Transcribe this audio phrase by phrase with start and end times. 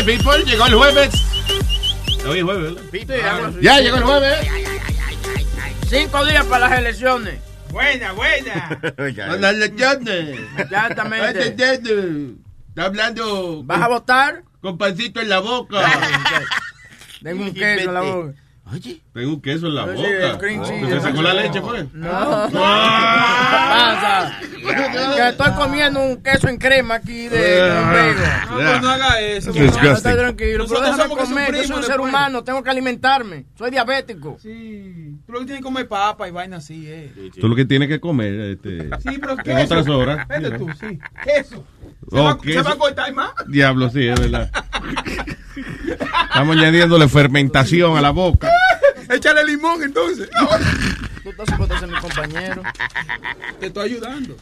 [0.00, 0.44] Right, people.
[0.44, 1.10] Llegó el jueves.
[2.26, 3.54] Hoy es jueves, ¿verdad?
[3.60, 4.48] Ya llegó el jueves.
[5.88, 7.38] Cinco días para las elecciones.
[7.70, 8.80] Buena, buena.
[9.38, 10.40] Las lecciones.
[10.58, 11.48] Exactamente.
[11.48, 14.42] Está hablando ¿Vas a votar?
[14.60, 15.82] con pancito en la boca.
[17.22, 18.34] Tengo un queso en la boca.
[18.72, 19.00] Oye.
[19.12, 20.38] Tengo un queso en la boca.
[20.88, 21.92] ¿Se sacó la leche, pues?
[21.92, 22.46] No.
[22.48, 24.38] ¿Qué pasa?
[25.16, 28.20] Que estoy comiendo un queso en crema aquí de Ah, Convego.
[28.62, 29.52] No, pues no haga eso.
[29.52, 29.90] Disgusting.
[29.90, 32.08] Estoy tranquilo, pero Nosotros déjame comer, yo soy un ser después.
[32.08, 33.46] humano, tengo que alimentarme.
[33.58, 34.36] Soy diabético.
[34.40, 35.16] Sí.
[35.26, 37.30] Tú lo que tienes que comer papa y vaina así, eh.
[37.40, 39.64] Tú lo que tienes que comer este, Sí, pero en queso.
[39.64, 40.28] otras horas.
[40.28, 40.98] Vete you tú, sí.
[41.24, 41.64] Queso.
[42.10, 42.62] Se, Oh, va, queso.
[42.62, 43.30] se va a cortar más.
[43.48, 44.50] Diablo, sí, es verdad.
[45.56, 48.50] Estamos añadiéndole fermentación a la boca.
[49.08, 50.28] Échale limón entonces.
[51.22, 52.62] Tú estás supuesto a ser mi compañero.
[53.58, 54.36] Te estoy ayudando.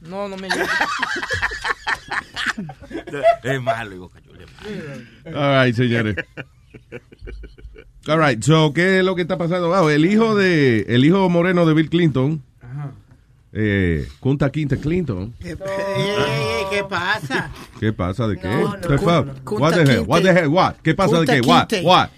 [0.00, 0.68] No, no me ayudes.
[3.42, 4.44] Es malo, Boca Chula.
[5.26, 6.16] All right, señores.
[8.06, 9.74] All right, so, ¿qué es lo que está pasando?
[9.74, 12.42] Ah, el hijo de, el hijo moreno de Bill Clinton,
[13.54, 15.32] eh, Kunta Quinte Clinton.
[15.40, 17.50] Ey, ey, ey, ¿Qué pasa?
[17.80, 18.26] ¿Qué pasa?
[18.26, 18.48] ¿De qué?
[18.48, 19.44] No, no, The fuck?
[19.44, 20.04] Kunta What the hell?
[20.04, 20.48] What the hell?
[20.50, 20.82] What?
[20.82, 21.46] ¿Qué pasa de Kunta qué?
[21.46, 21.72] What?
[21.84, 22.10] What?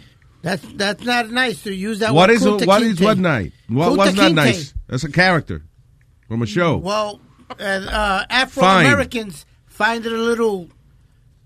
[0.42, 2.36] That's that's not nice to use that What word.
[2.36, 3.04] is Kunta what is Kinte.
[3.04, 3.52] what night?
[3.68, 4.72] What was not nice?
[4.88, 5.62] That's a character
[6.28, 6.76] from a show.
[6.78, 7.20] Well,
[7.50, 10.68] uh, uh, Afro Americans find it a little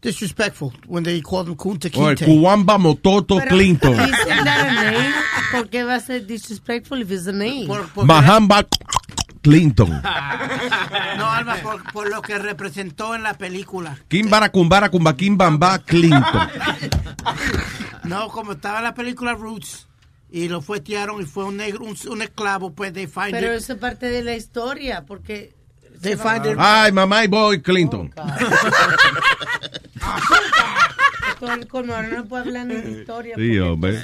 [0.02, 2.26] disrespectful when they call them Kunta O el Kinte.
[2.26, 3.92] Cuamba Mototo Pero, Clinton.
[3.92, 5.14] Isn't that a name?
[5.52, 7.66] ¿Por qué va a ser disrespectful if it's a name?
[7.66, 8.64] Por- porque- Mahamba
[9.42, 9.90] Clinton.
[11.18, 13.98] no, Alma, por, por lo que representó en la película.
[14.08, 16.48] Kimbara Kumbara Kumba Kimbamba Clinton.
[18.04, 19.86] No, como estaba en la película Roots
[20.30, 23.58] y lo fuetearon y fue un negro, un, un esclavo, pues they find Pero it.
[23.60, 25.54] eso es parte de la historia, porque...
[26.00, 26.56] They find it.
[26.58, 28.10] Ay, mamá y boy Clinton.
[28.10, 28.26] Todo
[31.48, 33.34] el colmo, ahora no puede hablar ni de historia.
[33.36, 33.98] Sí, hombre.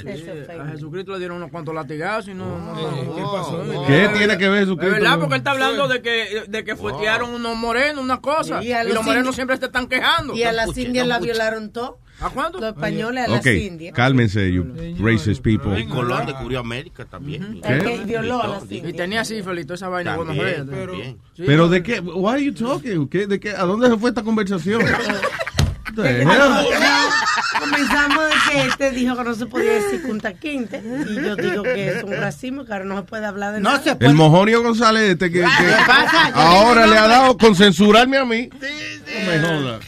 [0.59, 2.45] A Jesucristo le dieron unos cuantos latigazos y no.
[2.57, 3.63] no, no- ¿Qué pasó?
[3.87, 4.95] ¿Qué tiene que ver Es Jesucristo?
[4.95, 8.63] verdad, porque él está hablando de que, de que fuetearon unos morenos, una cosa.
[8.63, 10.33] Y Y, los morenos siempre se están quejando.
[10.35, 11.99] Y a las indias la violaron todo.
[12.19, 12.59] ¿A cuánto?
[12.59, 13.93] Los españoles a las Ok, indias.
[13.93, 14.65] cálmense, you
[14.99, 15.79] racist people.
[15.79, 17.61] Y Colón descubrió América también.
[17.63, 18.95] El que violó a las Y indias.
[18.97, 20.17] tenía sífilis, toda esa vaina.
[20.17, 21.17] También, pero, también.
[21.37, 21.99] Pero de qué?
[21.99, 23.07] Why are you talking?
[23.07, 23.51] ¿Qué, de qué?
[23.51, 24.81] ¿A dónde se fue esta conversación?
[27.59, 30.81] Comenzamos de que este dijo que no se podía decir Punta Quinte.
[31.09, 33.71] Y yo digo que es un racismo, que ahora no se puede hablar de No
[33.71, 33.83] nada.
[33.83, 34.09] se puede.
[34.11, 36.31] El mojonio González este que, que pasa?
[36.33, 38.49] Ahora le ha dado con censurarme a mí.
[38.51, 39.79] No me joda.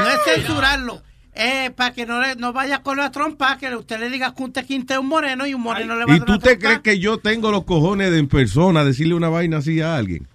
[0.00, 1.02] No es censurarlo.
[1.40, 4.64] Eh, para que no, le, no vaya con la trompa, que usted le diga Kunta
[4.64, 6.66] Quinte es un moreno y un moreno le va a ¿Y dar tú te trompa.
[6.66, 10.26] crees que yo tengo los cojones de en persona decirle una vaina así a alguien?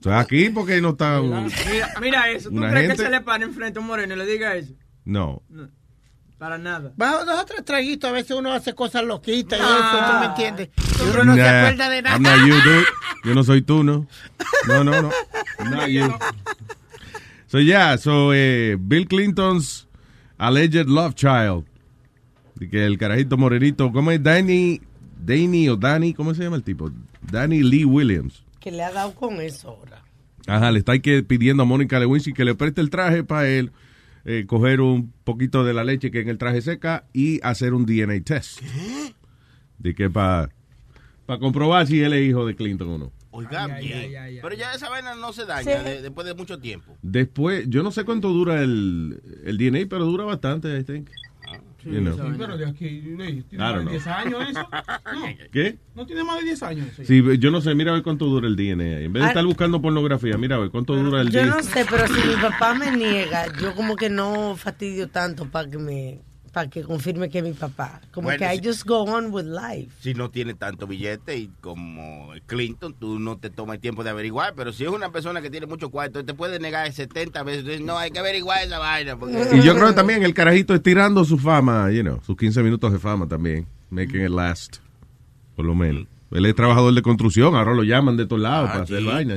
[0.00, 1.20] O sea, aquí porque no está...
[1.20, 2.48] Mira, mira eso.
[2.48, 4.56] ¿Tú Una crees gente- que se le para enfrente a un moreno y le diga
[4.56, 4.72] eso?
[5.04, 5.42] No.
[6.38, 6.92] Para nada.
[6.96, 9.76] Bajo dos o tres traguitos, a veces uno hace cosas loquitas y Ah.
[9.78, 10.68] eso, ¿tú me entiendes?
[10.98, 12.16] Y uno no se Nah, acuerda de nada.
[12.16, 12.86] I'm not you, dude.
[13.24, 14.06] Yo no soy tú, ¿no?
[14.66, 15.10] No, no, no.
[15.58, 16.14] I'm not you.
[17.46, 19.86] So, yeah, so, eh, Bill Clinton's
[20.38, 21.66] alleged love child.
[22.54, 24.22] De que el carajito morenito, ¿cómo es?
[24.22, 24.80] Danny,
[25.22, 26.90] Danny o Danny, ¿cómo se llama el tipo?
[27.30, 28.44] Danny Lee Williams.
[28.60, 30.02] Que le ha dado con eso ahora.
[30.46, 33.72] Ajá, le está que pidiendo a Mónica Lewinsky que le preste el traje para él
[34.24, 37.86] eh, coger un poquito de la leche que en el traje seca y hacer un
[37.86, 38.60] DNA test.
[39.78, 40.50] De que para
[41.40, 43.12] comprobar si él es hijo de Clinton o no.
[43.32, 43.98] Oiga, Ay, ay, bien.
[43.98, 44.38] ay, ay, ay.
[44.42, 45.84] Pero ya esa vaina no se daña Sí.
[45.88, 46.96] de- después de mucho tiempo.
[47.00, 51.08] Después, yo no sé cuánto dura el, el DNA, pero dura bastante, I think.
[51.84, 52.14] You know.
[52.16, 53.90] Sí, pero de aquí, ¿tiene más don't de know.
[53.90, 54.68] 10 años eso?
[55.12, 55.78] No, ¿Qué?
[55.94, 56.86] no tiene más de 10 años.
[56.96, 57.04] Sí.
[57.04, 59.00] Sí, yo no sé, mira a ver cuánto dura el DNA.
[59.00, 59.28] En vez de Ah.
[59.28, 61.56] estar buscando pornografía, mira a ver cuánto dura el Yo DNA.
[61.56, 65.68] no sé, pero si mi papá me niega, yo como que no fastidio tanto para
[65.70, 66.20] que me
[66.52, 68.00] para que confirme que es mi papá.
[68.12, 69.90] Como Bueno, que I just go on with life.
[70.00, 74.10] Si no tiene tanto billete y como Clinton, tú no te tomas el tiempo de
[74.10, 74.54] averiguar.
[74.56, 77.60] Pero si es una persona que tiene mucho cuarto, te puede negar 70 veces.
[77.60, 79.16] Entonces, no, hay que averiguar esa vaina.
[79.16, 79.36] Porque...
[79.56, 82.92] Y yo creo que también el carajito estirando su fama, you know, sus 15 minutos
[82.92, 83.66] de fama también.
[83.90, 84.76] Making it last.
[85.56, 86.06] Por lo menos.
[86.32, 89.34] Él es trabajador de construcción, ahora lo llaman de todos lados Ah, para hacer vaina.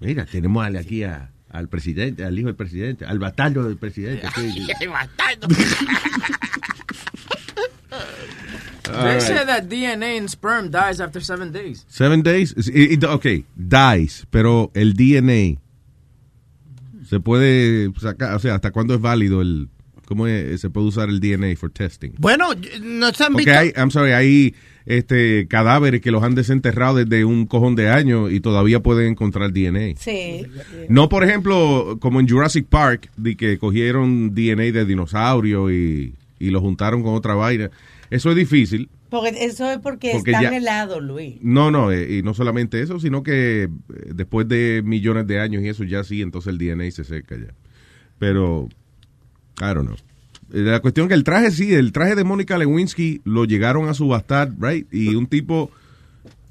[0.00, 4.26] Mira, tenemos al- aquí a- al presidente, al hijo del presidente, al batallo del presidente.
[4.34, 4.66] sí.
[4.80, 5.48] Ay, bastardo.
[8.92, 9.22] All They right.
[9.22, 11.84] say that DNA in sperm dies after seven days.
[11.88, 12.54] Seven days.
[13.08, 13.26] Ok,
[13.56, 15.60] dies, pero el DNA
[17.08, 19.68] se puede sacar, o sea, ¿hasta cuándo es válido el,
[20.10, 22.10] cómo es- se puede usar el DNA for testing?
[22.18, 22.48] Bueno,
[22.82, 23.58] no se han Porque visto.
[23.60, 24.54] hay, I'm sorry, hay
[24.86, 29.52] este cadáveres que los han desenterrado desde un cojón de años y todavía pueden encontrar
[29.52, 29.94] DNA.
[29.96, 30.44] Sí.
[30.88, 36.50] No, por ejemplo, como en Jurassic Park, de que cogieron DNA de dinosaurio y, y
[36.50, 37.70] lo juntaron con otra vaina.
[38.10, 38.88] Eso es difícil.
[39.10, 41.36] Porque eso es porque, Porque están ya- helados, Luis.
[41.40, 43.68] No, no, eh, y no solamente eso, sino que eh,
[44.14, 47.54] después de millones de años y eso ya sí, entonces el DNA se seca ya.
[48.18, 48.68] Pero,
[49.60, 49.96] I don't know.
[50.52, 53.94] Eh, La cuestión que el traje sí, el traje de Mónica Lewinsky lo llegaron a
[53.94, 54.86] subastar, right?
[54.92, 55.70] Y un tipo...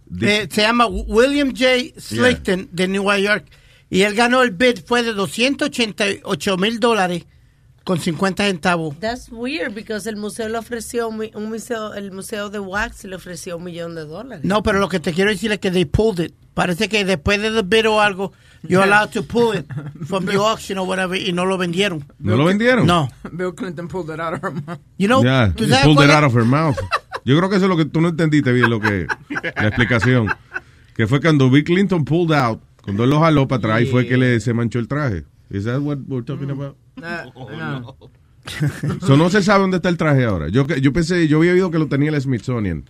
[0.08, 2.00] de- Eh, se llama William J.
[2.00, 3.46] Slickton de New York
[3.90, 7.26] y él ganó el bid fue de 288 mil dólares
[7.84, 9.00] con 50 centavos.
[9.00, 11.18] That's weird, because el museo le ofreció, un,
[11.50, 14.46] museo, el museo de Wax le ofreció un millón de dólares.
[14.46, 16.34] No, pero lo que te quiero decir es que they pulled it.
[16.54, 18.34] Parece que después de the bid o algo,
[18.68, 19.66] you're allowed to pull it
[20.06, 22.06] from the auction or whatever y no lo vendieron.
[22.20, 22.86] ¿No lo vendieron?
[22.86, 23.10] No.
[23.31, 24.80] Bill Clinton pulled it out of her mouth.
[24.98, 25.22] You know,
[25.56, 26.78] ¿tú he pulled it out of her mouth.
[27.24, 30.28] Yo creo que eso es lo que tú no entendiste bien, lo que la explicación.
[30.96, 34.08] Que fue cuando Bill Clinton pulled out, cuando él lo jaló para atrás, y fue
[34.08, 35.24] que le, se manchó el traje.
[35.50, 36.75] ¿Is that what we're talking about?
[37.36, 37.98] Uh, no.
[39.06, 40.50] So, no se sabe dónde está el traje ahora.
[40.50, 42.84] Yo, yo pensé, yo había oído que lo tenía el Smithsonian.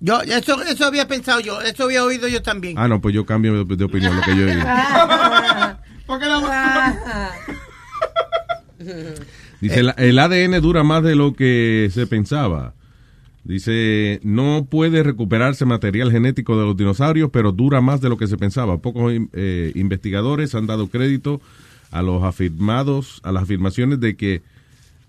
[0.00, 2.76] Yo, eso, eso había pensado yo, eso había oído yo también.
[2.78, 4.66] Ah, no, pues yo cambio de, de opinión lo que yo he oído.
[6.06, 7.32] Porque la
[9.60, 12.74] Dice, el, el ADN dura más de lo que se pensaba.
[13.44, 18.26] Dice, no puede recuperarse material genético de los dinosaurios, pero dura más de lo que
[18.26, 18.78] se pensaba.
[18.78, 21.40] Pocos eh, investigadores han dado crédito
[21.92, 24.42] a los afirmados, a las afirmaciones de que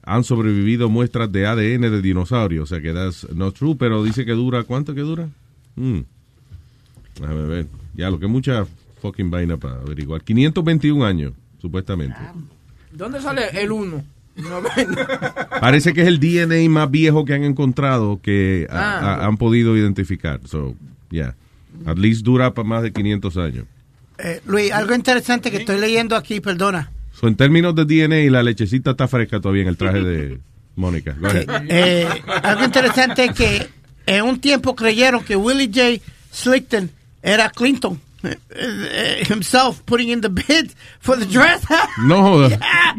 [0.05, 2.63] han sobrevivido muestras de ADN de dinosaurios.
[2.63, 5.29] O sea que that's not true, pero dice que dura, ¿cuánto que dura?
[5.75, 5.99] Mm.
[7.19, 7.67] Déjame ver.
[7.95, 8.65] Ya, lo que mucha
[9.01, 10.21] fucking vaina para averiguar.
[10.23, 12.17] 521 años, supuestamente.
[12.91, 14.03] ¿Dónde sale el uno?
[14.35, 14.69] No, no.
[15.61, 19.15] Parece que es el DNA más viejo que han encontrado que a- Ah.
[19.15, 20.41] a- han podido identificar.
[20.45, 20.75] So,
[21.11, 21.35] yeah.
[21.85, 23.65] At least dura para más de 500 años.
[24.17, 26.91] Eh, Luis, algo interesante que estoy leyendo aquí, perdona.
[27.13, 30.39] So, en términos de DNA, la lechecita está fresca todavía en el traje de
[30.75, 31.15] Mónica.
[31.69, 32.07] Eh,
[32.43, 33.67] algo interesante es que
[34.05, 36.03] en un tiempo creyeron que Willie J.
[36.31, 36.89] Slickton
[37.21, 37.99] era Clinton.
[38.23, 40.71] eh, eh, himself putting in the bid
[41.01, 41.61] for the dress.
[42.07, 42.49] No joda.
[42.49, 42.95] Yeah.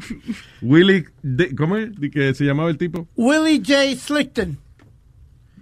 [0.60, 1.98] Willie, de- ¿cómo es?
[1.98, 3.08] ¿De que se llamaba el tipo?
[3.16, 3.96] Willie J.
[3.96, 4.58] Slickton.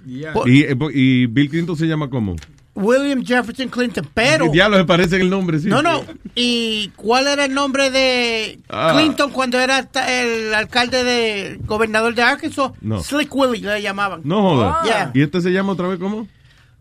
[0.05, 0.35] Yeah.
[0.47, 2.35] Y, eh, y Bill Clinton se llama cómo?
[2.75, 4.09] William Jefferson Clinton.
[4.15, 4.53] Pero.
[4.55, 5.69] Ya lo parece el nombre, sí.
[5.69, 6.03] No, no.
[6.35, 8.93] ¿Y cuál era el nombre de Ah.
[8.97, 12.73] Clinton cuando era el alcalde de gobernador de Arkansas?
[12.81, 13.03] No.
[13.03, 14.23] Slick Willie le llamaban.
[14.25, 14.81] No joda.
[14.85, 15.11] Yeah.
[15.15, 16.27] ¿Y este se llama otra vez cómo?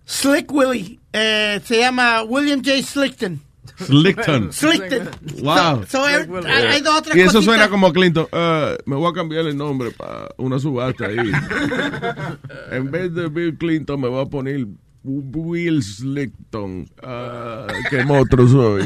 [0.05, 0.99] Slick Willie.
[1.13, 2.81] eh, se llama William J.
[2.83, 3.41] Slickton.
[3.85, 4.51] Slickton.
[4.53, 5.09] Slickton.
[5.41, 5.83] Wow.
[5.87, 7.43] So, so, eh, hay, hay dos otras Y eso cositas.
[7.45, 8.27] suena como Clinton.
[8.31, 11.17] "Ah, me voy a cambiar el nombre para una subasta ahí.
[12.71, 14.67] en vez de Bill Clinton me voy a poner
[15.03, 16.87] Will Slickton.
[17.01, 18.83] Ah, qué monstruo soy.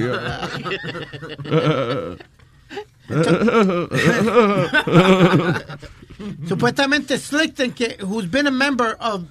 [6.46, 9.28] Supuestamente Slickton, que, who's been a member of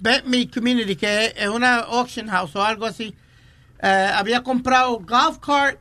[0.00, 3.14] Bet Me Community, que es una auction house o algo así,
[3.82, 5.78] eh, había comprado golf cart,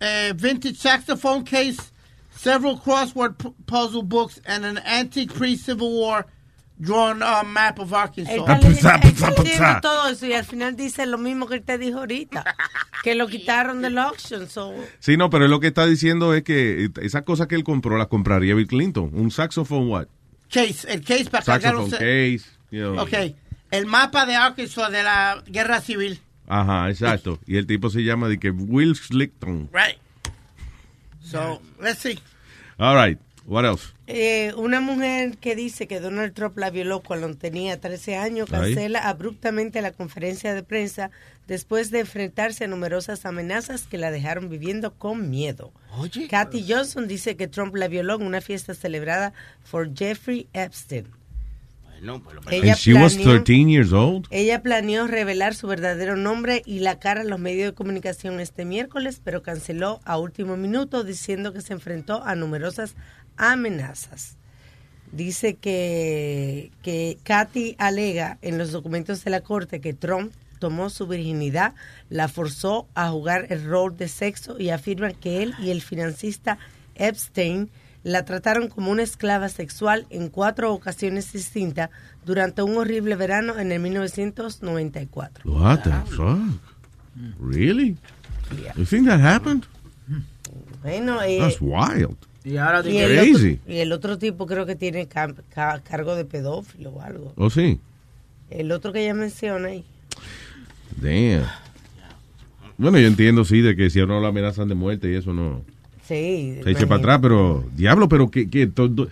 [0.00, 1.92] eh, vintage saxophone case,
[2.30, 3.36] several crossword
[3.66, 6.26] puzzle books, and an antique pre-Civil War
[6.76, 8.34] drawn uh, map of Arkansas.
[8.34, 11.62] está leyendo- él está leyendo todo eso y al final dice lo mismo que él
[11.62, 12.44] te dijo ahorita,
[13.02, 14.48] que lo quitaron del auction.
[14.48, 17.64] So, Sí, no, pero él lo que está diciendo es que esas cosas que él
[17.64, 19.10] compró las compraría Bill Clinton.
[19.12, 20.06] Un saxophone what?
[20.50, 21.90] Case, el case para cargar un...
[21.90, 22.42] Case.
[22.70, 23.00] you know.
[23.02, 23.12] Ok,
[23.70, 26.20] el mapa de Arkansas de la guerra civil.
[26.46, 27.38] Ajá, exacto.
[27.46, 29.70] Y el tipo se llama de que Will Slickton.
[29.72, 29.96] Right.
[31.22, 32.18] So, let's see.
[32.78, 33.18] All right.
[33.46, 33.92] What else?
[34.06, 39.08] Eh, una mujer que dice que Donald Trump la violó cuando tenía 13 años cancela
[39.08, 41.10] abruptamente la conferencia de prensa
[41.46, 45.72] después de enfrentarse a numerosas amenazas que la dejaron viviendo con miedo.
[45.98, 46.26] Oye.
[46.28, 49.34] Kathy Johnson dice que Trump la violó en una fiesta celebrada
[49.70, 51.08] por Jeffrey Epstein.
[52.04, 54.26] Pues lo Ella she was planeó- 13 years old.
[54.30, 58.64] Ella planeó revelar su verdadero nombre y la cara a los medios de comunicación este
[58.64, 62.94] miércoles, pero canceló a último minuto diciendo que se enfrentó a numerosas
[63.36, 64.36] amenazas.
[65.12, 71.06] Dice que, que Katy alega en los documentos de la corte que Trump tomó su
[71.06, 71.74] virginidad,
[72.10, 76.58] la forzó a jugar el rol de sexo y afirma que él y el financista
[76.96, 77.70] Epstein
[78.04, 81.90] la trataron como una esclava sexual en cuatro ocasiones distintas
[82.24, 85.50] durante un horrible verano en el 1994.
[85.50, 86.38] What the fuck?
[87.40, 87.96] Really?
[88.76, 89.64] You think that happened?
[90.82, 92.16] Bueno, eh, That's wild.
[92.44, 93.58] Y ahora y, el Crazy.
[93.62, 97.32] otro, y el otro tipo creo que tiene cargo de pedófilo o algo.
[97.36, 97.80] Oh, sí.
[98.50, 99.84] El otro que ella menciona ahí.
[101.00, 101.46] Damn.
[102.76, 105.32] Bueno, yo entiendo, sí, de que si a uno lo amenazan de muerte y eso
[105.32, 105.62] no
[106.06, 106.58] Sí.
[106.62, 109.08] se eche para atrás, pero diablo, pero que, que todo-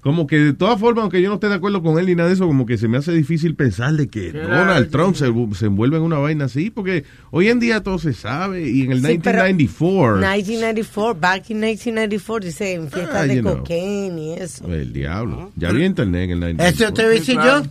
[0.00, 2.30] como que de todas formas, aunque yo no esté de acuerdo con él ni nada
[2.30, 4.90] de eso, como que se me hace difícil pensar de que Claro, Donald sí.
[4.92, 5.26] Trump se,
[5.58, 8.92] se envuelve en una vaina así, porque hoy en día todo se sabe y en
[8.92, 13.58] el Sí, pero 1994, 1994, back in 1994, dice en fiestas Ah, de you know.
[13.58, 14.72] cocaine y eso.
[14.72, 15.52] el diablo.
[15.56, 16.84] Ya había internet en el 94.
[16.86, 17.62] Eso te voy a decir yo.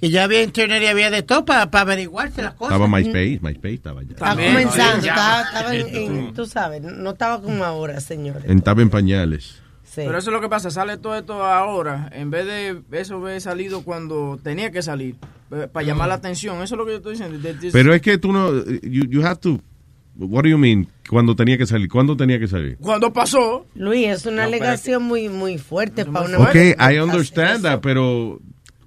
[0.00, 2.74] Que ya había internet y había de todo para averiguarse las cosas.
[2.74, 4.10] Estaba MySpace, MySpace estaba ya.
[4.10, 5.10] Estaba También, comenzando, ya.
[5.14, 8.44] estaba, estaba en, en- tú sabes, no estaba como ahora, señores.
[8.46, 9.62] Estaba en pañales.
[9.84, 10.02] Sí.
[10.04, 13.40] Pero eso es lo que pasa, sale todo esto ahora, en vez de eso haber
[13.40, 15.14] salido cuando tenía que salir,
[15.52, 17.38] eh, para llamar la atención, eso es lo que yo estoy diciendo.
[17.72, 19.58] Pero es que tú no, you, you have to,
[20.18, 20.86] what do you mean?
[21.08, 22.76] Cuando tenía que salir, ¿cuándo tenía que salir?
[22.78, 27.62] Cuando pasó, Luis, es una No, alegación muy muy fuerte para una Ok, I understand
[27.62, 28.38] that, pero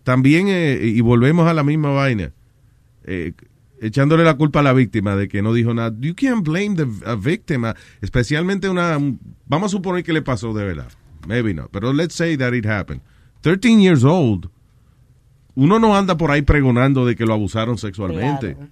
[0.09, 2.31] también, eh, y volvemos a la misma vaina,
[3.03, 3.33] eh,
[3.79, 5.95] echándole la culpa a la víctima de que no dijo nada.
[5.99, 7.61] You can't blame the a victim,
[8.01, 8.97] especialmente una,
[9.45, 10.91] vamos a suponer que le pasó de verdad.
[11.27, 13.01] Maybe not, pero let's say that it happened.
[13.41, 14.49] 13 years old,
[15.53, 18.55] uno no anda por ahí pregonando de que lo abusaron sexualmente.
[18.55, 18.71] Claro.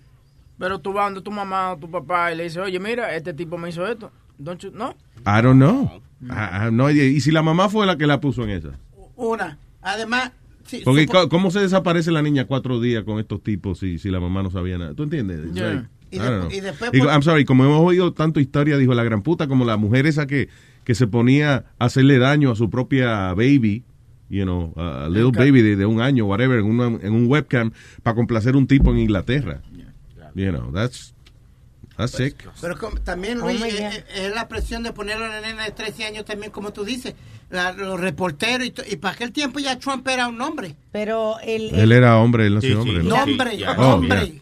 [0.58, 3.32] pero tú vas donde tu mamá o tu papá y le dices, oye, mira, este
[3.32, 4.12] tipo me hizo esto.
[4.40, 6.02] Don't you- no, I don't know.
[6.24, 7.04] I, I have no idea.
[7.06, 8.70] Y si la mamá fue la que la puso en esa.
[9.16, 9.60] Una.
[9.84, 10.32] Además,
[10.68, 14.10] sí, Porque supo- ¿cómo se desaparece la niña cuatro días con estos tipos si, si
[14.10, 14.94] la mamá no sabía nada?
[14.94, 15.54] ¿Tú entiendes?
[15.54, 15.74] Yeah.
[15.74, 19.24] like, Y de- después por- I'm sorry, como hemos oído tanto historia, dijo la gran
[19.24, 20.50] puta, como la mujer esa que,
[20.84, 23.84] que se ponía a hacerle daño a su propia baby,
[24.30, 27.72] you know, a little baby de, de un año, whatever, en, una- en un webcam,
[28.04, 29.62] para complacer un tipo en Inglaterra.
[30.36, 31.14] You know, that's,
[31.98, 32.48] that's sick.
[32.62, 35.72] Pero como- también, Oh Luis, my es, la presión de ponerlo a una nena de
[35.72, 37.14] 13 años también, como tú dices.
[37.50, 40.76] La- los reporteros y, y para aquel tiempo ya Trump era un hombre.
[40.92, 43.04] Pero el, Él era hombre, él no Sí, hombre.
[43.04, 43.10] ¿no?
[43.10, 43.26] No.
[43.26, 43.72] Nombre, ya.
[43.72, 44.42] Oh, nombre.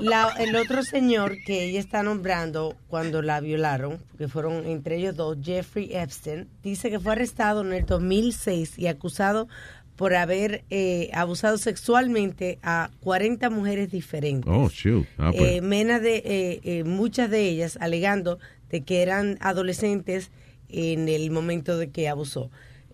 [0.00, 5.16] La- el otro señor que ella está nombrando cuando la violaron, que fueron entre ellos
[5.16, 9.48] dos, Jeffrey Epstein, dice que fue arrestado en el 2006 y acusado
[9.96, 14.50] por haber eh, abusado sexualmente a 40 mujeres diferentes.
[14.54, 15.06] Oh, shoot.
[15.18, 15.52] Ah, pues.
[15.56, 18.38] Eh, mena de, eh, eh, muchas de ellas alegando
[18.70, 20.30] de que eran adolescentes
[20.68, 22.50] en el momento de que abusó.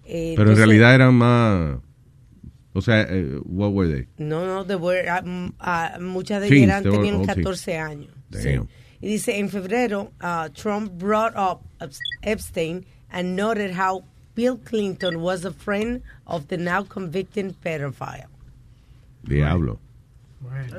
[0.07, 1.79] Pero en realidad eran más...
[2.75, 3.07] O sea,
[3.45, 4.09] what were they?
[4.17, 8.11] No, no, de were- ah, muchas de ellas eran- they tenían all 14 años.
[8.31, 8.59] sí.
[9.01, 11.61] Y dice, en febrero, ah, Trump brought up
[12.23, 14.05] Epstein and noted how
[14.35, 18.27] Bill Clinton was a friend of the now convicted pedophile.
[19.23, 19.79] Diablo.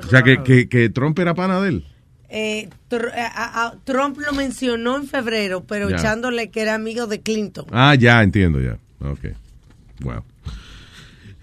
[0.02, 1.86] O sea, que, que, que Trump era pana de él.
[2.28, 5.96] Eh, Tr- eh, Trump lo mencionó en febrero, pero Ya.
[5.96, 7.66] echándole que era amigo de Clinton.
[7.70, 8.78] Ah, ya, entiendo, ya.
[9.00, 9.26] Ok.
[10.00, 10.24] Wow.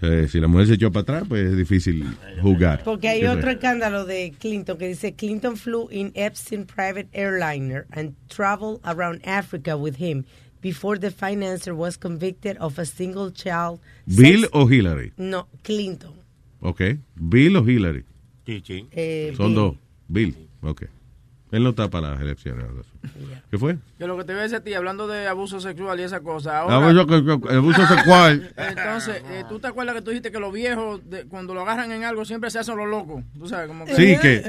[0.02, 2.04] Eh, si la mujer se echó para atrás, pues es difícil
[2.42, 2.82] jugar.
[2.84, 3.54] Porque hay otro pues.
[3.54, 9.76] escándalo de Clinton que dice Clinton flew in Epstein private airliner and traveled around Africa
[9.76, 10.24] with him
[10.62, 13.80] before the financier was convicted of a single child.
[14.06, 15.12] ¿Bill o Hillary?
[15.18, 16.14] No, Clinton.
[16.60, 16.80] Ok.
[17.16, 18.04] ¿Bill o Hillary?
[18.46, 18.86] Sí, sí.
[18.92, 19.54] Eh, Son Bill.
[19.56, 19.76] dos.
[20.08, 20.36] Bill.
[20.62, 20.82] Ok.
[21.50, 22.64] Él no está para las elecciones.
[23.50, 23.76] ¿Qué fue?
[23.98, 26.20] que lo que te voy a decir a ti, hablando de abuso sexual y esa
[26.20, 26.86] cosa, Ah, ahora...
[27.56, 28.52] abuso sexual.
[28.56, 31.90] Entonces, eh, ¿tú te acuerdas que tú dijiste que los viejos, de- cuando lo agarran
[31.92, 33.22] en algo, siempre se hacen los locos?
[33.38, 33.94] Tú sabes, como que...
[33.94, 34.42] Sí, que,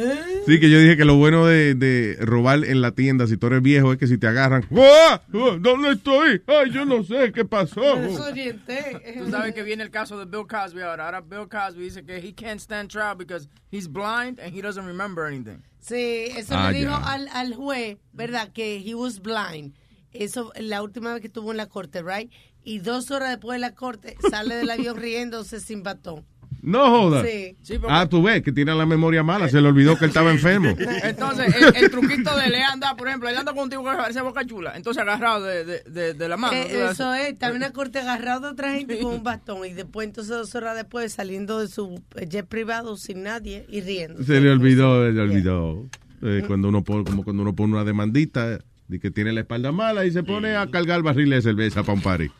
[0.45, 3.48] sí, que yo dije que lo bueno de, de robar en la tienda, si tú
[3.48, 5.22] eres viejo, es que si te agarran, ¡Ah!
[5.33, 5.57] ¡Ah!
[5.60, 6.41] ¿dónde estoy?
[6.48, 7.81] Ay, yo no sé qué pasó.
[7.81, 11.05] Tú sabes que viene el caso de Bill Cosby ahora.
[11.05, 14.86] Ahora Bill Cosby dice que he can't stand trial because he's blind and he doesn't
[14.86, 15.62] remember anything.
[15.79, 18.51] Sí, eso Ah, le dijo al juez, ¿verdad?
[18.53, 19.74] Que he was blind.
[20.12, 22.32] Eso la última vez que estuvo en la corte, right?
[22.65, 26.24] y dos horas después de la corte sale del avión riéndose sin batón.
[26.62, 27.22] No joda.
[27.25, 27.58] Sí.
[27.62, 29.50] Sí, porque- Ah, tú ves que tiene la memoria mala.
[29.50, 30.70] Se le olvidó que él estaba enfermo.
[31.03, 34.46] Entonces, el, el truquito de le anda, por ejemplo, él anda contigo que parece boca
[34.46, 34.72] chula.
[34.77, 36.53] Entonces, agarrado de, de, de, de la mano.
[36.55, 40.08] Eh, eso es, también una corte agarrado a otra gente con un bastón y después
[40.08, 44.24] entonces dos horas después saliendo de su jet privado sin nadie y riendo.
[44.24, 45.86] Se le olvidó, se le olvidó.
[46.25, 49.73] Eh, cuando uno pone, como cuando uno pone una demandita de que tiene la espalda
[49.73, 52.29] mala y se pone a cargar barriles de cerveza para un party.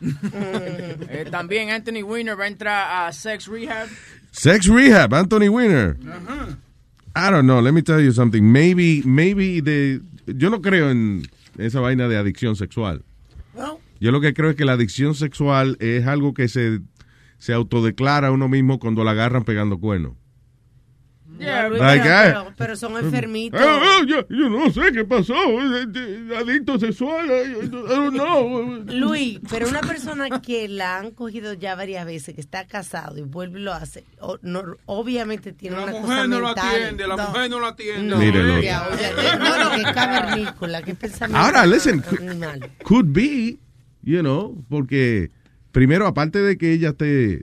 [1.16, 3.88] Eh, también Anthony Weiner va a entrar a Sex Rehab.
[4.32, 5.96] Sex Rehab, Anthony Weiner.
[7.14, 8.42] I don't know, let me tell you something.
[8.42, 11.22] Maybe, maybe de, yo no creo en
[11.58, 13.04] esa vaina de adicción sexual.
[13.54, 13.78] No.
[14.00, 16.80] Yo lo que creo es que la adicción sexual es algo que se,
[17.38, 20.14] se autodeclara a uno mismo cuando la agarran pegando cuernos.
[21.38, 22.04] Yeah, Luis, Like,
[22.56, 23.60] pero, son enfermitos.
[23.60, 28.84] Ah, ah, yo, yo no sé qué pasó, eh, adicto sexual, I don't know.
[28.86, 33.22] Luis, pero una persona que la han cogido ya varias veces, que está casado y
[33.22, 36.68] vuelve y lo hace, o- no, obviamente tiene La una cosa mujer no lo mental.
[36.76, 38.02] atiende, la mujer no lo atiende.
[38.02, 42.02] No, no, no, que es cavernícola, que pensamiento Ahora, listen,
[42.84, 43.58] could be,
[44.02, 45.30] you know, porque
[45.72, 47.42] primero, aparte de que ella esté,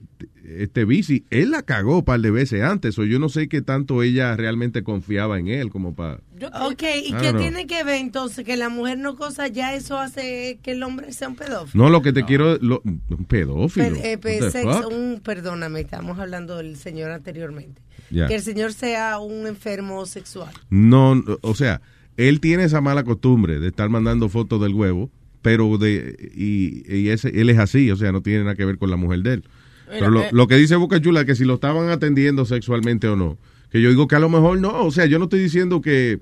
[0.59, 3.61] esté busy, él la cagó un par de veces antes, o yo no sé qué
[3.61, 6.19] tanto ella realmente confiaba en él como para...
[6.63, 7.41] Ok, ¿y I qué know.
[7.41, 11.13] tiene que ver entonces que la mujer no cosa ya eso hace que el hombre
[11.13, 11.83] sea un pedófilo?
[11.83, 13.95] No, lo que te quiero, lo- un pedófilo.
[13.95, 14.39] Per- eh, pe-
[14.91, 17.81] un, perdóname, estamos hablando del señor anteriormente.
[18.09, 20.51] Que el señor sea un enfermo sexual.
[20.69, 21.81] No, no, o sea,
[22.17, 25.09] él tiene esa mala costumbre de estar mandando fotos del huevo,
[25.41, 28.77] pero de y, y ese, él es así, o sea, no tiene nada que ver
[28.77, 29.43] con la mujer de él.
[29.91, 30.29] Pero lo, eh.
[30.31, 33.37] lo que dice Boca Chula es que si lo estaban atendiendo sexualmente o no,
[33.69, 36.19] que yo digo que a lo mejor no, o sea, yo no estoy diciendo que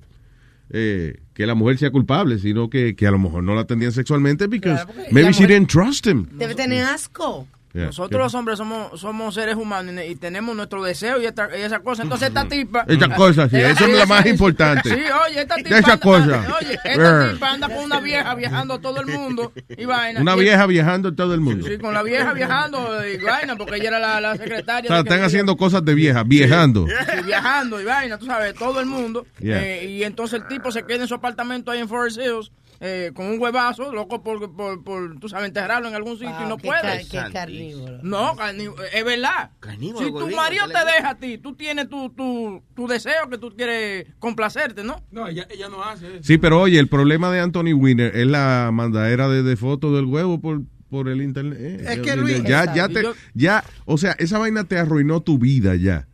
[0.72, 3.92] eh, que la mujer sea culpable, sino que, que a lo mejor no la atendían
[3.92, 6.28] sexualmente because Claro, porque maybe she didn't trust him.
[6.34, 7.48] Debe tener asco.
[7.72, 7.86] Yeah.
[7.86, 11.62] Nosotros los hombres somos, somos seres humanos y, y tenemos nuestro deseo y, esta, y
[11.62, 12.02] esa cosa.
[12.02, 12.84] Entonces esta tipa...
[12.88, 14.90] Esta cosa, sí, eso es lo más importante.
[14.90, 14.96] Sí,
[15.28, 15.78] oye, esta tipa...
[15.78, 16.58] Esa anda- cosa.
[16.60, 20.20] Oye, esta tipa anda con una vieja viajando todo el mundo y vaina.
[20.22, 21.68] Una vieja viajando todo el mundo.
[21.68, 24.88] Sí, con la vieja viajando y vaina, porque ella era la, la O secretaria.
[24.88, 26.88] sea, de que- están haciendo cosas de vieja, viajando.
[26.88, 26.94] Sí,
[27.26, 29.28] viajando y vaina, tú sabes, todo el mundo.
[29.40, 29.64] Yeah.
[29.64, 32.52] Eh, y entonces el tipo se queda en su apartamento ahí en Forest Hills
[32.82, 36.48] eh, con un huevazo, loco por, por, por, tú sabes, enterrarlo en algún sitio y
[36.48, 36.82] no qué puede.
[36.82, 38.00] ca- qué carnívoro.
[38.04, 39.52] No, carní- es verdad.
[39.60, 43.30] Carnívoro, si tu marido ¿qué te deja a ti, tú tienes tu, tu, tu deseo
[43.30, 45.04] que tú quieres complacerte, ¿no?
[45.12, 46.24] No, ella, ella no hace eso.
[46.24, 50.06] Sí, pero oye, el problema de Anthony Winner es la mandadera de, de fotos del
[50.06, 51.58] huevo por, por el internet.
[51.60, 54.78] Eh, Es ya- que, Luis- ya, ya, te, Yo- ya, o sea, esa vaina te
[54.78, 56.08] arruinó tu vida ya.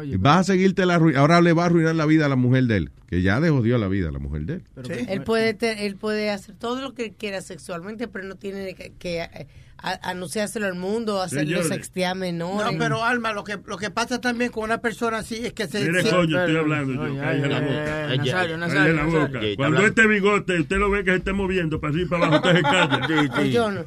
[0.00, 2.36] Oye, Vas a seguirte la arru- ahora le va a arruinar la vida a la
[2.36, 4.62] mujer de él, que ya le jodió la vida a la mujer de él.
[5.08, 9.20] Él puede, él puede hacer todo lo que quiera sexualmente, pero no tiene que, que,
[9.22, 9.46] eh,
[9.82, 12.72] a- anunciárselo al mundo, hacerlo sextear menores.
[12.72, 15.66] No, pero Alma, lo que, lo que pasa también con una persona así es que
[15.68, 15.80] se...
[15.84, 17.12] Mire, se- coño, estoy hablando yo.
[17.12, 18.16] Oye, la boca.
[18.16, 22.06] Nazario, Nazario, la Cuando este bigote usted lo ve que se esté moviendo para arriba
[22.06, 23.06] y para abajo, usted se calla.
[23.06, 23.50] Sí, sí.
[23.52, 23.84] Yo no.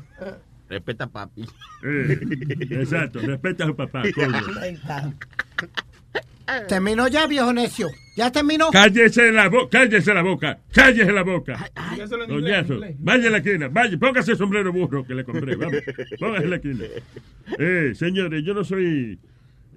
[0.69, 1.45] Respeta papi.
[1.83, 2.17] Eh,
[2.71, 4.31] exacto, respeta a su papá, coño.
[6.13, 6.67] Está.
[6.67, 7.89] Terminó ya, viejo necio.
[8.15, 8.69] Ya terminó.
[8.69, 11.71] Cállese la boca, cállese la boca, cállese la boca.
[12.29, 12.67] Inglés.
[12.99, 15.81] vaya a la esquina, vaya, póngase el sombrero burro que le compré, vamos,
[16.19, 16.85] póngase en la esquina.
[17.57, 19.19] Eh, señores, yo no soy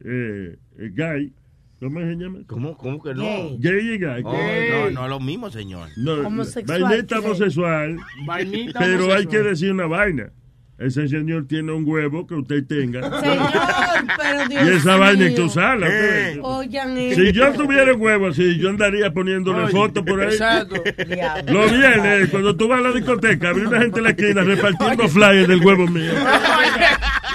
[0.05, 1.33] eh, eh, gay,
[1.81, 2.39] ¿cómo se llama?
[2.47, 3.25] ¿Cómo, cómo que no?
[3.25, 3.59] Gay.
[3.59, 4.23] Gay y gay.
[4.25, 5.89] Oh, no, no es lo mismo, señor.
[5.97, 7.97] No, Homosexual, vainita homosexual,
[8.27, 10.31] Vainita pero hay que decir una vaina.
[10.79, 13.01] Ese señor tiene un huevo que usted tenga.
[13.21, 13.51] Señor,
[14.19, 15.87] pero Dios Y esa vaina en tu sala.
[15.91, 16.39] Eh.
[16.43, 20.35] Oigan Si yo tuviera un huevo así, yo andaría poniéndole Oye, fotos por ahí.
[20.35, 20.83] Exacto.
[21.51, 25.09] Lo viernes, cuando tú vas a la discoteca, habría una gente en la esquina repartiendo
[25.09, 26.13] flyers del huevo mío.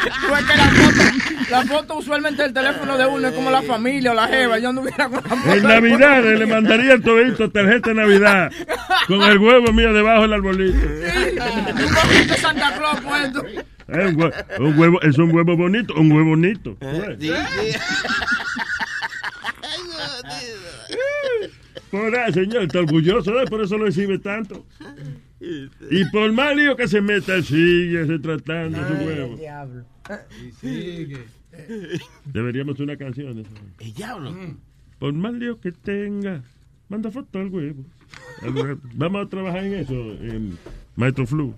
[0.04, 3.62] Tú es que la foto, la foto usualmente del teléfono de uno es como la
[3.62, 4.58] familia o la jeva.
[4.60, 5.54] Yo anduviera con la foto.
[5.54, 8.52] En Navidad le mandaría el todito tarjeta de Navidad
[9.08, 10.78] con el huevo mío debajo del arbolito.
[10.78, 13.44] Un poquito de Santa Claus puesto.
[13.88, 16.78] Es un, hue- un huevo, es un huevo bonito, un huevo bonito.
[17.20, 17.32] Sí, sí.
[21.92, 23.46] Por ahí, señor, está orgulloso, ¿eh?
[23.48, 24.66] por eso lo exhibe tanto.
[25.42, 29.36] Y por más lío que se meta, sigue retratando su huevo.
[29.36, 29.86] Diablo.
[32.26, 33.40] Deberíamos hacer una canción.
[33.40, 33.50] eso.
[33.80, 34.34] El diablo.
[35.00, 36.42] Por más lío que tenga,
[36.88, 37.84] manda foto al huevo.
[38.94, 40.58] Vamos a trabajar en eso, en
[40.96, 41.54] Maestro Flu.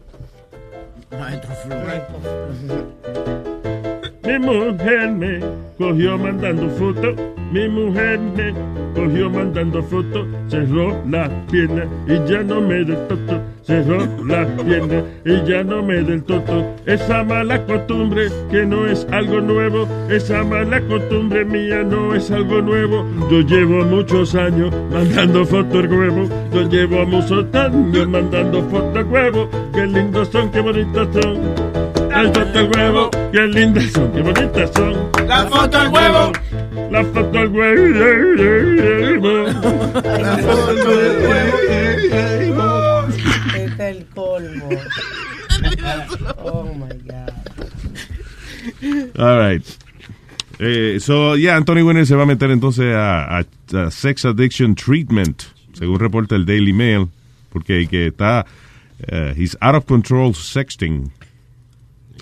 [1.12, 1.76] Maestro Flu.
[4.26, 5.40] Mi mujer me
[5.78, 7.16] cogió mandando fotos
[7.52, 8.54] Mi mujer me
[8.96, 13.42] cogió mandando fotos, cerró la pierna y ya no me del toto.
[13.64, 16.66] Cerró la pierna y ya no me del toto.
[16.86, 22.62] Esa mala costumbre que no es algo nuevo, esa mala costumbre mía no es algo
[22.62, 23.06] nuevo.
[23.30, 29.06] Yo llevo muchos años mandando fotos al huevo, yo llevo muchos años mandando fotos al
[29.06, 29.50] huevo.
[29.74, 31.63] Qué lindos son, qué bonitas son.
[32.16, 35.10] Ay, foto al huevo, qué lindas son, qué bonitas son.
[35.28, 36.32] La foto al huevo.
[36.92, 37.90] La foto al huevo.
[40.04, 41.18] La foto al huevo.
[43.56, 44.70] Este es el colmo.
[46.44, 47.32] Oh my God.
[49.20, 49.64] All right.
[50.60, 53.46] Eh, so, yeah, Anthony Winner se va a meter entonces a, a-
[53.76, 57.08] a Sex Addiction Treatment, según reporta el Daily Mail,
[57.52, 58.46] porque que está,
[59.08, 61.12] eh, he's out of control sexting.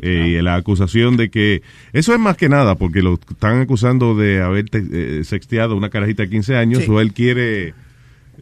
[0.01, 1.61] Eh, y la acusación de que,
[1.93, 5.77] eso es más que nada, porque lo están acusando de haber te- eh, sexteado a
[5.77, 6.89] una carajita de 15 años, Sí.
[6.89, 7.69] o él quiere,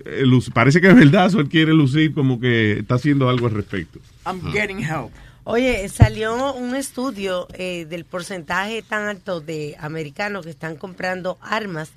[0.05, 3.47] eh, luz- parece que es verdad, o él quiere lucir como que está haciendo algo
[3.47, 3.99] al respecto.
[4.25, 5.11] I'm getting help.
[5.43, 11.91] Oye, salió un estudio eh, del porcentaje tan alto de americanos que están comprando armas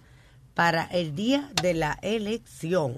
[0.55, 2.95] para el día de la elección.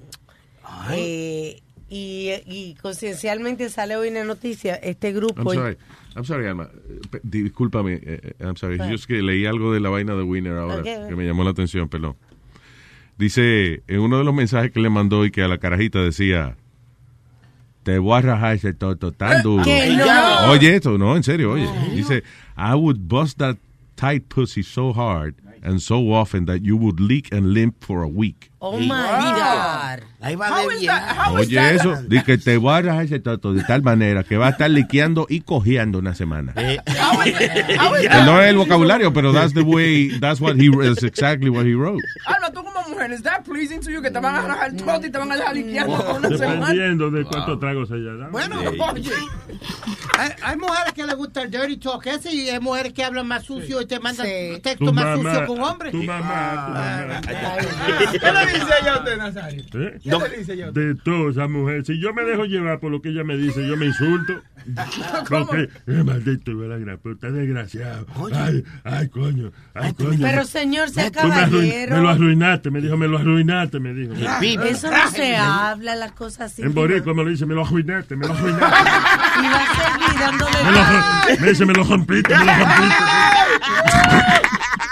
[0.93, 5.53] Eh, y, y conciencialmente sale hoy una noticia, este grupo...
[5.53, 5.77] I'm sorry,
[6.17, 6.69] I'm sorry, Alma.
[6.73, 8.79] Eh, Discúlpame, eh, eh, I'm sorry.
[8.79, 11.51] Yo es que leí algo de la vaina de Winner ahora que me llamó la
[11.51, 12.17] atención, perdón.
[13.19, 16.57] Dice, en uno de los mensajes que le mandó y que a la carajita decía,
[17.85, 19.63] te voy a rajar ese toto tan duro.
[19.65, 19.95] ¿Qué?
[19.97, 20.51] No.
[20.51, 21.69] Oye, esto, no, en serio, oye.
[21.95, 22.23] Dice,
[22.57, 23.57] I would bust that
[23.95, 28.09] tight pussy so hard and so often that you would leak and limp for a
[28.09, 28.51] week.
[28.67, 30.01] Oh my God.
[30.23, 30.93] Ahí va How de bien.
[31.35, 34.47] Oye, eso, dice que te voy a rajar ese toto de tal manera que va
[34.47, 36.55] a estar liqueando y cojeando una semana.
[36.57, 36.79] Eh,
[38.25, 41.75] no es el vocabulario, pero that's the way, that's what he, that's exactly what he
[41.75, 42.03] wrote.
[42.25, 45.07] Alma, tú como mujer, ¿es that pleasing to you que te van a rajar todo
[45.07, 46.67] y te van a dejar liqueando una semana?
[46.69, 48.31] Dependiendo de cuántos tragos se haya dado.
[48.31, 49.11] Bueno, Oye,
[50.19, 53.27] hay, hay mujeres que les gusta el dirty talk ese y hay mujeres que hablan
[53.27, 54.61] más sucio y te mandan Sí.
[54.63, 55.93] textos más mamá, sucios con hombres.
[55.93, 57.21] tu mamá, tu mamá.
[58.13, 59.63] ¿Qué le dice ella a usted, Nazario?
[59.63, 59.99] ¿Eh?
[60.03, 60.81] ¿Qué le dice ella a usted?
[60.81, 61.85] De toda esa mujer.
[61.85, 64.35] Si yo me dejo llevar por lo que ella me dice, yo me insulto.
[65.29, 68.07] Porque, eh, maldito, la gran puta, desgraciado.
[68.35, 70.19] Ay, ay, coño, ay, coño.
[70.21, 71.97] Pero señor, sea caballero.
[71.97, 74.15] me lo arruinaste, me dijo, me lo arruinaste, me dijo.
[74.15, 76.63] Eso no se habla, las cosas así.
[76.63, 78.65] En boricua me lo dice, me lo arruinaste, me lo arruinaste.
[79.35, 82.95] Y va a seguir dándole Me, lo, me dice, me lo rompiste, me lo rompiste.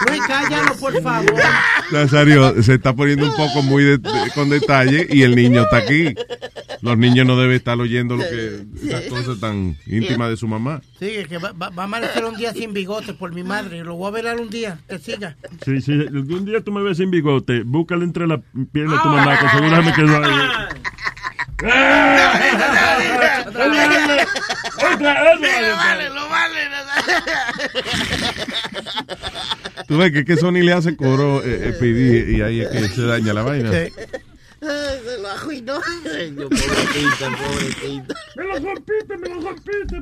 [0.08, 1.34] Luis, cállalo, por favor.
[1.90, 5.78] Nazario se está poniendo un poco muy de- de- con detalle y el niño está
[5.78, 6.14] aquí.
[6.80, 10.80] Los niños no deben estar oyendo lo que esas cosas tan íntimas de su mamá.
[10.98, 13.84] Sí, es que va, va- va a amanecer un día sin bigote por mi madre.
[13.84, 14.78] Lo voy a velar un día.
[14.88, 15.36] Que siga.
[15.64, 18.40] Sí, sí, algún día tú me ves sin bigote, búscale entre la
[18.72, 20.32] pierna de tu mamá, que seguro me quedó ahí.
[21.62, 21.78] Otra,
[24.92, 26.08] otra, otra.
[26.08, 26.62] lo vale.
[29.88, 32.88] Tú ves que, que Sony le hace coro eh, eh, PD, y ahí es que
[32.88, 33.70] se daña la vaina.
[33.72, 33.92] Sí.
[34.60, 35.74] Se lo arruinó.
[35.74, 38.14] Yo, pobrecita, pobrecita.
[38.36, 40.00] Me lo rompiste, me lo rompiste.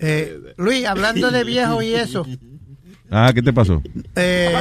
[0.00, 2.26] Eh, Luis, hablando de viejo y eso,
[3.10, 3.82] Ah, ¿qué te pasó?
[4.14, 4.54] eh,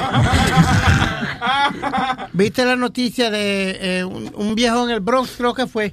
[2.33, 5.91] ¿viste la noticia de eh, un, un viejo en el Bronx, creo que fue,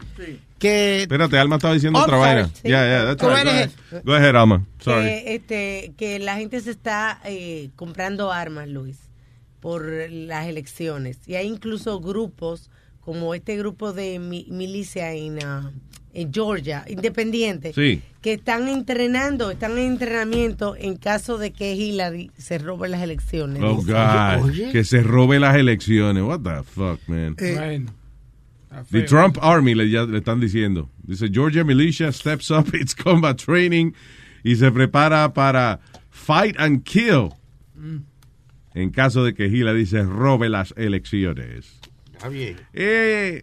[0.59, 2.47] que Espérate, Alma estaba diciendo Oh, otra vaina.
[2.49, 2.63] Sí.
[2.69, 3.45] Yeah, yeah, that's Go right.
[3.45, 3.71] Go ahead.
[3.91, 4.03] ahead.
[4.05, 4.67] Go ahead, Alma.
[4.81, 5.05] Sorry.
[5.05, 8.99] que, este, que la gente se está eh, comprando armas, Luis,
[9.61, 11.19] por las elecciones.
[11.27, 15.71] Y hay incluso grupos, como este grupo de mi- milicia en, ah,
[16.13, 18.01] en Georgia, independiente, Sí.
[18.23, 23.63] que están entrenando, están en entrenamiento en caso de que Hillary se robe las elecciones.
[23.63, 24.51] Oh, God.
[24.73, 26.23] Que se robe las elecciones.
[26.23, 27.37] What the fuck, man.
[27.39, 27.93] eh, Bueno.
[28.91, 29.03] The.
[29.03, 30.91] Trump Army le, ya le están diciendo.
[31.03, 33.93] Dice, Georgia militia steps up its combat training
[34.45, 37.31] y se prepara para fight and kill
[38.75, 41.81] en caso de que Hillary se robe las elecciones.
[42.13, 42.57] Está bien.
[42.73, 43.43] Eh,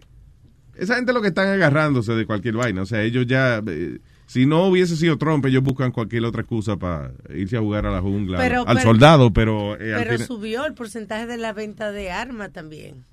[0.76, 2.82] esa gente lo que están agarrándose de cualquier vaina.
[2.82, 3.62] O sea, ellos ya...
[3.65, 7.86] eh, si no hubiese sido Trump, ellos buscan cualquier otra excusa para irse a jugar
[7.86, 9.80] a la jungla, Pero- al pero- soldado, pero...
[9.80, 13.06] eh, al Pero final- subió el porcentaje de la venta de armas también.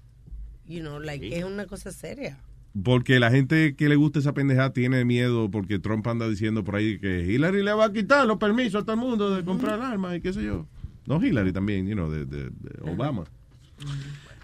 [0.70, 2.38] You know, like, es una cosa seria.
[2.85, 6.76] Porque la gente que le gusta esa pendejada tiene miedo porque Trump anda diciendo por
[6.76, 9.80] ahí que Hillary le va a quitar los permisos a todo el mundo de comprar
[9.83, 10.66] armas y qué sé yo.
[11.06, 13.24] No Hillary también, you know, de, de- de Obama.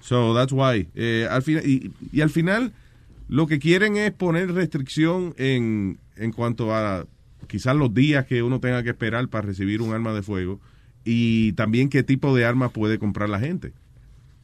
[0.01, 0.89] So that's why.
[0.97, 2.73] Eh, al final, y, y al final
[3.29, 7.07] lo que quieren es poner restricción en, en cuanto a
[7.47, 10.61] quizás los días que uno tenga que esperar para recibir un arma de fuego
[11.05, 13.73] y también qué tipo de armas puede comprar la gente.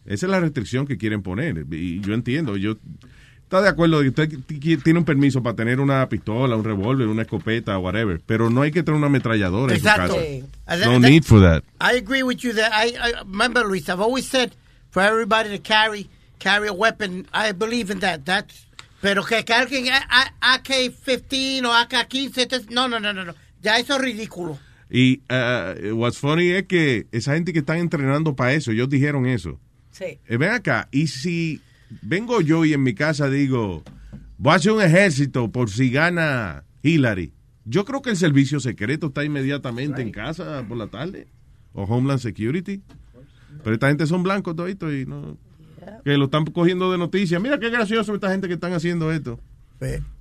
[0.05, 1.65] Esa es la restricción que quieren poner.
[1.71, 2.77] Y yo entiendo, yo
[3.45, 4.39] está de acuerdo de que usted
[4.83, 8.71] tiene un permiso para tener una pistola, un revólver, una escopeta, whatever, pero no hay
[8.73, 10.19] que tener una ametralladora Exacto.
[10.21, 10.79] en su casa.
[10.81, 11.63] that- No that- need for that.
[11.81, 13.89] I agree with you that I, I remember, Luis.
[13.89, 14.53] I've always said
[14.91, 17.27] for everybody to carry carry a weapon.
[17.33, 18.25] I believe in that.
[18.25, 18.67] That's
[19.01, 20.07] pero que carguen A-
[20.41, 22.43] A- AK-15 o AK-15.
[22.43, 23.35] entonces- No, no, no, no, no.
[23.63, 24.59] Ya eso es ridículo.
[24.91, 29.27] Y uh, what's funny es que esa gente que están entrenando para eso, ellos dijeron
[29.27, 29.59] eso.
[30.03, 30.19] Sí.
[30.27, 31.61] Eh, ven acá, y si
[32.03, 33.83] vengo yo y en mi casa digo,
[34.39, 37.33] voy a hacer un ejército por si gana Hillary,
[37.65, 41.29] yo creo que el servicio secreto está inmediatamente en casa por la tarde,
[41.73, 42.83] o Homeland Security.
[43.63, 45.37] Pero esta gente son blancos toditos y no...
[46.05, 47.39] Que lo están cogiendo de noticia.
[47.41, 49.39] Mira qué gracioso esta gente que están haciendo esto.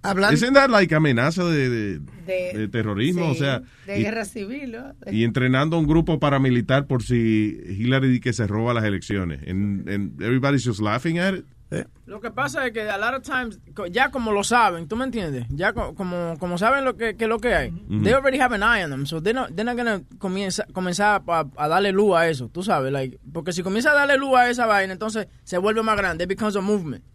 [0.04, 3.28] Hablando, Isn't that like amenaza de, de- De, de terrorismo?
[3.30, 4.94] O sí, sea, de y- guerra civil, ¿no?
[5.12, 9.42] Y entrenando a un grupo paramilitar por si Hillary que se roba las elecciones.
[9.48, 11.46] And, and everybody's just laughing at it.
[12.06, 13.58] Lo que pasa es que a lot of times,
[13.92, 15.46] ya como lo saben, ¿tú me entiendes?
[15.50, 17.72] Ya co- como, como saben lo que, que lo que hay,
[18.04, 21.22] they already have an eye on them, so they're not, they're not gonna comienza, comenzar
[21.28, 24.36] a, a darle luz a eso, tú sabes, like, porque si comienza a darle luz
[24.36, 27.06] a esa vaina, entonces se vuelve más grande, it becomes a movement.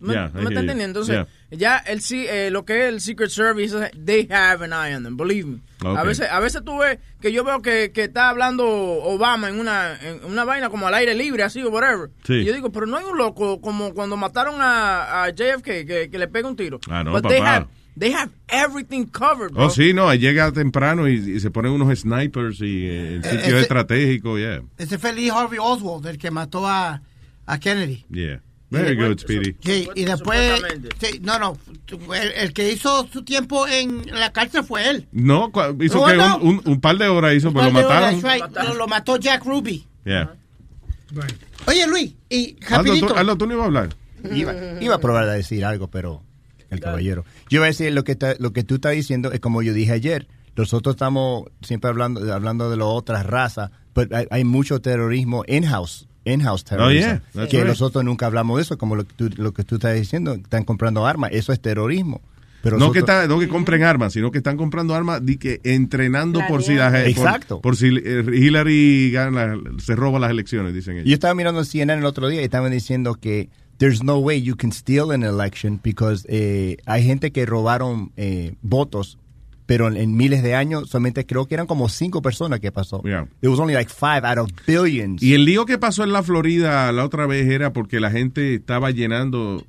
[0.00, 0.48] ¿Tú ¿Me, Yeah, me you.
[0.48, 0.84] entendiendo?
[1.00, 1.58] Entonces, Yeah.
[1.58, 5.02] ya el sí, eh, lo que es el Secret Service, they have an eye on
[5.04, 5.58] them, believe me.
[5.82, 9.60] A veces, a veces tú ves que yo veo que, que está hablando Obama en
[9.60, 12.10] una, en una vaina como al aire libre, así o whatever.
[12.24, 12.34] Sí.
[12.34, 16.08] Y yo digo, pero no hay un loco como cuando mataron a, a JFK que,
[16.10, 16.80] que le pega un tiro.
[16.88, 17.54] Ah, no, But they papá.
[17.56, 17.66] have,
[17.98, 19.66] they have everything covered, bro.
[19.66, 23.24] Oh, sí, no, ahí llega temprano y, y se ponen unos snipers y eh, el
[23.24, 27.02] sitio ese- estratégico, yeah, ese fue Lee Harvey Oswald, el que mató a,
[27.46, 28.04] a Kennedy.
[28.10, 28.40] yeah.
[28.70, 29.56] Very good, Speedy.
[29.60, 30.62] Sí, y después,
[31.00, 31.58] sí, no, no,
[32.14, 35.08] el, el que hizo su tiempo en la cárcel fue él.
[35.10, 36.36] No, hizo No, que no.
[36.38, 38.24] un, un- un par de horas hizo, pero lo Par de mataron.
[38.24, 39.84] horas, right, Lo, lo mató Jack Ruby.
[40.04, 40.34] Yeah.
[41.66, 43.06] Oye, Luis, y Aldo, rapidito.
[43.08, 43.88] tú, Aldo, tú no ibas a hablar.
[44.32, 46.22] Iba, iba a probar a decir algo, pero
[46.70, 47.24] el caballero.
[47.48, 49.72] Yo voy a decir lo que, está- lo que tú estás diciendo es como yo
[49.72, 50.28] dije ayer.
[50.56, 56.06] Nosotros estamos siempre hablando, hablando de las otras razas, pero hay, hay mucho terrorismo in-house.
[56.24, 57.06] In-house terrorismo.
[57.06, 57.66] Oh, yeah, that's que right.
[57.68, 60.34] nosotros nunca hablamos de eso, como lo que, tú, lo que tú estás diciendo.
[60.34, 61.30] Están comprando armas.
[61.32, 62.20] Eso es terrorismo.
[62.62, 65.60] Pero No que, está- no que compren armas, sino que están comprando armas di que
[65.64, 67.60] entrenando por si, las, por- Exacto.
[67.62, 71.08] por, si eh, Hillary gana, se roba las elecciones, dicen ellos.
[71.08, 74.56] Yo estaba mirando CNN el otro día y estaban diciendo que there's no way you
[74.56, 79.16] can steal an election because eh, hay gente que robaron eh, votos,
[79.70, 83.00] pero en, miles de años solamente creo que eran como cinco personas que pasó.
[83.04, 83.28] Yeah.
[83.40, 85.22] It was only like five out of billions.
[85.22, 88.56] Y el lío que pasó en la Florida la otra vez era porque la gente
[88.56, 89.64] estaba llenando,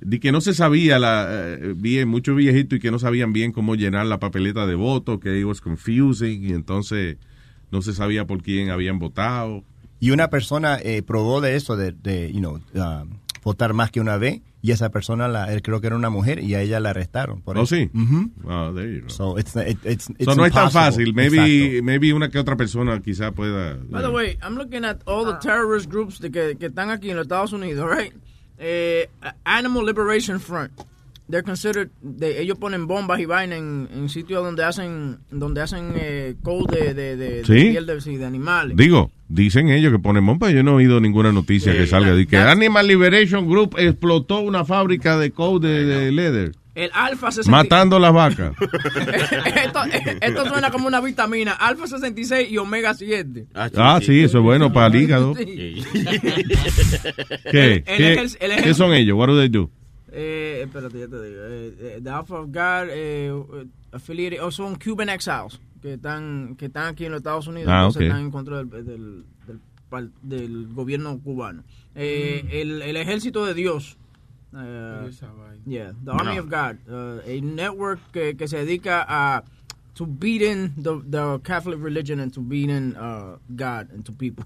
[0.00, 3.50] de que no se sabía, la, eh, bien, muchos viejitos y que no sabían bien
[3.50, 7.16] cómo llenar la papeleta de voto, que it was confusing y entonces
[7.72, 9.64] no se sabía por quién habían votado.
[9.98, 13.04] Y una persona eh, probó de eso, de, de you know, uh,
[13.42, 16.38] votar más que una vez, y esa persona, la, él creo que era una mujer,
[16.42, 17.42] y a ella la arrestaron.
[17.42, 17.76] Por ¿Oh, eso.
[17.76, 17.90] sí?
[17.92, 18.30] Ujú.
[18.48, 19.10] Ah, there you go.
[19.10, 21.12] So, it's, it- it's, it's So, no es tan fácil.
[21.12, 21.84] Maybe, Exacto.
[21.84, 23.74] maybe una que otra persona quizá pueda.
[23.90, 27.16] By the way, I'm looking at all the terrorist groups que, que están aquí en
[27.16, 28.14] los Estados Unidos, right?
[28.56, 29.10] Eh,
[29.44, 30.72] Animal Liberation Front.
[31.30, 35.92] They're considered, de, ellos ponen bombas y vaina en, en sitios donde hacen donde hacen
[35.96, 37.70] eh, cold de, de, de, de ¿Sí?
[37.70, 38.76] piel de, sí, de animales.
[38.76, 40.50] Digo, dicen ellos que ponen bomba.
[40.50, 44.66] Yo no he oído ninguna noticia que salga de que Animal Liberation Group explotó una
[44.66, 47.48] fábrica de code de, de leather, El alfa 66.
[47.50, 48.52] matando las vacas.
[48.60, 49.80] esto,
[50.20, 51.52] esto suena como una vitamina.
[51.52, 53.46] Alfa 66 y omega 7.
[53.54, 55.34] Ah, sí, eso es bueno para el hígado.
[55.36, 55.82] Sí.
[57.50, 57.82] ¿Qué?
[57.86, 59.16] El- el ¿Qué, qué son ellos?
[59.16, 59.70] What do they do?
[60.16, 61.40] Eh, espérate, ya te digo.
[61.48, 66.54] Eh, eh, the Alpha of God, eh, eh, affiliated, o son Cuban exiles que están,
[66.56, 67.68] que están aquí en los Estados Unidos.
[67.72, 68.06] Ah, entonces ok.
[68.06, 69.24] están en contra del, del,
[69.90, 71.64] del, del gobierno cubano.
[71.96, 73.96] Eh, el, el ejército de Dios.
[74.56, 75.10] eh,
[75.66, 76.42] yeah, the Army No.
[76.42, 76.76] of God.
[76.88, 79.42] uh, a network que, que se dedica a
[79.94, 84.44] to beating the, the Catholic religion and to beating uh, God and to people.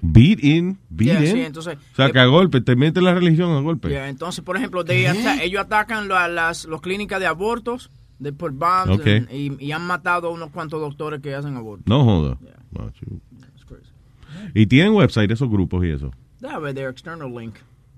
[0.00, 1.32] Beat in, beat Yeah, in.
[1.32, 3.88] sí, entonces, o sea, eh, que a golpe, te mete la religión a golpe.
[3.88, 8.32] Yeah, entonces, por ejemplo, they ata- ellos atacan la- las los clínicas de abortos, de
[8.32, 9.06] put bombs, Ok.
[9.06, 11.86] and- y, y han matado a unos cuantos doctores que hacen abortos.
[11.88, 12.38] No joda.
[12.78, 13.16] Ah, chico.
[14.54, 16.12] Y tienen website esos grupos y eso.
[16.40, 17.56] Déjame ver their external link.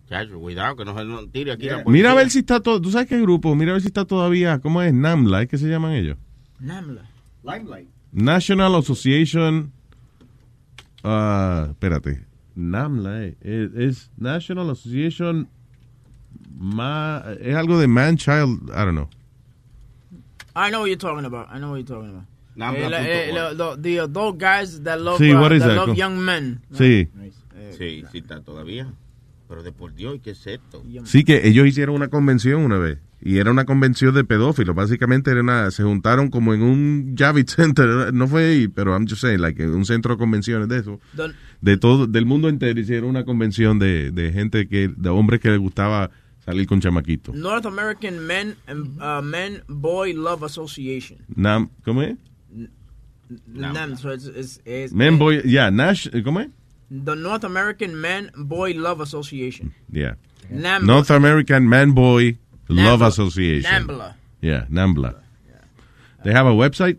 [0.08, 2.80] Chacho, cuidado que no se nos tire aquí la Mira a ver si está todo.
[2.80, 3.54] ¿Tú sabes qué grupo?
[3.54, 4.58] Mira a ver si está todavía.
[4.58, 4.92] ¿Cómo es?
[4.92, 6.16] NAMLA, ¿es que se llaman ellos?
[6.58, 7.02] NAMLA.
[7.44, 7.88] Limelight.
[8.12, 9.72] National Association.
[11.04, 12.24] Ah, espérate.
[12.54, 15.48] NAMLA eh, es, es National Association.
[16.58, 18.70] Ma, es algo de Man Child.
[18.70, 19.08] I don't know.
[20.54, 21.48] I know what you're talking about.
[21.50, 22.26] I know what you're talking about.
[22.56, 25.86] Eh, lo- lo- the adult guys that love, Sí, uh, what is that that?
[25.86, 26.60] love young men.
[26.72, 27.08] Sí.
[27.78, 28.92] Sí, sí está todavía.
[29.50, 30.80] Pero de por Dios, ¿y ¿qué es esto?
[31.06, 32.98] Sí, que ellos hicieron una convención una vez.
[33.20, 34.76] Y era una convención de pedófilos.
[34.76, 38.14] Básicamente era una, se juntaron como en un Javits Center.
[38.14, 41.00] No fue ahí, pero I'm just saying, like, un centro de convenciones de eso.
[41.14, 45.40] Don- De todo, del mundo entero hicieron una convención de, de gente que, de hombres
[45.40, 46.12] que les gustaba
[46.44, 47.34] salir con chamaquitos.
[47.34, 51.18] North American Men and uh, Men Boy Love Association.
[51.34, 52.16] Nam, ¿Cómo es?
[53.46, 56.48] NAM, so it's, it's, it's- Men Boy, yeah, Nash, ¿cómo es?
[56.90, 59.72] The North American Men Boy Love Association.
[59.92, 60.16] Yeah.
[60.50, 60.86] NAMBLA.
[60.86, 63.02] North American Man Boy Love.
[63.02, 63.70] Association.
[63.70, 64.16] NAMBLA.
[64.40, 65.14] Yeah, NAMBLA.
[66.24, 66.98] They have a website.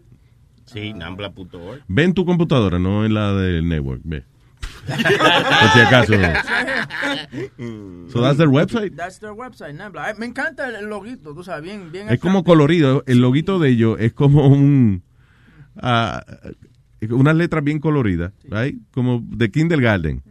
[0.65, 1.83] Sí, nambla.org.
[1.87, 4.01] Ve en tu computadora, no en la del network.
[4.03, 4.23] Ve.
[4.87, 4.97] Por
[5.73, 6.13] si acaso.
[8.11, 8.95] So that's their website.
[8.95, 10.15] That's their website, NAMBLA.
[10.17, 12.09] Me encanta el loguito, tú sabes, bien, bien.
[12.09, 13.03] Es como colorido.
[13.05, 15.03] El loguito de ellos es como un.
[15.81, 16.23] ah,
[17.09, 18.77] unas letras bien coloridas, right?
[18.91, 20.21] Como de Kindergarten.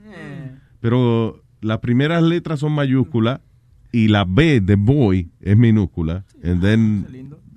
[0.81, 3.41] Pero las primeras letras son mayúsculas
[3.93, 6.25] y la B de boy es minúscula.
[6.43, 7.07] And then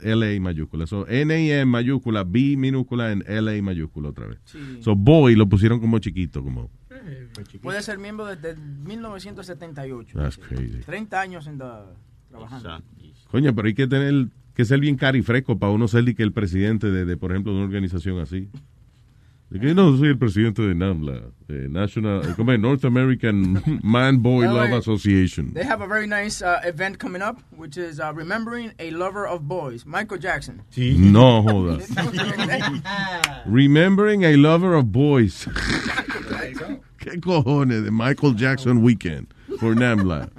[0.04, 0.88] LA mayúscula.
[0.88, 4.40] So N en mayúscula, B minúscula en LA mayúscula otra vez.
[4.46, 4.60] Sí.
[4.82, 6.70] So boy lo pusieron como chiquito, como.
[7.62, 10.18] Puede ser miembro desde 1978.
[10.18, 10.80] That's crazy.
[10.86, 11.60] 30 años en
[12.30, 12.84] trabajando.
[13.30, 16.24] Coño, pero hay que tener que ser bien cari fresco para uno ser de que
[16.24, 18.50] el presidente de, de, por ejemplo, de una organización así.
[19.62, 22.60] Que no soy el presidente de NAMLA, de National, ¿cómo es?
[22.60, 24.74] North American Man Boy No, Love.
[24.80, 25.54] Association.
[25.54, 29.28] They have a very nice uh, event coming up, which is uh, remembering a lover
[29.28, 30.64] of boys, Michael Jackson.
[30.76, 31.78] No joda.
[33.46, 35.46] Remembering a lover of boys.
[36.98, 39.28] ¿Qué cojones de Michael Jackson Weekend
[39.60, 40.30] for NAMLA?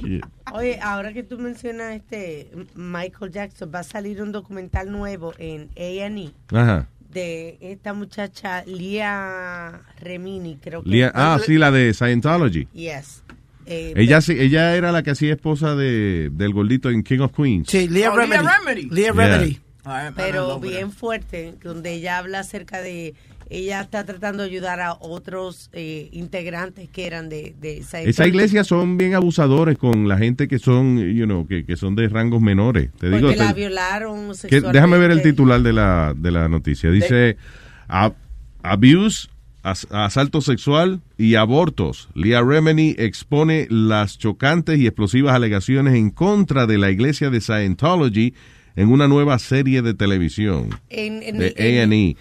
[0.00, 0.24] Shit.
[0.52, 5.70] Oye, ahora que tú mencionas este Michael Jackson, va a salir un documental nuevo en
[5.76, 6.88] A&E Ajá.
[7.16, 10.90] De esta muchacha Lia Remini, creo que.
[10.90, 12.68] Lia- ah, sí, la de Scientology.
[12.74, 13.24] Yes.
[13.64, 17.32] Eh, Ella, sí- ella era la que hacía esposa de, del gordito en King of
[17.34, 17.68] Queens.
[17.68, 19.12] Sí, Leah Oh, Yeah.
[19.12, 19.58] Remedy.
[19.88, 23.14] Ay, pero bien fuerte, donde ella habla acerca de
[23.48, 28.26] ella está tratando de ayudar a otros eh, integrantes que eran de, de esa Esa
[28.26, 32.08] iglesia son bien abusadores con la gente que son, you know, que, que son de
[32.08, 32.90] rangos menores.
[32.98, 36.48] Te digo, porque la te- violaron que- déjame ver el titular de la, de la
[36.48, 36.90] noticia.
[36.90, 37.36] Dice,
[37.88, 38.12] "A-
[38.62, 39.28] abuse,
[39.62, 42.08] as- asalto sexual y abortos.
[42.14, 48.34] Leah Remini expone las chocantes y explosivas alegaciones en contra de la iglesia de Scientology
[48.74, 50.68] en una nueva serie de televisión.
[50.90, 52.16] En, en de A&E.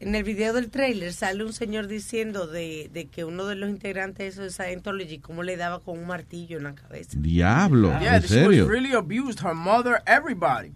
[0.00, 3.68] En el video del trailer sale un señor diciendo de, de que uno de los
[3.68, 7.10] integrantes de eso de Scientology cómo le daba con un martillo en la cabeza.
[7.16, 8.64] Diablo, Yeah, en she serio.
[8.64, 10.72] was really abused her mother, everybody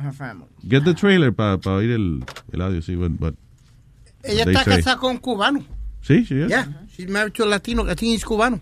[0.00, 0.46] her family.
[0.62, 3.34] Get the trailer para oír el, el audio, sí, what- what-
[4.22, 4.76] Ella está say.
[4.76, 5.64] casada con un cubano.
[6.02, 6.48] Sí, sí, es.
[6.48, 7.82] Yeah, she's married to a Latino.
[7.90, 8.60] I think he's cubano.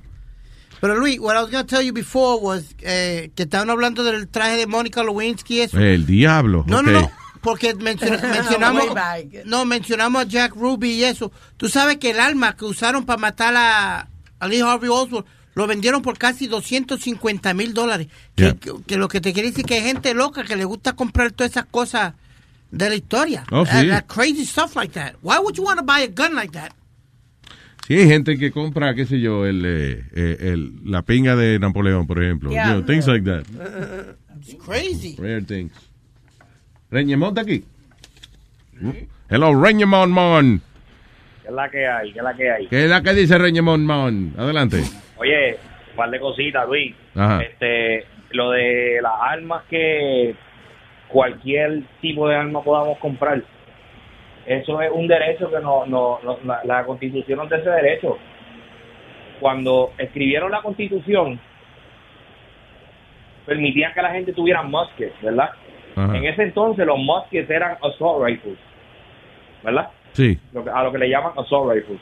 [0.80, 4.02] Pero Luis, what I was going to tell you before was eh, que estaban hablando
[4.04, 5.78] del traje de Mónica Lewinsky eso.
[5.78, 6.64] El diablo.
[6.68, 6.86] No, ok.
[6.86, 7.10] no, no.
[7.40, 8.84] Porque menciona- mencionamos,
[9.44, 11.30] no, mencionamos a Jack Ruby y eso.
[11.56, 14.08] Tú sabes que el arma que usaron para matar a,
[14.40, 15.24] a Lee Harvey Oswald
[15.54, 18.08] lo vendieron por casi 250 mil dólares.
[18.36, 18.54] Que, Yeah.
[18.54, 21.32] que- que lo que te quiere decir que hay gente loca que le gusta comprar
[21.32, 22.14] todas esas cosas
[22.70, 23.44] de la historia.
[23.50, 23.86] Oh, sí.
[23.86, 25.14] Uh, that crazy stuff like that.
[25.22, 26.72] Why would you want to buy a gun like that?
[27.86, 31.58] Sí, hay gente que compra, qué sé yo, el, eh, eh, el, la pinga de
[31.58, 32.50] Napoleón, por ejemplo.
[32.50, 32.66] Yeah.
[32.66, 33.44] You know, things like that.
[34.40, 35.16] It's crazy.
[35.18, 35.72] Rare things.
[36.90, 37.64] Reñemón está aquí.
[39.28, 40.60] Hello, Reñemón Mon.
[41.42, 42.12] ¿Qué es la que hay?
[42.12, 42.66] ¿Qué es la que hay?
[42.68, 44.34] ¿Qué es la que dice Reñemón Mon?
[44.38, 44.78] Adelante.
[45.18, 45.58] Oye,
[45.90, 46.94] un par de cositas, Luis.
[47.14, 47.42] Ajá.
[47.42, 50.34] Este, lo de las armas que
[51.08, 53.42] cualquier tipo de arma podamos comprar.
[54.46, 58.16] Eso es un derecho que no, no, no- la, la constitución nos da ese derecho.
[59.40, 61.38] Cuando escribieron la constitución,
[63.46, 65.50] permitían que la gente tuviera muskets, ¿verdad?
[65.98, 66.16] Ajá.
[66.16, 68.58] En ese entonces los muskets eran assault rifles,
[69.64, 69.88] ¿verdad?
[70.12, 70.38] Sí.
[70.52, 72.00] lo a lo que le llaman assault rifles.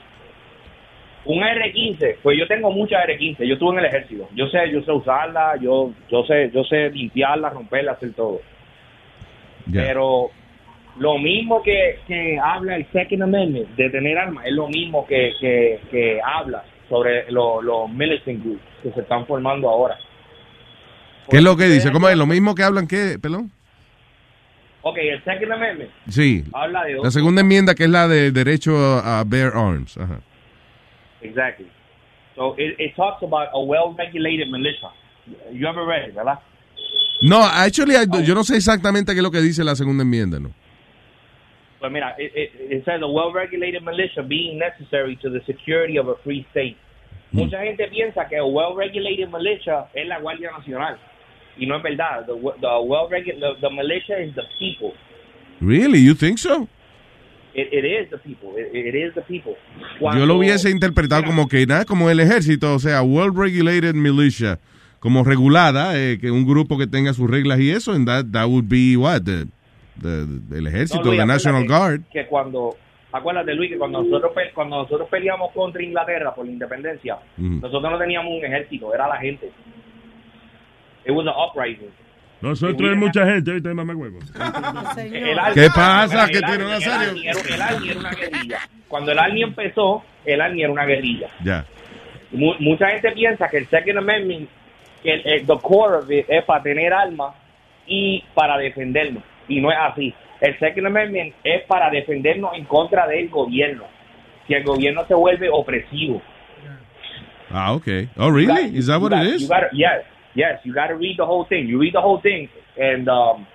[1.25, 4.81] Un R15, pues yo tengo muchas R15, yo estuve en el ejército, yo sé, yo
[4.83, 8.41] sé usarla, yo, yo sé, yo sé limpiarla, romperla, hacer todo.
[9.73, 10.31] Pero
[10.99, 15.33] lo mismo que, que habla el Second Amendment de tener armas, es lo mismo que,
[15.41, 19.97] que, que habla sobre lo- los militant groups que se están formando ahora.
[21.29, 21.91] ¿Qué es lo que dice?
[21.91, 22.17] ¿Cómo es?
[22.17, 23.51] ¿Lo mismo que hablan qué, pelón?
[24.89, 26.45] Ok, el Second Amendment Sí.
[26.53, 29.97] habla de La segunda enmienda que es la de derecho a, a bear arms.
[29.99, 30.21] Ajá.
[31.23, 31.67] Exactly.
[32.37, 34.91] So it, it talks about a well-regulated militia.
[35.53, 36.39] You ever read it, ¿verdad?
[37.21, 40.39] No, actually, I- yo no sé exactamente qué es lo que dice la segunda enmienda,
[40.39, 40.51] ¿no?
[41.81, 46.09] Pues mira, it, it, it says a well-regulated militia being necessary to the security of
[46.09, 46.77] a free state.
[47.33, 50.97] Mucha gente piensa que a well-regulated militia es la Guardia Nacional.
[51.59, 52.27] Y no es verdad.
[52.27, 54.93] The, the well-regulated, the, the militia is the people.
[55.61, 56.01] Really?
[56.01, 56.69] You think so?
[57.55, 58.53] It, it is the people.
[58.59, 59.55] It, it is the people.
[59.79, 63.95] Yo Cuando- lo hubiese interpretado como que nada, como el ejército, o sea, well regulated
[63.95, 64.59] militia,
[65.01, 68.47] como regulada, eh, que un grupo que tenga sus reglas y eso, and that, that
[68.47, 69.47] would be what, the,
[70.05, 72.03] el No, ejército, Luis, the National Guard.
[72.13, 72.77] Que cuando,
[73.11, 77.61] acuérdate Luis, que cuando nosotros, cuando nosotros peleamos contra Inglaterra por la independencia, Ujú.
[77.63, 79.51] nosotros no teníamos un ejército, era la gente.
[81.07, 81.91] It was an uprising.
[82.41, 84.19] Nosotros hay mucha gente, ¿viste, mamá huevo?
[85.55, 86.27] ¿Qué pasa?
[86.29, 87.11] ¿Qué tiene Nazario?
[87.23, 88.59] El Army era una guerrilla.
[88.89, 91.29] Cuando el Army empezó, el Army era una guerrilla.
[91.43, 91.65] Ya.
[92.33, 94.49] Mu- mucha gente piensa que el Second Amendment,
[95.03, 97.35] que el, el- the core of it es para tener armas
[97.87, 99.23] y para defendernos.
[99.49, 100.13] Y no es así.
[100.41, 103.85] El Second Amendment es para defendernos en contra del gobierno.
[104.47, 106.21] Si el gobierno se vuelve opresivo.
[107.51, 108.09] Ah, okay.
[108.19, 108.77] Oh, really?
[108.77, 109.43] Is that what it is?
[109.43, 110.05] You gotta, yes,
[110.37, 110.61] yes.
[110.65, 111.67] You got to read the whole thing.
[111.67, 113.47] You read the whole thing, and um,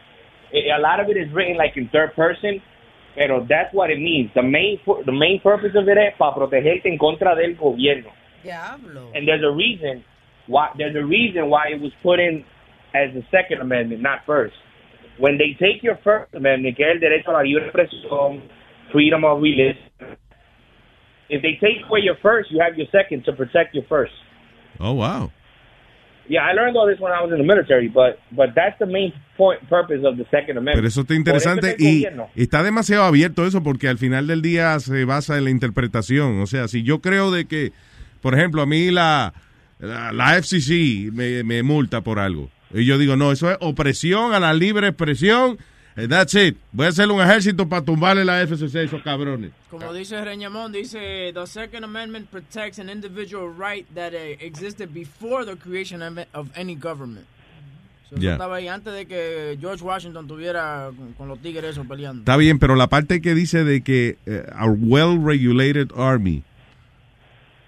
[0.51, 2.61] it- a lot of it is written like in third person.
[3.15, 4.31] Pero that's what it means.
[4.33, 7.55] The main pu- the main purpose of it is es para protegerte en contra del
[7.55, 8.09] gobierno.
[8.43, 9.11] Diablo.
[9.13, 10.03] And there's a reason
[10.47, 12.43] why there's a reason why it was put in
[12.95, 14.55] as the Second Amendment, not first.
[15.19, 18.41] When they take your First Amendment, que es el derecho a la libre expresión,
[18.93, 19.77] freedom of religion,
[21.29, 24.13] if they take away your first, you have your second to protect your first.
[24.79, 25.31] Oh, wow.
[26.31, 28.85] Yeah, I learned all this when I was in the military, but but that's the
[28.85, 30.77] main point purpose of the Second Amendment.
[30.77, 32.29] Pero eso está interesante y gobierno.
[32.35, 36.39] está demasiado abierto eso porque al final del día se basa en la interpretación.
[36.39, 37.73] O sea, si yo creo de que,
[38.21, 39.33] por ejemplo, a mí la,
[39.79, 44.33] la, la FCC me, me multa por algo y yo digo, no, eso es opresión
[44.33, 45.57] a la libre expresión,
[45.95, 46.57] eh, that's it.
[46.71, 49.51] Voy a hacer un ejército para tumbarle la FCC a esos cabrones.
[49.69, 55.45] Como dice Reñamón, dice, the Second Amendment protects an individual right that uh, existed before
[55.45, 57.25] the creation of, any government.
[58.09, 58.33] So, Yeah.
[58.33, 62.21] estaba ahí antes de que George Washington tuviera con, los tigres esos peleando.
[62.21, 66.43] Está bien, pero la parte que dice de que eh, a well-regulated army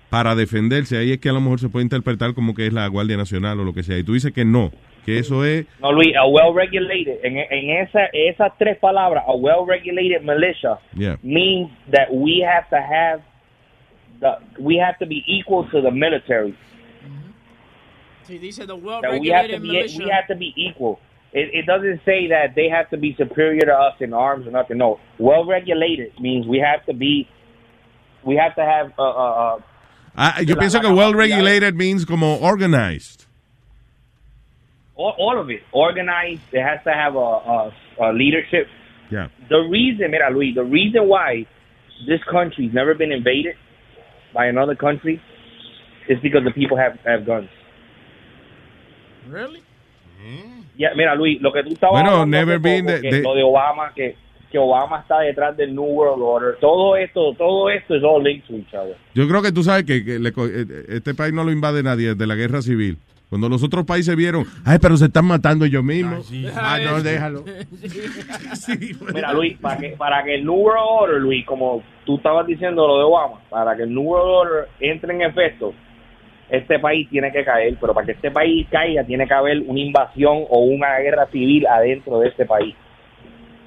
[0.09, 2.85] para defenderse, ahí es que a lo mejor se puede interpretar como que es la
[2.87, 3.97] Guardia Nacional o lo que sea.
[3.97, 4.71] Y tú dices que no,
[5.05, 5.65] que eso es...
[5.81, 11.17] No, Luis, a well-regulated, en, en esa, esas tres palabras, a well-regulated militia Yeah.
[11.23, 13.21] means that we have to have,
[14.19, 16.55] the, we have to be equal to the military.
[18.27, 19.99] Sí, dice the That we have to well-regulated be, militia.
[20.03, 20.99] we have to be equal.
[21.33, 24.51] It, it doesn't say that they have to be superior to us in arms or
[24.51, 24.77] nothing.
[24.77, 27.27] No, well-regulated means we have to be,
[28.23, 29.59] we have to have, uh, uh, uh,
[30.15, 33.22] Ah, yo pienso que well-regulated means como organized.
[34.95, 36.41] All, all of it organized.
[36.51, 38.67] It has to have a, a, a leadership.
[39.11, 39.27] Yeah.
[39.49, 41.45] The reason, mira, Luis, the reason why
[42.07, 43.55] this country's never been invaded
[44.33, 45.21] by another country
[46.09, 47.49] is because the people have, have guns.
[49.29, 49.61] Really?
[50.77, 53.21] Ya, mira, Luis, lo que tú estabas Bueno, hablando never been poco, the- que the-
[53.21, 54.15] lo de Obama, que,
[54.51, 58.47] que Obama está detrás del New World Order, todo esto, todo esto es all linked
[58.47, 58.95] to each other.
[59.13, 61.83] Yo creo que tú sabes que, que le co- eh, este país no lo invade
[61.83, 62.97] nadie desde la guerra civil.
[63.33, 66.31] Cuando los otros países vieron, ay, pero se están matando ellos mismos.
[66.55, 67.43] Ah, no, déjalo.
[69.11, 72.85] Mira, Luis, para que, para que el New World Order, Luis, como tú estabas diciendo
[72.85, 75.73] lo de Obama, para que el New World Order entre en efecto,
[76.47, 79.79] este país tiene que caer, pero para que este país caiga tiene que haber una
[79.79, 82.75] invasión o una guerra civil adentro de este país.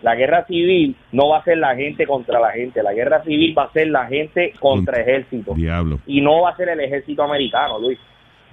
[0.01, 3.53] La guerra civil no va a ser la gente contra la gente, la guerra civil
[3.59, 5.55] va a ser la gente contra ejército.
[5.55, 5.99] Diablo.
[6.07, 7.99] Y no va a ser el ejército americano, Luis.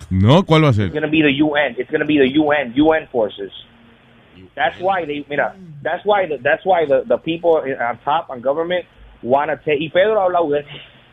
[0.10, 0.86] No, ¿cuál va a ser?
[0.88, 1.76] It's going to be the UN.
[1.78, 3.52] It's going to be the UN, UN forces.
[4.56, 8.42] That's why they, mira, that's why the, that's why the, the people on top on
[8.42, 8.86] government
[9.24, 9.80] want to take.
[9.80, 10.64] Y Pedro ha hablado de.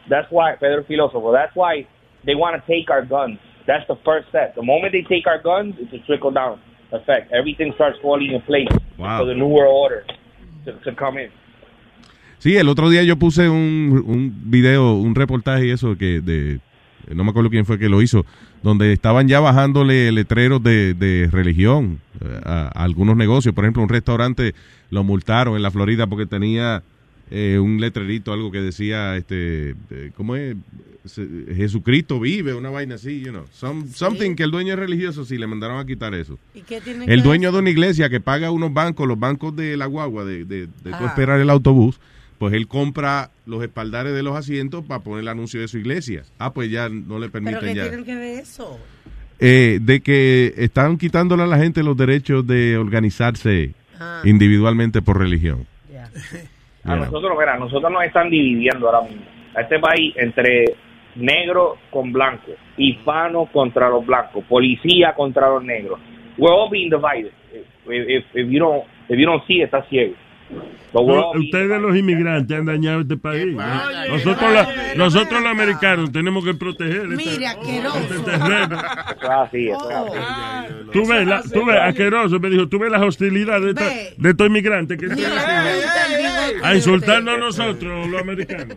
[0.08, 1.32] That's why Pedro filósofo.
[1.32, 1.86] That's why
[2.24, 3.38] they want to take our guns.
[3.66, 4.54] That's the first step.
[4.56, 6.60] The moment they take our guns, it's a trickle down
[6.92, 7.30] effect.
[7.32, 8.68] Everything starts falling in place
[8.98, 9.20] Wow.
[9.20, 10.04] for the new world order
[10.66, 11.30] to, to come in.
[12.38, 16.58] Sí, el otro día yo puse un, un video, un reportaje y eso que de
[17.14, 18.24] no me acuerdo quién fue que lo hizo,
[18.62, 23.54] donde estaban ya bajándole letreros de, de religión eh, a, a algunos negocios.
[23.54, 24.54] Por ejemplo, un restaurante
[24.90, 26.82] lo multaron en la Florida porque tenía
[27.30, 30.56] eh, un letrerito, algo que decía, este, eh, ¿cómo es?
[31.56, 33.44] Jesucristo vive, una vaina así, you know.
[33.52, 36.38] Some- Something que el dueño es religioso, sí, le mandaron a quitar eso.
[36.54, 39.76] ¿Y qué tiene El dueño de una iglesia que paga unos bancos, los bancos de
[39.76, 41.98] la guagua, de, de, de esperar el autobús,
[42.40, 46.22] pues él compra los espaldares de los asientos para poner el anuncio de su iglesia.
[46.38, 47.82] Ah, pues ya no le ¿Pero permiten qué ya.
[47.82, 48.80] tienen que ver eso?
[49.38, 54.22] Eh, de que están quitándole a la gente los derechos de organizarse Ah.
[54.24, 55.66] individualmente por religión.
[55.92, 56.04] Ya.
[56.84, 56.96] A Yeah.
[57.04, 59.22] nosotros, mira, a nosotros nos están dividiendo ahora mismo.
[59.54, 60.64] A este país entre
[61.16, 66.00] negro con blanco, hispano contra los blancos, policía contra los negros.
[66.38, 67.32] We're all being divided.
[67.52, 70.14] If, if, if you don't, if you don't see, it, estás ciego.
[70.92, 73.54] No, ustedes los inmigrantes han dañado este país.
[74.08, 77.06] Nosotros, la- nosotros los americanos tenemos que proteger
[77.46, 77.98] asqueroso.
[77.98, 78.32] este
[79.30, 79.70] así.
[80.92, 84.30] Tú ves, la, tú ves, asqueroso, me dijo, tú ves las hostilidades de, esta- de
[84.30, 88.76] estos inmigrantes que Mira, tienen ¿dónde está el bigote a insultarnos a nosotros, los americanos.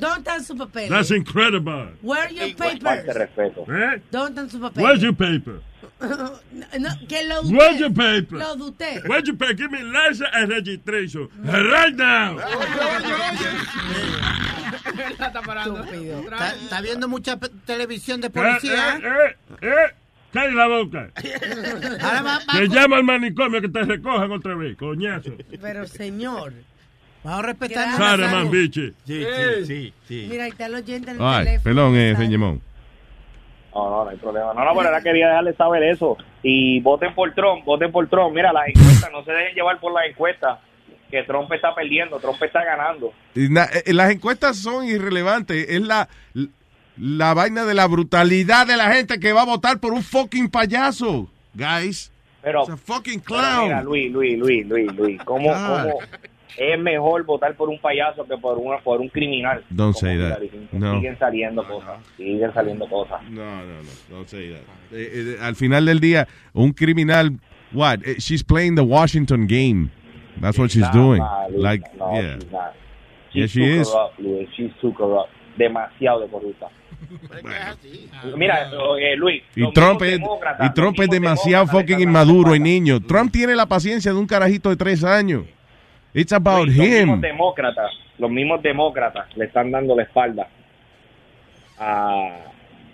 [0.00, 0.90] ¿Dónde están sus papeles?
[0.90, 1.88] That's incredible.
[2.02, 3.04] Where are your papers?
[3.68, 4.02] ¿Eh?
[4.10, 5.02] ¿Dónde están sus Where's papeles?
[5.02, 5.60] your paper?
[6.78, 8.38] No, que lo de Where's your paper?
[8.38, 9.02] Lo de usted.
[9.08, 9.54] Where's your paper?
[9.56, 11.28] Give me license and registration.
[11.42, 12.36] Right now.
[14.86, 16.20] Estúpido.
[16.20, 18.98] Está, está viendo mucha televisión de Eh, policía.
[18.98, 19.94] eh, eh, eh.
[20.32, 21.10] Cállate la boca.
[22.02, 25.30] Ahora va, va- Que llama al manicomio que te recojan otra vez, coñazo.
[25.60, 26.52] Pero señor,
[27.26, 27.84] vamos a respetar.
[27.88, 27.98] Gracias.
[27.98, 28.92] Sara man, biche.
[29.04, 30.26] Sí, sí, sí, sí.
[30.30, 31.64] mira, ahí está el oyente en el Ay, teléfono.
[31.64, 32.24] perdón, eh, Sara.
[32.24, 32.62] Feñemón.
[33.74, 34.54] No, no, no hay problema.
[34.54, 36.16] No, no, pero ahora quería dejarles saber eso.
[36.42, 38.34] Y voten por Trump, voten por Trump.
[38.34, 40.58] Mira, las encuestas, no se dejen llevar por las encuestas.
[41.10, 43.12] Que Trump está perdiendo, Trump está ganando.
[43.34, 45.66] Y na- eh, las encuestas son irrelevantes.
[45.68, 46.08] Es la,
[46.96, 50.48] la vaina de la brutalidad de la gente que va a votar por un fucking
[50.48, 52.10] payaso, guys.
[52.42, 53.84] Pero, It's a fucking pero mira, clown.
[53.84, 55.98] Luis, Luis, Luis, Luis, Luis, ¿cómo, cómo
[56.58, 59.64] es mejor votar por un payaso que por, una, por un criminal?
[59.70, 60.38] Don't say that.
[60.72, 60.94] No.
[60.96, 63.22] Siguen saliendo cosas, siguen saliendo cosas.
[63.30, 64.60] No, no, no, don't say that.
[64.92, 67.32] Eh, eh, al final del día, un criminal,
[67.72, 67.98] what?
[68.04, 69.90] Eh, She's playing the Washington game.
[70.40, 71.18] That's what she's Nah, doing.
[71.18, 72.34] nah, Luis, Like, no, yeah.
[72.38, 72.72] she's not.
[73.32, 73.88] Yeah, she too is.
[73.90, 74.48] corrupt, Luis.
[74.56, 75.30] She's too corrupt.
[75.56, 76.68] Demasiado de corrupta.
[78.36, 78.68] Mira,
[79.00, 79.42] eh, Luis.
[79.54, 83.00] Y Trump, es, y Trump es demasiado fucking inmaduro y dando niño.
[83.00, 85.44] Trump tiene la paciencia de un carajito de tres años.
[86.18, 86.82] It's about Los him.
[86.82, 90.48] mismos demócratas, los mismos demócratas le están dando la espalda
[91.78, 92.44] a,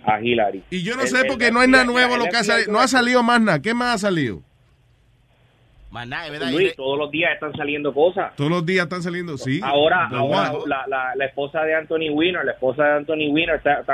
[0.04, 0.62] a Hillary.
[0.70, 2.44] Y yo no El- sé el porque no es nada nuevo el lo que ha
[2.44, 2.72] salido.
[2.72, 3.60] No ha salido más nada.
[3.62, 4.42] ¿Qué más ha salido?
[5.90, 6.50] Más nada, ¿verdad?
[6.50, 8.34] Luis, todos los días están saliendo cosas.
[8.34, 9.60] Todos los días están saliendo, sí.
[9.62, 13.84] Ahora, ahora la, la, la esposa de Anthony Weiner, la esposa de Anthony Weiner, está,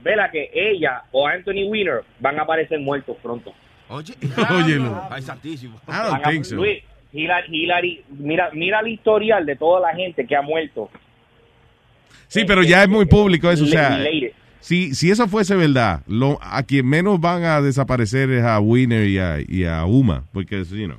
[0.00, 3.52] vela que ella o Anthony Weiner van a aparecer muertos pronto.
[3.88, 4.14] Oye,
[4.54, 5.02] Óyelo.
[5.10, 5.80] ay, santísimo.
[5.88, 6.56] I don't Van a- think so.
[6.56, 10.90] Luis, Hillary, Hillary, mira, mira el historial de toda la gente que ha muerto.
[12.26, 13.64] Sí, pero ya es muy público eso.
[13.64, 13.98] O sea,
[14.60, 19.06] si, si eso fuese verdad, lo, a quien menos van a desaparecer es a Winner
[19.08, 20.24] y a, y a Uma.
[20.32, 20.98] Porque, you know,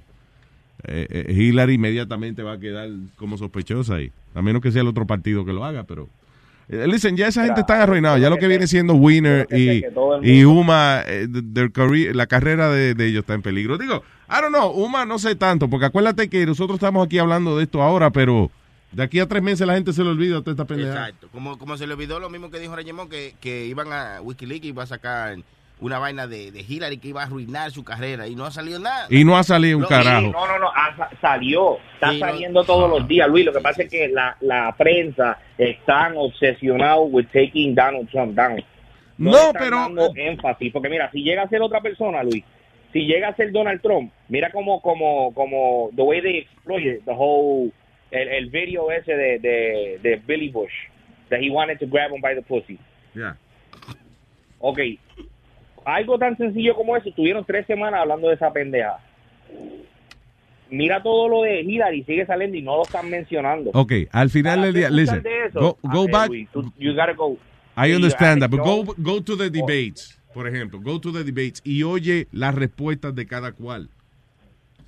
[0.85, 4.11] eh, eh, Hillary inmediatamente va a quedar como sospechosa ahí.
[4.33, 6.09] A menos que sea el otro partido que lo haga, pero...
[6.69, 8.17] eh, Listen, ya esa gente está arruinada.
[8.17, 13.05] Ya lo que viene siendo Winner y, Uma, eh, their career- la carrera de, de
[13.05, 13.77] ellos está en peligro.
[13.77, 17.57] Digo, I don't know, Uma no sé tanto, porque acuérdate que nosotros estamos aquí hablando
[17.57, 18.51] de esto ahora, pero
[18.91, 20.91] de aquí a tres meses la gente se le olvida toda esta pendeja.
[20.91, 21.29] Exacto.
[21.31, 24.65] Como, como se le olvidó lo mismo que dijo Rayemón, que, que iban a Wikileaks
[24.65, 25.37] y iba a sacar
[25.81, 28.79] una vaina de, de Hillary que iba a arruinar su carrera y no ha salido
[28.79, 29.07] nada.
[29.09, 30.27] Y no ha salido un No, carajo.
[30.27, 33.45] No, no, no, ah, sa- salió, está Sí, no- saliendo todos los días, Luis.
[33.45, 38.61] Lo que pasa es que la, la prensa están obsesionados with taking Donald Trump down.
[39.17, 42.43] No, pero- dando énfasis, porque mira, si llega a ser otra persona, Luis,
[42.91, 47.11] si llega a ser Donald Trump, mira como, como, como, the way they exploited the
[47.11, 47.71] whole,
[48.11, 50.73] el, el video ese de, de, de Billy Bush,
[51.29, 52.79] that he wanted to grab him by the pussy.
[53.13, 53.37] Yeah.
[54.59, 54.79] Ok,
[55.85, 58.99] algo tan sencillo como eso, estuvieron tres semanas hablando de esa pendeja.
[60.69, 63.71] Mira todo lo de Hillary, sigue saliendo y no lo están mencionando.
[63.73, 65.23] Ok, al final del día, listen,
[65.53, 66.31] go, go back,
[66.77, 67.37] you gotta go.
[67.75, 71.61] I understand that, but go, go to the debates, por ejemplo, go to the debates
[71.63, 73.89] y oye las respuestas de cada cual.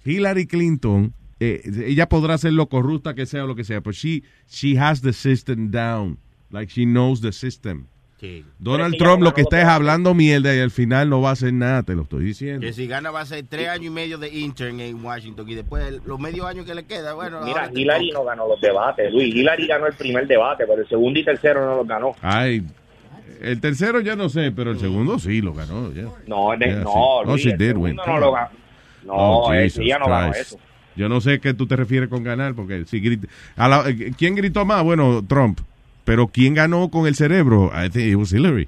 [0.06, 3.94] Hillary Clinton, eh, ella podrá ser lo corrupta que sea o lo que sea, pero
[3.94, 6.18] she, she has the system down,
[6.52, 7.88] like she knows the system.
[8.20, 8.46] Sí.
[8.60, 11.54] Donald Trump lo que está es hablando mierda y al final no va a hacer
[11.54, 12.62] nada, te lo estoy diciendo.
[12.62, 15.56] Que si gana va a ser tres años y medio de intern en Washington y
[15.56, 17.42] después los medios años que le queda, bueno.
[17.44, 19.34] Mira, Hillary no ganó los debates, Luis.
[19.34, 22.16] Hillary ganó el primer debate, pero el segundo y tercero no los ganó.
[22.22, 22.64] Ay,
[23.42, 25.92] el tercero ya no sé, pero el segundo sí lo ganó.
[25.94, 26.08] yeah.
[26.28, 27.44] No, de- Yeah, no, sí.
[27.50, 27.96] Luis, did win.
[27.96, 28.50] no lo ganó.
[29.06, 30.60] No, Oh, Jesus ella no ganó eso.
[30.96, 34.12] Yo no sé qué tú te refieres con ganar, porque si grita, a la- eh,
[34.18, 34.84] ¿quién gritó más?
[34.84, 35.60] Bueno, Trump.
[36.04, 37.72] Pero ¿quién ganó con el cerebro?
[37.74, 38.68] I think it was Hillary.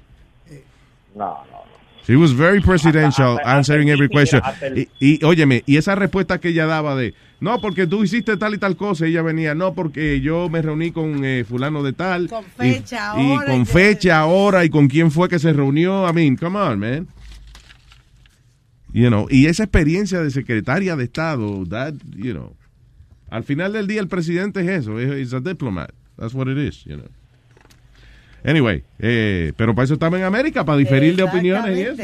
[1.14, 1.64] No, no, no.
[2.06, 4.42] She was very presidential, Hasta- hasta- answering hasta every question.
[5.00, 8.54] Y, y, óyeme, y esa respuesta que ella daba de, no, porque tú hiciste tal
[8.54, 11.92] y tal cosa, y ella venía, no, porque yo me reuní con eh, fulano de
[11.92, 12.28] tal.
[12.28, 15.52] Con y- fecha, y, hora, con y- fecha, hora, y con quién fue que se
[15.52, 16.08] reunió.
[16.08, 17.06] I mean, come on, man.
[18.92, 22.54] You know, y esa experiencia de secretaria de Estado, that, you know,
[23.30, 24.98] Al final del día, el presidente es eso.
[25.00, 25.90] Es es a diplomat.
[26.16, 27.08] That's what it is, you know.
[28.44, 32.02] Anyway, eh, pero para eso estamos en América, para diferir de opiniones y eso.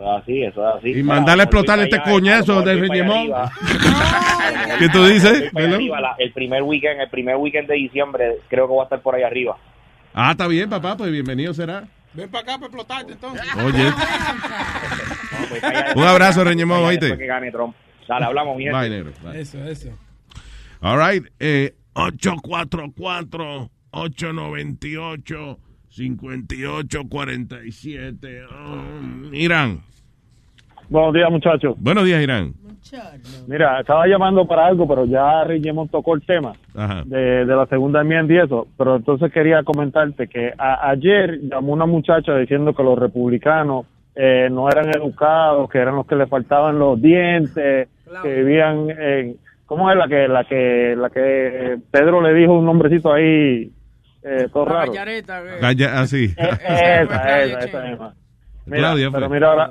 [0.00, 0.90] Es así, eso es así.
[0.98, 3.30] Y mandarle a explotar este allá, coñazo para Reñemón.
[4.78, 5.50] ¿Qué tú dices?
[5.54, 9.02] Arriba, la- el primer weekend, el primer weekend de diciembre, creo que voy a estar
[9.02, 9.58] por ahí arriba.
[10.14, 11.84] Ah, está bien, papá, pues bienvenido será.
[12.14, 13.46] Ven para acá para explotarte entonces.
[13.62, 13.96] Oye, No,
[15.68, 17.18] allá Un abrazo, Reñemón, que- oíste.
[17.18, 17.76] que gane Trump.
[18.08, 19.12] Dale, hablamos, mi bye, negro.
[19.22, 19.38] bye.
[19.40, 19.90] Eso, eso.
[20.80, 21.74] All right, eh,
[27.00, 28.46] 844-898-5847.
[28.50, 29.82] Um, Irán.
[30.90, 31.74] Buenos días, muchachos.
[31.78, 32.52] Buenos días, Irán.
[33.46, 36.52] Mira, estaba llamando para algo, pero ya Reyemón tocó el tema
[37.04, 38.66] de, de la segunda enmienda y eso.
[38.76, 43.86] Pero entonces quería comentarte que a- ayer llamó una muchacha diciendo que los republicanos
[44.16, 47.88] eh, no eran educados, que eran los que le faltaban los dientes,
[48.22, 49.36] que vivían en...
[49.66, 53.70] ¿Cómo es la que la que la que Pedro le dijo un nombrecito ahí
[54.24, 54.90] eh, todo La raro?
[54.92, 56.24] gallareta, que- Calla, así.
[56.36, 56.48] Eh,
[57.04, 58.14] esa, esa, esa misma.
[58.66, 59.70] Mira, Claudia, pero mira ahora,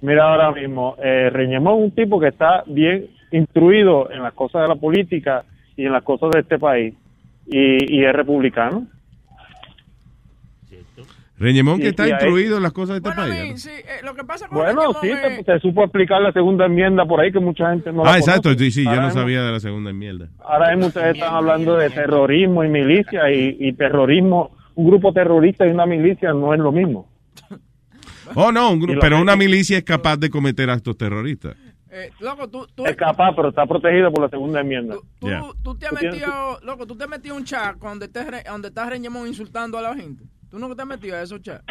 [0.00, 4.62] mira ahora mismo, eh, Reñemón es un tipo que está bien instruido en las cosas
[4.62, 5.44] de la política
[5.76, 6.94] y en las cosas de este país
[7.46, 8.86] y, y es republicano.
[11.38, 13.42] Reñemón que está ahí- instruido en las cosas de este Bueno, país.
[13.44, 13.56] mí, ¿no?
[13.58, 15.10] sí, eh, lo que pasa con Bueno, sí,
[15.44, 18.44] te supo explicar la segunda enmienda por ahí que mucha gente no la Ah, exacto,
[18.48, 18.64] conoce.
[18.64, 20.28] sí, sí, yo no sabía de la segunda mierda.
[20.42, 25.66] Ahora mismo ustedes están hablando de terrorismo y milicia y, y terrorismo, un grupo terrorista
[25.66, 27.06] y una milicia no es lo mismo.
[28.34, 31.56] Oh, no, un grupo, pero una milicia es capaz de cometer actos terroristas.
[31.90, 34.96] eh, loco, tú, tú, Es capaz, pero está protegido por la segunda enmienda.
[35.18, 35.42] tú, Yeah.
[35.62, 38.90] tú te has metido, loco, tú te has metido un chat donde, te, donde estás
[38.90, 40.24] Reñemón insultando a la gente.
[40.50, 41.64] ¿Tú nunca te has metido a esos chats?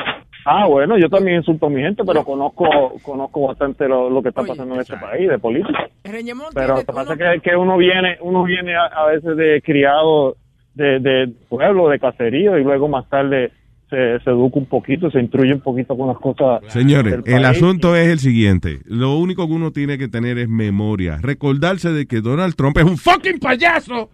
[0.47, 2.66] Ah, bueno, yo también insulto a mi gente, pero conozco
[3.01, 5.88] conozco bastante lo, lo que está Oye, pasando en este país de política.
[6.03, 9.06] Reñemón Pero lo que pasa uno- es que, que uno viene uno viene a, a
[9.08, 10.38] veces de criado
[10.76, 13.51] de, de pueblo, de caserío, y luego más tarde
[13.90, 16.62] se, se educa un poquito, se instruye un poquito con las cosas.
[16.68, 18.80] Señores, el asunto es el siguiente.
[18.86, 21.20] Lo único que uno tiene que tener es memoria.
[21.22, 24.10] Recordarse de que Donald Trump es un fucking payaso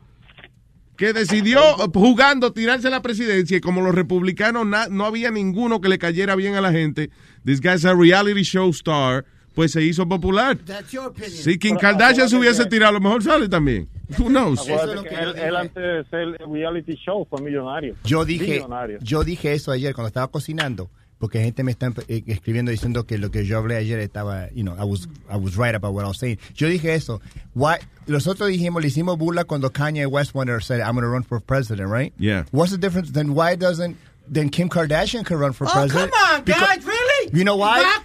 [1.01, 1.59] que decidió
[1.95, 6.53] jugando tirarse la presidencia y como los republicanos no había ninguno que le cayera bien
[6.53, 7.09] a la gente,
[7.43, 10.57] this guy's a reality show star, pues se hizo popular.
[10.57, 11.31] That's your opinion.
[11.43, 13.87] Si Kim Kardashian se hubiese tirado, a lo mejor sale también.
[14.17, 14.61] Who knows?
[14.67, 17.95] Acuérdate que él, él antes de ser reality show fue millonario.
[18.03, 18.99] Yo dije, Millonario.
[19.01, 23.17] yo dije eso ayer cuando estaba cocinando, porque gente me está eh, escribiendo diciendo que
[23.17, 26.03] lo que yo hablé ayer estaba, you know, I was, I was right about what
[26.03, 26.39] I was saying.
[26.55, 27.21] Yo dije eso.
[27.53, 27.75] Why,
[28.07, 31.23] nosotros dijimos, le hicimos burla cuando Kanye West wanted to say, I'm going to run
[31.23, 32.11] for president, right?
[32.17, 32.45] Yeah.
[32.51, 33.11] What's the difference?
[33.11, 33.95] Then why doesn't,
[34.27, 36.11] then Kim Kardashian could run for Oh, president?
[36.11, 37.29] come on, Because- guys, really?
[37.37, 37.79] You know why?
[37.81, 38.03] Está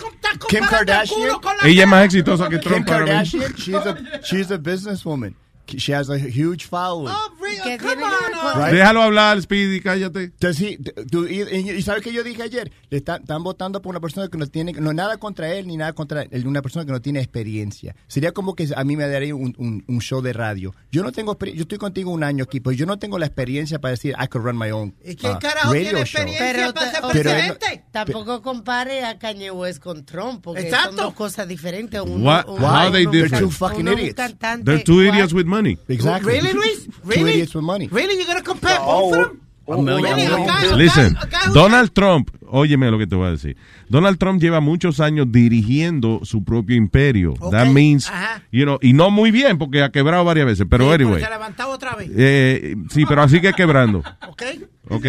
[0.48, 1.30] Kim Kardashian.
[1.64, 3.06] Ella es más exitosa que Kim Trump mismo.
[3.06, 5.34] Kardashian, she's a, she's a businesswoman.
[5.66, 7.08] She has a huge following.
[7.14, 7.60] Oh, really?
[7.62, 8.72] ¿Qué Come on, Right.
[8.74, 10.24] Déjalo hablar, Speedy, cállate.
[10.24, 10.78] Entonces, sí,
[11.10, 14.00] tú- y, y- y sabes que yo dije ayer, le están, están votando por una
[14.00, 16.92] persona que no tiene, no nada contra él ni nada contra él, una persona que
[16.92, 17.94] no tiene experiencia.
[18.06, 20.74] Sería como que a mí me daría un, un- un show de radio.
[20.92, 23.80] Yo no tengo, yo estoy contigo un año aquí, pues yo no tengo la experiencia
[23.80, 26.22] para decir I could run my own ¿Y quién uh, carajo radio tiene show.
[26.22, 27.84] experiencia Pero para ser ta- Pero presidente?
[27.90, 30.88] Tampoco compare a Kanye West con Trump, porque Exacto.
[30.88, 32.00] son dos cosas diferentes.
[32.00, 33.32] Uno, What- uno- how they uno- different?
[33.32, 34.16] They're two fucking idiots.
[34.64, 35.55] They're two idiots with money.
[35.88, 36.32] Exactly.
[36.32, 36.84] Really, Luis?
[36.86, 37.30] Two Really?
[37.32, 37.88] idiots with money.
[37.88, 38.16] Really?
[38.16, 39.40] You're going to compare No, both of them?
[39.68, 41.16] A Listen,
[41.52, 43.56] Donald Trump, óyeme lo que te voy a decir.
[43.88, 47.34] Donald Trump lleva muchos años dirigiendo su propio imperio.
[47.40, 48.42] Ok, That means, ajá.
[48.52, 51.18] you know, y no muy bien porque ha quebrado varias veces, pero Sí, anyway.
[51.20, 52.10] se ha levantado otra vez.
[52.16, 54.04] Eh, sí, pero sigue quebrando.
[54.28, 54.42] ¿Ok?
[54.88, 55.04] Ok,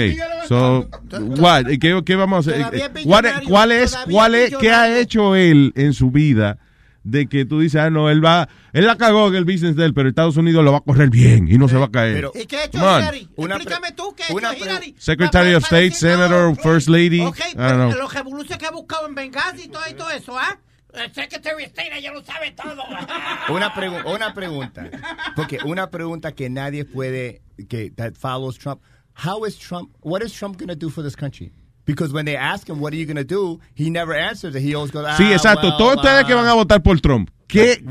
[0.48, 0.89] so,
[1.38, 1.70] what?
[1.70, 2.66] ¿Y ¿Qué, qué vamos a hacer?
[2.74, 3.26] Es ¿Cuál
[3.72, 6.58] es, cuál es, qué ha hecho él en su vida
[7.10, 9.86] de que tú dices, ah, no, él va, él la cagó en el business de
[9.86, 12.16] él, pero Estados Unidos lo va a correr bien y no se va a caer.
[12.16, 12.78] Pero- ¿Y qué ha hecho.
[12.78, 13.30] Hillary?
[13.36, 14.95] Una Explícame tú qué ha hecho Hillary.
[14.97, 17.91] Secretary of State, Senator, First Lady, Ok, I don't pero know.
[17.99, 20.60] los revoluciones que ha buscado en Benghazi y todo, y todo eso, ¿ah?
[20.93, 22.82] El Secretary of State ya lo sabe todo.
[23.49, 24.89] Una, pregu- una pregunta,
[25.36, 28.82] porque una pregunta que nadie puede, que that follows Trump.
[29.26, 31.51] How is Trump, what is Trump going to do for this country?
[31.88, 33.59] Because when they ask him, what are you going to do?
[33.73, 34.61] He never answers it.
[34.61, 35.69] He always goes, Sí, "Ah, exacto.
[35.69, 37.81] well, Todos ustedes ah." que van a votar por Trump, ¿qué,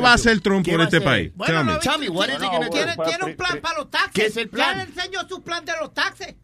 [0.00, 1.32] va a hacer Trump ¿Qué por este país?
[1.34, 1.72] Bueno, Tell me.
[1.74, 2.70] lo Tell me, what is he tiene, gonna do?
[2.72, 4.12] tiene, tiene un plan para los taxes.
[4.14, 4.78] ¿Qué es el plan?
[4.78, 6.36] Ya le enseñó su plan de los taxes.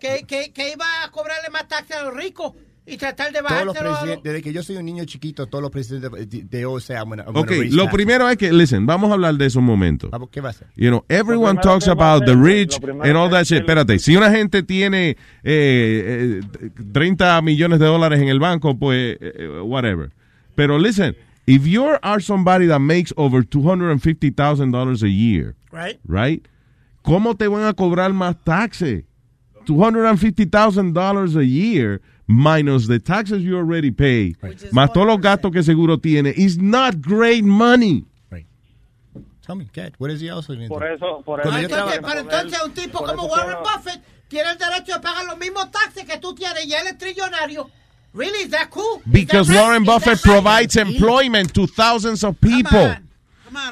[0.00, 2.54] Que, que, que iba a cobrarle más taxes a los ricos
[2.84, 5.70] y tratar de Todos los a desde que yo soy un niño chiquito, todos los
[5.70, 6.10] presidentes
[6.50, 10.08] de, gonna Ok, lo primero es que, listen, vamos a hablar de eso un momento.
[10.10, 10.66] Vamos, ¿Qué va a hacer?
[10.74, 13.58] You know, everyone talks about the rich and all that shit.
[13.60, 15.10] Espérate, si una gente tiene
[15.44, 20.10] eh, eh, 30 millones de dólares en el banco, pues, eh, eh, whatever.
[20.56, 21.14] Pero listen,
[21.46, 26.00] if you are somebody that makes over $250,000 a year, Right.
[26.04, 26.46] right?
[27.02, 29.04] ¿Cómo te van a cobrar más taxes?
[29.66, 32.00] $250,000 a year
[32.32, 34.34] minus the taxes you already pay,
[34.72, 38.04] más todos los gastos que seguro tiene, is not great money.
[39.44, 40.68] Tell me, Cat, what is he also doing?
[40.68, 41.50] Por eso, por eso.
[41.50, 45.00] yo Entonces, pero entonces un tipo por como Warren estaba- Buffett tiene el derecho de
[45.00, 47.68] pagar los mismos taxes que tú tienes y él es trillonario.
[48.14, 49.02] Really, is that cool?
[49.04, 49.62] Because that right?
[49.62, 50.32] Warren Buffett right?
[50.32, 52.94] provides employment to thousands of people.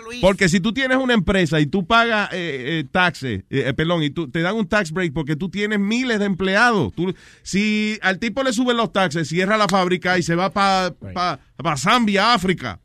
[0.05, 0.21] Luis.
[0.21, 4.03] Porque si tú tienes una empresa y tú pagas eh, eh, taxes, eh, eh, perdón,
[4.03, 6.93] y tú, te dan un tax break porque tú tienes miles de empleados.
[6.95, 10.95] Tú- si al tipo le suben los taxes, cierra la fábrica y se va para
[10.95, 12.81] pa, pa Zambia, África,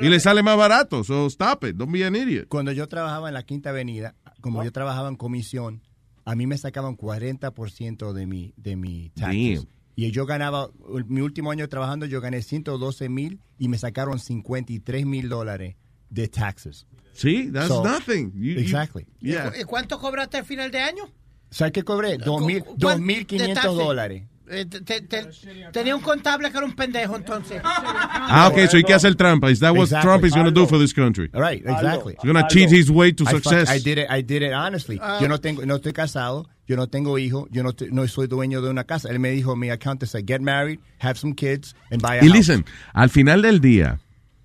[0.00, 1.02] y le que- sale más barato.
[1.04, 2.48] So stop it, don't be an idiot.
[2.48, 5.82] Cuando yo trabajaba en la Quinta Avenida, como yo trabajaba en comisión,
[6.26, 9.60] a mí me sacaban 40% de mi, de mi taxes.
[9.60, 9.68] Damn.
[9.96, 10.70] Y yo ganaba,
[11.06, 15.76] mi último año trabajando, yo gané 112 mil y me sacaron 53 mil dólares
[16.14, 16.86] de taxes.
[17.12, 18.32] Sí, that's So, nothing.
[18.34, 19.06] You- you- exactly.
[19.20, 19.52] yeah.
[19.58, 21.04] ¿Y cuánto cobraste al final de año?
[21.50, 22.18] ¿Sabes qué cobré?
[22.18, 23.76] Dos mil- ¿Cu- dos cuán- mil de quinientos taxes?
[23.78, 24.22] dólares.
[24.50, 25.26] Eh, te- te- te-
[25.72, 27.62] tenía un contable que era un pendejo entonces.
[27.64, 29.50] Ah, ok, so hay que hacer trampa.
[29.50, 30.06] Is that what Exactly.
[30.08, 31.30] Trump is going to do for this country?
[31.32, 32.14] Right, exactly.
[32.22, 33.70] He's going to cheat his way to I success.
[33.70, 34.98] I did it, I did it honestly.
[35.00, 35.18] Ah.
[35.20, 38.26] yo no tengo, no estoy casado, yo no tengo hijo, yo no, te- no soy
[38.26, 39.08] dueño de una casa.
[39.08, 42.28] Él me dijo, mi accountant said, get married, have some kids, and buy a Y
[42.28, 42.36] house.
[42.36, 43.98] listen, al final del día,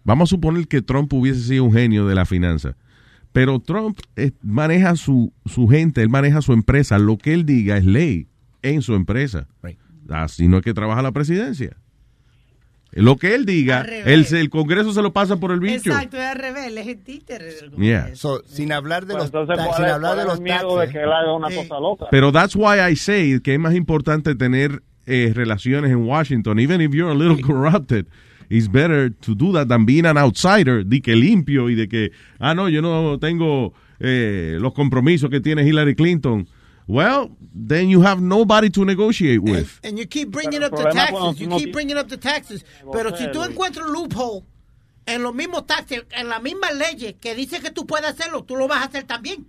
[0.03, 2.75] vamos a suponer que Trump hubiese sido un genio de la finanza.
[3.31, 6.97] Pero Trump eh, maneja su, su gente, él maneja su empresa.
[6.97, 8.27] Lo que él diga es ley
[8.63, 9.47] en su empresa.
[10.09, 11.77] Así no es que trabaja la presidencia.
[12.91, 15.91] Lo que él diga, el, el Congreso se lo pasa por el bicho.
[15.91, 18.15] Exacto, es al revés, él es el títere del Yeah.
[18.15, 20.89] So, sin hablar de Pues los, entonces, ta- ¿cuál sin es- hablar de los de
[20.91, 22.05] que él haga una cosa loca?
[22.09, 26.81] Pero that's why I say que es más importante tener eh, relaciones en Washington, even
[26.81, 28.07] if you're a little corrupted.
[28.49, 32.11] It's better to do that than being an outsider, de que limpio y de que,
[32.39, 36.47] ah, no, yo no tengo eh, los compromisos que tiene Hillary Clinton.
[36.87, 39.79] Well, then you have nobody to negotiate with.
[39.83, 42.65] And you keep bringing Pero up the taxes, you no keep bringing up the taxes.
[42.91, 44.43] Pero si tú encuentras un loophole
[45.05, 48.55] en los mismos taxes, en las mismas leyes que dice que tú puedes hacerlo, tú
[48.55, 49.45] lo vas a hacer también.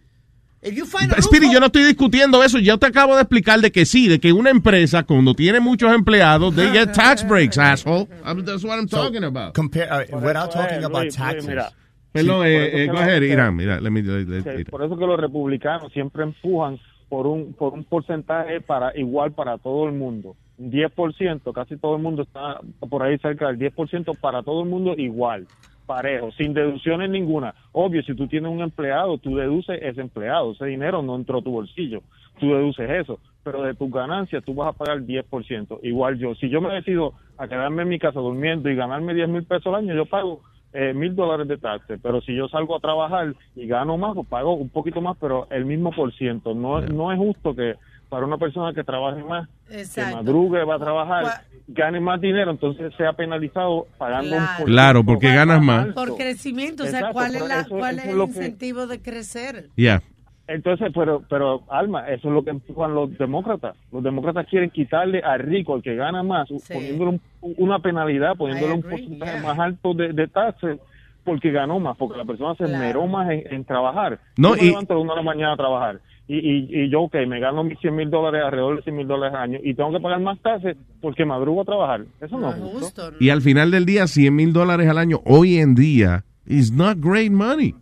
[0.63, 2.59] Loophole- yo no estoy discutiendo eso.
[2.59, 5.91] Yo te acabo de explicar de que sí, de que una empresa cuando tiene muchos
[5.95, 8.07] empleados, they get tax breaks, asshole.
[8.25, 9.55] I'm- That's what I'm So, talking about.
[9.55, 11.47] Compare, uh, without eso talking es, about Luis, Luis, taxes.
[11.49, 11.73] mira.
[12.13, 13.57] Perdón, por eh, eh, Irán.
[13.57, 14.65] Mira, let me- let- let- Irán.
[14.65, 19.59] por eso que los republicanos siempre empujan por un por un porcentaje para igual para
[19.59, 20.37] todo el mundo.
[20.59, 24.69] Un 10%, casi todo el mundo está por ahí cerca del 10% para todo el
[24.69, 25.47] mundo igual,
[25.91, 27.53] parejo, sin deducciones ninguna.
[27.73, 31.43] Obvio, si tú tienes un empleado, tú deduces ese empleado, ese dinero no entró a
[31.43, 32.03] tu bolsillo,
[32.39, 35.81] tú deduces eso, pero de tus ganancias tú vas a pagar 10%.
[35.83, 39.29] Igual yo, si yo me decido a quedarme en mi casa durmiendo y ganarme 10
[39.31, 42.77] mil pesos al año, yo pago eh, mil dólares de taxes, pero si yo salgo
[42.77, 46.55] a trabajar y gano más, pues pago un poquito más, pero el mismo por ciento.
[46.55, 47.75] No, no es justo que
[48.11, 51.25] para una persona que trabaje más, que madrugue, va a trabajar,
[51.69, 55.87] gane más dinero, entonces sea penalizado pagando un por Claro, porque ganas más.
[55.95, 59.01] Por crecimiento, o sea, ¿cuál es, la, eso- cuál eso es el que- incentivo de
[59.01, 59.69] crecer?
[59.77, 60.03] Yeah.
[60.49, 63.77] Entonces, pero, pero Alma, eso es lo que empujan los demócratas.
[63.93, 68.73] Los demócratas quieren quitarle al rico, al que gana más, poniéndole un- una penalidad, poniéndole
[68.75, 70.81] un porcentaje más alto de, de taxes
[71.23, 74.19] porque ganó más, porque la persona se esmeró más en, en trabajar.
[74.37, 76.01] No, me y- levanto a la una de la mañana a trabajar
[76.33, 79.07] y, y, y yo, ok, me gano mis 100 mil dólares, alrededor de 100 mil
[79.09, 82.03] dólares al año y tengo que pagar más taxes porque madrugo a trabajar.
[82.21, 83.03] Eso no, es justo.
[83.19, 86.99] Y al final del día, 100 mil dólares al año hoy en día is not
[87.01, 87.75] great money.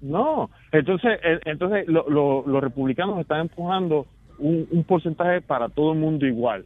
[0.00, 4.06] No, entonces, entonces lo- lo- los republicanos están empujando
[4.38, 6.64] un, un porcentaje para todo el mundo igual,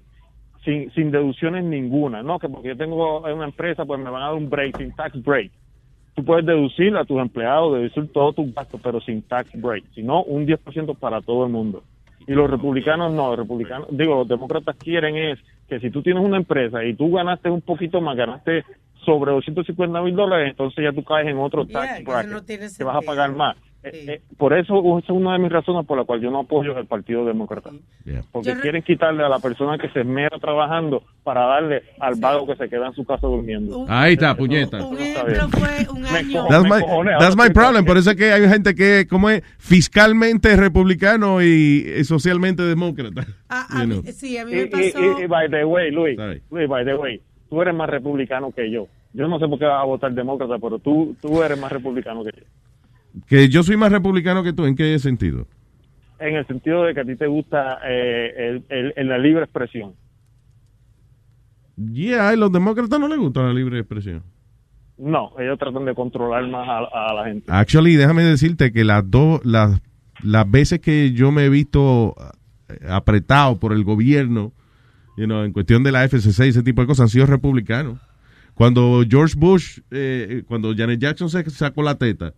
[0.64, 4.26] sin, sin deducciones ninguna, no que porque yo tengo una empresa, pues me van a
[4.26, 5.52] dar un break, sin tax break.
[6.18, 10.24] Tú puedes deducir a tus empleados, deducir todos tus gastos, pero sin tax break, sino
[10.24, 11.84] un 10% para todo el mundo.
[12.26, 15.38] Y los republicanos no, los republicanos, digo, los demócratas quieren es
[15.68, 18.64] que si tú tienes una empresa y tú ganaste un poquito más, ganaste
[19.04, 22.44] sobre 250 mil dólares, entonces ya tú caes en otro Yeah, tax eso bracket, no
[22.76, 23.56] que vas a pagar más.
[23.84, 26.40] Eh, eh, por eso esa es una de mis razones por la cual yo no
[26.40, 27.70] apoyo el Partido Demócrata.
[28.32, 32.44] Porque Yo quieren quitarle a la persona que se esmera trabajando para darle al vago
[32.46, 33.84] que se queda en su casa durmiendo.
[33.88, 34.84] Ahí está, puñeta.
[34.84, 36.46] Un ejemplo fue un año.
[36.48, 37.84] That's my, that's problem.
[37.84, 43.26] Por eso es que hay gente que, como es, fiscalmente republicano y eh, socialmente demócrata.
[43.48, 44.12] Ah, You a mí- know.
[44.12, 45.20] sí, a mí Y, me y- pasó.
[45.20, 46.18] y- y by the way, Luis,
[46.50, 48.86] Luis, by the way, tú eres más republicano que yo.
[49.12, 52.22] Yo no sé por qué vas a votar demócrata, pero tú, tú eres más republicano
[52.24, 52.44] que yo.
[53.26, 55.46] Que yo soy más republicano que tú, ¿en qué sentido?
[56.20, 59.44] En el sentido de que a ti te gusta eh, el, el- el- la libre
[59.44, 59.94] expresión.
[61.92, 64.22] Yeah, a los demócratas no les gusta la libre expresión.
[64.96, 67.44] No, ellos tratan de controlar más a, a la gente.
[67.48, 69.80] Actually, déjame decirte que las dos, las,
[70.24, 72.16] las veces que yo me he visto
[72.68, 74.52] eh, apretado por el gobierno,
[75.16, 78.00] you know, en cuestión de la FCC y ese tipo de cosas, han sido republicanos.
[78.54, 82.34] Cuando George Bush, eh, cuando Janet Jackson se sacó la teta,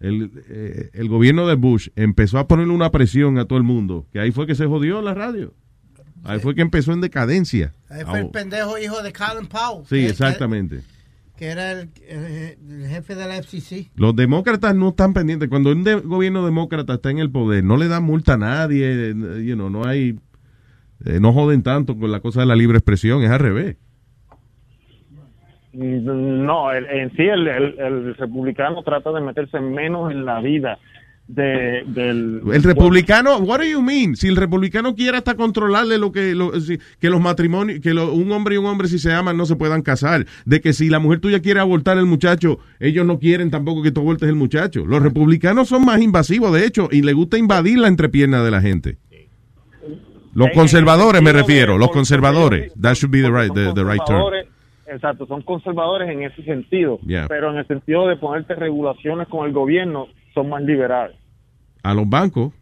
[0.00, 4.06] el, eh, el gobierno de Bush empezó a ponerle una presión a todo el mundo,
[4.12, 5.54] que ahí fue que se jodió la radio.
[6.24, 7.72] Ahí fue que empezó en decadencia.
[7.88, 9.84] Ahí fue el pendejo hijo de Colin Powell.
[9.84, 10.80] Sí, que- exactamente.
[11.36, 13.92] Que, era el, el- el jefe de la FCC.
[13.94, 15.48] Los demócratas no están pendientes.
[15.48, 19.10] Cuando un de- gobierno demócrata está en el poder, no le dan multa a nadie.
[19.10, 20.18] eh, you know, no hay.
[21.04, 23.22] eh, no joden tanto con la cosa de la libre expresión.
[23.22, 23.76] Es al revés.
[25.78, 30.78] No, el- en sí el, el- el republicano trata de meterse menos en la vida
[31.28, 32.40] de, del...
[32.52, 34.16] El republicano, what do you mean?
[34.16, 38.12] Si el republicano quiere hasta controlarle lo que lo- si- que los matrimonios, que lo-
[38.12, 40.88] un hombre y un hombre si se aman no se puedan casar, de que si
[40.88, 44.34] la mujer tuya quiere abortar el muchacho, ellos no quieren tampoco que tú abortes el
[44.36, 44.84] muchacho.
[44.86, 48.60] Los republicanos son más invasivos, de hecho, y les gusta invadir la entrepierna de la
[48.60, 48.96] gente.
[50.34, 52.72] Los conservadores me refiero, los conservadores.
[52.80, 54.22] That should be the right, the, the right term.
[54.90, 57.26] Exacto, son conservadores en ese sentido, Yeah.
[57.28, 61.16] pero en el sentido de ponerte regulaciones con el gobierno son más liberales.
[61.82, 62.52] A los bancos.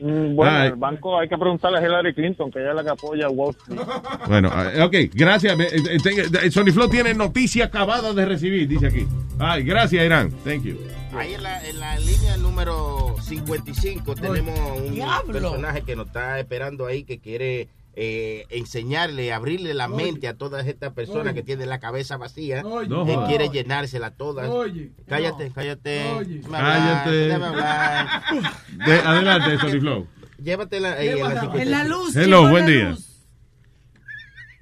[0.00, 0.68] Mm, Bueno, Ay.
[0.68, 3.30] el banco hay que preguntarle a Hillary Clinton, que ella es la que apoya a
[3.30, 3.80] Wall Street.
[4.28, 5.58] Bueno, eh, ok, gracias.
[5.58, 9.06] Eh, tenga- Sony Flow tiene noticia acabada de recibir, dice aquí.
[9.38, 10.30] Ay, gracias, Irán.
[10.44, 10.76] Thank you.
[11.16, 15.32] Ahí en la, en la línea número 55 tenemos un diablo!
[15.32, 20.66] personaje que nos está esperando ahí que quiere eh, enseñarle, abrirle la mente a todas
[20.66, 22.62] estas personas que tienen la cabeza vacía.
[22.64, 22.88] Oye.
[22.88, 24.48] No quiere llenársela todas.
[24.48, 24.90] Oye.
[25.08, 26.04] Cállate, cállate.
[26.12, 26.40] Oye.
[26.50, 27.10] Cállate.
[28.86, 30.06] De- adelante, Sony Flow.
[30.42, 31.58] Llévatela ahí en la 55.
[31.58, 32.16] En la luz.
[32.16, 32.90] Hello, buen día.
[32.90, 33.10] luz.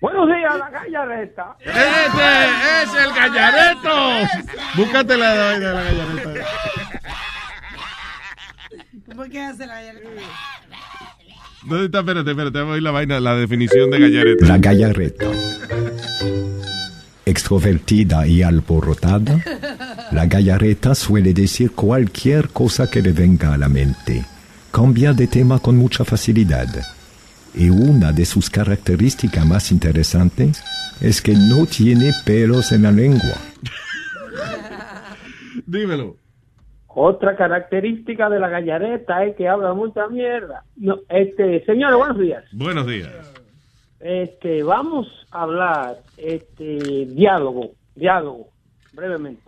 [0.00, 1.56] Buenos días, la gallareta.
[1.60, 4.28] ¡Este es el gallareto!
[4.74, 6.46] Búscate la vaina de la gallareta.
[9.14, 10.10] ¿Por qué hace la gallareta?
[11.64, 12.00] ¿Dónde está?
[12.00, 14.46] Espérate, espérate, vamos a oír la vaina, la definición de gallareta.
[14.46, 15.26] La gallareta.
[17.24, 19.40] Extrovertida y alborotada,
[20.10, 24.24] la gallareta suele decir cualquier cosa que le venga a la mente.
[24.72, 26.68] Cambia de tema con mucha facilidad.
[27.54, 30.62] Y una de sus características más interesantes
[31.00, 33.36] es que no tiene pelos en la lengua.
[35.66, 36.21] Dímelo.
[36.94, 40.64] Otra característica de la gallareta es que habla mucha mierda.
[40.76, 42.44] No, este, señores, buenos días.
[42.52, 43.32] Buenos días.
[44.00, 48.48] Este, vamos a hablar, este, diálogo, diálogo,
[48.92, 49.42] brevemente.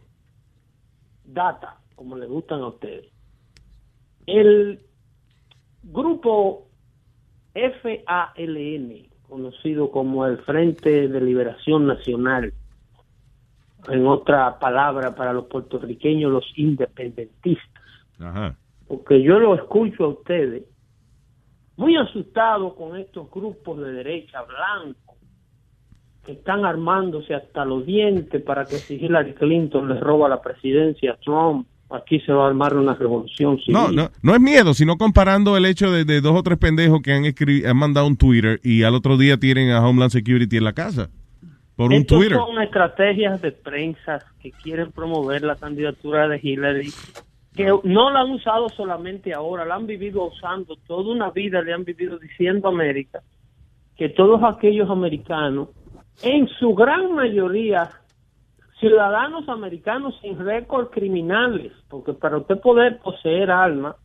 [1.25, 3.07] Data, como les gustan a ustedes.
[4.27, 4.81] El
[5.83, 6.69] grupo
[7.53, 12.55] FALN, conocido como el Frente de Liberación Nacional,
[13.89, 17.83] en otra palabra para los puertorriqueños, los independentistas,
[18.19, 18.57] Ajá.
[18.87, 20.65] porque yo lo escucho a ustedes
[21.77, 25.17] muy asustados con estos grupos de derecha blanco
[26.25, 31.13] que están armándose hasta los dientes para que si Hillary Clinton les roba la presidencia
[31.13, 33.75] a Trump, aquí se va a armar una revolución civil.
[33.75, 37.03] No, no, no es miedo, sino comparando el hecho de, de dos o tres pendejos
[37.03, 40.65] que han, han mandado un Twitter y al otro día tienen a Homeland Security en
[40.65, 41.11] la casa.
[41.77, 42.39] Por un Estos Twitter.
[42.39, 46.93] son estrategias de prensa que quieren promover la candidatura de Hillary,
[47.55, 51.73] que no la han usado solamente ahora, la han vivido usando toda una vida, le
[51.73, 53.23] han vivido diciendo a América
[53.97, 55.69] que todos aquellos americanos,
[56.23, 57.91] en su gran mayoría,
[58.81, 63.97] ciudadanos americanos sin récord criminales, porque para usted poder poseer armas,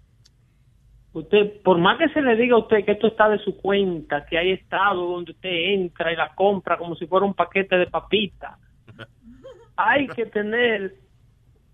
[1.20, 4.26] usted, por más que se le diga a usted que esto está de su cuenta,
[4.26, 7.88] que hay estado donde usted entra y la compra como si fuera un paquete de
[7.88, 8.58] papitas,
[9.76, 10.96] hay que tener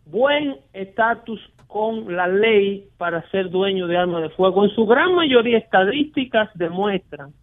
[0.06, 4.64] buen estatus con la ley para ser dueño de armas de fuego.
[4.64, 7.34] En su gran mayoría estadísticas demuestran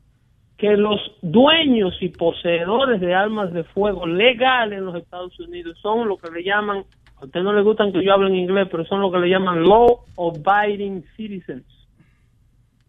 [0.57, 6.07] que los dueños y poseedores de armas de fuego legales en los Estados Unidos son
[6.09, 6.84] lo que le llaman,
[7.20, 9.28] a usted no le gustan que yo hable en inglés, pero son lo que le
[9.28, 11.71] llaman law abiding citizens.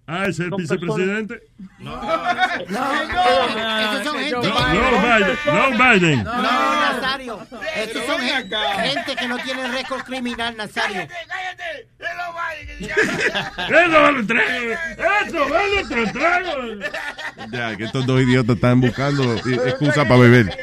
[0.06, 1.42] Ah, es el Son vicepresidente.
[1.82, 2.02] Son
[4.18, 4.38] gente.
[4.38, 4.42] No,
[5.02, 5.38] Biden.
[5.46, 6.24] No, Biden.
[6.24, 7.40] No, Nazario.
[7.76, 11.08] Estos son gente, que no tiene récord criminal, Nazario.
[12.80, 14.80] ¡Eso vale tres!
[15.26, 16.80] ¡Eso vale tres tragos!
[17.52, 20.58] Ya, que estos dos idiotas están buscando excusa para beber.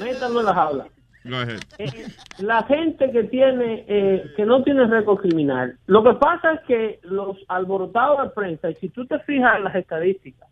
[0.00, 0.86] Métanlo en las aulas.
[1.78, 2.06] Eh,
[2.38, 7.00] la gente que tiene eh, que no tiene récord criminal lo que pasa es que
[7.02, 10.48] los alborotados de prensa y si tú te fijas en las estadísticas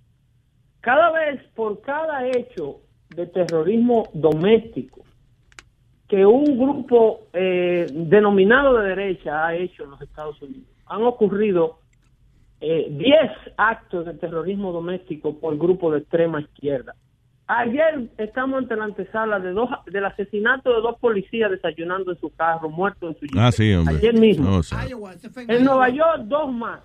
[0.81, 2.81] cada vez por cada hecho
[3.17, 4.99] de terrorismo doméstico
[6.09, 10.67] que un grupo eh, denominado de derecha ha hecho en los Estados Unidos.
[10.87, 11.81] Han ocurrido
[12.61, 16.95] eh, 10 actos de terrorismo doméstico por grupo de extrema izquierda.
[17.51, 22.29] Ayer estamos ante la antesala de dos, del asesinato de dos policías desayunando en su
[22.37, 23.39] carro, muertos en su.
[23.39, 23.97] Ah, sí, hombre.
[23.97, 24.51] Ayer mismo.
[24.51, 24.61] No.
[25.49, 26.81] En Nueva York, dos más.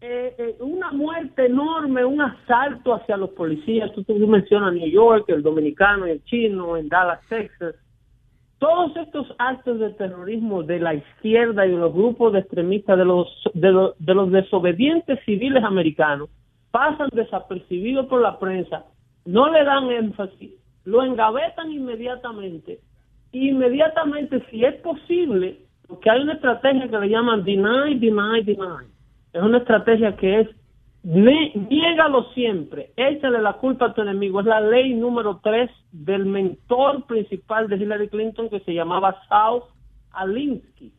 [0.00, 3.92] Eh, eh, una muerte enorme, un asalto hacia los policías.
[3.94, 7.74] Tú, tú mencionas New York, el dominicano y el chino, en Dallas, Texas.
[8.58, 13.04] Todos estos actos de terrorismo de la izquierda y de los grupos de extremistas, de
[13.04, 16.30] los, de los, de los desobedientes civiles americanos,
[16.70, 18.84] pasan desapercibidos por la prensa,
[19.24, 20.52] no le dan énfasis,
[20.84, 22.80] lo engavetan inmediatamente.
[23.32, 28.86] Inmediatamente, si es posible, porque hay una estrategia que le llaman deny, deny, deny.
[29.32, 30.48] Es una estrategia que es
[31.04, 34.40] niégalo siempre, échale la culpa a tu enemigo.
[34.40, 39.64] Es la ley número 3 del mentor principal de Hillary Clinton que se llamaba South
[40.12, 40.92] Alinsky.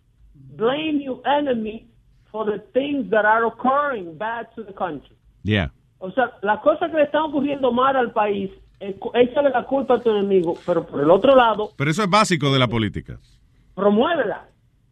[0.56, 1.88] Blame your enemy
[2.32, 5.16] for the things that are occurring bad to the country.
[5.44, 5.70] Yeah.
[6.06, 9.96] O sea, las cosas que le están ocurriendo mal al país, eh, échale la culpa
[9.96, 13.18] a tu enemigo, pero por el otro lado, Pero eso es básico de la política.
[13.74, 14.46] promuévela.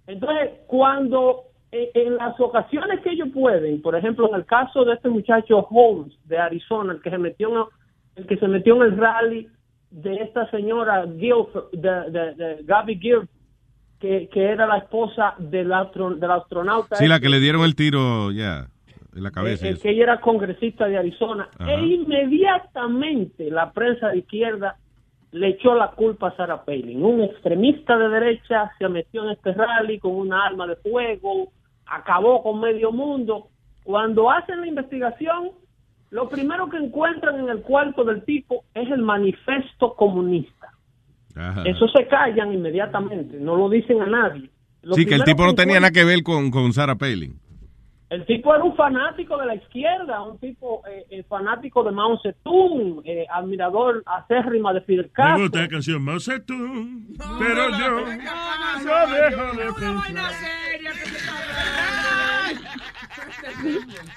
[0.07, 4.93] Entonces, cuando eh, en las ocasiones que ellos pueden, por ejemplo, en el caso de
[4.93, 7.65] este muchacho Holmes de Arizona, el que se metió en,
[8.15, 9.47] el que se metió en el rally
[9.91, 13.27] de esta señora Guilford, de, de, de Gabby Guilford,
[13.99, 16.97] que, que era la esposa del, astro- del astronauta.
[16.97, 18.67] Sí, la este, que le dieron el tiro, ya,
[19.15, 19.67] en la cabeza.
[19.67, 21.49] y eh, que ella era congresista de Arizona.
[21.57, 21.71] Ajá.
[21.73, 24.77] E inmediatamente la prensa de izquierda
[25.31, 27.03] le echó la culpa a Sarah Palin.
[27.03, 31.51] Un extremista de derecha se metió en este rally con una arma de fuego,
[31.85, 33.47] acabó con medio mundo.
[33.83, 35.51] Cuando hacen la investigación,
[36.11, 40.69] lo primero que encuentran en el cuarto del tipo es el manifiesto comunista.
[41.35, 41.63] Ajá.
[41.65, 44.49] Eso se callan inmediatamente, no lo dicen a nadie.
[44.83, 47.39] Lo Sí, que el tipo no tenía nada que ver con, con Sarah Palin.
[48.13, 52.19] El tipo era un fanático de la izquierda, un tipo eh, eh, fanático de Mao
[52.21, 55.39] Zedong, eh, admirador acérrima de Fidel Me Castro.
[55.43, 57.07] gusta la canción Mao Zedong,
[57.39, 57.89] pero yo
[58.85, 60.27] no dejo de pensar.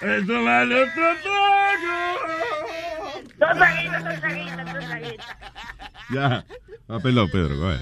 [0.03, 2.27] Esto vale otro trago.
[6.13, 6.45] Ya.
[6.89, 7.57] Ah, perdón, Pedro.
[7.57, 7.81] go ahead.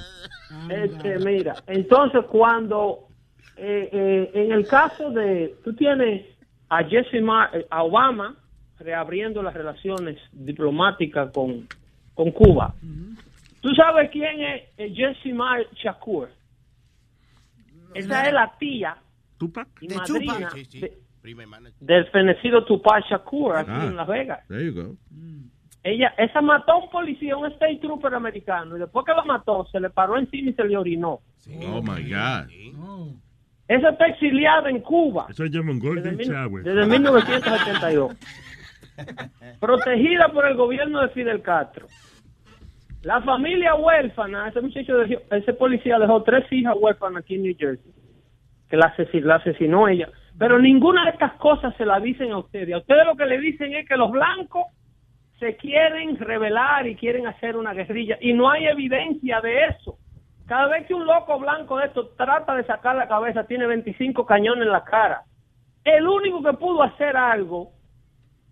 [0.71, 3.09] Este, mira, entonces cuando
[3.57, 6.25] eh, eh, en el caso de, tú tienes
[6.69, 8.37] a Jesse Mar, a Obama
[8.79, 11.67] reabriendo las relaciones diplomáticas con,
[12.15, 12.75] con Cuba.
[13.61, 16.29] ¿Tú sabes quién es Jesse Mar Shakur?
[17.95, 18.97] Esa es la tía
[19.81, 20.53] y De madrina Tupac.
[20.55, 20.81] Sí, sí.
[20.81, 20.99] de-
[21.81, 23.87] del fenecido Tupac Shakur aquí Ah.
[23.87, 24.47] en Las Vegas.
[24.49, 24.97] There you go.
[25.83, 29.67] Ella, esa mató a un policía, un state trooper americano, y después que lo mató,
[29.71, 31.21] se le paró encima y se le orinó.
[31.63, 32.49] Oh, my God.
[33.67, 36.63] Esa está exiliada en Cuba Eso se llama un Golden desde, mil- Shower.
[36.65, 38.17] desde 1982.
[39.61, 41.87] Protegida por el gobierno de Fidel Castro.
[43.03, 47.55] La familia huérfana, ese muchacho, dejó- ese policía dejó tres hijas huérfanas aquí en New
[47.59, 47.93] Jersey,
[48.69, 50.09] que la, asesi- la asesinó ella.
[50.39, 52.75] Pero ninguna de estas cosas se la dicen a ustedes.
[52.75, 54.65] A ustedes lo que le dicen es que los blancos
[55.39, 58.17] se quieren rebelar y quieren hacer una guerrilla.
[58.21, 59.99] Y no hay evidencia de eso.
[60.47, 64.27] Cada vez que un loco blanco de esto trata de sacar la cabeza, tiene 25
[64.27, 65.23] cañones en la cara.
[65.85, 67.71] El único que pudo hacer algo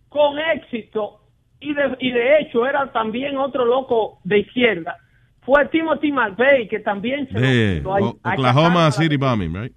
[0.09, 1.20] con éxito,
[1.61, 4.97] y de, y de hecho era también otro loco de izquierda,
[5.43, 9.72] fue Timothy McVeigh, que también se De lo, lo Oklahoma a la City Bombing, right?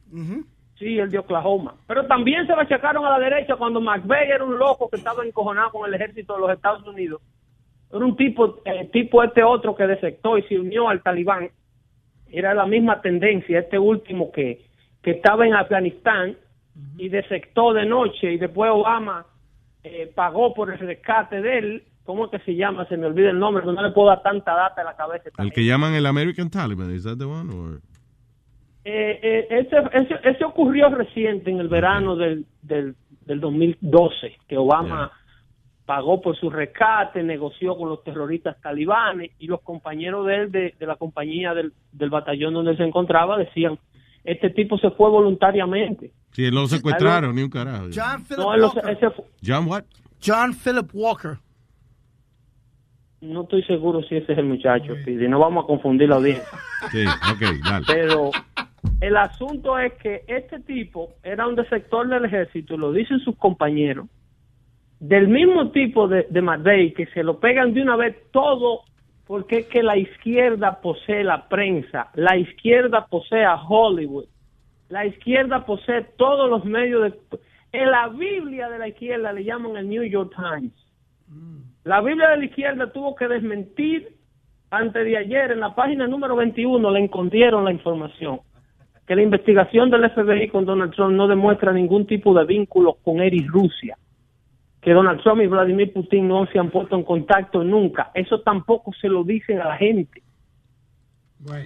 [0.77, 1.75] Sí, el de Oklahoma.
[1.87, 5.25] Pero también se lo achacaron a la derecha cuando McVeigh era un loco que estaba
[5.25, 7.21] encojonado con el ejército de los Estados Unidos.
[7.89, 11.49] Era un tipo, eh, tipo este otro que defectó y se unió al talibán.
[12.37, 14.65] Era la misma tendencia, este último que,
[15.01, 16.35] que estaba en Afganistán
[16.97, 19.25] y defectó de noche y después Obama
[19.83, 21.83] eh, pagó por el rescate de él.
[22.03, 22.85] ¿Cómo es que se llama?
[22.87, 25.29] Se me olvida el nombre, no le puedo dar tanta data en la cabeza.
[25.37, 27.53] El que llaman el American Taliban, ¿is that the one?
[27.53, 27.79] Or?
[28.83, 34.57] Eh, eh, ese, ese, ese ocurrió reciente en el verano del, del, del 2012, que
[34.57, 35.09] Obama
[35.85, 40.73] pagó por su rescate, negoció con los terroristas talibanes y los compañeros de él, de,
[40.79, 43.77] de la compañía del, del batallón donde él se encontraba, decían,
[44.23, 46.11] este tipo se fue voluntariamente.
[46.31, 47.85] Sí, lo secuestraron, ni un carajo.
[47.93, 48.97] John Philip No, Walker.
[49.45, 49.83] John what?
[50.25, 51.37] John Philip Walker.
[53.21, 56.45] no estoy seguro si ese es el muchacho, Speedy, no vamos a confundir la audiencia.
[56.91, 57.85] Sí, ok, dale.
[57.87, 58.31] Pero
[59.01, 64.07] el asunto es que este tipo era un defector del ejército, lo dicen sus compañeros,
[65.07, 68.81] del mismo tipo de, de que se lo pegan de una vez todo
[69.27, 74.25] porque es que la izquierda posee la prensa, la izquierda posee a Hollywood,
[74.89, 77.39] la izquierda posee todos los medios de...
[77.71, 80.73] En la Biblia de la izquierda le llaman el New York Times.
[81.83, 84.15] La Biblia de la izquierda tuvo que desmentir
[84.71, 88.39] antes de ayer, en la página número 21, le escondieron la información.
[89.05, 93.21] Que la investigación del FBI con Donald Trump no demuestra ningún tipo de vínculo con
[93.21, 93.97] él y Rusia.
[94.85, 98.11] Que Donald Trump y Vladimir Putin no se han puesto en contacto nunca.
[98.13, 100.21] Eso tampoco se lo dicen a la gente.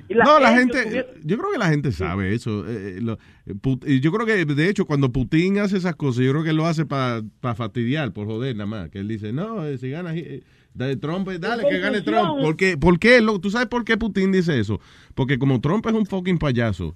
[0.09, 2.65] No, la gente, tuvieron- yo creo que la gente sabe eso.
[2.67, 3.13] eh, eh, lo-
[3.45, 6.51] eh, Put- yo creo que, de hecho, cuando Putin hace esas cosas, yo creo que
[6.53, 7.21] lo hace para
[7.55, 8.89] fastidiar, por joder nada más.
[8.89, 10.43] Que él dice, no, eh, si gana eh,
[10.73, 12.17] de Trump, dale, que gane Trump.
[12.19, 12.45] confusión.
[12.45, 13.21] Porque, ¿Por qué?
[13.21, 14.79] Lo- ¿Tú sabes por qué Putin dice eso?
[15.15, 16.95] Porque como Trump es un fucking payaso,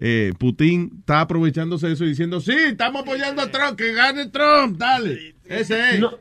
[0.00, 4.28] eh, Putin está aprovechándose de eso y diciendo, sí, estamos apoyando a Trump, que gane
[4.30, 5.34] Trump, dale.
[5.44, 6.00] Ese es.
[6.00, 6.12] No,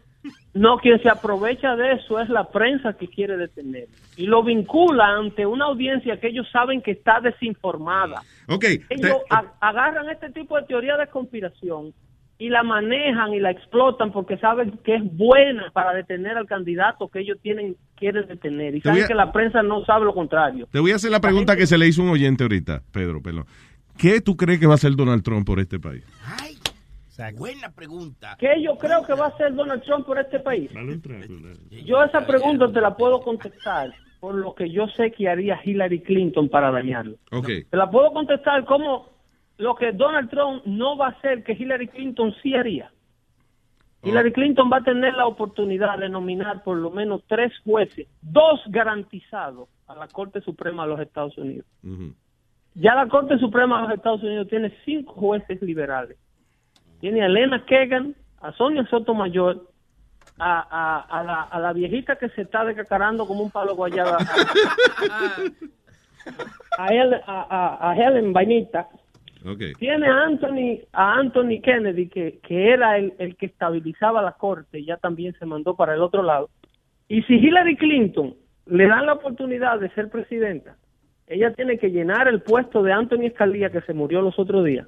[0.54, 3.86] no, quien se aprovecha de eso es la prensa que quiere detener.
[4.18, 8.22] Y lo vincula ante una audiencia que ellos saben que está desinformada.
[8.48, 9.18] Ok, Ellos
[9.62, 11.94] agarran este tipo de teoría de conspiración
[12.42, 17.08] y la manejan y la explotan porque saben que es buena para detener al candidato
[17.10, 18.76] que ellos tienen quieren detener.
[18.76, 20.68] Y saben a- que la prensa no sabe lo contrario.
[20.72, 23.46] Te voy a hacer la pregunta que se le hizo un oyente ahorita, Pedro Pelón.
[24.00, 26.06] ¿Qué tú crees que va a hacer Donald Trump por este país?
[27.38, 28.38] Buena pregunta.
[28.40, 30.72] ¿Qué yo creo que va a hacer Donald Trump por este país?
[31.86, 36.02] Yo esa pregunta te la puedo contestar por lo que yo sé que haría Hillary
[36.02, 37.18] Clinton para dañarlo.
[37.32, 37.48] Ok.
[37.70, 39.10] Te la puedo contestar como
[39.58, 42.92] lo que Donald Trump no va a hacer que Hillary Clinton sí haría.
[44.02, 48.62] Hillary Clinton va a tener la oportunidad de nominar por lo menos tres jueces, dos
[48.68, 51.66] garantizados a la Corte Suprema de los Estados Unidos.
[52.76, 56.18] Ya la Corte Suprema de los Estados Unidos tiene cinco jueces liberales.
[57.02, 59.68] Tiene a Elena Kagan, a Sonia Sotomayor,
[60.38, 64.18] a, a, a, la, a la viejita que se está decacarando como un palo guayaba,
[65.10, 65.36] a,
[66.78, 68.88] a, él- a, a- a Helen Vainita,
[69.46, 69.62] Ok.
[69.80, 74.84] tiene a Anthony, a Anthony Kennedy, que, que era el, el que estabilizaba la corte,
[74.84, 76.50] ya también se mandó para el otro lado.
[77.08, 78.36] Y si Hillary Clinton
[78.68, 80.76] le dan la oportunidad de ser presidenta,
[81.30, 84.88] ella tiene que llenar el puesto de Anthony Escalía, que se murió los otros días.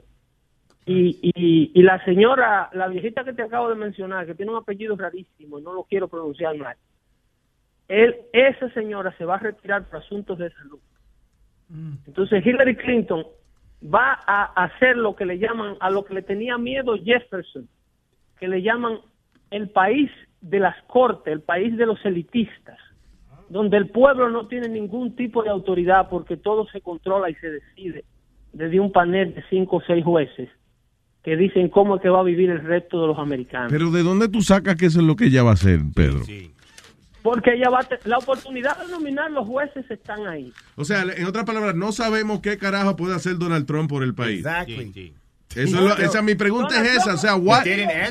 [0.88, 4.58] Y, y, y la señora, la viejita que te acabo de mencionar, que tiene un
[4.58, 6.76] apellido rarísimo y no lo quiero pronunciar mal,
[7.88, 10.80] él, esa señora se va a retirar por asuntos de salud.
[12.08, 13.24] Entonces Hillary Clinton
[13.84, 17.70] va a hacer lo que le llaman, a lo que le tenía miedo Jefferson,
[18.40, 19.00] que le llaman
[19.52, 20.10] el país
[20.42, 22.80] de las cortes, el país de los elitistas,
[23.52, 27.50] donde el pueblo no tiene ningún tipo de autoridad porque todo se controla y se
[27.50, 28.06] decide
[28.54, 30.50] desde un panel de cinco o seis jueces
[31.24, 33.72] que dicen cómo es que va a vivir el resto de los americanos.
[33.72, 36.22] Pero ¿de dónde tú sacas que eso es lo que ella va a hacer, Pedro?
[37.22, 40.52] Porque ella va a la oportunidad de nominar los jueces están ahí.
[40.76, 44.16] O sea, en otras palabras, no sabemos qué carajo puede hacer Donald Trump por el
[44.16, 44.40] país.
[44.40, 45.14] Exactly.
[45.56, 47.64] Eso es lo- esa mi pregunta es esa, o sea, what,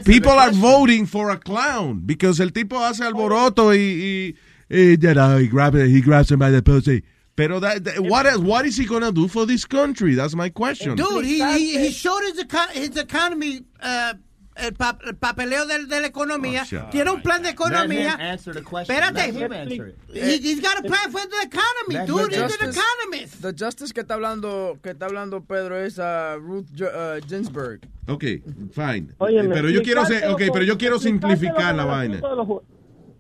[0.05, 4.36] people are voting for a clown because el tipo hace alboroto y, y
[4.71, 7.03] you know, he grabs he grabs him by the pussy.
[7.37, 10.14] Pero that, that- what else, what is he gonna do for this country?
[10.14, 10.95] That's my question.
[10.97, 14.12] Dude, he, he, he showed his, his economy, uh,
[14.57, 16.64] el, pa- el papeleo de, de la economía.
[16.71, 17.89] Oh, Tiene un plan de economía.
[17.89, 18.95] Let him answer the question.
[18.95, 19.95] Espérate.
[20.12, 22.33] He, he's got a plan for the economy, Let dude.
[22.33, 23.41] He's an economist.
[23.41, 27.89] The Justice que está hablando, que está hablando Pedro es a Ruth uh, Ginsburg.
[28.07, 28.25] Ok,
[28.73, 29.14] fine.
[29.18, 32.21] Óyeme, pero yo quiero, ser- pero yo quiero simplificar la vaina.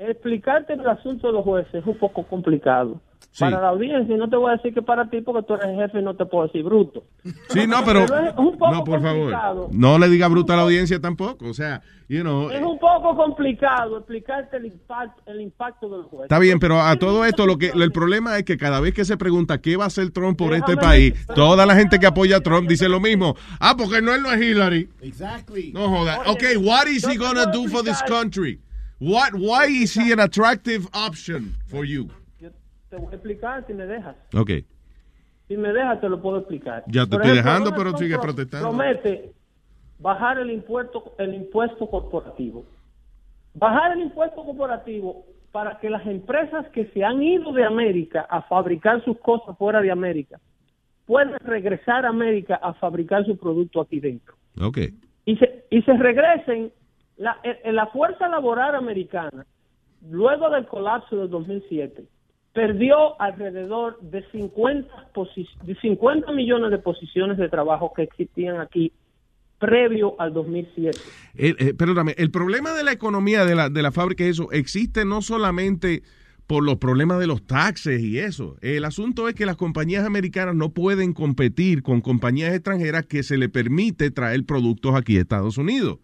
[0.00, 3.00] Explicarte el asunto de los jueces es un poco complicado.
[3.32, 3.44] Sí.
[3.44, 5.66] Para la audiencia, y no te voy a decir que para ti, porque tú eres
[5.68, 7.04] el jefe y no te puedo decir bruto.
[7.50, 10.62] Sí, no, pero, es un poco no, por favor, no le diga bruta a la
[10.62, 15.88] audiencia tampoco, o sea, you know, Es un poco complicado explicarte el impacto, el impacto
[15.88, 16.22] del juez.
[16.24, 19.04] Está bien, pero a todo esto lo que el problema es que cada vez que
[19.04, 22.06] se pregunta qué va a hacer Trump por este país, decir- toda la gente que
[22.06, 23.36] apoya a Trump dice lo mismo.
[23.60, 24.88] Ah, porque no él no es Hillary.
[25.02, 25.72] Exactly.
[25.72, 26.20] No joda.
[26.22, 28.58] Oye, Okay, what is he gonna do for this explicar- country?
[29.00, 32.08] What why is he an attractive option for you?
[32.38, 32.50] Yo
[32.90, 34.14] te voy a explicar si me dejas.
[34.34, 34.64] Okay.
[35.48, 36.84] Si me dejas, te lo puedo explicar.
[36.86, 38.68] Ya te Por estoy ejemplo, dejando, pero Trump sigue pro- protestando.
[38.68, 39.32] Promete
[39.98, 42.64] bajar el impuesto, el impuesto corporativo.
[43.54, 48.42] Bajar el impuesto corporativo para que las empresas que se han ido de América a
[48.42, 50.38] fabricar sus cosas fuera de América
[51.06, 54.34] puedan regresar a América a fabricar su producto aquí dentro.
[54.60, 54.94] Okay.
[55.24, 56.70] y se, y se regresen
[57.20, 59.46] la, en la fuerza laboral americana
[60.08, 62.04] luego del colapso del 2007
[62.54, 68.92] perdió alrededor de 50, posi- de 50 millones de posiciones de trabajo que existían aquí
[69.58, 70.98] previo al 2007.
[71.36, 74.50] Eh, eh, perdóname, el problema de la economía de la, de la fábrica es eso,
[74.52, 76.02] existe no solamente
[76.46, 78.56] por los problemas de los taxes y eso.
[78.62, 83.36] El asunto es que las compañías americanas no pueden competir con compañías extranjeras que se
[83.36, 85.98] le permite traer productos aquí a Estados Unidos.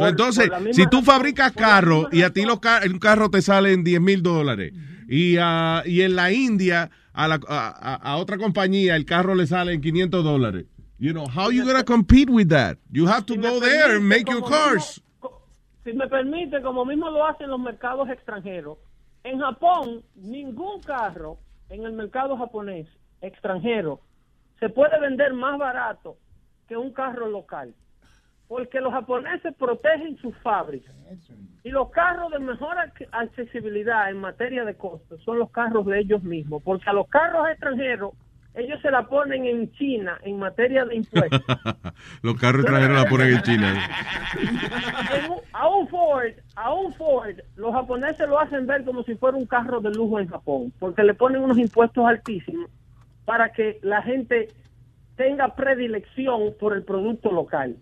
[0.00, 3.72] Por- entonces, si tú fabricas carros y a ti los car- un carro te sale
[3.72, 4.72] en 10 mil dólares
[5.08, 9.46] y, ah, y en la India a, la- a- a- otra compañía el carro le
[9.46, 10.66] sale en 500 dólares.
[10.98, 12.78] You know, how you gonna compete with that?
[12.90, 15.00] You have to Si go there and make your cars.
[15.20, 15.40] mismo-
[15.84, 18.78] si me permite, como mismo lo hacen los mercados extranjeros,
[19.22, 21.38] en Japón ningún carro
[21.68, 22.86] en el mercado japonés
[23.20, 24.00] extranjero
[24.60, 26.16] se puede vender más barato
[26.68, 27.74] que un carro local.
[28.54, 30.94] Porque los japoneses protegen sus fábricas.
[31.64, 35.98] Y los carros de mejor ac- accesibilidad en materia de costos son los carros de
[35.98, 36.62] ellos mismos.
[36.62, 38.12] Porque a los carros extranjeros,
[38.54, 41.42] ellos se la ponen en China en materia de impuestos.
[42.22, 43.74] Los carros extranjeros la ponen en China.
[45.52, 49.46] A un Ford, a un Ford, los japoneses lo hacen ver como si fuera un
[49.46, 52.70] carro de lujo en Japón, porque le ponen unos impuestos altísimos
[53.24, 54.46] para que la gente
[55.16, 57.74] tenga predilección por el producto local.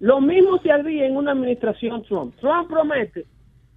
[0.00, 2.34] Lo mismo se haría en una administración Trump.
[2.36, 3.26] Trump promete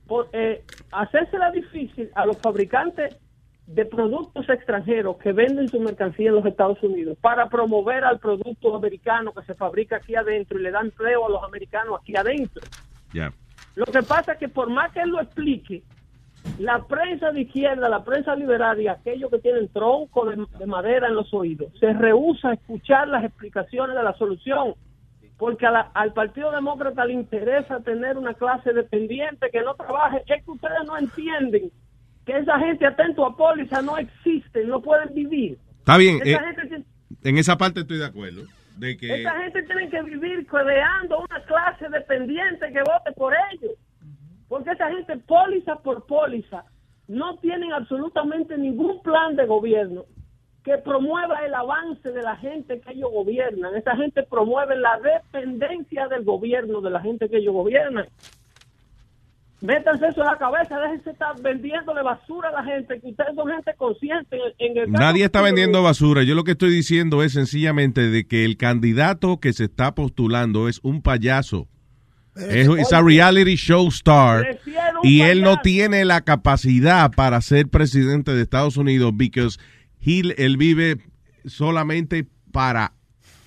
[0.07, 3.17] por, eh, hacérsela difícil a los fabricantes
[3.65, 8.75] de productos extranjeros que venden su mercancía en los Estados Unidos para promover al producto
[8.75, 12.61] americano que se fabrica aquí adentro y le dan empleo a los americanos aquí adentro.
[13.13, 13.31] Ya.
[13.75, 15.83] Lo que pasa es que por más que él lo explique,
[16.59, 21.07] la prensa de izquierda, la prensa liberal y aquellos que tienen tronco de, de madera
[21.07, 24.73] en los oídos, se rehúsa a escuchar las explicaciones de la solución,
[25.41, 30.21] porque la- al Partido Demócrata le interesa tener una clase dependiente que no trabaje.
[30.27, 31.71] Es que ustedes no entienden
[32.27, 35.57] que esa gente atento a póliza no existe, no pueden vivir.
[35.79, 36.85] Está bien, Esa, eh, gente, tiene-
[37.23, 38.43] en esa parte estoy de acuerdo.
[38.77, 43.71] De que esa gente tiene que vivir creando una clase dependiente que vote por ellos.
[44.47, 46.65] Porque esa gente, póliza por póliza,
[47.07, 50.05] no tienen absolutamente ningún plan de gobierno
[50.63, 53.75] que promueva el avance de la gente que ellos gobiernan.
[53.75, 58.05] Esa gente promueve la dependencia del gobierno de la gente que ellos gobiernan.
[59.61, 63.47] Métanse eso en la cabeza, déjense estar vendiéndole basura a la gente, que ustedes son
[63.47, 66.23] gente consciente en, el nadie está vendiendo basura.
[66.23, 70.67] Yo lo que estoy diciendo es sencillamente de que el candidato que se está postulando
[70.67, 71.67] es un payaso.
[72.35, 78.33] Es, a reality show star un y él no tiene la capacidad para ser presidente
[78.33, 79.59] de Estados Unidos because
[80.05, 80.97] he- él vive
[81.45, 82.93] solamente para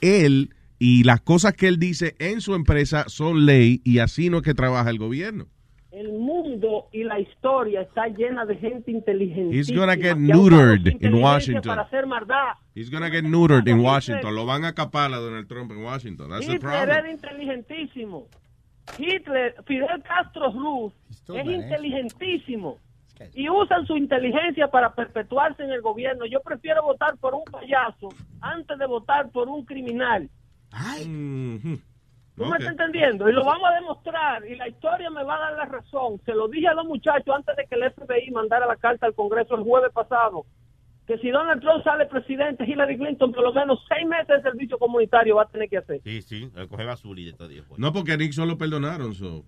[0.01, 4.39] él y las cosas que él dice en su empresa son ley y así no
[4.39, 5.47] es que trabaja el gobierno.
[5.93, 9.57] El mundo y la historia está llena de gente inteligente.
[9.57, 11.63] He's gonna get neutered in Washington.
[11.63, 12.55] Para hacer maldad.
[12.75, 14.35] He's gonna get neutered in Washington.
[14.35, 16.31] Lo van a capar a Donald Trump en Washington.
[16.31, 16.99] That's the Hitler problem.
[16.99, 18.27] era inteligentísimo.
[18.99, 22.79] Hitler, Fidel Castro Ruz, es inteligentísimo.
[23.35, 26.27] Y usan su inteligencia para perpetuarse en el gobierno.
[26.27, 28.09] Yo prefiero votar por un payaso
[28.41, 30.29] antes de votar por un criminal.
[32.37, 32.51] ¿Tú Ok.
[32.51, 33.29] me estás entendiendo?
[33.29, 34.45] Y lo vamos a demostrar.
[34.47, 36.21] Y la historia me va a dar la razón.
[36.25, 39.15] Se lo dije a los muchachos antes de que el FBI mandara la carta al
[39.15, 40.45] Congreso el jueves pasado.
[41.07, 44.79] Que si Donald Trump sale presidente, Hillary Clinton por lo menos seis meses de servicio
[44.79, 46.01] comunitario va a tener que hacer.
[46.03, 47.47] Sí, sí, el coge basura y todo.
[47.47, 47.67] Dios.
[47.77, 49.15] No, porque a Nixon lo perdonaron.
[49.15, 49.45] so,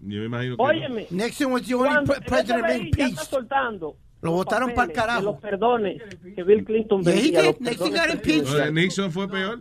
[0.00, 0.62] yo me imagino que.
[0.62, 0.68] no.
[0.68, 1.06] Óyeme.
[1.10, 3.32] Nixon was the only pre- el president impeached.
[4.20, 5.22] Lo votaron pa'l papeles carajo.
[5.22, 6.02] Los perdones
[6.34, 7.34] que Bill Clinton Yeah, did.
[7.34, 8.72] los Nixon got impeached.
[8.72, 9.60] Nixon fue peor.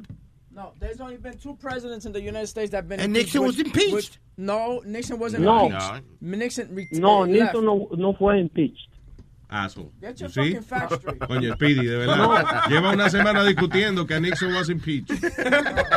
[0.51, 3.35] No, there's only been two presidents in the United States that have been And impeached,
[3.35, 3.93] Nixon was impeached.
[3.93, 5.67] which- no, Nixon wasn't No.
[5.67, 6.03] impeached.
[6.21, 8.86] Nixon re- No, eh, Nixon no, no fue impeached.
[9.49, 9.91] Asshole.
[10.01, 11.19] Get your fucking straight.
[11.19, 12.17] Coño, Speedy, de verdad.
[12.17, 12.67] No.
[12.69, 15.09] Lleva una semana discutiendo que a Nixon was impeached.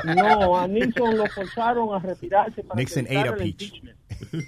[0.05, 3.83] No, a Nixon lo forzaron a retirarse para Nixon ate a el peach.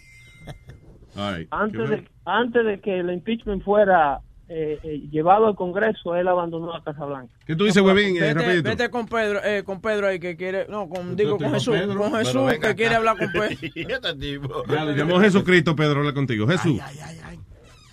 [1.17, 1.49] right.
[1.51, 6.73] Antes de, antes de que el impeachment fuera eh, eh, llevado al Congreso, él abandonó
[6.73, 7.33] la Casa Blanca.
[7.45, 8.23] ¿Qué tú dices, huevín?
[8.23, 11.75] Eh, Vete, con Pedro, eh, con Pedro ahí que quiere, no, con, digo con Jesús,
[11.75, 13.49] Pedro, con Jesús que quiere hablar con Pedro.
[13.75, 14.65] Este tipo.
[14.69, 16.47] Ya, le llamó Jesucristo, Pedro, habla contigo.
[16.47, 16.81] Jesús.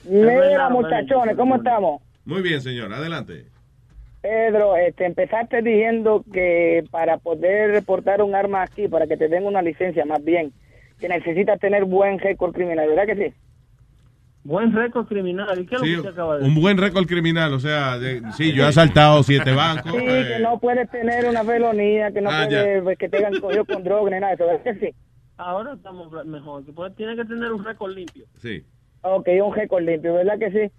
[0.09, 2.01] Mira, muchachones, ¿cómo estamos?
[2.25, 2.91] Muy bien, señor.
[2.93, 3.45] Adelante.
[4.21, 9.45] Pedro, este, empezaste diciendo que para poder reportar un arma aquí, para que te den
[9.45, 10.51] una licencia más bien,
[10.99, 13.33] que necesitas tener buen récord criminal, ¿verdad que sí?
[14.43, 15.59] Buen récord criminal.
[15.59, 16.61] ¿Y qué es Sí, lo que usted acaba de un decir?
[16.63, 17.53] buen récord criminal.
[17.53, 19.91] O sea, de- sí, yo he asaltado siete bancos.
[19.97, 23.39] Sí, eh, que no puedes tener una felonía, que no Ah, puedes, que te hayan
[23.39, 24.95] cogido con droga ni nada de eso, ¿verdad que sí?
[25.37, 26.65] Ahora estamos mejor.
[26.65, 28.25] que puede- tiene que tener un récord limpio.
[28.41, 28.63] Sí.
[29.01, 30.73] Ok, un récord limpio, ¿verdad que sí?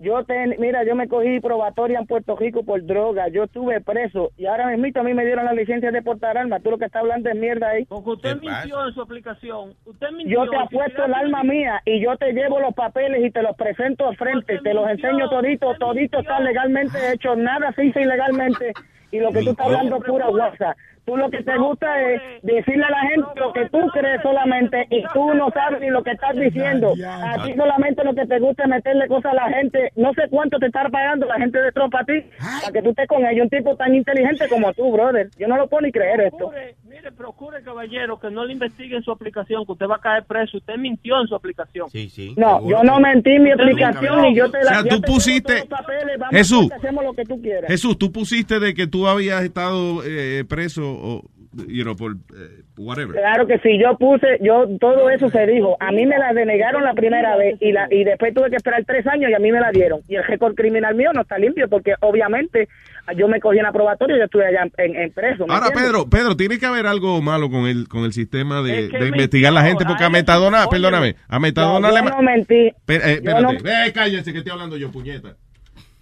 [0.00, 4.30] Yo te, mira, yo me cogí probatoria en Puerto Rico por droga, yo estuve preso
[4.36, 6.62] y ahora mismo a mí me dieron la licencia de portar armas.
[6.62, 7.84] Tú lo que estás hablando es mierda ahí.
[7.86, 9.74] Porque usted mintió en su aplicación.
[9.84, 10.44] Usted mintió.
[10.44, 13.56] Yo te apuesto el alma mía y yo te llevo los papeles y te los
[13.56, 18.72] presento al frente, te los enseño todito, todito está legalmente hecho, nada se hizo ilegalmente
[19.10, 20.76] y lo que tú estás hablando es pura guasa.
[21.04, 24.86] Tú lo que te gusta es decirle a la gente lo que tú crees solamente
[24.90, 26.92] y tú no sabes ni lo que estás diciendo.
[27.02, 29.90] A ti solamente lo que te gusta es meterle cosas a la gente.
[29.96, 32.22] No sé cuánto te está pagando la gente de tropa a ti
[32.60, 33.44] para que tú estés con ellos.
[33.44, 35.30] Un tipo tan inteligente como tú, brother.
[35.38, 36.52] Yo no lo puedo ni creer esto.
[36.98, 40.24] Procure, mire, procure, caballero, que no le investiguen su aplicación, que usted va a caer
[40.24, 40.58] preso.
[40.58, 41.88] Usted mintió en su aplicación.
[41.90, 42.34] Sí, sí.
[42.36, 45.66] No, yo no mentí en mi aplicación y yo te la O sea, tú pusiste-
[45.68, 46.70] papeles, Jesús.
[46.72, 47.70] hacemos lo que tú quieras.
[47.70, 51.22] Jesús, tú pusiste de que tú habías estado eh, preso o,
[51.68, 53.16] you know, por eh, whatever.
[53.16, 55.76] Claro que sí, yo puse, yo todo eso se dijo.
[55.80, 58.84] A mí me la denegaron la primera vez y la y después tuve que esperar
[58.84, 60.00] tres años y a mí me la dieron.
[60.08, 62.68] Y el récord criminal mío no está limpio porque obviamente
[63.16, 65.46] yo me cogí en la probatoria y yo estuve allá en, en preso.
[65.46, 65.92] ¿me Ahora, entiendes?
[65.92, 68.98] Pedro, Pedro, tiene que haber algo malo con el con el sistema de, Es que
[68.98, 72.04] de investigar a la gente, porque a Metadona, oye, perdóname, a Metadona No, le yo
[72.04, 72.70] ma- no mentí.
[72.84, 75.36] Pe- eh, Yo espérate, no- Eh, cállense que estoy hablando yo, puñeta.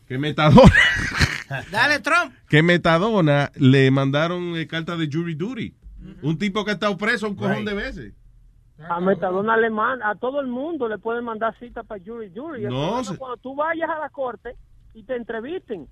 [0.09, 0.73] Que Metadona,
[1.71, 2.33] Dale, Trump.
[2.49, 5.75] que Metadona le mandaron eh, carta de jury duty.
[6.23, 8.13] Un tipo que ha estado preso un cojón de veces.
[8.89, 12.63] A Metadona le manda, a todo el mundo le pueden mandar cita para jury duty.
[12.65, 14.51] No, se- cuando tú vayas a la corte
[14.95, 15.87] y te entrevisten.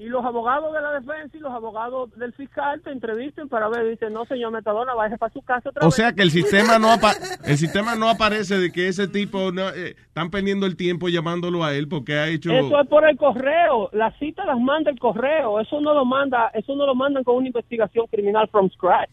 [0.00, 3.88] Y los abogados de la defensa y los abogados del fiscal te entrevisten para ver,
[3.88, 5.94] dicen, no, señor Metadona, vaya para su casa otra O vez.
[5.96, 9.68] sea que el sistema no apa- el sistema no aparece de que ese tipo no,
[9.70, 13.16] eh, están perdiendo el tiempo llamándolo a él porque ha hecho Eso es por el
[13.16, 13.90] correo.
[13.92, 15.58] Las citas las manda el correo.
[15.58, 19.10] Eso no lo manda, eso no lo mandan con una investigación criminal from scratch.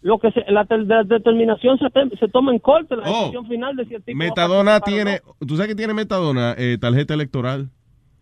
[0.00, 3.18] Lo que se- la, la determinación se, tem- se toma en corte, la Oh.
[3.20, 6.78] decisión final de si el tipo Metadona o tiene, tú sabes que tiene Metadona eh,
[6.80, 7.68] tarjeta electoral.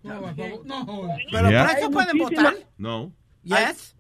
[0.03, 1.67] Pero Ya.
[1.67, 2.55] presos pueden votar.
[2.79, 3.13] No.
[3.43, 3.97] Yes.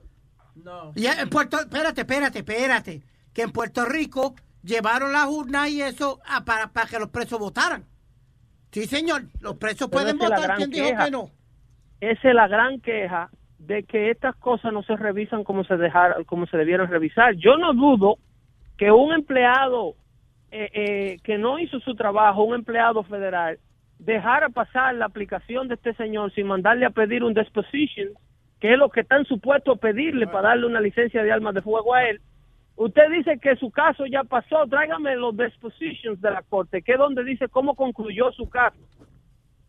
[0.55, 0.93] No.
[0.95, 3.03] en Puerto, espérate, espérate, espérate.
[3.33, 7.39] Que en Puerto Rico llevaron las urnas y eso a- para, para que los presos
[7.39, 7.85] votaran.
[8.73, 9.23] Sí, señor.
[9.41, 10.57] Los presos Pero pueden votar.
[10.57, 11.05] ¿Quién dijo queja.
[11.07, 11.31] que no?
[12.01, 16.25] Esa es la gran queja de que estas cosas no se revisan como se dejaron,
[16.25, 17.35] como se debieron revisar.
[17.37, 18.19] Yo no dudo
[18.79, 19.95] que un empleado
[20.51, 23.59] eh, eh, que no hizo su trabajo, un empleado federal,
[24.01, 28.09] dejara pasar la aplicación de este señor sin mandarle a pedir un disposition,
[28.59, 31.63] que es lo que están supuestos a pedirle para darle una licencia de armas de
[31.63, 32.21] fuego a él.
[32.77, 36.99] Usted dice que su caso ya pasó, tráigame los dispositions de la corte, que es
[36.99, 38.79] donde dice cómo concluyó su caso,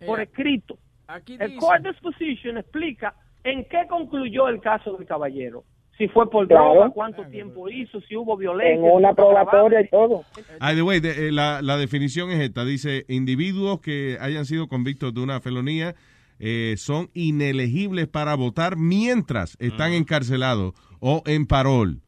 [0.05, 0.77] por escrito.
[1.07, 3.13] Aquí El dice- court disposition explica
[3.43, 5.63] en qué concluyó el caso del caballero.
[5.97, 6.73] Si fue por Claro.
[6.73, 8.75] droga, cuánto tiempo hizo, si hubo violencia.
[8.89, 10.23] En una probatoria y todo.
[10.59, 12.65] By the way, de- eh, la, la definición es esta.
[12.65, 15.93] Dice, individuos que hayan sido convictos de una felonía
[16.39, 22.01] eh, son inelegibles para votar mientras están encarcelados o en parol.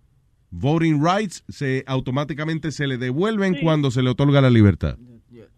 [0.49, 4.97] Voting rights se automáticamente se le devuelven cuando se le otorga la libertad.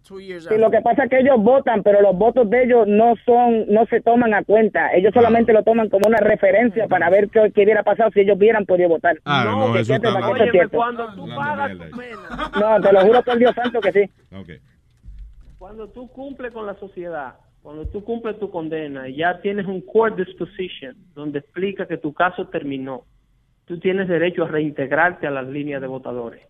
[0.05, 3.65] Sí, lo que pasa es que ellos votan, pero los votos de ellos no son,
[3.67, 4.93] no se toman a cuenta.
[4.93, 8.37] Ellos solamente lo toman como una referencia para ver qué, qué hubiera pasado si ellos
[8.37, 9.17] hubieran podido votar.
[9.25, 10.51] Ah, no, que eso está mal.
[10.51, 10.77] cierto.
[10.77, 14.11] Cuando tú pagas tu pena, No, te lo juro por Dios santo que sí.
[15.57, 19.81] cuando tú cumples con la sociedad, cuando tú cumples tu condena y ya tienes un
[19.81, 23.05] court disposition donde explica que tu caso terminó,
[23.65, 26.43] tú tienes derecho a reintegrarte a las líneas de votadores.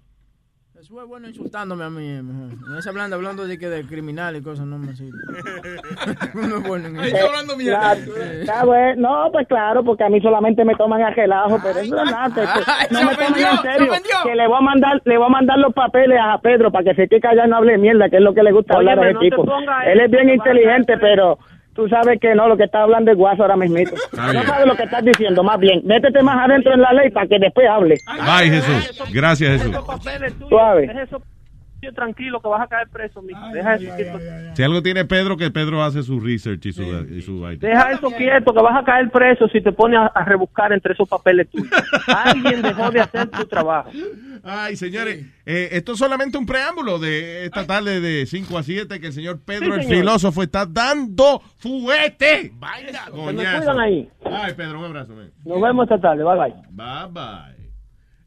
[0.79, 2.05] Eso es bueno insultándome a mí.
[2.07, 2.69] eh, mejor.
[2.69, 5.17] No es hablando, hablando de que de criminal y cosas, no me sirve.
[6.33, 7.71] no es bueno en Eh, eso.
[7.71, 9.01] la- está bueno.
[9.25, 12.29] No, pues claro, porque a mí solamente me toman a relajo, pero eso es nada.
[12.67, 13.91] Ay, no me tomen ofendió, en se serio.
[14.25, 16.95] Que le voy a mandar, le voy a mandar los papeles a Pedro para que
[16.95, 19.07] se quede callado y no hable mierda, que es lo que le gusta Óyeme, hablar
[19.07, 19.45] a ese tipo.
[19.87, 21.39] Él es bien inteligente, pero
[21.75, 23.77] tú sabes que no, lo que está hablando es guaso ahora mismo.
[24.13, 24.45] No bien.
[24.45, 25.81] sabes lo que estás diciendo, más bien.
[25.83, 27.95] Métete más adentro en la ley para que después hable.
[28.07, 29.11] Bye, Jesús.
[29.13, 29.75] Gracias, Jesús.
[30.49, 30.89] Suave.
[31.93, 33.39] Tranquilo que vas a caer preso, mijo.
[33.53, 34.19] Deja eso quieto.
[34.55, 37.59] Si algo tiene Pedro, que Pedro hace su research y su, y su vaina.
[37.67, 40.93] Deja eso quieto, que vas a caer preso si te pones a, a rebuscar entre
[40.93, 41.69] esos papeles tuyos.
[42.07, 43.89] Alguien dejó de hacer tu trabajo.
[44.43, 48.99] Ay, señores, eh, esto es solamente un preámbulo de esta tarde de 5 a 7
[48.99, 49.97] que el señor Pedro, Sí, el señor.
[49.99, 52.51] filósofo, está dando fuete.
[52.59, 53.79] Me Coñazo.
[53.79, 54.07] ahí.
[54.23, 55.13] Ay, Pedro, un abrazo.
[55.15, 55.31] man.
[55.43, 56.23] Nos vemos esta tarde.
[56.23, 56.53] Bye, bye.
[56.71, 57.54] Bye, bye.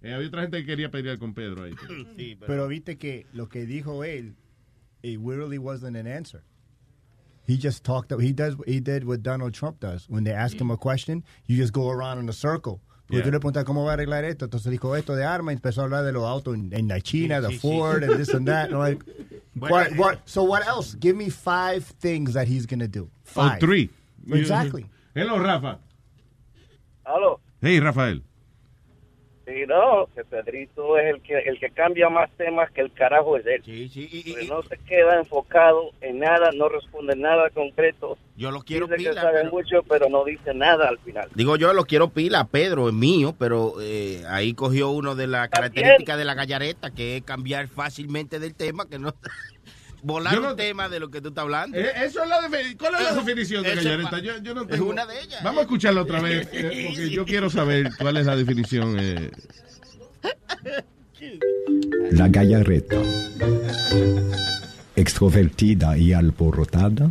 [0.02, 1.74] Eh, había otra gente que quería pelear con Pedro ahí.
[2.46, 4.34] Pero viste que lo que dijo él,
[5.02, 6.42] it really wasn't an answer.
[7.46, 8.12] He just talked.
[8.20, 8.56] He does.
[8.66, 10.06] He did what Donald Trump does.
[10.08, 12.80] When they ask him a question, you just go around in a circle.
[13.06, 13.24] Porque Yeah.
[13.24, 15.80] tú le preguntas cómo va a arreglar esto, entonces dijo esto de armas y empezó
[15.80, 17.58] a hablar de los autos en, en la China, Sí, de sí, sí.
[17.60, 18.70] Ford, and this and that.
[18.70, 19.02] No, like,
[19.54, 20.94] What, what, so what else?
[21.00, 23.08] Give me five things that he's going to do.
[23.34, 23.60] Oh, Five.
[23.60, 23.88] three.
[24.30, 24.84] Exactly.
[25.14, 25.78] Hello, Rafa.
[27.06, 27.40] Aló.
[27.62, 28.20] Hey, Rafael.
[29.48, 33.38] Sí, no, que Pedrito es el que el que cambia más temas que el carajo
[33.38, 33.62] es él.
[33.64, 38.18] Sí, sí, y, Porque no se queda enfocado en nada, no responde nada concreto.
[38.36, 41.30] Yo lo quiero Dice que pila, sabe pero- mucho, pero no dice nada al final.
[41.34, 45.48] Digo yo, lo quiero pila, Pedro, es mío, pero eh, ahí cogió uno de las
[45.48, 49.14] características de la gallareta, que es cambiar fácilmente del tema, que no...
[50.02, 51.76] Volar Yo no- un tema de lo que tú estás hablando.
[51.76, 52.38] Eh, eso es la
[52.78, 54.16] ¿Cuál es la definición de gallareta?
[54.18, 55.42] es Yo, yo no es tengo- una de ellas.
[55.42, 58.96] Vamos a escucharla otra vez, eh, porque yo quiero saber cuál es la definición.
[58.98, 59.30] eh.
[62.12, 62.96] La gallareta.
[64.96, 67.10] Extrovertida y alborotada,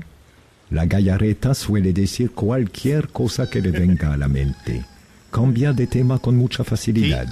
[0.69, 4.83] la gallareta suele decir cualquier cosa que le venga a la mente.
[5.31, 7.27] Cambia de tema con mucha facilidad.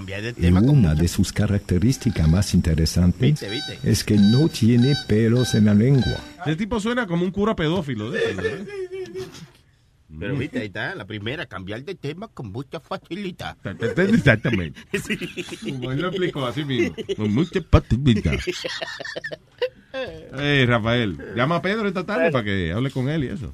[0.00, 0.60] Cambiar de Y tema.
[0.60, 3.78] una de sus características más interesantes Viste, viste.
[3.84, 6.16] es que no tiene pelos en la lengua.
[6.46, 8.16] Ese tipo suena como un cura pedófilo.
[8.16, 8.64] ¿eh?
[10.18, 13.58] Pero viste, ahí está, la primera, cambiar de tema con mucha facilidad.
[13.98, 14.80] Exactamente.
[15.62, 16.96] Como él lo explicó así mismo.
[17.16, 18.32] Con mucha patita.
[20.32, 23.52] Hey, Rafael, llama a Pedro esta tarde para que hable con él y eso.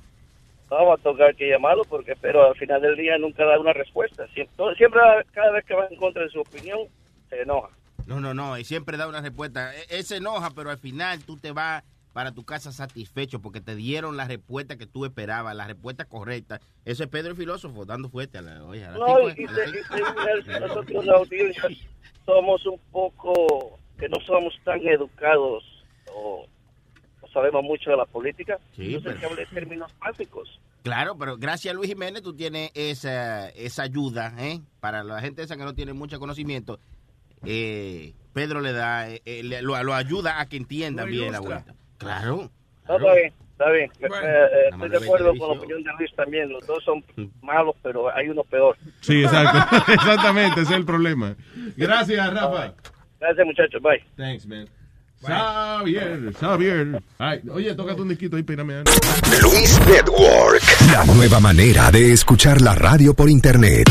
[0.68, 4.26] Vamos a tocar que llamarlo porque pero al final del día nunca da una respuesta.
[4.34, 5.00] Siempre, siempre
[5.32, 6.80] cada vez que va en contra de su opinión
[7.28, 7.70] se enoja.
[8.06, 9.74] No, no, no, y siempre da una respuesta.
[9.76, 11.82] E- Él se enoja, pero al final tú te vas
[12.12, 16.60] para tu casa satisfecho porque te dieron la respuesta que tú esperabas, la respuesta correcta.
[16.84, 18.64] Eso es Pedro el filósofo, dando fuerte a la...
[18.64, 19.46] Oye, No, y, y
[20.60, 21.68] nosotros la audiencia
[22.24, 25.62] somos un poco, que no somos tan educados
[26.12, 26.55] o no
[27.36, 28.58] sabemos mucho de la política.
[28.74, 30.60] Sí, Entonces pero- que hablar de términos básicos.
[30.82, 34.60] Claro, pero gracias a Luis Jiménez tú tienes esa, esa ayuda, ¿eh?
[34.80, 36.78] Para la gente esa que no tiene mucho conocimiento,
[37.44, 41.40] eh, Pedro le da, eh, eh, le- lo, lo ayuda a que entienda bien la
[41.40, 41.74] vuelta.
[41.98, 42.50] Claro.
[42.88, 43.90] No, está bien, está bien.
[44.00, 46.48] Eh, eh, estoy de acuerdo con la opinión de Luis también.
[46.50, 47.04] Los dos son
[47.42, 48.76] malos, pero hay uno peor.
[49.00, 49.58] Sí, exacto.
[49.92, 51.34] Exactamente, ese es el problema.
[51.76, 52.74] Gracias, Rafa.
[53.18, 53.82] Gracias, muchachos.
[53.82, 54.04] Bye.
[54.16, 54.68] Thanks, man.
[55.22, 57.02] Xavier, Xavier.
[57.18, 58.82] Ay, oye, tócate un disquito ahí, pírame.
[59.42, 60.62] Luis Network.
[60.92, 63.88] La nueva manera de escuchar la radio por internet.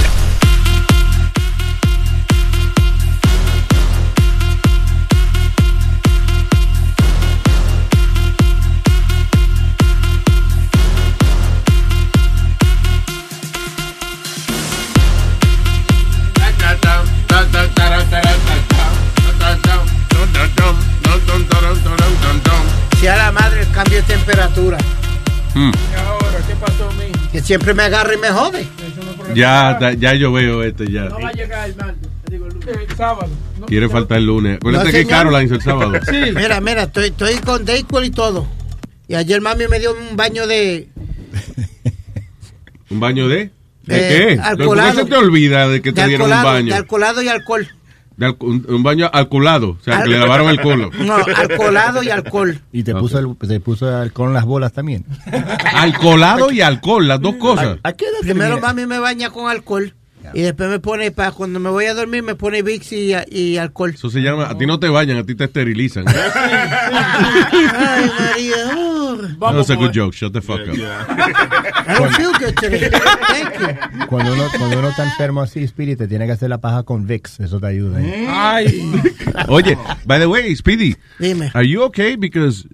[27.46, 28.68] Siempre me agarra y me jode.
[29.34, 31.06] Ya, ya yo veo este ya.
[31.06, 32.68] No va a llegar el martes, digo el lunes.
[32.90, 33.30] El sábado.
[33.60, 34.58] No, Quiere faltar el lunes.
[34.58, 35.06] Acuérdate No, que.
[35.08, 35.94] Caroline el sábado.
[36.36, 38.48] Mira, mira, estoy, estoy con Dayquil y todo.
[39.08, 40.90] Y ayer mami me dio un baño de...
[42.90, 43.52] ¿Un baño de?
[43.84, 44.36] ¿De Eh, qué?
[44.36, 44.94] ¿Por qué alcoholado.
[45.00, 46.72] se te olvida de que te de dieron un baño?
[46.72, 47.68] de alcoholado y alcohol.
[48.18, 49.72] De un, baño alcoholado.
[49.72, 50.92] O sea, que le lavaron el culo.
[51.06, 52.62] No, alcoholado y alcohol.
[52.72, 55.06] Y te puso, el, te puso alcohol en las bolas también.
[55.74, 57.78] Alcoholado y alcohol, las dos cosas.
[58.22, 59.94] Primero mami me baña con alcohol.
[60.34, 63.58] Y después me pone, para cuando me voy a dormir, me pone Vicks y, y
[63.58, 63.92] alcohol.
[63.94, 66.06] Eso se llama, a ti no te bañan, a ti te esterilizan.
[66.08, 67.68] Ay,
[68.20, 68.95] María.
[69.20, 69.28] Uh.
[69.40, 70.76] That was a good joke, shut the fuck up.
[71.88, 72.90] I don't feel good today.
[72.90, 74.08] Thank you.
[74.08, 77.06] Cuando uno, cuando uno está enfermo así, Spirit, te tiene que hacer la paja con
[77.08, 77.40] Vicks.
[77.40, 78.02] Eso te ayuda.
[78.02, 78.28] ¿eh?
[78.30, 78.92] Ay.
[79.48, 81.52] Oye, by the way, Speedy, Dime.
[81.54, 82.16] are you okay?
[82.16, 82.68] Because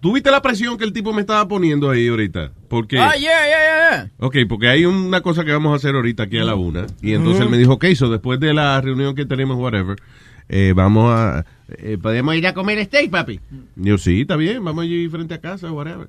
[0.00, 2.52] ¿tú viste la presión que el tipo me estaba poniendo ahí ahorita?
[2.68, 4.10] Porque Ah, yeah, yeah, yeah.
[4.18, 6.86] Ok, porque hay una cosa que vamos a hacer ahorita aquí a la una.
[7.02, 9.96] Y entonces él me dijo, ok, so después de la reunión que tenemos, whatever,
[10.48, 11.44] eh, vamos a...
[11.78, 13.40] eh, ¿Podemos ir a comer steak, papi?
[13.76, 16.08] Y yo, sí, está bien, vamos a ir frente a casa, whatever.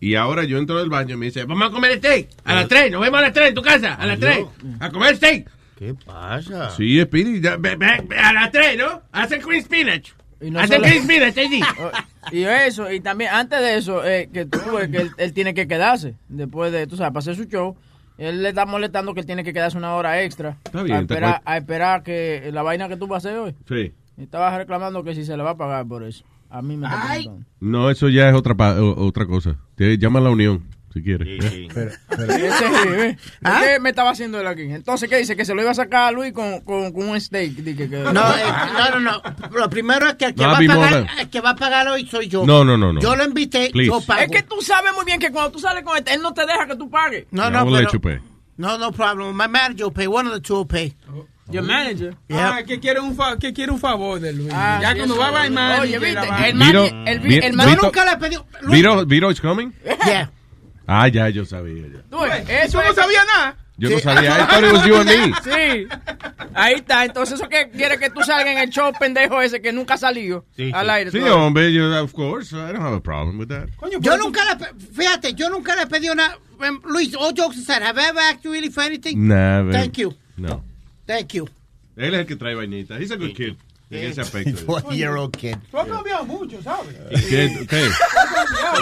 [0.00, 2.28] Y ahora yo entro del baño y me dice, vamos a comer steak.
[2.44, 4.44] A las tres, nos vemos a las tres en tu casa, a las tres.
[4.80, 5.48] A comer steak.
[5.78, 6.70] ¿Qué pasa?
[6.70, 9.02] Sí, Speedy, ya, ve- ve- ve a las tres, ¿no?
[9.12, 10.12] Hacen cream spinach.
[10.40, 11.60] Y no Hacen solo- cream spinach, sí.
[12.30, 15.54] Y eso, y también antes de eso, eh, que tú ves que él, él tiene
[15.54, 16.14] que quedarse.
[16.28, 17.76] Después de, tú sabes, para hacer su show,
[18.16, 20.56] él le está molestando que él tiene que quedarse una hora extra.
[20.64, 23.40] Está bien, A te esperar, a esperar que la vaina que tú vas a hacer
[23.40, 23.54] hoy.
[23.68, 23.92] Sí.
[24.16, 26.24] Estaba reclamando que si se le va a pagar por eso.
[26.50, 27.46] A mí me está preguntando.
[27.60, 29.56] No, eso ya es otra pa- o- otra cosa.
[29.74, 31.42] Te llama a la unión, si quieres.
[31.42, 33.16] Ese es, ¿eh?
[33.42, 34.62] ¿Qué me estaba haciendo él aquí?
[34.62, 35.34] Entonces, ¿qué dice?
[35.34, 37.52] Que se lo iba a sacar a Luis con, con, con un steak.
[37.54, 39.22] Dije que, No, eh, no, no, no.
[39.58, 41.88] Lo primero es que el que, No, va, a pagar, el que va a pagar
[41.88, 42.44] hoy soy yo.
[42.44, 43.00] No, no, no, no.
[43.00, 43.90] Yo lo invité, Please.
[43.90, 44.20] yo pago.
[44.20, 46.42] Es que tú sabes muy bien que cuando tú sales con este, él no te
[46.44, 47.26] deja que tú pagues.
[47.30, 48.18] No, Ya, no, pero- pay.
[48.58, 49.34] No, no problem.
[49.34, 50.06] My manager will pay.
[50.06, 50.94] One of the two will pay.
[51.50, 52.14] Your manager.
[52.30, 54.50] Ah, que quiere un, fa- que quiere un favor de Luis.
[54.54, 58.04] Ah, ya sí, cuando va a manager, Oye, viste, el Viro, el- Vi- el Nunca
[58.04, 58.46] le he pedido.
[58.68, 59.70] Viro, Viro is coming?
[60.06, 60.30] Yeah.
[60.86, 61.82] Ah, ya, yo sabía.
[61.88, 62.02] Ya.
[62.10, 63.56] Tú ¿Tú eso no sabías nada?
[63.78, 64.36] Yo no sabía.
[64.38, 65.34] I thought it was you and me.
[65.42, 65.88] Sí.
[66.54, 67.04] Ahí está.
[67.04, 69.98] Entonces, eso que quiere que tú salgas en el show pendejo ese que nunca ha
[69.98, 71.10] salido al aire.
[71.10, 71.40] Sí, todavía.
[71.42, 72.54] hombre, yo, of course.
[72.54, 73.68] I don't have a problem with that.
[74.00, 76.36] Yo nunca le, pe- fíjate, yo nunca le he pedido nada.
[76.60, 79.26] Um, Luis, all jokes aside, have I ever asked you really for anything?
[79.26, 79.72] Never.
[79.72, 80.14] Thank you.
[80.36, 80.62] No.
[81.06, 81.48] Thank you.
[81.96, 82.98] Él es el que trae vainita.
[82.98, 83.54] He's a good kid.
[83.90, 84.56] En ese aspecto.
[84.64, 85.56] Four-year-old kid.
[85.70, 86.96] Tú has cambiado mucho, ¿sabes?
[87.28, 87.66] ¿Qué?
[87.68, 87.88] ¿Qué?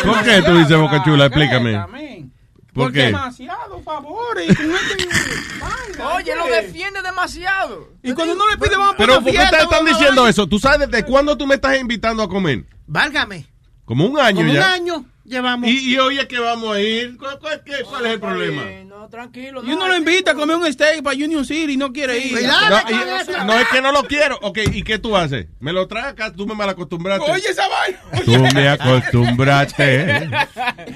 [0.05, 1.27] ¿Por qué tú dices Boca Chula?
[1.27, 1.73] Explícame.
[2.73, 3.07] ¿Por Porque qué?
[3.07, 4.49] demasiado favores.
[6.17, 7.89] Oye, lo defiende demasiado.
[8.03, 10.47] Y cuando no le pide, vamos a Pero ¿por qué te están diciendo eso?
[10.47, 12.65] ¿Tú sabes desde cuándo tú me estás invitando a comer?
[12.87, 13.47] Válgame.
[13.85, 14.73] Como un año Como un ya.
[14.73, 15.69] año llevamos.
[15.71, 17.17] Y, y hoy es que vamos a ir.
[17.17, 18.63] ¿Cuál, cuál- qué- cuál es el problema?
[18.85, 19.63] No, tranquilo.
[19.65, 22.33] Y uno lo invita a comer un steak para Union City y no quiere ir.
[22.33, 24.39] No, y- no, es que no lo quiero.
[24.43, 25.47] Ok, ¿y qué tú haces?
[25.61, 27.31] Me lo traes acá, tú me malacostumbraste.
[27.31, 27.99] Oye, esa vaina.
[28.25, 30.29] Tú me acostumbraste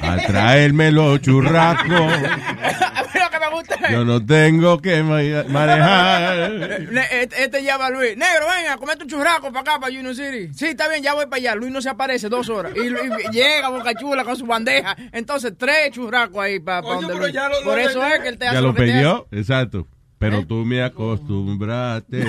[0.02, 1.89] a traerme los churrascos.
[3.15, 6.51] Lo que me gusta Yo no tengo que ma- manejar.
[6.90, 8.16] Ne- Este, este llama a Luis.
[8.16, 10.51] Negro, venga, comete un churraco para acá, para Union City.
[10.55, 11.55] Sí, está bien, ya voy para allá.
[11.55, 12.73] Luis no se aparece dos horas.
[12.74, 14.96] Y, y llega Boca Chula con su bandeja.
[15.12, 18.46] Entonces, tres churrascos ahí para Coño, donde lo- Por lo- eso es que él te
[18.46, 19.86] hace Ya lo que te pidió, exacto.
[20.18, 22.24] Pero tú me acostumbraste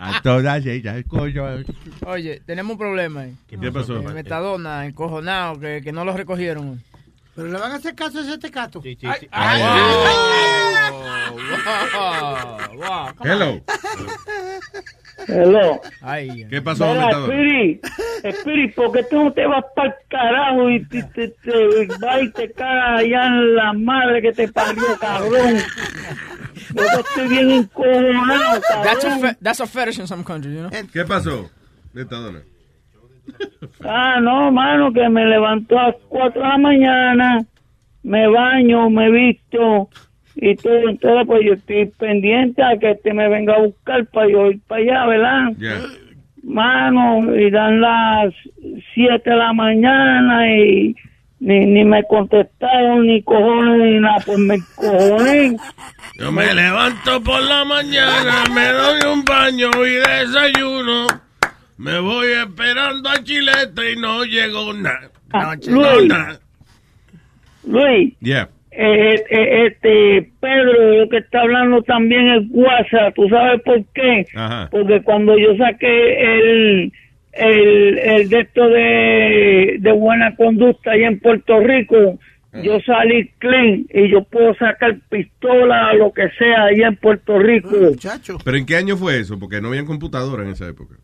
[0.00, 1.36] a todas ellas cosas.
[1.36, 1.64] hace.
[2.06, 3.36] Oye, tenemos un problema ahí.
[3.46, 3.96] ¿Qué pasó?
[3.96, 6.82] En Metadona, encojonado, que, que no lo recogieron.
[7.34, 8.82] Pero le van a hacer caso a ese tecato.
[8.82, 9.28] Sí, sí, sí.
[13.24, 13.60] Hello.
[15.28, 15.80] Hello.
[16.00, 17.34] Ay, ¿Qué pasó, Mira, Metadona?
[17.34, 17.84] Spirit,
[18.24, 22.22] Spirit, ¿por qué tú no te vas para el carajo y te, te, te, vas
[22.22, 25.58] y te cagas allá en la madre que te parió, cabrón?
[26.74, 29.20] Yo estoy bien encojonado, That's a, cabrón.
[29.20, 30.70] fe- that's a fetish in some countries, you know?
[30.92, 31.50] ¿Qué pasó?
[31.92, 32.42] Metadona.
[33.84, 37.44] Ah, no, mano, que me levantó a las 4 de la mañana,
[38.02, 39.88] me baño, me visto
[40.36, 40.88] y todo.
[40.88, 44.60] Entonces, pues yo estoy pendiente a que este me venga a buscar para yo ir
[44.66, 45.52] para allá, ¿verdad?
[45.58, 45.80] Ya.
[46.42, 48.34] Mano, y dan las
[48.94, 50.94] 7 de la mañana y
[51.40, 54.18] ni, ni me contestaron, ni cojones, ni nada.
[54.24, 55.54] Pues me cojones.
[56.18, 61.06] Yo me levanto por la mañana, me doy un baño y desayuno.
[61.82, 65.10] Me voy esperando a Chilete y no llegó nada.
[65.32, 66.40] Ah, No, no, Luis.
[67.66, 68.48] Luis, Yeah.
[68.70, 73.14] eh, eh, este Pedro, lo que está hablando también es WhatsApp.
[73.14, 74.26] ¿Tú sabes por qué?
[74.34, 74.68] Ajá.
[74.70, 76.92] Porque cuando yo saqué el
[77.32, 82.18] el, el de esto de, de buena conducta allá en Puerto Rico,
[82.62, 87.38] yo salí clean y yo puedo sacar pistola o lo que sea allá en Puerto
[87.38, 87.70] Rico.
[87.70, 88.36] Muchacho.
[88.44, 89.38] ¿Pero en qué año fue eso?
[89.38, 90.96] Porque no habían computadora en esa época.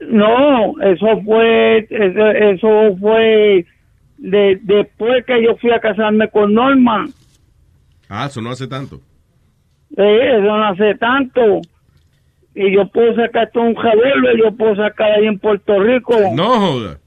[0.00, 3.64] No, eso fue, eso, eso fue
[4.18, 7.06] de, después que yo fui a casarme con Norma.
[8.08, 9.00] Ah, eso no hace tanto.
[9.96, 11.60] Eh, eso no hace tanto.
[12.54, 16.14] Y yo puedo sacar todo un revólver, yo puedo sacar ahí en Puerto Rico.
[16.34, 16.98] No joda.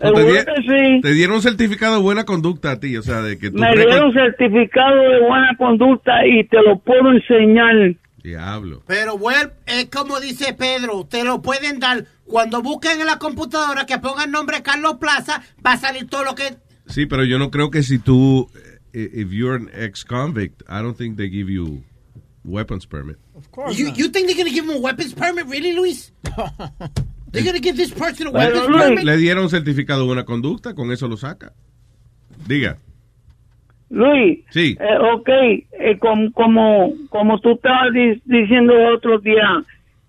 [0.00, 1.00] Te, di- que sí.
[1.00, 3.58] te dieron un certificado de buena conducta a ti, o sea, de que tú...
[3.58, 7.94] Me dieron certificado de buena conducta y te lo puedo enseñar.
[8.22, 8.82] Diablo.
[8.86, 12.06] Pero bueno, es como dice Pedro, te lo pueden dar.
[12.24, 16.34] Cuando busquen en la computadora que pongan nombre Carlos Plaza, va a salir todo lo
[16.34, 16.56] que...
[16.86, 18.48] Sí, pero yo no creo que si tú...
[18.92, 21.82] eh, If you're an ex-convict, I don't think they give you
[22.44, 23.16] weapons permit.
[23.72, 26.12] You, you think they're going to give him a weapons permit, really, Luis?
[27.32, 29.04] they're going to give this person a weapons permit?
[29.04, 31.52] le dieron un certificado de buena conducta, con eso lo saca.
[32.46, 32.78] Diga.
[33.92, 34.76] Luis, Sí.
[34.80, 39.62] eh, ok, eh, como, como, como tú estabas di- diciendo el otro día,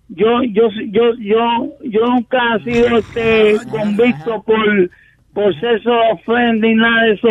[0.08, 4.90] yo, yo, yo, yo, yo nunca he sido este convicto por,
[5.34, 7.28] por sexo ofende y nada de eso.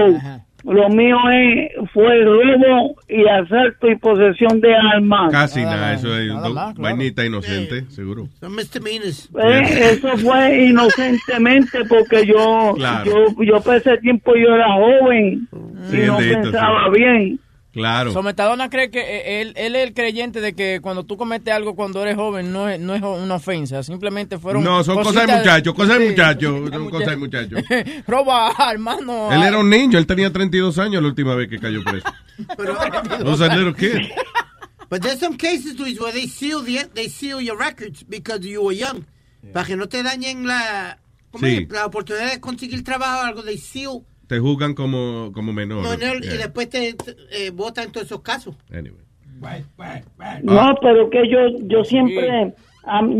[0.65, 5.29] Lo mío es, fue robo y asalto y posesión de armas.
[5.31, 6.81] Casi nada, eso es nada do- más, claro.
[6.95, 8.27] vainita inocente, seguro.
[8.39, 9.29] Son misdemeanors.
[9.43, 13.03] Eh, eso fue inocentemente porque yo, Claro.
[13.05, 15.47] yo, yo para ese tiempo yo era joven
[15.89, 16.97] Sí, y no pensaba sí.
[17.01, 17.39] bien.
[17.73, 18.13] Claro.
[18.13, 21.51] So, Metadona cree que eh, él, él es el creyente de que cuando tú cometes
[21.51, 25.25] algo cuando eres joven no es, no es una ofensa, simplemente fueron No, son cosas
[25.25, 26.09] de muchachos, cosas de Sí.
[26.11, 27.63] muchachos, son cosas de muchachos.
[28.07, 29.31] Roba armas, no.
[29.33, 32.07] Él era un niño, él tenía 32 años la última vez que cayó preso.
[33.25, 34.07] Was a little kid.
[34.89, 38.61] But there's some cases, Luis, where they seal, the, they seal your records because you
[38.63, 39.05] were young.
[39.51, 40.99] Para que no te dañen la,
[41.31, 41.63] ¿cómo Sí.
[41.63, 41.69] es?
[41.71, 43.41] la oportunidad de conseguir trabajo o algo.
[43.43, 44.03] They seal
[44.33, 45.83] Te juzgan como, como menor.
[45.83, 46.95] no, no, y después te,
[47.31, 48.55] eh, votan todos esos casos.
[48.71, 49.03] Anyway.
[50.41, 51.37] No, pero que yo
[51.67, 52.51] yo siempre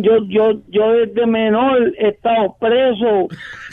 [0.01, 3.27] yo yo yo desde menor he estado preso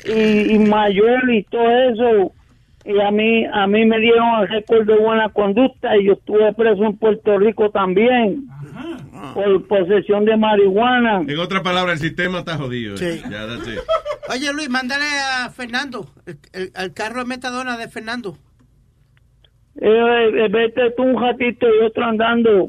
[0.05, 2.33] y, y mayor y todo eso
[2.85, 6.53] y a mí a mí me dieron el récord de buena conducta y yo estuve
[6.53, 8.49] preso en Puerto Rico también
[9.35, 11.21] por posesión de marihuana.
[11.27, 12.95] En otras palabras, el sistema está jodido.
[12.97, 12.99] eh.
[12.99, 13.23] Sí.
[13.31, 13.79] Ya, that's it.
[14.31, 18.37] Oye, Luis, mándale a Fernando, el, el- al carro de metadona de Fernando.
[19.81, 22.69] Eh, eh, vete tú un ratito y otro andando.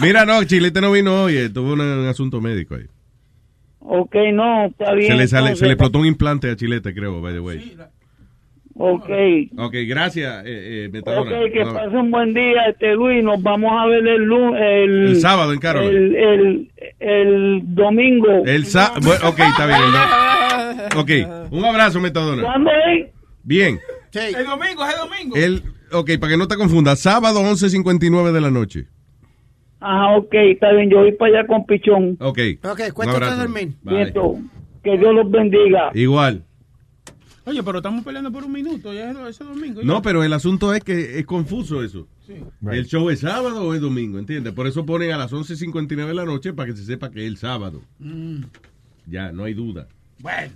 [0.00, 2.86] Mira, no, Chilete no vino hoy, eh, tuvo un, un asunto médico ahí.
[3.80, 5.12] Ok, no, está bien.
[5.12, 5.68] Se le, sale, se entonces.
[5.68, 7.76] le explotó un implante a Chilete, creo, by the way.
[8.82, 9.10] Ok.
[9.58, 11.30] Ok, gracias, eh, eh, Metadona.
[11.38, 13.22] Ok, que pase un buen día, este Luis.
[13.22, 15.92] Nos vamos a ver el lu- el, El sábado en Caroline.
[15.94, 18.42] El, el, el domingo.
[18.46, 19.80] El sa bueno, ok, está bien.
[19.92, 21.00] no.
[21.00, 21.10] Ok,
[21.52, 22.42] un abrazo, Metadona.
[22.42, 23.08] ¿Cuándo es?
[23.42, 23.78] Bien.
[24.14, 25.36] El domingo, es el domingo.
[25.36, 25.62] El,
[25.92, 28.86] ok, para que no te confundas, sábado 11.59 de la noche.
[29.80, 30.88] Ajá, ok, está bien.
[30.90, 32.16] Yo voy para allá con Pichón.
[32.20, 32.38] Ok.
[32.64, 33.26] Ok, cuéntate.
[33.84, 34.36] Nieto,
[34.82, 35.90] que Dios los bendiga.
[35.94, 36.44] Igual.
[37.50, 39.82] Oye, pero estamos peleando por un minuto, ya es ese domingo.
[39.82, 42.06] No, pero el asunto es que es confuso eso.
[42.24, 42.34] Sí.
[42.70, 44.20] ¿El show es sábado o es domingo?
[44.20, 44.52] ¿Entiendes?
[44.52, 47.26] Por eso ponen a las 11.59 de la noche para que se sepa que es
[47.26, 47.82] el sábado.
[47.98, 48.42] Mm.
[49.06, 49.88] Ya, no hay duda.
[50.20, 50.52] Bueno.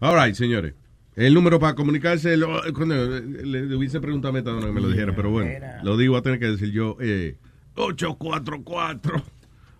[0.00, 0.74] All right, señores.
[1.14, 4.88] El número para comunicarse, lo, cuando, le, le hubiese preguntado a Metadona que me lo
[4.88, 5.50] dijera, pero bueno,
[5.84, 6.96] lo digo, a tener que decir yo.
[7.00, 7.36] Eh,
[7.76, 9.22] 844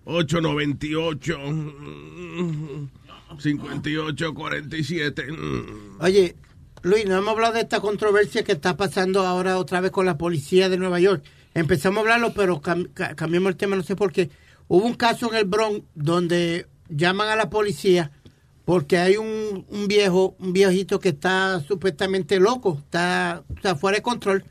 [0.05, 2.89] 898 mm,
[3.39, 6.01] 5847 mm.
[6.01, 6.37] Oye,
[6.85, 10.19] Luis, no hemos hablado de esta controversia que está pasando ahora otra vez con la
[10.19, 11.25] policía de Nueva York.
[11.55, 14.29] Empezamos a hablarlo, pero cam- ca- cambiamos el tema, no sé por qué.
[14.69, 18.11] Hubo un caso en el Bronx donde llaman a la policía
[18.67, 24.03] porque hay un, un viejo, un viejito que está supuestamente loco, está, está fuera de
[24.03, 24.45] control.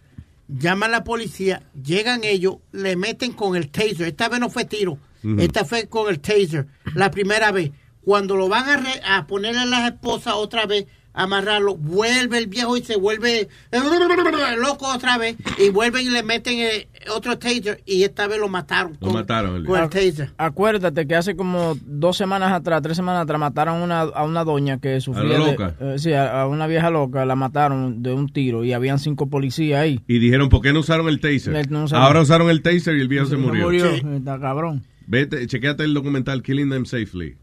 [0.48, 4.08] Llaman a la policía, llegan ellos, le meten con el taser.
[4.08, 4.98] Esta vez no fue tiro,
[5.40, 6.68] esta fue con el taser.
[6.96, 7.72] La primera vez.
[8.04, 12.48] Cuando lo van a, re- a ponerle a las esposas otra vez, amarrarlo, vuelve el
[12.48, 13.48] viejo y se vuelve
[14.58, 15.36] loco otra vez.
[15.60, 18.98] Y vuelven y le meten eh, otro taser y esta vez lo mataron.
[19.00, 19.56] Lo mataron.
[19.58, 20.32] el- con el taser.
[20.38, 24.80] Acuérdate que hace como dos semanas atrás, tres semanas atrás, mataron una, a una doña
[24.80, 25.24] que sufría.
[25.38, 25.76] la de- loca?
[25.80, 29.28] eh, sí, a, a una vieja loca, la mataron de un tiro y habían cinco
[29.30, 30.00] policías ahí.
[30.08, 31.54] Y dijeron, ¿por qué no usaron el taser?
[31.54, 33.70] Le- no usaron- Ahora usaron el taser y el viejo se murió.
[33.72, 34.84] Está cabrón.
[35.06, 37.36] Vete, chequeate el documental Killing Them Safely.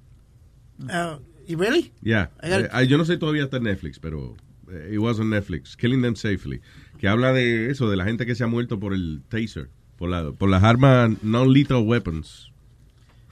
[0.83, 1.93] Uh, ¿Y really?
[2.03, 2.31] Ya.
[2.43, 4.37] I got- Eh, yo no sé todavía está en Netflix, pero
[4.71, 5.77] eh, it was on Netflix.
[5.77, 6.61] Killing Them Safely.
[6.99, 9.69] Que habla de eso, de la gente que se ha muerto por el taser.
[9.97, 12.51] Por, la, por las armas non-lethal weapons.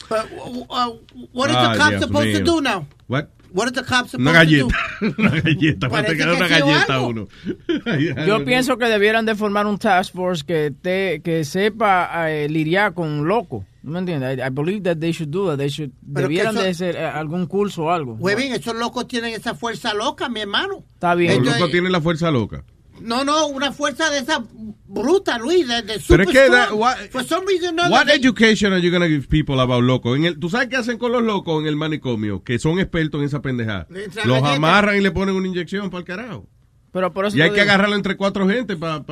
[0.08, 0.98] But, uh, uh,
[1.32, 2.86] what is Ah, the cop Dios supposed to do now?
[3.08, 3.28] What?
[3.52, 4.66] What is the cop supposed Una to galleta.
[5.00, 5.14] do?
[5.18, 5.88] una galleta.
[5.88, 7.06] Para Parece que una galleta algo.
[7.08, 7.28] uno.
[8.26, 12.94] Yo pienso que debieran de formar un task force que te, que sepa eh, lidiar
[12.94, 13.64] con un loco.
[13.82, 14.38] ¿No me entiendes?
[14.38, 15.56] I, I believe that they should do that.
[15.58, 18.14] They should, Pero debieran eso- de hacer eh, algún curso o algo.
[18.14, 20.84] Huevín, esos locos tienen esa fuerza loca, mi hermano.
[20.94, 21.42] Está bien.
[21.44, 22.64] Los locos tienen la fuerza loca.
[23.02, 24.44] No, no, una fuerza de esa
[24.86, 26.80] bruta, Luis, de, de Pero super es que da- strong.
[26.80, 30.16] what- For some reason, no, What they- education are you gonna give people about locos?
[30.16, 32.42] En el, ¿Tú sabes qué hacen con los locos en el manicomio?
[32.42, 33.86] Que son expertos en esa pendejada.
[34.24, 36.48] Los amarran y le ponen una inyección para el carajo.
[36.92, 39.04] Pero por eso Y hay que digo, agarrarlo entre cuatro gente para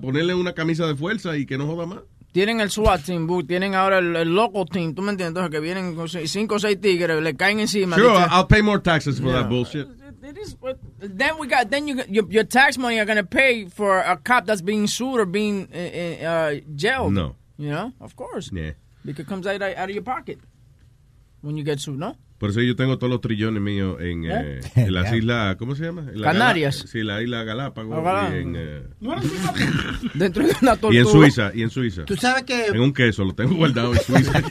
[0.00, 2.00] ponerle una camisa de fuerza y que no joda más.
[2.30, 5.28] Tienen el SWAT team, bu- tienen ahora el, el loco team, ¿tú me entiendes?
[5.42, 5.96] Entonces que vienen
[6.26, 7.96] cinco o seis tigres, le caen encima.
[7.96, 9.40] Sure, Dice- I'll pay more taxes for Yeah.
[9.40, 9.86] that bullshit.
[10.98, 14.46] Then we got then you your, your tax money are gonna pay for a cop
[14.46, 17.12] that's being sued or being uh, uh, jailed.
[17.14, 17.36] No.
[17.56, 18.72] you know, of course, Yeah.
[19.04, 20.38] because it comes out out of your pocket
[21.40, 22.16] when you get sued, no?
[22.38, 25.84] Por eso yo tengo todos los trillones míos en, eh, en las islas, ¿cómo se
[25.86, 26.02] llama?
[26.12, 26.78] En la Canarias.
[26.84, 27.98] Galá- sí, la isla Galápagos.
[28.06, 28.82] Ah, y, en, eh,
[30.14, 30.94] Dentro de una tortuga.
[30.94, 32.04] y en Suiza, y en Suiza.
[32.04, 32.66] Tú sabes que...
[32.66, 34.40] En un queso, lo tengo guardado en Suiza.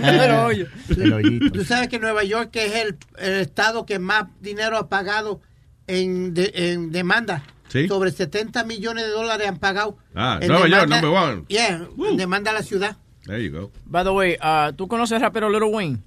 [0.00, 0.48] Pero.
[1.52, 5.40] Tú sabes que Nueva York es el, el estado que más dinero ha pagado
[5.86, 7.42] en, de- en demanda.
[7.68, 7.86] Sí.
[7.86, 9.98] Sobre 70 millones de dólares han pagado.
[10.14, 11.44] Ah, en Nueva York, number one.
[11.48, 12.96] Yeah, en demanda a la ciudad.
[13.28, 13.70] There you go.
[13.86, 15.98] By the way, uh, ¿tú conoces rapero Little Wayne?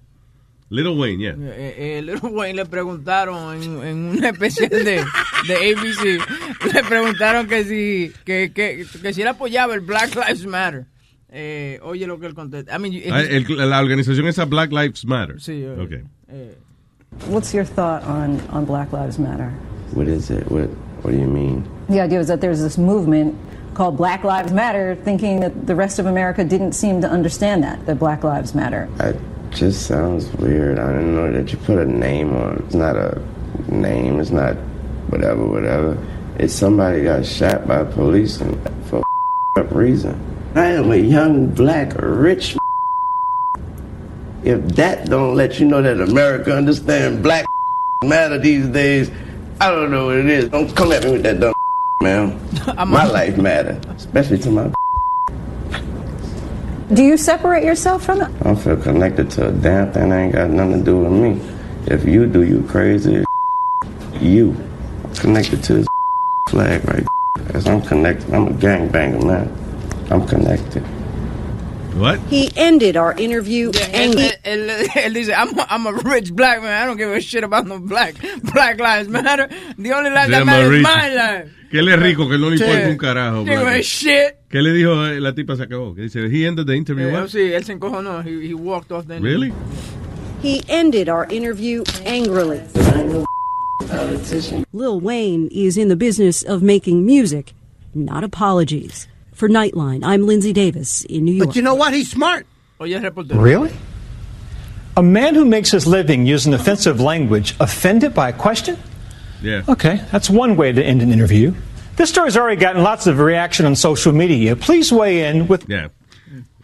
[0.69, 1.35] Little Wayne, yeah.
[1.37, 5.03] Eh, eh, Little Wayne le preguntaron en, en una especial de,
[5.47, 10.45] de ABC, le preguntaron que si, que, que, que si él apoyaba el Black Lives
[10.45, 10.85] Matter.
[11.33, 12.75] Eh, oye lo que él contesta.
[12.75, 15.39] I mean, Ah, el- la organización esa Black Lives Matter.
[15.39, 15.91] Sí, eh, Ok.
[16.29, 16.55] eh,
[17.29, 19.51] What's your thought on, on Black Lives Matter?
[19.93, 20.49] What is it?
[20.49, 20.69] What
[21.03, 21.63] What do you mean?
[21.89, 23.35] The idea is that there's this movement
[23.81, 27.83] called Black Lives Matter, thinking that the rest of America didn't seem to understand that,
[27.87, 28.87] that Black Lives Matter.
[28.99, 30.77] It just sounds weird.
[30.77, 32.57] I don't know that you put a name on.
[32.63, 33.19] It's not a
[33.69, 34.19] name.
[34.19, 34.53] It's not
[35.09, 35.97] whatever, whatever.
[36.37, 38.37] It's somebody got shot by police
[38.85, 39.01] for
[39.57, 40.13] up reason.
[40.53, 42.55] I am a young, black, rich.
[44.43, 47.45] If that don't let you know that America understand black
[48.03, 49.09] matter these days,
[49.59, 50.49] I don't know what it is.
[50.49, 51.53] Don't come at me with that dumb
[52.01, 52.39] man.
[52.87, 54.71] My life matter, especially to my.
[56.93, 58.27] Do you separate yourself from it?
[58.41, 61.11] I don't feel connected to a damn thing that ain't got nothing to do with
[61.13, 61.39] me.
[61.87, 63.23] If you do, you crazy.
[64.19, 64.55] You
[65.15, 65.87] connected to this
[66.49, 67.03] flag right
[67.55, 68.31] As I'm connected.
[68.31, 69.49] I'm a gangbanger, man.
[70.11, 70.83] I'm connected.
[71.97, 72.19] What?
[72.29, 74.29] He ended our interview angry.
[74.45, 76.71] Él, él- él dice, I'm, a- I'm a rich black man.
[76.71, 78.13] I don't give a shit about no black.
[78.53, 79.49] Black lives matter.
[79.79, 81.51] The only life Se that llama matters is my life.
[81.71, 83.43] Que él es rico, que no le importa un carajo.
[83.45, 83.81] Give a brother.
[83.81, 84.35] shit.
[84.49, 85.95] ¿Qué le dijo eh, la tipa se acabó?
[85.95, 87.07] Que dice, he ended the interview.
[87.07, 88.21] Eh, sí, él se encojonó.
[88.21, 89.39] He, he walked off the interview.
[89.39, 89.53] Really?
[90.43, 92.59] He ended our interview angrily.
[94.73, 97.53] Lil Wayne is in the business of making music,
[97.93, 99.07] not apologies.
[99.33, 101.47] For Nightline, I'm Lindsay Davis in New York.
[101.47, 101.93] But you know what?
[101.93, 102.45] He's smart.
[102.79, 103.41] Oye, el reportero.
[103.41, 103.71] Really?
[104.97, 108.77] A man who makes his living using offensive language offended by a question?
[109.41, 109.63] Yeah.
[109.67, 111.53] Okay, that's one way to end an interview.
[111.97, 114.55] This story's already gotten lots of reaction on social media.
[114.55, 115.65] Please weigh in with.
[115.67, 115.87] Yeah.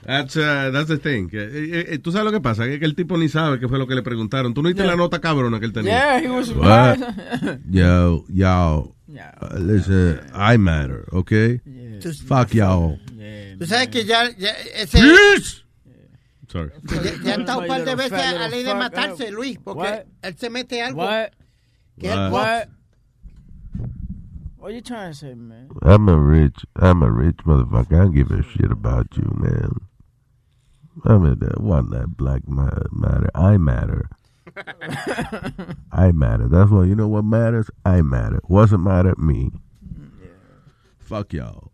[0.05, 1.27] That's, uh, that's the thing.
[1.29, 3.67] Que, eh, eh, Tú sabes lo que pasa, que, que el tipo ni sabe qué
[3.67, 4.53] fue lo que le preguntaron.
[4.53, 4.91] Tú no viste Yeah.
[4.91, 5.91] la nota cabrona que él tenía.
[5.91, 6.97] Yeah, he was What?
[6.99, 7.59] surprised.
[7.69, 8.95] Yo, y'all.
[9.41, 11.59] Uh, listen, I matter, okay?
[12.25, 12.97] Fuck y'all.
[13.59, 14.99] Tú sabes que ya, ya ese,
[16.47, 16.69] Sorry.
[16.83, 19.31] ya, ya ha estado un par de veces Fat little a ley de matarse.
[19.31, 20.05] Luis, porque What?
[20.21, 21.03] él se mete algo.
[21.03, 21.31] What?
[21.99, 22.31] Que él What?
[22.31, 22.69] What?
[24.59, 25.69] What you trying to say, man?
[25.81, 27.93] I'm a rich, I'm a rich motherfucker.
[27.95, 29.71] I don't give a shit about you, man.
[31.05, 33.29] I mean, that one that black ma- matter.
[33.35, 34.09] I matter.
[35.91, 36.47] I matter.
[36.49, 37.07] That's what you know.
[37.07, 37.69] What matters?
[37.85, 38.41] I matter.
[38.49, 39.51] Wasn't matter me.
[40.99, 41.71] Fuck y'all.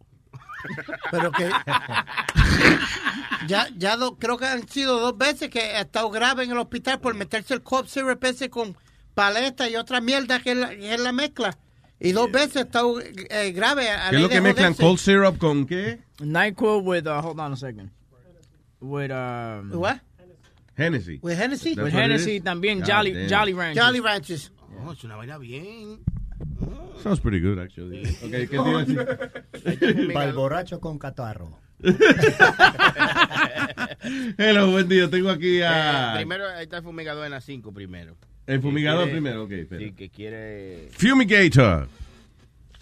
[1.11, 1.49] Pero que
[3.47, 6.57] ya, ya do- creo que han sido dos veces que ha estado grave en el
[6.57, 8.75] hospital por meterse el cough syrup ese con
[9.14, 11.57] paleta y otra mierda que es la, que es la mezcla.
[11.99, 13.90] Y dos veces estado eh, grave.
[13.90, 16.02] a ¿Qué es lo que mezclan cold syrup con qué?
[16.19, 17.91] NyQuil with, uh, hold on a second.
[18.81, 19.72] With, um...
[19.72, 20.02] What?
[20.76, 21.19] Hennessy.
[21.22, 21.76] With Hennessy?
[21.76, 23.30] With Hennessy también, God Jolly, damn.
[23.30, 23.85] Jolly Ranchers.
[23.85, 24.52] Jolly Ranchers.
[24.85, 26.03] Oh, es una vaina bien.
[27.02, 28.02] Sounds pretty good, actually.
[28.23, 30.14] Okay, ¿qué decir?
[30.14, 31.60] Para el borracho con catarro.
[34.38, 35.10] Hello, buen día.
[35.10, 36.14] Tengo aquí a...
[36.14, 38.15] Eh, primero, ahí está el fumigador en las 5 primero.
[38.45, 39.82] El fumigador quiere- primero, ok, espera.
[39.82, 40.90] Sí, que quiere...
[40.91, 41.88] Fumigator.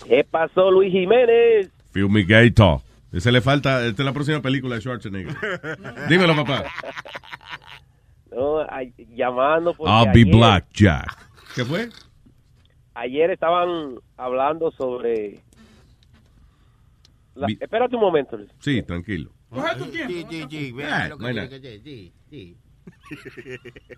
[0.08, 1.70] ¿Qué pasó, Luis Jiménez?
[1.94, 2.80] Fumigator.
[3.12, 3.86] Ese le falta...
[3.86, 5.36] Esta es la próxima película de Schwarzenegger.
[6.10, 6.66] Dímelo, papá.
[8.32, 11.28] No, ay- llamando porque I'll be ayer, black, Jack.
[11.56, 11.90] ¿Qué fue?
[12.94, 15.40] ayer estaban hablando sobre...
[17.36, 18.50] la- espérate un momento, Luis.
[18.60, 19.32] Sí, tranquilo.
[19.50, 20.14] Coge tu tiempo.
[20.14, 20.26] Sí,
[21.84, 22.58] sí, sí.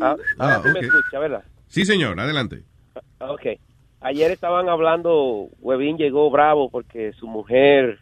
[0.00, 0.44] Ah, no.
[0.44, 1.44] Ah, tú me ¿verdad?
[1.66, 2.62] Sí, señor, adelante.
[3.20, 3.46] Ah, Ok.
[4.00, 7.98] Ayer estaban hablando, Huevín llegó bravo porque su mujer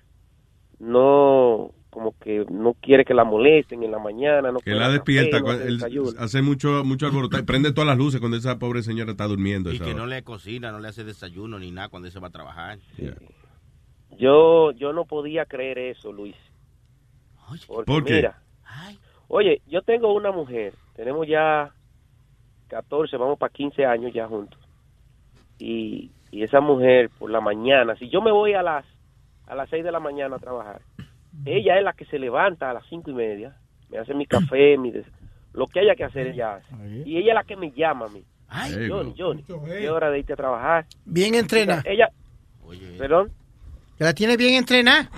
[0.79, 4.53] no, como que no quiere que la molesten en la mañana.
[4.53, 7.73] No Que quiere la café, despierta, no cuando quiere él hace mucho, mucho alboroto, prende
[7.73, 9.73] todas las luces cuando esa pobre señora está durmiendo.
[9.73, 10.01] Y esa que hora.
[10.01, 12.79] no le cocina, no le hace desayuno ni nada cuando se va a trabajar.
[14.19, 16.37] Yo, yo no podía creer eso, Luis.
[17.67, 18.15] Porque ¿Por qué?
[18.15, 18.39] mira,
[19.29, 21.73] oye, yo tengo una mujer, tenemos ya
[22.69, 24.59] 14, vamos para 15 años ya juntos.
[25.59, 28.85] Y, y esa mujer por la mañana, si yo me voy a las
[29.47, 30.81] a las 6 de la mañana a trabajar,
[31.45, 33.57] ella es la que se levanta a las cinco y media,
[33.91, 35.07] me hace mi café, mi des-
[35.53, 36.75] lo que haya que hacer ella hace.
[37.07, 38.23] Y ella es la que me llama a mí.
[38.49, 39.45] Ay, Johnny, Johnny,
[39.85, 40.87] es hora de irte a trabajar.
[41.05, 41.83] Bien entrenada.
[41.87, 42.09] Ella,
[42.99, 43.31] perdón.
[43.97, 45.09] ¿Que la tiene bien entrenada?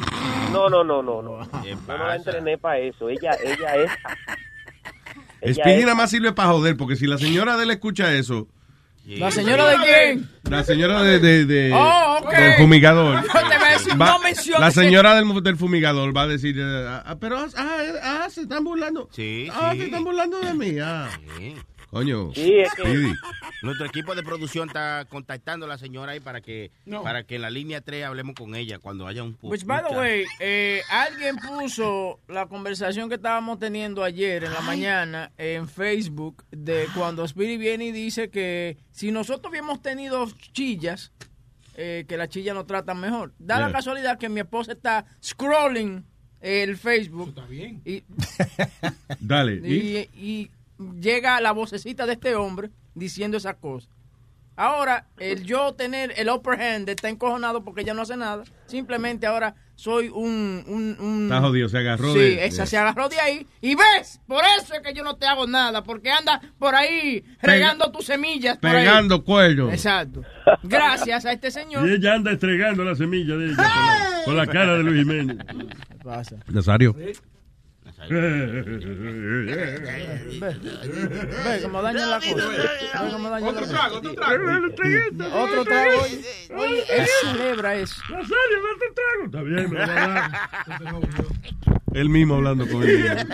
[0.53, 1.63] No, no, no, no, no.
[1.65, 3.09] Yo no la entrené para eso.
[3.09, 3.91] Ella, ella es.
[5.41, 8.13] ella Speedy es- nada más sirve para joder, porque si la señora de él escucha
[8.15, 8.49] eso,
[9.07, 10.31] ¿La señora de quién?
[10.51, 12.31] la señora de, de- de- Oh, ok.
[12.31, 16.23] del fumigador, Yo te iba a decir, no menciones la señora del, del fumigador va
[16.23, 19.09] a decir, eh, ah, pero ah, ah, se están burlando.
[19.13, 19.79] Sí, Ah, sí.
[19.79, 20.79] se están burlando de mí.
[20.79, 21.09] Ah.
[21.91, 22.33] Coño.
[22.35, 23.13] Sí, es que- Speedy.
[23.63, 27.03] Nuestro equipo de producción está contactando a la señora ahí para que No.
[27.03, 29.97] para que en la línea 3 hablemos con ella cuando haya un Which, by the
[29.97, 36.45] way, eh, alguien puso la conversación que estábamos teniendo ayer en la mañana en Facebook
[36.53, 41.11] de cuando Speedy viene y dice que si nosotros hubiéramos tenido chillas,
[41.75, 43.33] eh, que las chillas nos tratan mejor.
[43.39, 46.05] Da la casualidad que mi esposa está scrolling
[46.41, 47.35] el Facebook.
[47.85, 48.05] Y,
[49.21, 49.61] Dale.
[49.65, 49.75] ¿y?
[49.75, 50.51] y, y
[51.01, 53.89] llega la vocecita de este hombre diciendo esa cosa.
[54.57, 58.43] ahora el yo tener el upper hand de estar encojonado porque ella no hace nada,
[58.67, 60.65] simplemente ahora soy un...
[60.67, 63.47] un, un- Está jodido, se agarró sí, de- esa, de- se agarró de ahí.
[63.61, 67.25] Y ves, por eso es que yo no te hago nada, porque anda por ahí
[67.41, 68.59] regando tus semillas.
[68.59, 68.85] por ahí.
[68.85, 69.71] Pegando cuello.
[69.71, 70.23] Exacto.
[70.65, 71.89] Gracias a este señor.
[71.89, 74.99] Y ella anda estregando la semilla de ella con la, con la cara de Luis
[75.05, 75.37] Jiménez.
[75.47, 76.37] ¿Qué pasa?
[76.49, 76.97] Nazario.
[80.39, 82.49] Ve cómo daña la cosa.
[82.49, 83.97] Ve cómo daña Otro la trago, cosa.
[83.99, 84.45] otro trago.
[85.45, 86.01] Otro trago.
[86.01, 88.01] Oye, él celebra eso.
[88.11, 89.25] Nazario, otro trago.
[89.27, 90.31] Está bien, me va a dar.
[91.95, 93.27] Él mismo hablando con él.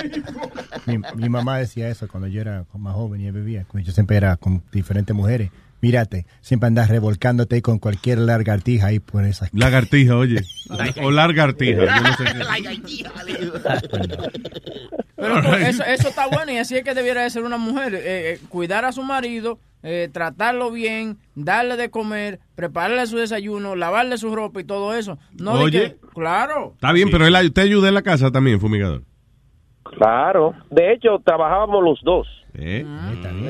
[0.87, 3.65] Mi, mi mamá decía eso cuando yo era más joven y bebía.
[3.69, 5.51] Cuando yo siempre era con diferentes mujeres.
[5.85, 9.53] Mírate, siempre andas revolcándote con cualquier lagartija ahí por esas.
[9.53, 10.41] Lagartija, oye.
[11.03, 11.85] O largartija.
[11.85, 13.05] Yo no sé qué.
[15.15, 17.95] Pero eso, eso está bueno y así es que debiera de ser una mujer.
[17.97, 18.01] eh,
[18.33, 24.17] eh, cuidar a su marido, eh, tratarlo bien, darle de comer, prepararle su desayuno, lavarle
[24.17, 25.19] su ropa y todo eso.
[25.39, 25.81] No de Oye.
[25.91, 26.73] que- claro.
[26.77, 29.03] Está bien, pero él, usted ayuda en la casa también, fumigador.
[29.99, 30.55] Claro.
[30.71, 32.27] De hecho, trabajábamos los dos.
[32.55, 32.85] ¿Eh?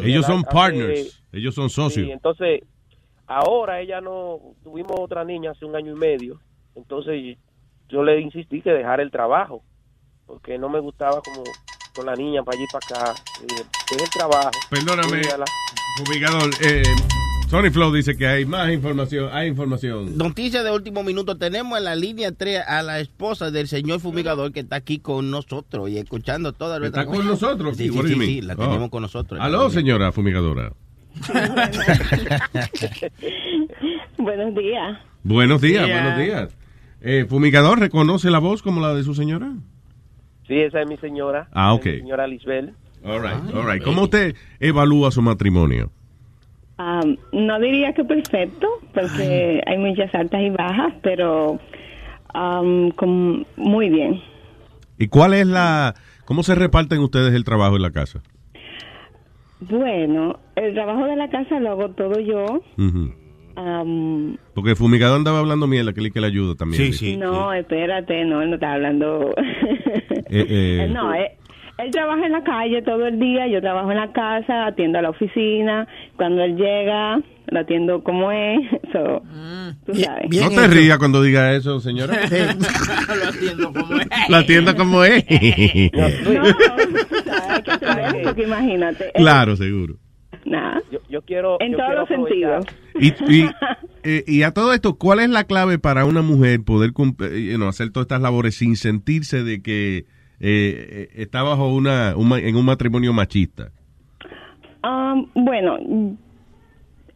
[0.03, 1.23] Ellos son Hace- partners.
[1.33, 2.07] Ellos son socios.
[2.07, 2.63] Sí, entonces,
[3.27, 6.41] ahora ella no, tuvimos otra niña hace un año y medio,
[6.75, 7.37] entonces
[7.89, 9.63] yo le insistí que dejara el trabajo,
[10.27, 11.45] porque no me gustaba como
[11.95, 13.23] con la niña para allí para acá.
[13.41, 13.63] Le dije,
[13.93, 14.51] deja el trabajo.
[14.71, 15.23] Perdóname,
[15.99, 16.51] fumigador.
[16.67, 16.83] Eh,
[17.55, 19.29] Sony Flow dice que hay más información.
[19.33, 20.19] Hay información.
[20.19, 21.39] Noticia de último minuto.
[21.39, 25.31] Tenemos en la línea 3 a la esposa del señor fumigador que está aquí con
[25.31, 27.77] nosotros y escuchando toda nuestra ¿Está con nosotros?
[27.77, 28.57] Sí, sí, sí, la Oh.
[28.57, 29.39] tenemos con nosotros.
[29.41, 30.73] Aló, señora fumigadora.
[34.19, 34.99] Buenos días.
[35.23, 36.03] Buenos días, Yeah.
[36.03, 36.57] buenos días.
[37.03, 39.53] Eh, fumigador, ¿reconoce la voz como la de su señora?
[40.49, 41.47] Sí, esa es mi señora.
[41.53, 41.85] Ah, ok.
[41.85, 42.75] señora Lisbel.
[43.05, 43.81] All right, all right.
[43.85, 45.93] ¿Cómo usted evalúa su matrimonio?
[46.77, 51.59] Am, no diría que perfecto, porque hay muchas altas y bajas, pero
[52.97, 54.21] con- muy bien.
[54.99, 55.95] ¿Y cuál es la...
[56.25, 58.23] ¿Cómo se reparten ustedes el trabajo en la casa?
[59.61, 62.61] Bueno, el trabajo de la casa lo hago todo yo.
[63.57, 66.83] Am, Porque el fumigador andaba hablando mierda, que le que le ayuda también.
[67.19, 69.33] no, espérate, no, él no está hablando.
[70.29, 71.29] Eh, eh, no, él,
[71.79, 75.03] él trabaja en la calle todo el día, yo trabajo en la casa, atiendo a
[75.03, 75.87] la oficina.
[76.17, 78.61] Cuando él llega, lo atiendo como es.
[78.95, 79.23] So,
[79.87, 80.31] tú sabes.
[80.31, 82.15] no te rías cuando diga eso, señora.
[83.19, 84.07] Lo entiendo como es.
[84.29, 85.25] La atienda como es.
[85.29, 85.91] Hay
[87.63, 89.11] que hacer eso, porque imagínate.
[89.17, 89.97] claro, seguro.
[90.45, 90.81] Nada.
[90.93, 91.57] Yo, yo quiero.
[91.61, 92.67] En yo todos quiero los sentidos.
[93.01, 93.51] Y, y,
[94.05, 97.49] eh, y a todo esto, ¿cuál es la clave para una mujer poder cum- eh,
[97.51, 100.05] you know, hacer todas estas labores sin sentirse de que
[100.41, 103.71] eh, eh, está bajo una, un en un matrimonio machista?
[104.83, 105.79] Um, bueno,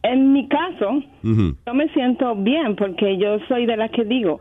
[0.03, 4.39] en mi caso, yo me siento bien porque yo soy de las que digo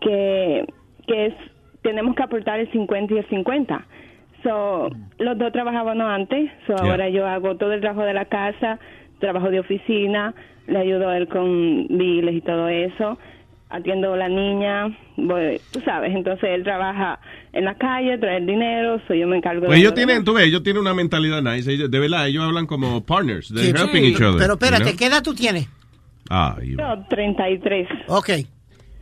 [0.00, 0.64] que,
[1.06, 1.34] que es,
[1.82, 3.86] tenemos que aportar el 50 y el 50.
[4.42, 6.90] So, los dos trabajábamos antes, so Yeah.
[6.90, 8.78] ahora yo hago todo el trabajo de la casa,
[9.18, 10.34] trabajo de oficina,
[10.66, 13.18] le ayudo a él con biles y todo eso,
[13.68, 17.18] atiendo a la niña, voy, tú sabes, entonces él trabaja
[17.52, 20.24] en la calle, trae el dinero, so yo me encargo Pues de ellos lo tienen,
[20.24, 21.72] tú ves, ellos tienen una mentalidad nice.
[21.72, 23.48] ellos- de verdad, ellos hablan como partners.
[23.52, 24.38] They're Sí, helping sí, each other.
[24.38, 24.96] Pero you espérate, know?
[24.96, 25.68] ¿qué edad tú tienes?
[26.30, 27.88] Ah, you- Yo, 33.
[28.08, 28.30] Ok.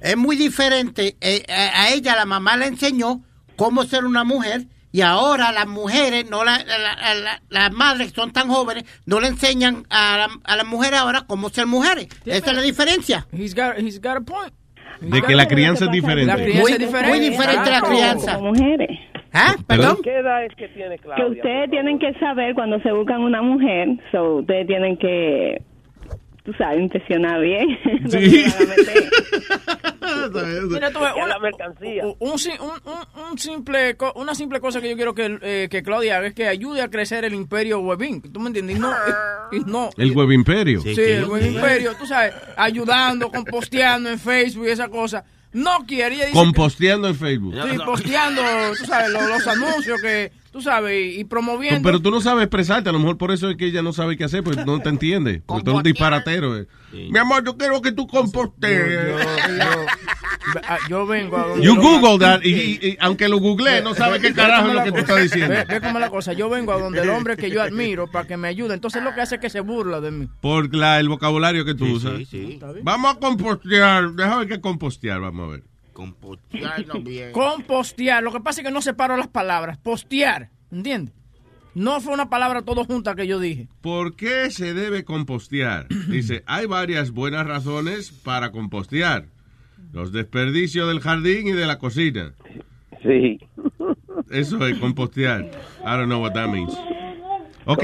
[0.01, 1.17] Es muy diferente.
[1.21, 3.23] Eh, a a ella la mamá le enseñó
[3.57, 4.63] cómo ser una mujer
[4.97, 9.19] y ahora las mujeres, no la- la- la- las madres que son tan jóvenes, no
[9.19, 12.07] le enseñan a, la- a las mujeres ahora cómo ser mujeres.
[12.25, 13.27] Esa es la diferencia.
[13.33, 14.55] He's got, he's got a point.
[15.01, 16.27] De que la crianza es diferente.
[16.27, 17.09] La crianza Muy, es diferente.
[17.11, 18.35] muy diferente la Como- crianza.
[18.37, 18.91] como mujeres.
[19.33, 19.57] ¿Ah?
[19.67, 19.99] ¿Perdón?
[20.05, 21.27] ¿Qué edad es que tiene Que Claudia?
[21.27, 25.61] ustedes tienen que saber cuando se buscan una mujer, so ustedes tienen que,
[26.45, 27.79] tú sabes, impresionar bien.
[30.71, 32.07] Mira, tú una- la mercancía.
[32.07, 35.69] un, un sim- un- un- un simple, una simple cosa que yo quiero que, eh,
[35.71, 38.21] que Claudia haga es que ayude a crecer el imperio Webin.
[38.33, 38.77] ¿Tú me entiendes?
[38.77, 38.93] Y no,
[39.67, 40.81] no El web imperio.
[40.83, 45.25] Sí, el buen imperio, tú sabes, ayudando, composteando en Facebook y esa cosa.
[45.53, 47.55] No quiere, Composteando en Facebook.
[47.71, 48.43] sí, posteando,
[48.77, 51.83] tú sabes, lo- los, anuncios que, tú sabes, y, promoviendo.
[51.83, 54.17] Pero tú no sabes expresarte, a lo mejor por eso es que ella no sabe
[54.17, 55.43] qué hacer, pues no te entiende.
[55.47, 56.57] Porque tú eres un disparatero.
[56.57, 56.69] eh.
[56.93, 59.17] Mi amor, yo quiero que tú compostees.
[60.69, 63.95] Ah, yo vengo a donde You Google that, y, y- y aunque lo googleé, no
[63.95, 65.53] sabe qué carajo es lo que tú estás diciendo.
[65.55, 66.33] Ve, ve cómo es la cosa.
[66.35, 68.75] Yo vengo a donde el hombre que yo admiro para que me ayude.
[68.75, 70.29] Entonces lo que hace es que se burla de mí.
[70.41, 72.19] Por la, el vocabulario que tú Sí, usas.
[72.19, 72.53] sí, sí.
[72.53, 72.85] Está bien.
[72.85, 74.13] Vamos a compostear.
[74.13, 75.63] Déjame ver qué compostear, vamos a ver.
[75.95, 77.33] Compostearnos bien.
[77.33, 78.23] Compostear.
[78.23, 79.79] Lo que pasa es que no separo las palabras.
[79.79, 80.51] Postear.
[80.71, 81.15] ¿Entiendes?
[81.75, 83.69] No fue una palabra todo junta que yo dije.
[83.81, 85.87] ¿Por qué se debe compostear?
[86.09, 89.27] Dice, hay varias buenas razones para compostear.
[89.93, 92.35] Los desperdicios del jardín y de la cocina.
[93.03, 93.39] Sí.
[94.31, 95.45] Eso es compostear.
[95.45, 96.77] I don't know what that means.
[97.67, 97.83] Ok,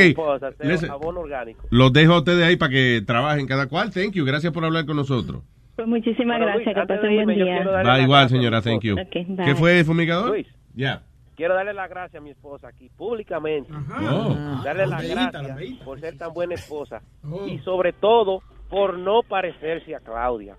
[0.91, 1.67] abono orgánico.
[1.71, 3.91] los dejo a ustedes ahí para que trabajen cada cual.
[3.91, 4.25] Thank you.
[4.25, 5.43] Gracias por hablar con nosotros.
[5.81, 7.65] Pues muchísimas Bueno, gracias, Luis, que pasen buen día.
[7.65, 8.61] Va igual, señora.
[8.61, 8.97] Thank you.
[9.11, 10.29] ¿Qué fue, fumigador?
[10.29, 11.01] Luis, Ya.
[11.37, 13.73] quiero darle las gracias a mi esposa aquí, públicamente.
[13.73, 14.61] Oh.
[14.63, 17.01] Darle las gracias por ser tan buena esposa.
[17.47, 20.55] Y sobre todo, por no parecerse a Claudia.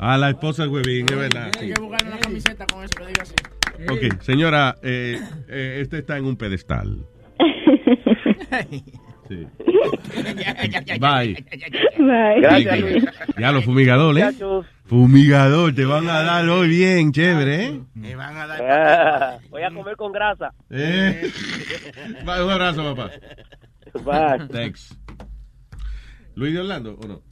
[0.00, 1.52] A la esposa de Huevín, es verdad.
[1.60, 3.34] Hay que buscar una camiseta con eso diga así.
[3.88, 5.16] Ok, señora, eh,
[5.48, 7.06] eh, este está en un pedestal.
[10.98, 11.36] Bye.
[11.98, 12.40] Bye.
[12.40, 13.04] Gracias, Luis.
[13.38, 14.22] Ya los fumigadores.
[14.22, 14.26] ¿eh?
[14.26, 14.66] Muchachos.
[14.86, 17.80] Fumigador, te van a dar hoy bien, chévere, ¿eh?
[17.94, 18.62] Me van a dar.
[18.62, 20.52] Ah, voy a comer con grasa.
[20.68, 21.30] ¿Eh?
[22.22, 23.10] Un abrazo, papá.
[24.04, 24.48] Bye.
[24.48, 24.98] Thanks.
[26.34, 27.22] ¿Luis de Orlando o no?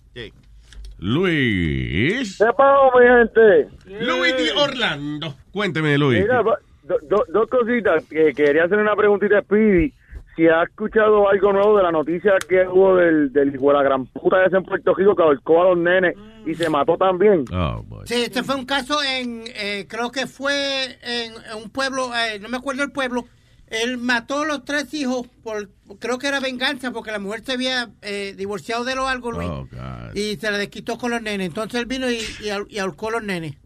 [1.01, 2.39] Luis.
[2.39, 4.05] ¿Qué mi gente?
[4.05, 5.35] Luis de Orlando.
[5.53, 6.21] Cuénteme, Luis.
[6.23, 8.05] Mira, do- do- dos cositas.
[8.07, 9.93] Que quería hacer una preguntita a Speedy.
[10.39, 13.83] Si ha escuchado algo nuevo de la noticia que hubo del, del hijo de la
[13.83, 16.15] gran puta ese en Puerto Rico que ahorcó a los nenes
[16.47, 17.45] y se mató también.
[17.53, 17.85] Oh.
[18.05, 22.39] Sí, este fue un caso en, eh, creo que fue en, en un pueblo, eh,
[22.39, 23.25] no me acuerdo el pueblo.
[23.67, 27.55] Él mató a los tres hijos por, creo que era venganza, porque la mujer se
[27.55, 29.49] había eh, divorciado de él o algo, Luis.
[29.51, 30.15] Oh, God.
[30.15, 31.49] y se le desquitó con los nenes.
[31.49, 33.57] Entonces él vino y, y, y ahorcó a los nenes.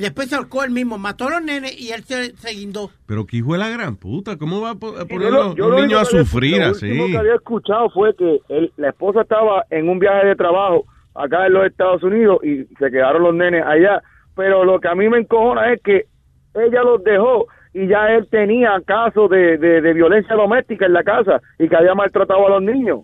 [0.00, 2.90] Después se ahorcó él mismo, mató a los nenes y él se, se guindó.
[3.06, 5.68] Pero que hijo de la gran puta, ¿cómo va a a poner lo- lo a
[5.68, 6.86] único que había- sufrir lo así?
[6.90, 10.84] último que había escuchado fue que él- la esposa estaba en un viaje de trabajo
[11.14, 14.02] acá en los Estados Unidos y se quedaron los nenes allá.
[14.36, 16.06] Pero lo que a mí me encojona es que
[16.54, 21.02] ella los dejó y ya él tenía casos de, de, de violencia doméstica en la
[21.04, 23.00] casa y que había maltratado a los niños.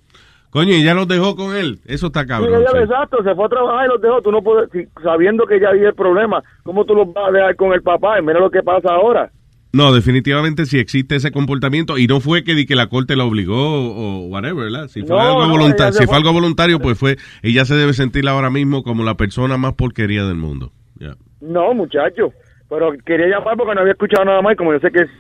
[0.57, 1.81] Coño, y ya los dejó con él.
[1.85, 2.61] Eso está Sí, cabrón.
[2.63, 2.79] ella, sí.
[2.79, 4.23] exacto, se fue a trabajar y los dejó.
[4.23, 4.71] Tú no puedes,
[5.03, 8.19] sabiendo que ya había el problema, ¿cómo tú los vas a dejar con el papá?
[8.19, 9.31] Y mira lo que pasa ahora.
[9.75, 13.25] No, definitivamente si existe ese comportamiento y no fue que, di que la corte la
[13.25, 14.89] obligó o whatever, ¿verdad?
[14.89, 17.67] Si fue, No, algo, no, voluntario, ella si fue- fue algo voluntario, pues fue, ella
[17.67, 20.73] se debe sentir ahora mismo como la persona más porquería del mundo.
[20.99, 21.17] Ya.
[21.43, 22.33] No, muchacho.
[22.71, 25.11] Pero quería llamar porque no había escuchado nada más y como yo sé que es-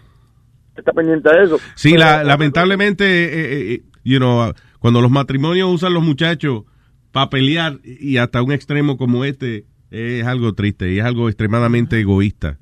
[0.78, 1.58] está pendiente de eso.
[1.74, 6.64] Sí, la- lamentablemente, eh, eh, you know, cuando los matrimonios usan los muchachos
[7.12, 11.98] para pelear y hasta un extremo como este, es algo triste y es algo extremadamente
[11.98, 12.58] egoísta.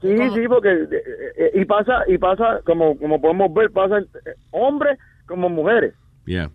[0.00, 1.02] Sí, sí, porque eh,
[1.36, 5.94] eh, y pasa y pasa como como podemos ver pasa eh, hombres como mujeres.
[6.24, 6.50] Yeah.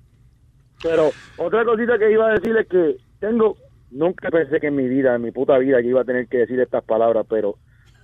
[0.82, 3.58] Pero otra cosita que iba a decir es que tengo
[3.92, 6.40] nunca pensé que en mi vida, en mi puta vida, que iba a tener que
[6.40, 7.58] decir estas palabras, pero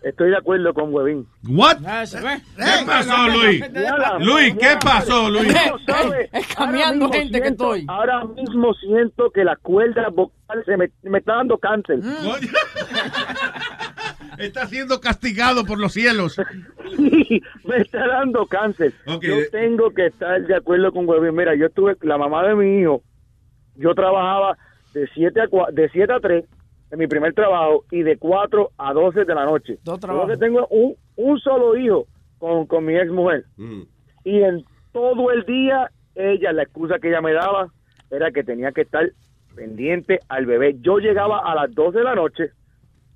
[0.04, 1.28] estoy de acuerdo con Huevín.
[1.48, 1.78] What?
[1.78, 3.64] ¿Qué pasó, Luis?
[4.20, 5.48] Luis, ¿qué pasó, Luis?
[5.52, 5.58] Es
[5.88, 7.86] ahora cambiando mismo gente que siento- estoy.
[7.90, 12.00] Ahora mismo siento que la cuerda vocal se me, me está dando cáncer.
[14.38, 16.38] Está siendo castigado por los cielos.
[16.96, 18.94] Sí, me está dando cáncer.
[19.06, 19.24] Ok.
[19.24, 21.36] Yo tengo que estar de acuerdo con Huevín.
[21.36, 23.02] Mira, yo estuve, la mamá de mi hijo,
[23.76, 24.58] yo trabajaba
[24.94, 26.46] de 7 a, cua- de 7 a 3
[26.92, 29.78] en mi primer trabajo y de 4 a 12 de la noche.
[29.84, 30.32] Dos Yo trabajos.
[30.32, 32.06] que tengo un, un solo hijo
[32.38, 33.46] con, con mi ex mujer.
[33.58, 33.82] Mm.
[34.26, 37.68] Y en todo el día, ella, la excusa que ella me daba
[38.12, 39.10] era que tenía que estar
[39.56, 40.76] pendiente al bebé.
[40.82, 42.52] Yo llegaba a las 12 de la noche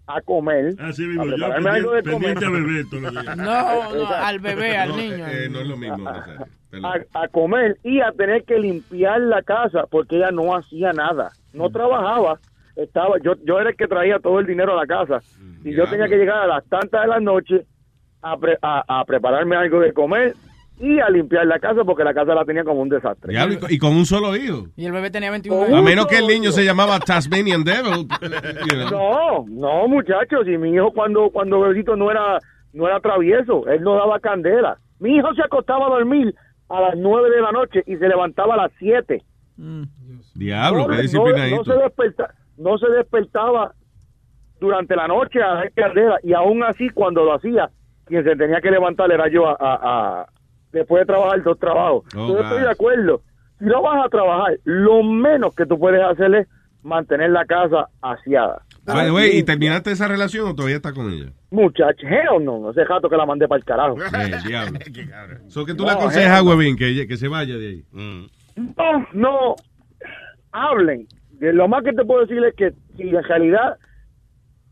[0.06, 2.20] a comer, Así a mismo, yo prepararme algo de comer.
[2.20, 3.38] pendiente a beber todos los días.
[3.38, 5.26] No, no, al bebé, al No, niño.
[5.28, 6.10] eh, no es lo mismo.
[6.10, 11.32] A, a comer y a tener que limpiar la casa porque ella no hacía nada,
[11.54, 12.40] no trabajaba,
[12.76, 15.20] estaba yo yo era el que traía todo el dinero a la casa
[15.64, 15.92] y yo diablo.
[15.92, 17.66] tenía que llegar a las tantas de la noche
[18.22, 20.34] a, pre- a, a prepararme algo de comer
[20.80, 23.32] y a limpiar la casa porque la casa la tenía como un desastre.
[23.32, 24.66] Diablo, y con- y con un solo hijo.
[24.76, 25.64] Y el bebé tenía 21 Oh.
[25.64, 25.84] A años.
[25.84, 28.08] menos que el niño se llamaba Tasmanian Devil.
[28.22, 28.90] you know.
[28.90, 32.40] No, no muchachos, y mi hijo cuando cuando bebito no era
[32.74, 34.78] no era travieso, él no daba candela.
[35.00, 36.34] Mi hijo se acostaba a dormir
[36.70, 39.22] a las nueve de la noche y se levantaba a las siete.
[40.34, 41.56] Diablo, no, qué no- disciplinadito.
[41.58, 42.34] no se desperta,
[42.64, 43.74] no se despertaba
[44.60, 47.70] durante la noche a dar candela y aún así cuando lo hacía
[48.06, 50.26] quien se tenía que levantar era yo a, a- a-
[50.72, 53.22] después de trabajar dos trabajos Oh, yo estoy de acuerdo
[53.60, 56.48] si no vas a trabajar lo menos que tú puedes hacer es
[56.82, 61.10] mantener la casa aseada By the way, ¿y terminaste esa relación o todavía estás con
[61.12, 61.32] ella?
[61.52, 64.80] muchacho hell no hace rato que la mandé para el carajo Eh, diablo.
[65.50, 66.44] So que tú No, le aconsejas a.
[66.44, 67.84] Huevín que, que se vaya de ahí.
[67.92, 69.56] no, no
[70.52, 71.08] hablen.
[71.44, 73.78] De Lo más que te puedo decir es que si en realidad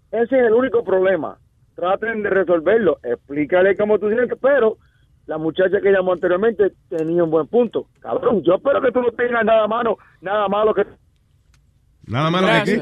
[0.09, 1.37] ese es el único problema,
[1.75, 2.97] traten de resolverlo.
[3.03, 4.77] Explícale cómo tú sientes, pero
[5.25, 7.87] la muchacha que llamó anteriormente tenía un buen punto.
[7.99, 10.85] Cabrón, yo espero que tú no tengas nada malo, nada malo que,
[12.07, 12.81] Nada malo qué.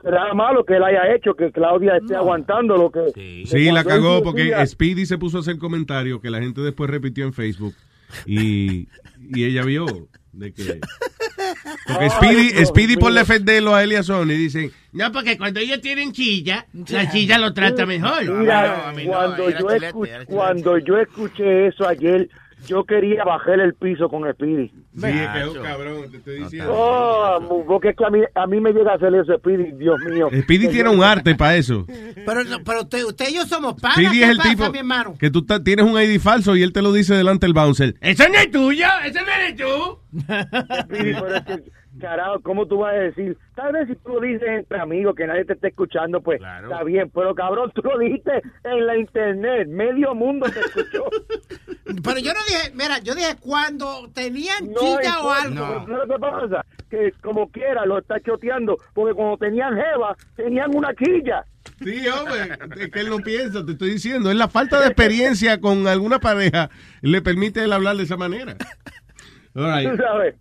[0.00, 3.12] que nada malo que él haya hecho, que Claudia esté aguantando lo que...
[3.14, 6.88] que Sí, la cagó porque Speedy se puso a hacer comentarios que la gente después
[6.88, 7.74] repitió en Facebook
[8.24, 8.88] y,
[9.18, 9.84] y ella vio
[10.32, 10.80] de que...
[11.86, 15.80] Porque Speedy, Speedy por defenderlo a él y a Sony dicen, No, porque cuando ellos
[15.80, 18.24] tienen chilla, la chilla lo trata mejor.
[18.24, 19.92] Mira, no, yo chilete.
[20.26, 22.28] cuando yo escuché eso ayer,
[22.66, 24.68] yo quería bajar el piso con Speedy.
[24.68, 26.72] Sí, es que es un cabrón, te estoy diciendo.
[26.74, 29.96] Oh, porque es que a mí, a mí me llega a hacer eso, Speedy, Dios
[30.10, 30.28] mío.
[30.42, 31.86] Speedy tiene un arte para eso.
[32.26, 33.96] Pero, no, pero usted, usted y yo somos panas.
[33.96, 35.14] Speedy ¿Qué es el pasa, tipo mi hermano?
[35.18, 37.94] que tú tienes un ID falso y él te lo dice delante del bouncer.
[38.00, 38.86] ¡Eso no es tuyo!
[39.04, 39.98] ¡Eso no eres tú!
[40.82, 41.64] Speedy, pero es que,
[41.98, 43.36] carajo, ¿cómo tú vas a decir?
[43.54, 46.82] Tal vez si tú lo dices entre amigos, que nadie te esté escuchando, pues está
[46.84, 47.10] bien.
[47.14, 51.04] Pero cabrón, tú lo dijiste en la internet, medio mundo te escuchó.
[52.04, 55.54] Pero yo no dije, mira, yo dije cuando tenían No chilla o algo.
[55.54, 56.64] pero ¿sabes lo que pasa?
[56.90, 61.44] Que como quiera lo está choteando, porque cuando tenían jeva, tenían una quilla.
[61.82, 64.30] Sí, hombre, es que él no piensa, te estoy diciendo.
[64.30, 66.70] Es la falta de experiencia con alguna pareja
[67.02, 68.56] le permite él hablar de esa manera.
[69.54, 69.90] All right.
[69.90, 70.34] Tú sabes.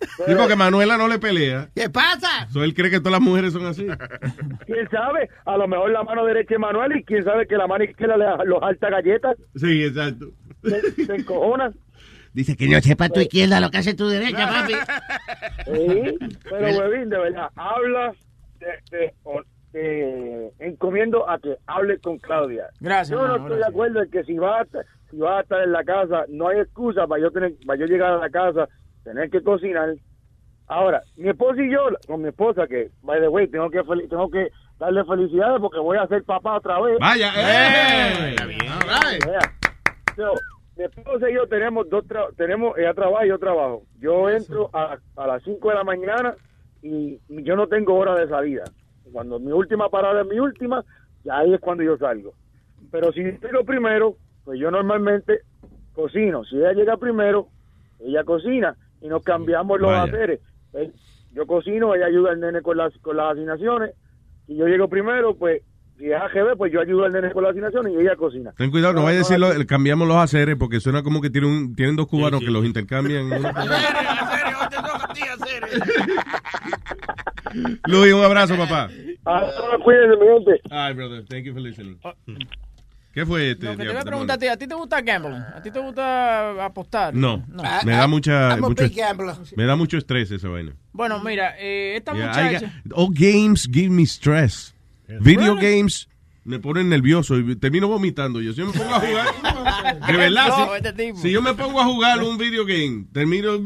[0.00, 1.68] Sí, porque Manuela no le pelea.
[1.74, 2.48] ¿Qué pasa?
[2.50, 3.86] So, él cree que todas las mujeres son así.
[4.66, 5.28] ¿Quién sabe?
[5.44, 8.16] A lo mejor la mano derecha es Manuel y quién sabe que la mano izquierda
[8.16, 9.36] le los alta galletas.
[9.56, 10.26] Sí, exacto.
[10.62, 11.74] Se, se encojonan.
[12.32, 14.74] Dice que no sepa tu izquierda lo que hace tu derecha, papi.
[15.64, 16.18] Sí,
[16.48, 18.12] pero huevín, de verdad, habla
[18.60, 19.42] de, de- o-
[19.72, 22.66] de- encomiendo a que hable con Claudia.
[22.80, 25.42] Gracias, Yo no estoy de acuerdo en que si va a, estar- si va a
[25.42, 28.30] estar en la casa, no hay excusa para yo tener, para yo llegar a la
[28.30, 28.68] casa,
[29.08, 29.94] tener que cocinar.
[30.66, 34.30] Ahora, mi esposa y yo, con mi esposa, que, by the way, tengo que, tengo
[34.30, 34.48] que
[34.78, 36.98] darle felicidades porque voy a ser papá otra vez.
[37.00, 38.36] Vaya, ¡eh!
[39.26, 39.40] Vea,
[40.14, 40.34] so,
[40.76, 43.82] mi esposa y yo tenemos dos tra- tenemos ella trabaja y yo trabajo.
[43.98, 46.34] Yo entro a, a las 5 de la mañana
[46.82, 48.64] y yo no tengo hora de salida.
[49.10, 50.84] Cuando mi última parada es mi última,
[51.24, 52.34] ya ahí es cuando yo salgo.
[52.92, 55.40] Pero si llego primero, pues yo normalmente
[55.94, 56.44] cocino.
[56.44, 57.48] Si ella llega primero,
[58.00, 60.02] ella cocina y nos cambiamos los Vaya.
[60.04, 60.40] haceres.
[60.74, 60.90] Eh,
[61.32, 63.90] Yo cocino, ella ayuda al nene con las, con las asignaciones.
[64.46, 65.62] Si yo llego primero, pues
[65.98, 68.52] si es AGB, pues yo ayudo al nene con las asignaciones y ella cocina.
[68.56, 71.50] Ten cuidado, no vaya a decirlo, el- cambiamos los aceres porque suena como que tienen,
[71.50, 73.28] un- tienen dos cubanos que los intercambian.
[77.86, 78.88] Luis, un abrazo, papá.
[79.24, 80.60] Ahora cuídense, mi gente.
[80.70, 81.98] Ay, brother, thank you for listening.
[83.18, 83.66] ¿Qué fue este?
[83.66, 84.04] Que te voy a diablo?
[84.10, 85.42] preguntar a ti, ¿a ti te gusta gambling?
[85.42, 87.12] ¿A ti te gusta apostar?
[87.16, 87.44] No,
[87.84, 88.84] me da mucha, I'm a mucho,
[89.56, 90.76] me da mucho estrés esa vaina.
[90.92, 92.60] Bueno, mira, eh, esta Yeah, muchacha...
[92.84, 94.72] got- all games give me stress.
[95.08, 96.08] Video games
[96.44, 98.40] me ponen nervioso y termino vomitando.
[98.40, 101.18] Yo si yo me pongo a jugar, de verdad, No, si- este tipo.
[101.18, 103.54] si, yo me pongo a jugar un video game, termino,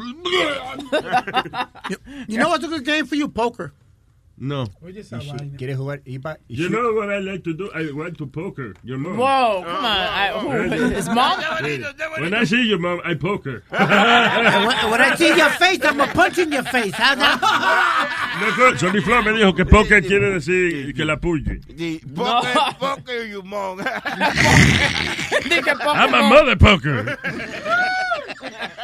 [2.27, 3.29] You know what's a good game for you?
[3.29, 3.75] Poker.
[4.37, 4.67] No.
[5.57, 6.01] ¿Quieres jugar?
[6.05, 7.71] Iba, You know what I like to do?
[7.75, 9.17] I want to poker your mom.
[9.17, 9.85] Whoa, come on.
[9.85, 11.41] I- who- his mom?
[12.21, 13.63] When I see your mom, I poker.
[13.69, 13.81] when,
[14.91, 16.93] when I see your face, I'm gonna punch in your face.
[16.95, 17.41] How's that?
[18.59, 21.61] No, Sonny Flow me dijo que poker quiere decir que la puye.
[22.15, 23.81] Poker, poker, you mong.
[25.95, 27.17] I'm a mother poker.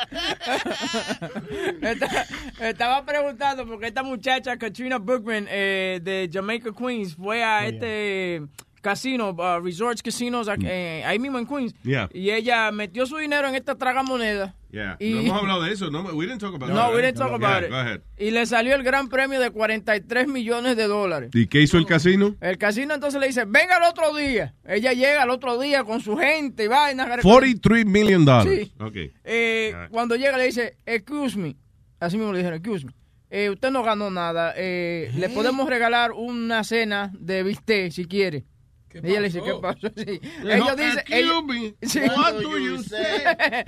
[1.80, 2.26] Esta-
[2.60, 8.42] Estaba preguntando porque esta muchacha, Katrina Bookman, eh, de Jamaica, Queens, fue a este
[8.80, 11.74] casino, uh, Resorts Casinos, aquí- eh, ahí mismo en Queens.
[11.82, 12.08] Yeah.
[12.12, 14.54] Y ella metió su dinero en esta tragamoneda.
[14.70, 14.96] Yeah.
[15.00, 16.96] Y- No hemos hablado de eso, no, we didn't talk about No, it.
[16.96, 17.70] we didn't talk about Yeah, it.
[17.70, 18.00] go ahead.
[18.18, 21.30] Y le salió el gran premio de 43 millones de dólares.
[21.32, 22.36] ¿Y qué hizo el casino?
[22.40, 24.54] El casino entonces le dice, venga al otro día.
[24.66, 27.08] Ella llega al otro día con su gente y vaina.
[27.22, 28.26] 43 million.
[28.42, 28.72] Sí.
[28.78, 29.12] Okay.
[29.24, 31.56] Eh, cuando llega le dice, excuse me.
[32.00, 32.92] Así mismo le dijeron, excuse me.
[33.30, 34.54] Eh, usted no ganó nada.
[34.56, 38.44] Eh, Le podemos regalar una cena de bistec si quiere.
[38.94, 39.88] Ella le dice, ¿qué pasó?
[39.96, 40.20] Sí.
[40.44, 42.00] Ellos dicen, "Excuse ellos, Sí.
[42.00, 43.64] what do you say?"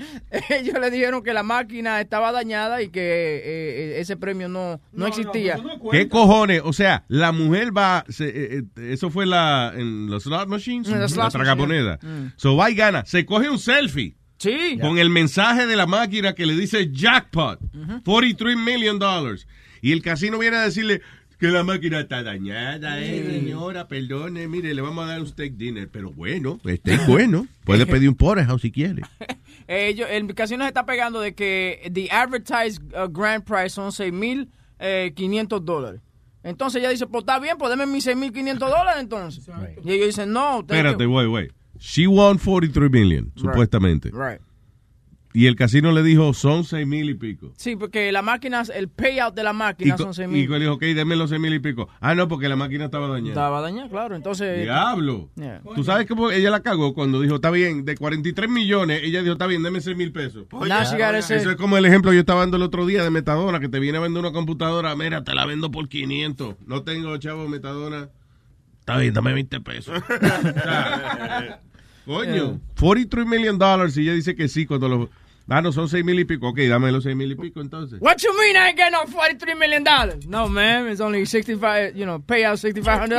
[0.60, 4.80] ellos le dijeron que la máquina estaba dañada y que eh, eh, ese premio no,
[4.92, 5.58] no, existía.
[5.90, 6.62] ¿Qué cojones?
[6.64, 10.88] O sea, la mujer va, se- eh, eh, eso fue la, en los slot machines,
[10.88, 11.98] En los la slot tragamoneda.
[12.02, 12.30] machines.
[12.32, 12.32] Mm.
[12.36, 14.16] So va y gana, se coge un selfie.
[14.38, 14.78] Sí.
[14.80, 17.60] Con el mensaje de la máquina que le dice jackpot,
[18.04, 19.46] 43 million dollars.
[19.82, 21.02] Y el casino viene a decirle
[21.40, 25.54] que la máquina está dañada, eh, señora, perdone, mire, le vamos a dar un steak
[25.54, 25.88] dinner.
[25.90, 27.46] Pero bueno, steak bueno.
[27.64, 29.02] Puede pedir un porterhouse si quiere.
[29.68, 33.92] Eh, ellos- el casino se está pegando de que the advertised uh, grand price son
[33.92, 36.00] 6.500 dólares.
[36.42, 39.46] Entonces ella dice, pues está bien, pues deme mis 6.500 dólares entonces.
[39.84, 40.58] Y ellos dicen, no.
[40.60, 41.50] usted- Espérate, güey, güey.
[41.78, 44.10] She won 43 million, supuestamente.
[44.12, 44.40] Right.
[45.32, 47.52] Y el casino le dijo, son 6 mil y pico.
[47.56, 50.50] Sí, porque la máquina, el payout de la Y, máquina son 6 y mil.
[50.50, 51.88] le dijo, ok, denme los 6 mil y pico.
[52.00, 53.30] Ah, no, porque la máquina estaba dañada.
[53.30, 54.16] Estaba dañada, claro.
[54.16, 54.62] Entonces.
[54.64, 55.28] Diablo.
[55.36, 55.60] Yeah.
[55.76, 59.34] Tú sabes que ella la cagó cuando dijo, está bien, de 43 millones, ella dijo,
[59.34, 60.46] está bien, deme 6 mil pesos.
[60.50, 63.60] Say- Eso es como el ejemplo que yo estaba dando el otro día de Metadona,
[63.60, 66.56] que te viene a vender una computadora, mira, te la vendo por 500.
[66.66, 68.08] No tengo, chavo, Metadona.
[68.80, 70.02] Está bien, dame 20 pesos.
[72.06, 75.10] Coño, 43 million dollars y ella dice que sí cuando lo...
[75.52, 76.48] Ah, no, son 6 mil y pico.
[76.48, 78.00] Ok, dame los 6 mil y pico entonces.
[78.00, 79.84] What you mean I ain't getting no $43 million?
[80.28, 80.86] No, man.
[80.86, 83.10] It's only 65 you know, payout $6,500.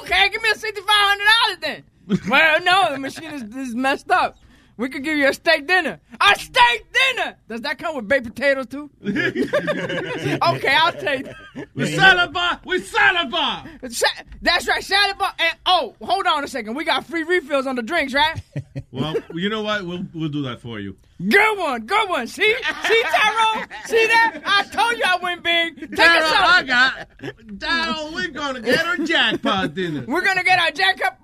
[0.00, 1.84] Okay, give me a $6,500 then.
[2.28, 4.36] well, no, the machine is, is messed up.
[4.82, 6.00] We could give you a steak dinner.
[6.20, 7.36] A steak dinner!
[7.48, 8.90] Does that come with baked potatoes too?
[9.06, 11.28] okay, I'll take.
[11.76, 12.58] We salad bar!
[12.64, 13.64] We salad bar!
[13.88, 14.08] Sa-
[14.40, 15.32] That's right, salad bar.
[15.38, 16.74] And oh, hold on a second.
[16.74, 18.40] We got free refills on the drinks, right?
[18.90, 19.86] Well, you know what?
[19.86, 20.96] We'll, we'll do that for you.
[21.26, 22.26] Good one, good one.
[22.26, 24.40] See, see, Tyrone, see that?
[24.44, 25.80] I told you I went big.
[25.96, 26.32] Take Tyrone.
[26.34, 27.08] I got-
[27.58, 30.04] Tyrone, we're gonna get our jackpot dinner.
[30.06, 31.18] We're gonna get our jackpot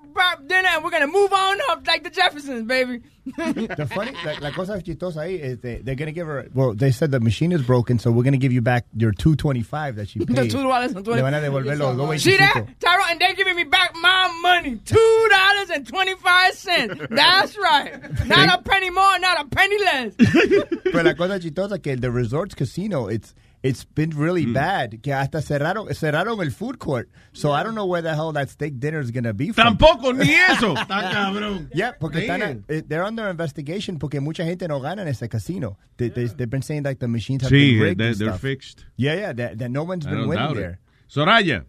[0.47, 3.01] dinner and uh, we're gonna move on up like the Jeffersons, baby.
[3.37, 6.47] The funny, la, la cosa chistosa ahí is they, they're gonna give her.
[6.53, 9.35] Well, they said the machine is broken, so we're gonna give you back your two
[9.35, 10.49] twenty five that she The paid.
[10.49, 11.21] two dollars and twenty.
[11.21, 12.79] Le van a devolver los dos See that, 25.
[12.79, 13.05] Tyrone?
[13.11, 16.95] And they're giving me back my money, two dollars and twenty five cents.
[17.11, 18.27] That's right.
[18.27, 20.13] Not a penny more, not a penny less.
[20.91, 25.01] Pero la cosa chistosa que the resorts casino, it's it's been really bad.
[25.01, 27.09] Que hasta cerraron cerraron el food court.
[27.33, 29.51] So I don't know where the hell that steak dinner is gonna be.
[29.51, 29.77] From.
[29.77, 30.73] Tampoco, ni eso.
[30.75, 31.69] Está cabrón.
[31.73, 35.77] Yeah, porque están, eh, they're under investigation porque mucha gente no gana en ese casino.
[35.97, 38.41] They, they, they've been saying like the machines have Sí, been rigged they're, they're stuff.
[38.41, 38.85] fixed.
[38.97, 40.59] Yeah, yeah, that, that no one's I been winning doubt it.
[40.61, 40.79] there.
[41.09, 41.65] Soraya.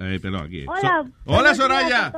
[0.00, 0.64] Eh, pero aquí.
[0.66, 0.80] Hola.
[1.04, 2.12] So- Hola, Soraya.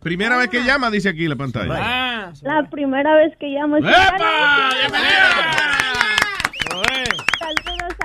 [0.00, 1.74] Primera vez que llama, dice aquí la pantalla.
[1.78, 3.76] Ah, La primera vez que llamo.
[3.76, 4.70] ¡Epa!
[4.88, 5.59] Saludos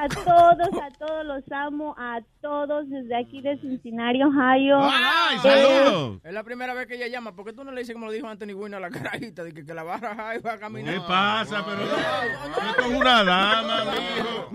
[0.06, 4.80] a todos, a todos los amo, a todos desde aquí de Cincinnati, Ohio.
[4.82, 6.22] ¡Ay, saludos!
[6.24, 7.36] Es la primera vez que ella llama.
[7.36, 9.44] ¿Por qué tú no le dices como lo dijo Anthony Wynn a la carajita?
[9.44, 10.94] De que, que la va a rajar y va a caminar.
[10.94, 11.66] ¿Qué pasa?
[11.66, 14.50] Pero esto es una dama, mijo.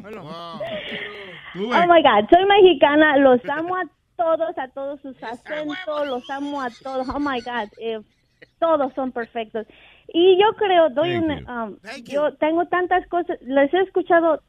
[1.54, 1.64] Ves.
[1.74, 3.82] Oh my God, soy mexicana, los amo a
[4.16, 7.08] todos, a todos sus acentos, los amo a todos.
[7.08, 8.00] Oh my God, eh,
[8.60, 9.66] todos son perfectos.
[10.12, 14.42] Y yo creo, doy Thank un, um, yo tengo tantas cosas, les he escuchado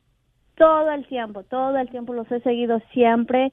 [0.61, 3.51] todo el tiempo, todo el tiempo los he seguido siempre.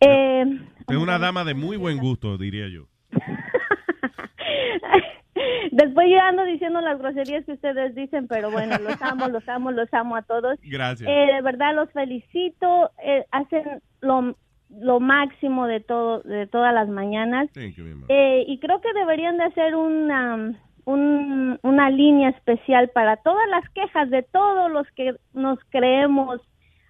[0.00, 0.44] Eh,
[0.88, 2.88] Es una dama de muy buen gusto, diría yo.
[5.70, 9.70] después yo ando diciendo las groserías que ustedes dicen, pero bueno, los amo, los amo,
[9.70, 10.58] los amo a todos.
[10.64, 11.08] Gracias.
[11.08, 14.36] Eh, de verdad los felicito, eh, hacen lo,
[14.70, 17.48] lo máximo de todo, de todas las mañanas.
[17.52, 17.84] Thank you.
[18.08, 20.52] Eh, y creo que deberían de hacer una,
[20.84, 26.40] un- una línea especial para todas las quejas de todos los que nos creemos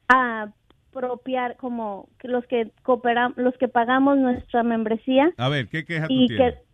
[0.08, 0.48] a
[0.90, 6.12] apropiar como los que cooperam- los que pagamos nuestra membresía A ver, ¿qué queja tú
[6.14, 6.54] y tienes?
[6.54, 6.64] que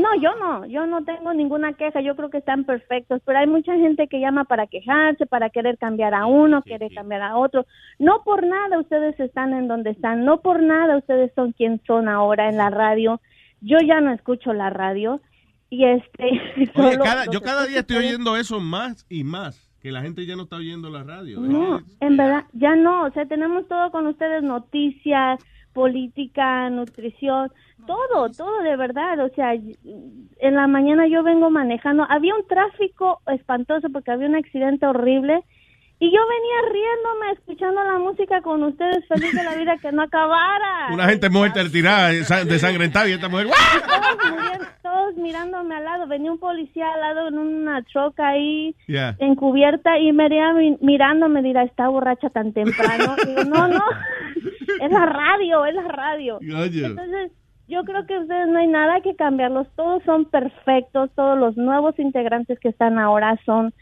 [0.00, 3.48] no, yo no, yo no tengo ninguna queja, yo creo que están perfectos, pero hay
[3.48, 7.66] mucha gente que llama para quejarse, para querer cambiar a uno, querer cambiar a otro.
[7.98, 12.08] No por nada ustedes están en donde están, no por nada ustedes son quien son
[12.08, 13.20] ahora en la radio.
[13.62, 15.20] Yo ya no escucho la radio
[15.70, 16.24] y este
[16.74, 19.66] Oye, cada- yo cada día estoy oyendo eso más y más.
[19.80, 21.40] Que la gente ya no está oyendo la radio.
[21.40, 23.04] No, en verdad, ya no.
[23.04, 25.40] O sea, tenemos todo con ustedes, noticias,
[25.72, 27.50] política, nutrición,
[27.86, 29.24] todo, todo de verdad.
[29.24, 32.04] O sea, en la mañana yo vengo manejando.
[32.10, 35.40] Había un tráfico espantoso porque había un accidente horrible.
[36.02, 40.00] Y yo venía riéndome, escuchando la música con ustedes, feliz de la vida que no
[40.02, 40.88] acabara.
[40.92, 43.48] Una gente muerta retirada, desangrentada y esta mujer.
[43.48, 46.06] Todos, muriendo- todos mirándome al lado.
[46.06, 49.14] Venía un policía al lado en una troca ahí Yeah.
[49.18, 50.28] encubierta y me
[50.80, 53.14] mirándome, dirá, está borracha tan temprano.
[53.26, 53.82] Digo, no, no,
[54.80, 56.38] es la radio, es la radio.
[56.38, 56.86] Oye.
[56.86, 57.30] Entonces,
[57.68, 61.96] yo creo que ustedes no hay nada que cambiarlos, todos son perfectos, todos los nuevos
[61.98, 63.72] integrantes que están ahora son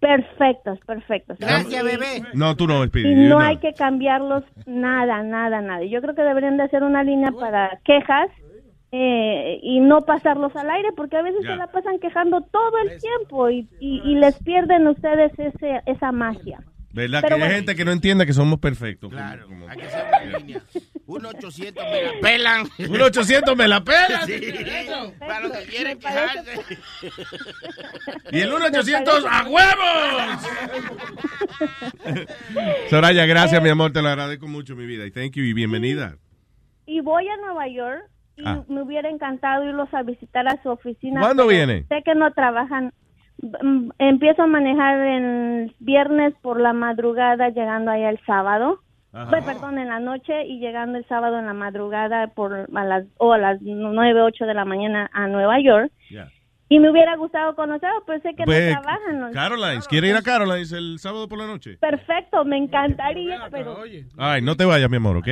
[0.00, 1.38] perfectos, perfectos.
[1.38, 2.22] Gracias, Y- bebé.
[2.34, 3.10] No, tú no, Speedy.
[3.10, 5.84] y no hay que cambiarlos nada, nada, nada.
[5.84, 8.28] Yo creo que deberían de hacer una línea para quejas
[8.90, 11.50] eh, y no pasarlos al aire, porque a veces Ya.
[11.50, 16.10] se la pasan quejando todo el tiempo y, y, y les pierden ustedes ese, esa
[16.12, 16.60] magia.
[16.94, 17.20] ¿Verdad?
[17.22, 19.10] Pero que hay gente que no entiende que somos perfectos.
[19.10, 20.62] Claro, hay que hacer una línea.
[21.08, 22.64] 1-800 me la pelan.
[22.78, 24.26] 1-800 me la pelan.
[24.26, 24.40] Sí,
[25.18, 26.60] para los que quieren quejarse.
[28.30, 30.48] Y el 1-800 a huevos.
[32.90, 33.92] Soraya, gracias, mi amor.
[33.92, 35.06] Te lo agradezco mucho, mi vida.
[35.06, 36.16] Y thank you y bienvenida.
[36.86, 38.02] Y voy a Nueva York
[38.36, 38.62] y Ah.
[38.68, 41.20] me hubiera encantado irlos a visitar a su oficina.
[41.20, 41.84] ¿Cuándo viene?
[41.88, 42.92] Sé que no trabajan.
[43.98, 48.80] Empiezo a manejar el viernes por la madrugada, llegando allá el sábado.
[49.18, 49.40] Ajá.
[49.44, 53.32] Perdón, en la noche y llegando el sábado en la madrugada por a las o
[53.32, 55.90] a las nueve, ocho de la mañana a Nueva York.
[56.70, 59.18] Y me hubiera gustado conocerlos, pero sé que Pues, no trabajan.
[59.20, 59.30] ¿no?
[59.32, 61.78] Carolines, ¿quiere ir a Carolines el sábado por la noche?
[61.78, 63.78] Perfecto, me encantaría, pero
[64.18, 65.28] Ay, no te vayas, mi amor, ¿ok?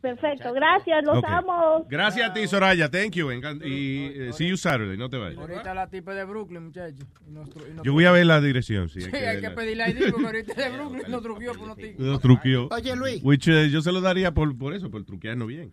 [0.00, 1.86] perfecto, gracias, los amo.
[1.88, 2.90] Gracias a ti, Soraya.
[2.90, 3.30] Thank you.
[3.30, 4.96] Y eh, see you Saturday.
[4.96, 5.38] No te vayas.
[5.38, 7.06] Ahorita la tipa de Brooklyn, muchachos.
[7.28, 9.02] Nos nos Yo voy a ver la dirección, sí.
[9.02, 11.76] Sí, hay que hay que pedirle ID porque ahorita de Brooklyn nos truqueó por.
[11.98, 12.68] Los truqueó.
[12.72, 13.20] Oye, Luis.
[13.22, 15.70] Which, eh, yo se lo daría por, por eso, por truquearnos bien.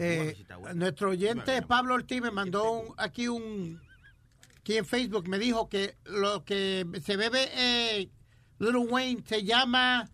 [0.00, 0.34] Eh,
[0.74, 3.78] nuestro oyente Pablo Ortiz me mandó un- aquí un
[4.62, 8.08] aquí en Facebook me dijo que lo que se bebe eh,
[8.58, 10.08] Little Wayne se llama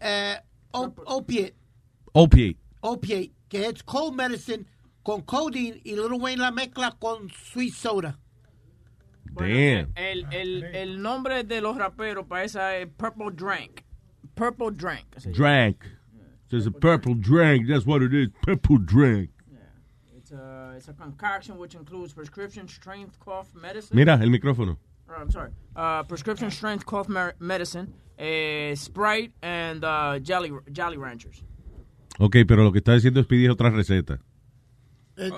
[0.00, 0.36] eh,
[0.72, 1.54] op- opiate
[2.12, 2.58] Opiate.
[2.80, 4.66] opiate que es cold medicine
[5.02, 8.18] con codeine y Little Wayne la mezcla con sweet soda.
[9.34, 9.92] Damn.
[9.96, 13.80] El, el, el nombre de los raperos para esa es Purple Drank.
[14.34, 15.06] Purple Drank.
[15.34, 15.84] Drank.
[16.50, 17.66] There's a purple drink.
[17.66, 18.28] That's what it is.
[18.42, 19.30] Purple drink.
[20.76, 23.96] It's a, it's a concoction which includes prescription strength cough medicine.
[23.96, 24.78] Mira, el micrófono.
[25.08, 25.50] Uh, I'm sorry.
[25.76, 27.08] Uh, prescription strength cough
[27.38, 31.44] medicine, eh, Sprite, and uh, Jolly, Jolly Ranchers.
[32.18, 34.20] Ok, pero lo que está diciendo es pedir otra receta.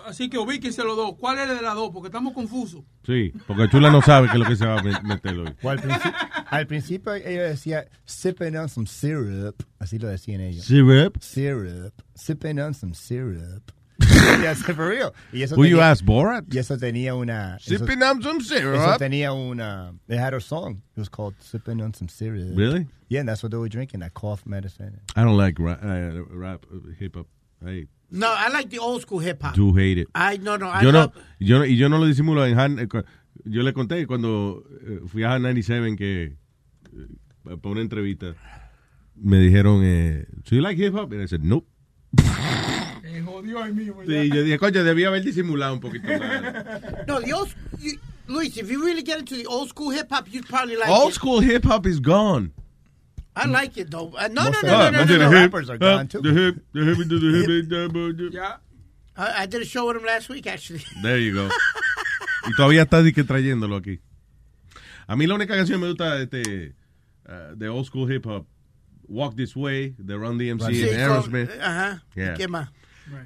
[0.06, 1.14] Así que ubíquense los dos.
[1.18, 1.90] ¿Cuál es el de las dos?
[1.92, 2.84] Porque estamos confusos.
[3.04, 5.54] Sí, porque Chula no sabe qué es lo que se va a me- meter hoy.
[5.64, 6.12] Al, principio,
[6.48, 9.60] al principio ella decía, sipping on some syrup.
[9.80, 10.64] Así lo decían ellos.
[10.64, 11.18] Syrup?
[11.20, 11.92] Syrup.
[12.14, 13.72] Sipping on some syrup.
[14.42, 15.12] Yes, for real.
[15.32, 16.44] Y eso Who you tenía- ask, Borat?
[16.52, 17.56] Y eso tenía una...
[17.56, 18.74] eso- Sipping on some syrup.
[18.74, 19.92] Eso tenía una...
[20.06, 20.82] They had a song.
[20.96, 22.56] It was called Sipping on some syrup.
[22.56, 22.86] Really?
[23.08, 25.00] Yeah, and that's what they were drinking, that cough medicine.
[25.16, 27.26] I don't like rap, uh, rap uh, hip hop.
[27.64, 29.54] I No, I like the old school hip hop.
[29.54, 30.08] do hate it.
[30.14, 32.58] I no no I yo no, love- yo no, y yo no lo disimulo en
[32.58, 32.88] Han, eh,
[33.44, 36.36] yo le conté cuando eh, fui a Han 97 que eh,
[37.44, 38.34] para una entrevista
[39.16, 41.66] me dijeron, eh, "Do you like hip hop?" Y I said, "Nope."
[43.22, 44.02] Jodió ahí mismo.
[44.04, 44.22] ya.
[44.22, 46.42] Sí, yo dije, coño, debía haber disimulado un poquito más.
[47.06, 50.26] No, the old you, Luis, if you really get into the old school hip hop,
[50.30, 51.14] you'd probably like Old it.
[51.14, 52.52] school hip hop is gone.
[53.36, 54.12] I like it though.
[54.16, 55.30] Uh, no, no, no, no, the- no, most no, of the no.
[55.30, 56.20] rappers are gone, too.
[56.22, 58.32] The hip, the hip, the hip, the hip.
[58.32, 58.56] Ya.
[59.16, 60.82] I, I did a show with him last week actually.
[61.02, 61.48] There you go.
[62.46, 64.00] Y todavía está que trayéndolo aquí.
[65.06, 66.74] A mí la única canción que me gusta este,
[67.28, 68.46] uh, de old school hip hop,
[69.08, 71.50] Walk This Way, de Run DMC Sí, and con- Aerosmith.
[71.60, 72.02] Ajá.
[72.14, 72.34] Yeah.
[72.34, 72.70] ¿Qué más?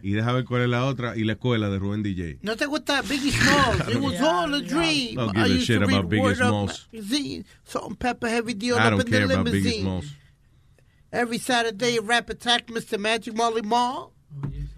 [0.03, 1.17] Y deja ver cuál es la otra.
[1.17, 2.39] Y la escuela de Rubén DJ.
[2.43, 3.89] No te gusta Biggie Smalls.
[3.95, 5.15] It was all a dream.
[5.17, 6.89] Don't give I a used shit about Biggie Up Smalls.
[6.93, 9.81] magazine, Salt and Pepper Heavy Deal I up don't in the care about Biggie limousine.
[9.83, 10.07] Smalls.
[11.13, 12.99] Every Saturday, Rap Attack, Mr.
[12.99, 14.13] Magic Molly Mall.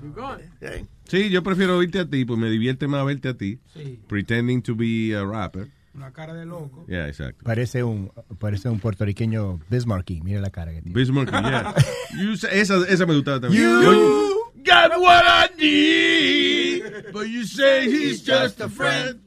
[0.02, 0.40] You good?
[0.62, 0.86] Okay.
[1.08, 3.58] Sí, yo prefiero oírte a ti, pues me divierte más verte a ti.
[3.74, 3.98] Sí.
[4.06, 5.68] Pretending to be a rapper.
[5.92, 6.86] Una cara de loco.
[6.88, 7.42] Yeah, exacto.
[7.44, 10.20] Parece un, parece un puertorriqueño Bismarcky.
[10.22, 10.96] Mira la cara que tiene.
[10.96, 11.74] Bismarck, yeah.
[12.16, 13.60] You esa, esa me gustaba también.
[13.64, 19.20] You Yo- got what I need, but you say he's just a friend.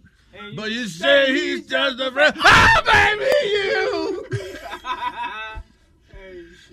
[0.56, 2.36] But you say he's just a friend.
[2.44, 4.43] Oh, baby, you.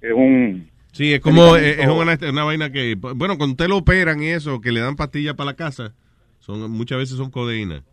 [0.00, 3.76] es un Sí, es como eh, es una, una vaina que, bueno, cuando usted lo
[3.76, 5.94] operan y eso, que le dan pastillas para la casa,
[6.38, 7.84] son muchas veces son codeína.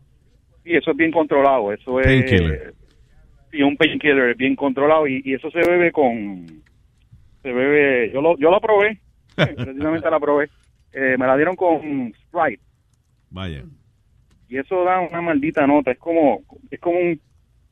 [0.64, 1.72] Sí, eso es bien controlado.
[1.72, 2.08] Eso es.
[2.08, 2.74] Painkiller.
[3.52, 5.08] Sí, un painkiller bien controlado.
[5.08, 6.48] Y, y eso se bebe con.
[7.44, 8.12] Se bebe.
[8.12, 9.00] Yo lo, yo lo probé.
[9.36, 10.50] precisamente la probé.
[10.92, 12.64] Eh, me la dieron con Sprite.
[13.30, 13.64] Vaya.
[14.50, 15.92] Y eso da una maldita nota.
[15.92, 16.42] Es como.
[16.72, 17.20] Es como un,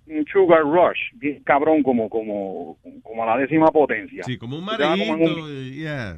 [0.07, 0.99] un sugar rush.
[1.15, 4.23] Bien cabrón, como, como, como a la décima potencia.
[4.23, 6.17] Sí, como un mareíto, eh, yeah.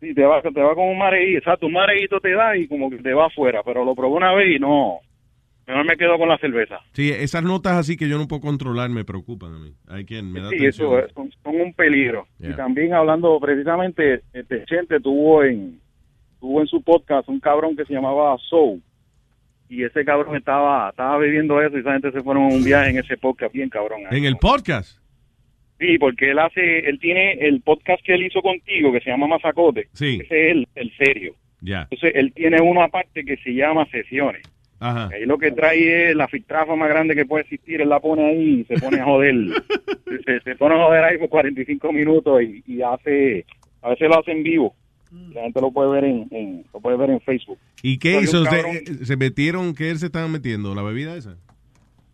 [0.00, 1.38] Sí, te va, te va como un mareíto.
[1.38, 3.62] Exacto, un mareíto te da y como que te va afuera.
[3.64, 4.98] Pero lo probé una vez y no.
[5.66, 6.78] Mejor me quedo con la cerveza.
[6.92, 9.74] Sí, esas notas así que yo no puedo controlar me preocupan a mí.
[9.86, 10.86] Hay quien me da Sí, atención.
[10.94, 12.26] eso es- son, son un peligro.
[12.38, 12.50] Yeah.
[12.52, 15.78] Y también hablando precisamente, este Chente tuvo en
[16.40, 18.80] tuvo en su podcast un cabrón que se llamaba Soul.
[19.68, 22.90] Y ese cabrón estaba estaba bebiendo eso y esa gente se fueron a un viaje
[22.90, 24.02] en ese podcast bien cabrón.
[24.10, 24.98] En el podcast.
[25.78, 29.28] Sí, porque él hace, él tiene el podcast que él hizo contigo que se llama
[29.28, 29.88] Mazacote.
[29.92, 30.20] Sí.
[30.24, 31.34] Ese es el, el serio.
[31.60, 31.82] Ya.
[31.82, 34.42] Entonces él tiene uno aparte que se llama Sesiones.
[34.80, 35.08] Ajá.
[35.12, 38.24] Ahí lo que trae es la filtrafa más grande que puede existir, él la pone
[38.24, 39.34] ahí y se pone a joder.
[40.26, 43.44] se, se pone a joder ahí por 45 minutos y, y hace,
[43.82, 44.74] a veces lo hace en vivo.
[45.32, 47.58] La gente lo puede ver en, en- lo puede ver en Facebook.
[47.82, 48.40] ¿Y qué hizo?
[48.40, 48.76] un ¿Se, cabrón.
[49.06, 49.74] se metieron?
[49.74, 50.74] ¿Qué él se estaba metiendo?
[50.74, 51.36] ¿La bebida esa?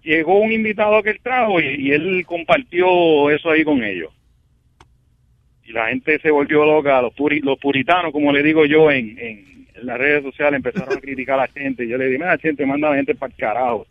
[0.03, 4.12] Llegó un invitado que él trajo y, y él compartió eso ahí con ellos.
[5.65, 9.19] Y la gente se volvió loca, los, puri- los puritanos, como le digo yo, en,
[9.19, 9.53] en
[9.85, 11.86] las redes sociales empezaron a criticar a la gente.
[11.89, 13.86] Yo le dije, mira, gente, manda a la gente para el carajo.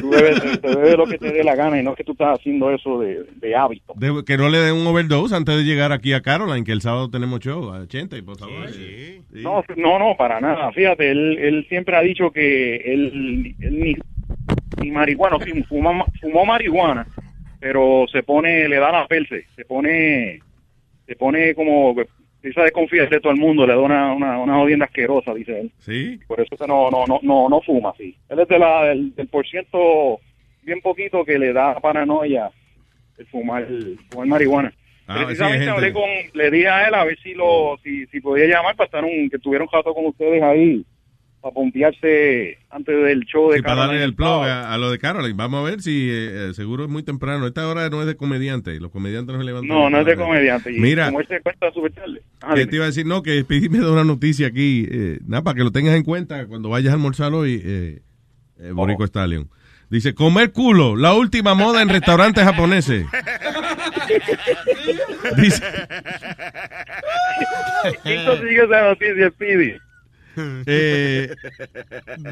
[0.00, 2.38] Tú debes, te debes lo que te dé la gana y no que tú estás
[2.38, 3.92] haciendo eso de, de hábito.
[3.96, 6.80] De- que no le den un overdose antes de llegar aquí a Caroline, que el
[6.80, 7.70] sábado tenemos show.
[7.74, 8.68] A 80, y por favor.
[8.70, 9.20] Sí.
[9.32, 10.72] No, no, no, para nada.
[10.72, 13.94] Fíjate, él, él siempre ha dicho que él, él ni,
[14.82, 17.06] ni marihuana, sí, fuma- fumó marihuana,
[17.60, 20.40] pero se pone, le da la perse, se pone,
[21.06, 21.94] se pone como,
[22.38, 25.60] empieza a desconfiar de todo el mundo, le da una, una, una jodienda asquerosa, dice
[25.60, 25.72] él.
[25.80, 26.18] Sí.
[26.26, 28.16] Por eso que no, no, no, no, no fuma, sí.
[28.28, 30.20] Él es de la, del, del por ciento
[30.62, 32.50] bien poquito que le da paranoia
[33.18, 34.72] el fumar, el fumar marihuana.
[35.06, 38.46] Ah, Precisamente hablé con, le dije a él a ver si lo, si, si podía
[38.46, 40.84] llamar para estar un, que tuviera un rato con ustedes ahí,
[41.40, 44.98] para pompearse antes del show de Sí, para darle el plug a, a lo de
[44.98, 45.34] Caroline.
[45.36, 47.46] Vamos a ver si eh, eh, seguro es muy temprano.
[47.46, 48.80] Esta hora no es de comediante.
[48.80, 49.68] Los comediantes no se levantan.
[49.68, 50.72] No, no es de comediante.
[50.72, 52.22] Y Mira, como él se cuenta súper tarde.
[52.42, 52.70] Ah, que dime.
[52.70, 54.86] te iba a decir, no, que Speedy me da una noticia aquí.
[54.90, 58.00] eh, nada, para que lo tengas en cuenta cuando vayas a almorzar hoy, eh,
[58.58, 59.48] eh, Borico Stallion.
[59.90, 63.06] Dice, comer culo, la última moda en restaurantes japoneses.
[65.36, 65.62] Dice,
[68.02, 69.74] ¿Quién consigue esa noticia, Speedy?
[70.66, 71.34] Eh,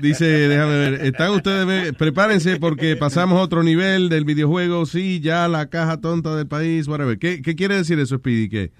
[0.02, 5.48] dice, déjame ver, están ustedes, prepárense porque pasamos a otro nivel del videojuego, sí, ya
[5.48, 7.18] la caja tonta del país, whatever.
[7.18, 8.48] ¿Qué, qué quiere decir eso, Speedy?
[8.48, 8.72] ¿Qué,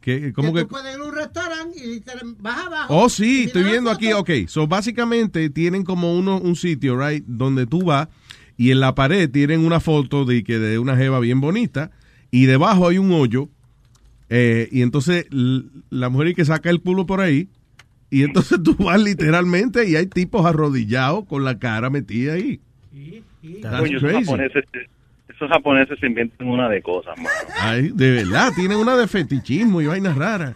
[0.00, 2.96] qué, cómo que que, tú puedes ir a un restaurante y te vas abajo.
[2.96, 4.12] Oh, sí, estoy viendo aquí.
[4.12, 8.08] Ok, so básicamente tienen como uno, un sitio, right, donde tú vas
[8.56, 11.90] y en la pared tienen una foto de que de una jeva bien bonita
[12.30, 13.48] y debajo hay un hoyo
[14.28, 17.48] eh, y entonces la mujer que saca el culo por ahí
[18.12, 22.60] y entonces tú vas literalmente y hay tipos arrodillados con la cara metida ahí.
[23.42, 24.24] Esos crazy.
[24.24, 24.64] japoneses,
[25.28, 27.30] esos japoneses se inventan una de cosas, mano.
[27.58, 30.54] Ay, de verdad, tienen una de fetichismo y vainas raras.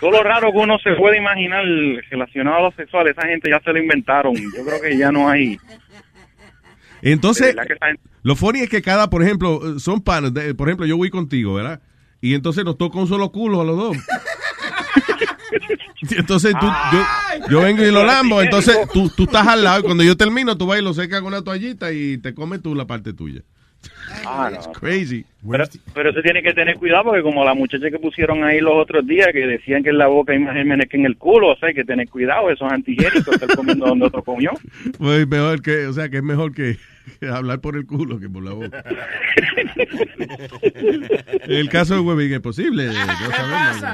[0.00, 1.64] Todo lo raro que uno se puede imaginar
[2.10, 4.34] relacionado a lo sexual, esa gente ya se lo inventaron.
[4.36, 5.58] Yo creo que ya no hay.
[7.02, 10.34] Entonces, gente- lo funny es que cada, por ejemplo, son panos.
[10.34, 11.80] de- por ejemplo, yo voy contigo, ¿verdad?
[12.20, 13.96] Y entonces nos toca un solo culo a los dos.
[16.00, 17.04] Y entonces tú, yo,
[17.50, 20.56] yo vengo y lo lambo, entonces tú, tú estás al lado y cuando yo termino
[20.56, 23.42] tú vas y lo secas con una toallita y te comes tú la parte tuya.
[24.26, 24.72] Ah, no.
[24.72, 25.24] Crazy.
[25.48, 25.64] Pero,
[25.94, 29.06] pero eso tiene que tener cuidado porque como la muchacha que pusieron ahí los otros
[29.06, 31.56] días que decían que en la boca hay más gérmenes que en el culo, o
[31.56, 34.50] sea, hay que tener cuidado, esos antigénicos estar comiendo donde otro comió.
[34.98, 36.76] Pues mejor que, o sea, que es mejor que,
[37.20, 38.84] que hablar por el culo que por la boca.
[41.42, 42.86] El caso de Webin es posible.
[42.86, 43.84] no sabemos.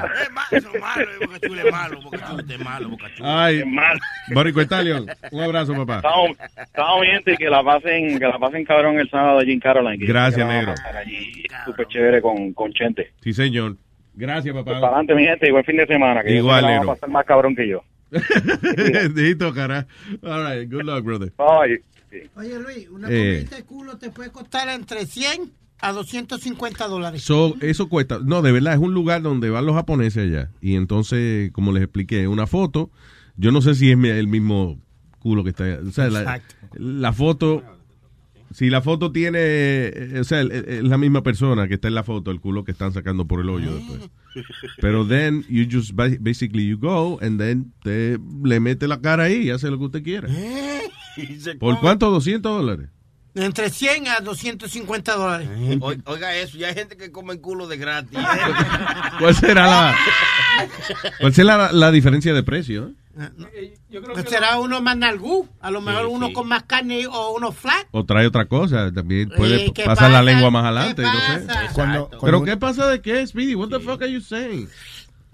[0.51, 3.45] Eso es malo, Boca Chula es malo, Boca Chula es malo, Boca Chula.
[3.45, 3.63] Ay,
[4.33, 5.97] Borico Stallion, un abrazo, papá.
[5.97, 9.59] Estamos, estamos bien, gente, que la pasen, que la pasen cabrón el sábado allí en
[9.59, 10.04] Caroline.
[10.05, 10.73] Gracias, negro.
[11.65, 13.11] súper chévere con, con Chente.
[13.21, 13.77] Sí, señor.
[14.13, 14.79] Gracias, Pues papá.
[14.79, 16.23] para adelante, mi gente, igual fin de semana.
[16.23, 16.91] Que Igual, negro.
[16.91, 17.83] a pasar más cabrón que yo.
[19.13, 19.87] Dito, cara.
[20.23, 21.33] All right, good luck, brother.
[21.37, 21.81] Bye.
[22.35, 23.45] Oye, Luis, una Eh.
[23.49, 25.51] de culo te puede costar entre 100
[25.81, 27.21] a 250 dólares.
[27.23, 28.19] So, eso cuesta.
[28.23, 30.49] No, de verdad, es un lugar donde van los japoneses allá.
[30.61, 32.89] Y entonces, como les expliqué, una foto.
[33.35, 34.79] Yo no sé si es el mismo
[35.19, 35.79] culo que está allá.
[35.85, 36.55] O sea, la, Exacto.
[36.75, 37.63] la foto
[38.55, 42.03] si la foto tiene, eh, o sea, es la misma persona que está en la
[42.03, 44.09] foto, el culo que están sacando por el hoyo después.
[44.79, 49.23] Pero then you just ba- basically you go and then te le mete la cara
[49.25, 50.29] ahí y hace lo que usted quiera.
[51.59, 52.09] ¿Por cuánto?
[52.09, 52.87] 200 dólares.
[53.35, 55.49] Entre 100 a 250 dólares.
[55.81, 58.17] O- Oiga eso, ya hay gente que come culo de gratis.
[59.19, 59.95] ¿Cuál será la,
[61.19, 62.87] cuál será la, la diferencia de precio?
[63.17, 63.73] eh?
[64.13, 67.87] Pues será uno más nalgú, a lo mejor uno con más carne o uno flat.
[67.91, 71.01] O trae otra cosa, también puede ¿qué pasar la lengua más ¿Qué adelante.
[71.03, 71.45] no sé.
[71.47, 71.69] pasa?
[71.73, 73.55] Cuando- Pero ¿qué pasa de qué, Speedy?
[73.55, 74.67] What the fuck are you saying?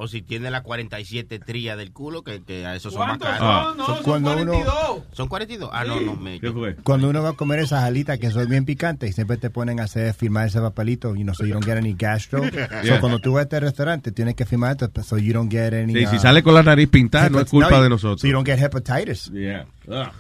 [0.03, 3.30] O si tiene la 47 tría del culo, que, que a eso son más ¿Cuántos
[3.30, 3.65] caros.
[3.68, 3.78] son?
[3.78, 5.03] No, son Cuando uno- 42.
[5.14, 5.69] ¿Son 42?
[5.72, 6.40] Ah, no, no, me...
[6.40, 6.76] ¿Qué fue?
[6.78, 9.80] Cuando uno va a comer esas alitas que son bien picantes y siempre te ponen
[9.80, 12.41] a hacer firmar ese papelito y no so you don't get any gastro.
[12.52, 12.95] Yeah.
[12.95, 15.72] So cuando tú vas a este restaurante tienes que firmar esto so you don't get
[15.72, 18.22] any Sí, si uh, sale con la nariz pintada, no es culpa no, de nosotros.
[18.22, 19.32] So you don't get hepatitis.
[19.32, 19.68] Yeah.
[19.88, 20.11] Ugh.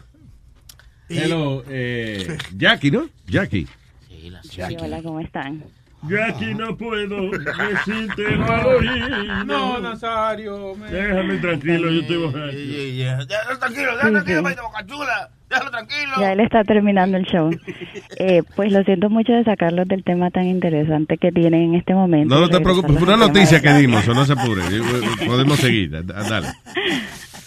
[1.09, 3.09] Hello, eh, Jackie, ¿no?
[3.25, 3.67] Jackie.
[4.43, 5.63] Sí, hola, ¿cómo están?
[6.07, 9.43] Yo aquí no puedo decirte valorino.
[9.45, 10.75] No, Nazario.
[10.75, 12.57] me- Déjame tranquilo, yo estoy borracho.
[12.57, 15.29] Déjalo tranquilo, déjalo tranquilo, maíz de boca chula.
[15.49, 16.11] Déjalo tranquilo.
[16.19, 17.51] Ya él está terminando el show.
[18.17, 21.93] Eh, pues lo siento mucho de sacarlos del tema tan interesante que tienen en este
[21.93, 22.33] momento.
[22.33, 24.61] No, no te preocupes, fue una noticia que dimos, o no se apure.
[25.25, 26.47] Podemos seguir, da- dale.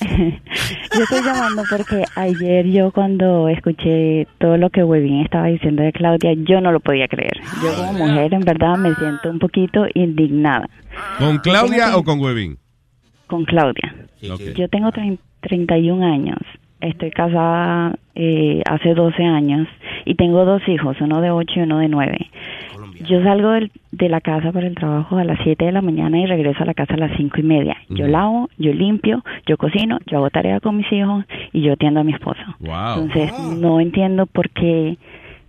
[0.97, 5.93] Yo estoy llamando porque ayer yo cuando escuché todo lo que Webin estaba diciendo de
[5.93, 7.33] Claudia, yo no lo podía creer.
[7.63, 10.69] Yo como mujer en verdad me siento un poquito indignada
[11.19, 12.57] ¿Con Claudia o con Webin?
[13.27, 13.95] con Claudia.
[14.31, 14.41] Ok.
[14.57, 16.39] Yo tengo trein- 31 años,
[16.81, 19.67] estoy casada eh, hace 12 años
[20.05, 22.31] y tengo dos hijos, uno de 8 y uno de 9.
[23.01, 26.19] Yo salgo del- de la casa para el trabajo a las 7 de la mañana
[26.19, 27.77] y regreso a la casa a las 5 y media.
[27.89, 32.01] Yo lavo, yo limpio, yo cocino, yo hago tarea con mis hijos y yo atiendo
[32.01, 32.41] a mi esposo.
[32.61, 33.05] Wow.
[33.05, 34.97] Entonces, no entiendo por qué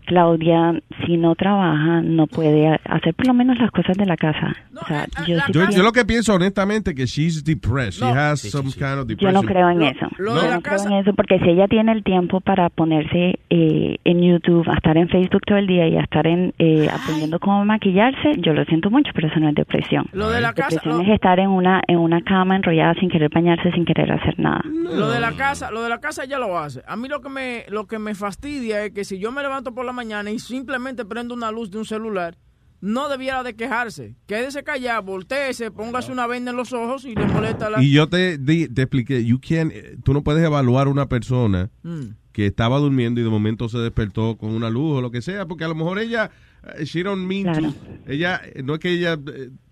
[0.06, 4.56] Claudia, si no trabaja, no puede hacer por lo menos las cosas de la casa.
[4.82, 8.00] O sea, yo, sí Yo, yo pienso- lo que pienso honestamente que she's depressed.
[8.02, 8.20] She No.
[8.20, 10.08] has some kind of Yo no creo en eso.
[10.18, 12.40] lo yo de la no creo casa- en eso porque si ella tiene el tiempo
[12.42, 16.26] para ponerse eh, en YouTube, a estar en Facebook todo el día y a estar
[16.28, 20.06] en, eh, aprendiendo cómo maquillarse, yo lo siento mucho, pero eso no es depresión.
[20.14, 23.10] Lo de la casa, depresión lo- es estar en una en una cama enrollada sin
[23.10, 24.62] querer bañarse, sin querer hacer nada.
[24.66, 26.82] Lo de la casa, lo de la casa ya lo hace.
[26.88, 29.74] A mí lo que me lo que me fastidia es que si yo me levanto
[29.74, 32.38] por la mañana y simplemente prendo una luz de un celular,
[32.82, 34.16] no debiera de quejarse.
[34.28, 38.08] Quédese callado, volteese, póngase una venda en los ojos y le molesta la Y yo
[38.08, 42.10] te, di- te expliqué, you can't, eh, tú no puedes evaluar una persona Mm.
[42.32, 45.48] que estaba durmiendo y de momento se despertó con una luz o lo que sea,
[45.48, 46.30] porque a lo mejor ella,
[46.78, 47.72] eh, she don't mean Claro.
[47.72, 49.18] to, ella, eh, no es que ella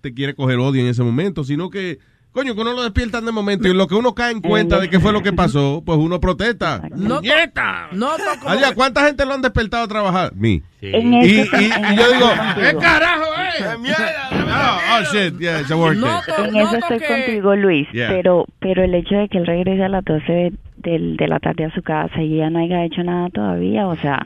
[0.01, 1.99] te quiere coger odio en ese momento, sino que,
[2.33, 4.89] coño, que uno lo despiertan de momento y lo que uno cae en cuenta de
[4.89, 6.81] qué fue lo que pasó, pues uno protesta.
[6.95, 7.87] No, ¡Nieta!
[7.91, 8.09] Como
[8.49, 10.33] Allá, ¿cuánta gente lo han despertado a trabajar?
[10.35, 10.61] Mi.
[10.81, 12.79] En Y, yo eso digo, estoy ¿qué contigo.
[12.81, 13.63] carajo, eh?
[14.55, 16.09] Oh, oh, shit, yeah, it's a work day.
[16.49, 18.09] En eso estoy contigo, Luis, Yeah.
[18.09, 21.39] pero pero el hecho de que él regrese a las 12 de, del- de la
[21.39, 24.25] tarde a su casa y ella no haya hecho nada todavía, o sea,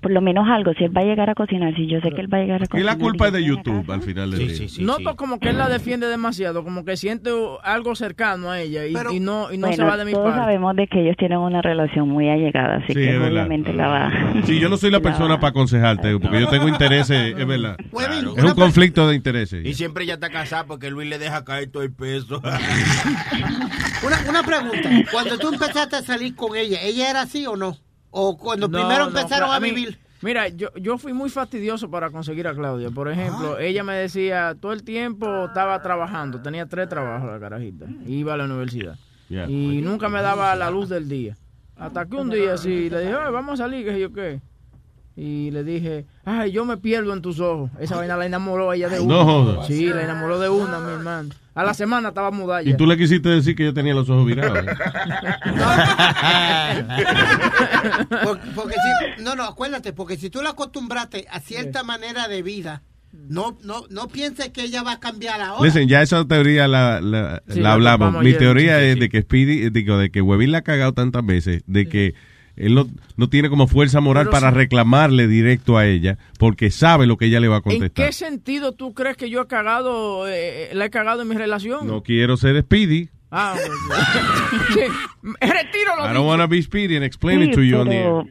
[0.00, 2.20] por lo menos algo, si él va a llegar a cocinar, si yo sé que
[2.20, 2.96] él va a llegar a Y cocinar.
[2.96, 4.66] la culpa y es de YouTube al final del día.
[4.80, 7.30] Noto como que él la defiende demasiado, como que siente
[7.62, 10.40] algo cercano a ella y, y no, y no se va de mi todos parte.
[10.40, 14.12] sabemos de que ellos tienen una relación muy allegada, así Sí, que obviamente la va.
[14.44, 17.76] Sí, yo no soy la persona para aconsejarte, porque yo tengo intereses, es verdad.
[18.36, 19.64] Es un conflicto de intereses.
[19.66, 22.40] Y siempre ella está casada porque Luis le deja caer todo el peso.
[24.06, 24.88] Una, una pregunta.
[25.10, 27.76] Cuando tú empezaste a salir con ella, ¿ella era así o no?
[28.10, 29.98] O cuando No, primero no, empezaron a mí- vivir.
[30.20, 32.90] Mira, yo, yo fui muy fastidioso para conseguir a Claudia.
[32.90, 37.86] Por ejemplo, ella me decía, todo el tiempo estaba trabajando, tenía tres trabajos la carajita,
[38.04, 38.96] iba a la universidad.
[39.28, 39.48] Yeah.
[39.48, 41.36] Y nunca me daba la luz del día.
[41.76, 44.40] Hasta que un día sí, le dije, "Ay, vamos a salir, que yo qué.
[45.20, 47.72] Y le dije, ay, yo me pierdo en tus ojos.
[47.80, 49.14] Esa vaina la enamoró a ella de una.
[49.16, 49.66] No jodas.
[49.66, 51.30] Sí, la enamoró de una, mi hermano.
[51.56, 52.70] A la semana estaba mudada ya.
[52.70, 54.56] Y tú le quisiste decir que yo tenía los ojos virados.
[54.58, 54.66] ¿eh?
[58.22, 58.74] Por- Porque,
[59.16, 62.82] si, no, no, acuérdate, porque si tú la acostumbraste a cierta manera de vida,
[63.12, 65.64] no, no, no pienses que ella va a cambiar ahora.
[65.64, 68.12] Listen, ya esa teoría la, la, Sí, la la hablamos.
[68.22, 70.62] Mi ayer, teoría sí, sí, es de que Speedy, digo, de que Webin la ha
[70.62, 72.14] cagado tantas veces, de que
[72.58, 72.86] él no,
[73.16, 74.56] no tiene como fuerza moral Pero para sí.
[74.56, 78.06] reclamarle directo a ella, porque sabe lo que ella le va a ¿En contestar.
[78.06, 81.86] qué sentido tú crees que yo he cagado, eh, la he cagado en mi relación?
[81.86, 83.08] No quiero ser Speedy.
[83.30, 84.72] Ah, ok.
[84.74, 84.80] sí.
[85.40, 86.14] Retiro lo I dicho.
[86.14, 88.26] don't want to be Speedy and explain Sí, it to you on the pero, air.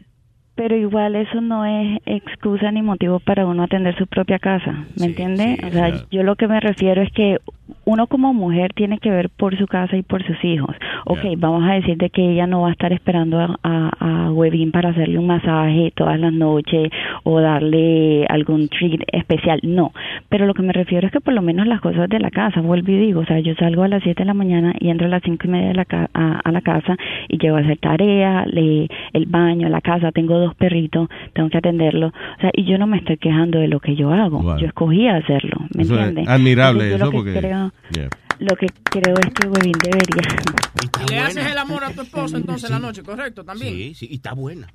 [0.57, 5.05] Pero igual eso no es excusa ni motivo para uno atender su propia casa, ¿me
[5.05, 5.55] entiende?
[5.63, 7.37] o sea, yo lo que me refiero es que
[7.85, 10.75] uno como mujer tiene que ver por su casa y por sus hijos.
[11.05, 14.31] Ok, vamos a decir de que ella no va a estar esperando a, a, a
[14.31, 16.89] Webin para hacerle un masaje todas las noches
[17.23, 19.91] o darle algún treat especial, no.
[20.29, 22.61] Pero lo que me refiero es que por lo menos las cosas de la casa,
[22.61, 25.07] vuelvo y digo, o sea, yo salgo a las 7 de la mañana y entro
[25.07, 26.95] a las cinco y media de la ca- a, a la casa
[27.27, 31.57] y llego a hacer tarea, le, el baño, la casa, tengo dos perritos, tengo que
[31.57, 34.57] atenderlo, o sea, y yo no me estoy quejando de lo que yo hago, Wow.
[34.59, 36.27] yo escogí hacerlo, ¿me Eso es entiendes?
[36.27, 37.39] admirable Entonces, eso lo que porque...
[37.39, 38.09] creo- Yeah.
[38.39, 40.21] lo que creo es que Webin debería
[41.07, 43.43] Y le haces el amor a tu esposa entonces en la noche, ¿correcto?
[43.43, 43.73] También.
[43.73, 44.67] Sí, sí, y está buena.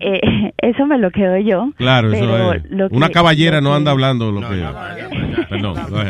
[0.00, 2.70] Eh, eso me lo quedo yo Claro, pero eso es.
[2.70, 4.64] lo que- Una caballera lo no anda hablando lo que...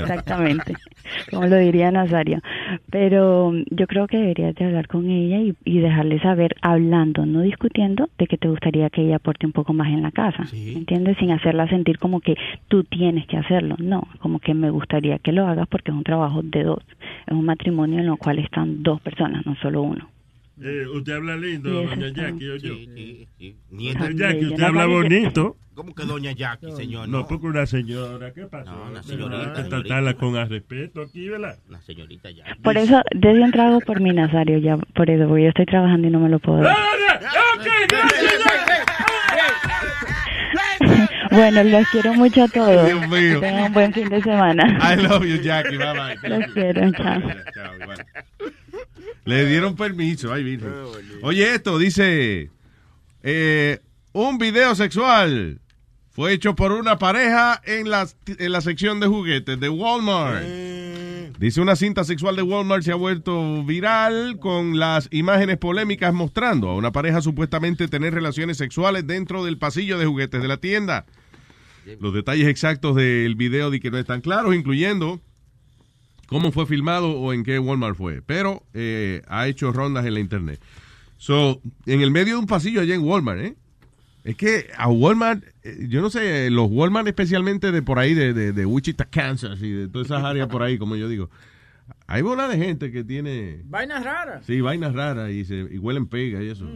[0.01, 0.74] Exactamente,
[1.31, 2.41] como lo diría Nazario.
[2.91, 7.41] Pero yo creo que deberías de hablar con ella y, y dejarle saber, hablando, no
[7.43, 10.45] discutiendo, de que te gustaría que ella aporte un poco más en la casa.
[10.53, 11.16] ¿me ¿Entiendes?
[11.19, 12.35] Sin hacerla sentir como que
[12.69, 13.77] tú tienes que hacerlo.
[13.78, 16.82] No, como que me gustaría que lo hagas porque es un trabajo de dos.
[17.27, 20.09] Es un matrimonio en el cual están dos personas, no solo uno.
[20.62, 22.74] Eh, usted habla lindo, doña Jackie, o yo.
[23.70, 24.05] Nieta.
[24.05, 25.56] Doña Jackie, usted habla bonito.
[25.74, 27.09] ¿Cómo que doña Jackie, señor?
[27.09, 28.70] No, porque una señora, ¿qué pasa?
[28.70, 31.59] No, una Hay señorita, que tratarla con respeto aquí, ¿verdad?
[31.68, 32.62] Una señorita Jackie.
[32.62, 36.06] Por eso, desde un trago por mi Nazario, ya, por eso, porque yo estoy trabajando
[36.06, 36.76] y no me lo puedo dar.
[41.31, 42.86] Bueno, los quiero mucho a todos.
[42.86, 43.40] Dios mío.
[43.40, 44.78] Que tengan un buen fin de semana.
[44.81, 45.76] I love you, Jackie.
[45.76, 46.28] Bye bye.
[46.28, 47.20] Los quiero, chao.
[47.52, 48.06] Chao, igual.
[49.24, 50.72] Le dieron permiso, ay, virgen.
[51.22, 52.51] Oye, esto dice:
[53.22, 53.80] eh,
[54.12, 55.60] un video sexual
[56.10, 60.44] fue hecho por una pareja en la, en la sección de juguetes de Walmart.
[61.38, 66.68] Dice una cinta sexual de Walmart se ha vuelto viral con las imágenes polémicas mostrando
[66.68, 71.06] a una pareja supuestamente tener relaciones sexuales dentro del pasillo de juguetes de la tienda.
[71.98, 75.20] Los detalles exactos del video de que no están claros, incluyendo
[76.35, 80.19] cómo fue filmado o en qué Walmart fue, pero eh, ha hecho rondas en la
[80.19, 80.61] internet.
[81.16, 83.55] So, en el medio de un pasillo allá en Walmart, ¿eh?
[84.24, 88.35] Es que a Walmart, eh, yo no sé, los Walmart especialmente de por ahí, de,
[88.35, 91.31] de, de Wichita, Kansas y de todas esas áreas por ahí, como yo digo,
[92.06, 94.44] hay bola de gente que tiene, Vainas raras.
[94.47, 96.65] sí, vainas raras y, se, y huelen pega y eso.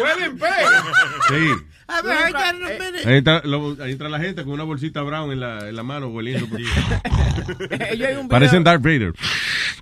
[0.00, 0.84] Huelen pega.
[1.28, 1.50] Sí.
[1.88, 3.08] A ver, I got a minute.
[3.08, 5.82] Ahí entra, lo- ahí entra la gente con una bolsita brown en la, en la
[5.82, 6.46] mano hueliendo.
[6.48, 9.12] por- Ellos hay un video- Parecen Darth Vader.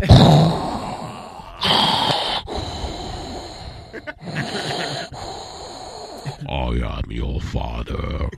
[6.55, 8.29] I am your father.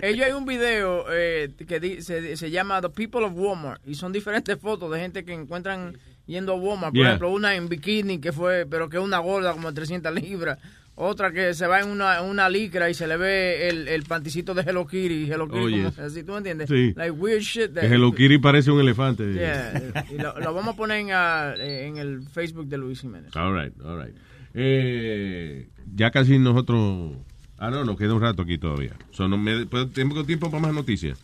[0.00, 3.94] Ellos hay un video eh, que di- se, se llama The People of Walmart y
[3.96, 6.92] son diferentes fotos de gente que encuentran yendo a Walmart.
[6.92, 7.08] Por Yeah.
[7.08, 10.58] ejemplo, una en bikini que fue, pero que es una gorda como de 300 libras.
[10.94, 14.54] Otra que se va en una, una licra y se le ve el, el panticito
[14.54, 15.30] de Hello Kitty.
[15.30, 15.98] Hello Kitty Oh, como- yes.
[15.98, 16.68] así, ¿tú me entiendes?
[16.68, 16.92] Sí.
[16.96, 17.72] Like weird shit.
[17.74, 19.32] that- Hello Kitty parece un elefante.
[19.32, 23.34] Yeah, y lo, lo vamos a poner en, ah, en el Facebook de Luis Jiménez.
[23.36, 24.14] All right, all right.
[24.54, 27.12] Eh, ya casi nosotros...
[27.58, 28.92] Ah, no, nos queda un rato aquí todavía.
[29.10, 31.18] So, no me- pues, tengo tiempo para más noticias.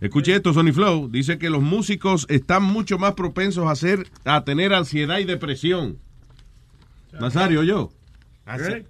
[0.00, 1.08] Escuche esto, Sony Flow.
[1.10, 5.98] Dice que los músicos están mucho más propensos a, hacer, a tener ansiedad y depresión.
[7.18, 7.90] Nazario, yo.
[8.46, 8.84] Ansi-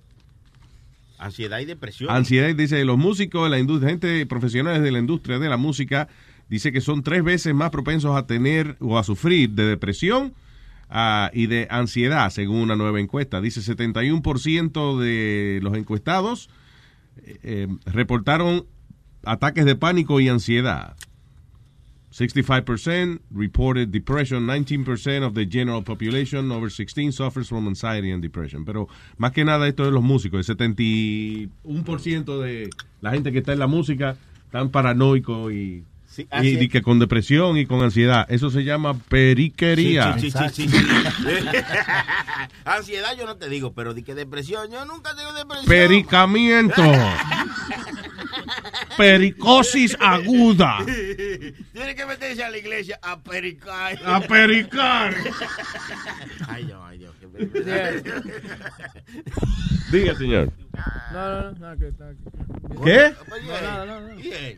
[1.19, 2.11] Ansiedad y depresión.
[2.11, 6.09] Ansiedad, dice, los músicos de la industria, gente profesionales de la industria de la música,
[6.49, 10.33] dice que son tres veces más propensos a tener o a sufrir de depresión
[10.91, 13.41] ah, y de ansiedad, según una nueva encuesta.
[13.41, 16.51] Dice 71% de los encuestados
[17.25, 18.67] eh, eh, reportaron
[19.25, 20.97] ataques de pánico y ansiedad.
[22.12, 28.65] 65% reported depression, 19% of the general population over 16 suffers from anxiety and depression.
[28.65, 32.70] Pero más que nada esto de los músicos, el 71% de
[33.01, 35.85] la gente que está en la música están paranoicos y,
[36.41, 38.27] Sí, y, que con depresión y con ansiedad.
[38.29, 40.19] Eso se llama periquería.
[40.19, 40.87] Sí, sí, sí, sí, sí, sí.
[42.65, 45.67] Ansiedad yo no te digo, pero di que depresión, yo nunca tengo depresión.
[45.67, 46.83] Pericamiento.
[48.97, 50.79] Pericosis aguda.
[51.73, 53.99] Tiene que meterse a la iglesia a pericar.
[54.05, 55.15] A pericar.
[56.49, 57.15] Ay, Dios, ay, Dios.
[59.91, 60.53] Diga, señor.
[61.12, 62.10] No, no, no, no, que está
[62.84, 63.12] ¿Qué?
[63.28, 64.15] No, nada, no, no.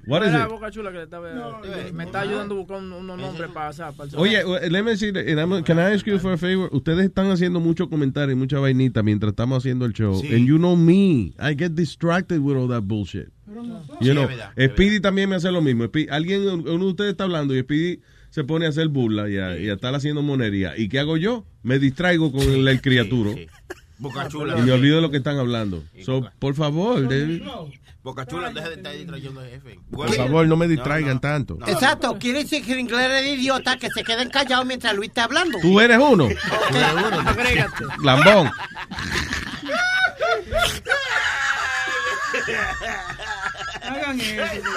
[0.06, 0.48] What is era it?
[0.50, 1.60] Boca Chula que le estaba,
[1.92, 3.72] me está ayudando a buscar un- unos nombres para.
[3.92, 6.68] Para el Oye, let me I'm- can I ask you for a favor?
[6.72, 10.20] Ustedes están haciendo mucho comentario y mucha vainita mientras estamos haciendo el show.
[10.20, 10.32] Sí.
[10.34, 13.28] And you know me, I get distracted with all that bullshit.
[13.46, 15.84] Sí, You know, es verdad, Speedy también me hace lo mismo.
[15.84, 19.36] Speedy- alguien, uno de ustedes está hablando y Speedy se pone a hacer burla y
[19.38, 20.76] a, y a estar haciendo monería.
[20.76, 21.44] ¿Y qué hago yo?
[21.62, 23.34] Me distraigo con el, el criaturo.
[24.02, 24.56] Boca Y Chula.
[24.56, 25.84] me olvido de lo que están hablando.
[26.04, 27.42] So, por favor, David,
[28.02, 29.78] Boca Chula, deja de estar distrayendo al jefe.
[29.92, 31.56] por favor, no me distraigan tanto.
[31.68, 35.22] Exacto, quiere decir que en inglés eres idiota que se queden callados mientras Luis está
[35.24, 35.58] hablando.
[35.60, 36.28] Tú eres uno.
[37.26, 37.84] Agrégate.
[38.02, 38.50] Lambón.
[44.02, 44.70] Hagan eso.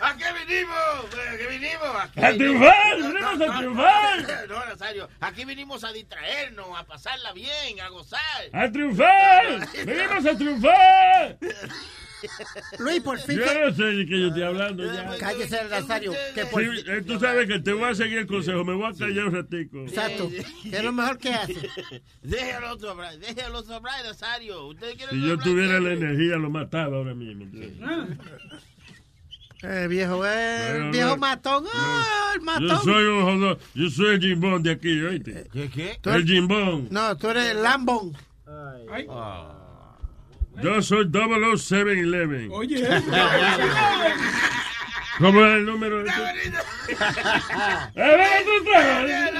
[0.00, 0.76] ¿A qué vinimos?
[0.76, 1.96] ¿A qué vinimos?
[2.00, 2.96] Aquí ¡A triunfar!
[2.96, 4.48] ¡Venimos a triunfar!
[4.48, 8.20] No, Nazario, aquí vinimos a distraernos, a pasarla bien, a gozar.
[8.52, 9.68] ¡A triunfar!
[9.84, 11.38] ¡Venimos a triunfar!
[12.78, 13.38] Luis, por fin.
[13.38, 15.16] Yo que- no sé de qué yo estoy hablando ya.
[15.18, 16.12] Cállese, Nazario.
[16.34, 18.96] Que por Sí, tú sabes que te voy a seguir el consejo, me voy a
[18.96, 19.82] callar un ratico.
[19.82, 20.30] Exacto.
[20.62, 21.54] ¿Qué es lo mejor que hace?
[22.22, 24.70] Déjalo otro hablar, déjalo hablar, Nazario.
[25.10, 27.46] Si yo tuviera la energía, lo mataba ahora mismo.
[29.62, 31.16] Eh, viejo, eh, viejo no.
[31.16, 31.64] matón.
[31.72, 32.68] ¡Ah, el matón!
[32.68, 35.48] Yo soy un jodón, yo soy el jimbón de aquí, ¿oíste?
[35.50, 35.98] ¿Qué, qué?
[36.00, 36.88] Tú El jimbón.
[36.90, 38.12] No, tú eres Lambón.
[40.62, 42.48] Yo soy 00711.
[42.50, 42.88] Oye.
[45.18, 46.10] ¿Cómo es el número de?
[46.10, 46.52] ¡Eh!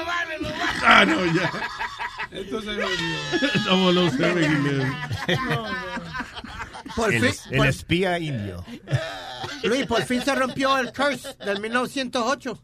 [0.88, 1.50] Ah, no, ya.
[2.30, 2.76] Esto se
[4.44, 4.96] y medio.
[6.94, 8.64] Por El, fin, es- el por- espía indio.
[9.64, 12.62] Luis, por fin se rompió el curse del 1908.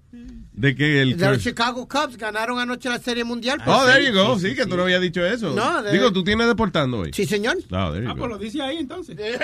[0.54, 1.16] De que el.
[1.16, 3.58] De los Chicago Cubs ganaron anoche la Serie Mundial.
[3.66, 4.38] Oh, there you go.
[4.38, 5.50] Sí, que tú no habías dicho eso.
[5.54, 7.10] No, de- Digo, tú tienes deportando hoy.
[7.14, 7.56] Sí, señor.
[7.70, 8.18] No, there you Ah, go.
[8.18, 9.16] pues lo dice ahí entonces.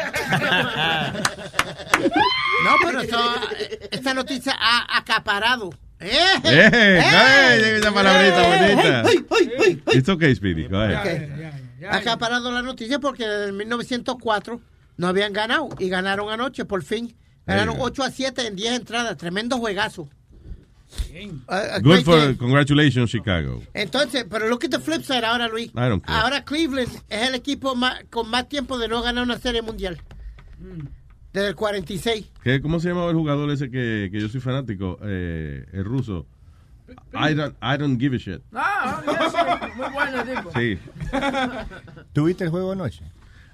[2.65, 3.19] No, pero eso,
[3.91, 5.70] esta noticia ha acaparado.
[6.01, 6.11] ¡Eh!
[6.45, 6.70] ¡Eh!
[6.75, 7.61] ¡Eh!
[7.62, 8.75] Llega esa palabrita ¡Eh!
[8.75, 9.03] bonita.
[9.09, 9.99] ¡Ay, ay, ay!
[9.99, 10.67] It's okay, Speedy.
[10.69, 11.28] Go ahead.
[11.81, 11.85] Ok.
[11.91, 14.61] Ha acaparado la noticia porque en 1904
[14.97, 17.17] no habían ganado y ganaron anoche por fin.
[17.47, 17.87] Ganaron There you go.
[17.87, 19.17] 8 a 7 en 10 entradas.
[19.17, 20.09] Tremendo juegazo.
[21.49, 22.18] A- a Good for.
[22.18, 22.36] game.
[22.36, 23.62] Congratulations, Chicago.
[23.75, 25.68] Entonces, pero look at the flip side ahora, Luis.
[25.70, 26.17] I don't care.
[26.17, 29.99] Ahora Cleveland es el equipo más- con más tiempo de no ganar una serie mundial.
[31.33, 32.31] Desde el 46.
[32.42, 34.99] ¿Qué, ¿Cómo se llamaba el jugador ese que, que yo soy fanático?
[35.02, 36.26] Eh, el ruso.
[37.12, 38.41] I don't, I don't give a shit.
[38.55, 39.75] Ah, ya sé.
[39.76, 40.50] Muy bueno, tipo.
[40.58, 40.78] Sí.
[42.15, 43.05] ¿Tuviste el juego anoche?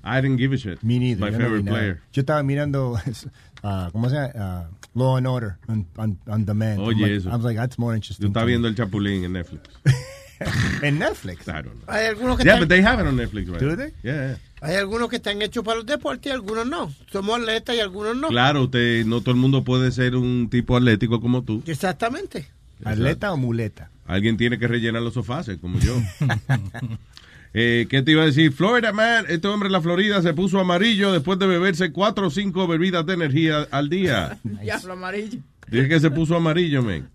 [0.05, 0.81] I didn't give a shit.
[0.83, 1.21] Me neither.
[1.25, 2.01] My no favorite player.
[2.13, 2.97] Yo estaba mirando,
[3.65, 4.31] ah, ¿cómo se llama?
[4.37, 6.79] Ah, Law and Order on, on, on demand.
[6.79, 7.29] I'm Oye, like, eso.
[7.31, 8.23] I was like, that's more interesting.
[8.25, 8.53] Tú estás to me.
[8.53, 9.63] viendo el Chapulín en Netflix.
[10.83, 11.49] en Netflix.
[11.49, 11.85] I don't know.
[11.89, 13.61] Hay algunos que Yeah, están- but they have it on Netflix, right?
[13.61, 13.93] Do they?
[14.05, 14.37] Yeah.
[14.61, 16.93] Hay algunos que están hechos para los deportes y algunos no.
[17.13, 18.29] Somos atletas y algunos no.
[18.29, 21.63] Claro, usted, no todo el mundo puede ser un tipo atlético como tú.
[21.67, 22.47] Exactamente.
[22.85, 23.91] ¿Atleta o muleta?
[24.07, 25.97] Alguien tiene que rellenar los sofás, como yo.
[27.55, 28.53] eh, ¿Qué te iba a decir?
[28.53, 32.31] Florida Man, este hombre en la Florida se puso amarillo después de beberse cuatro o
[32.31, 34.39] cinco bebidas de energía al día.
[34.45, 35.39] Diablo amarillo.
[35.71, 37.09] Dice que se puso amarillo, man.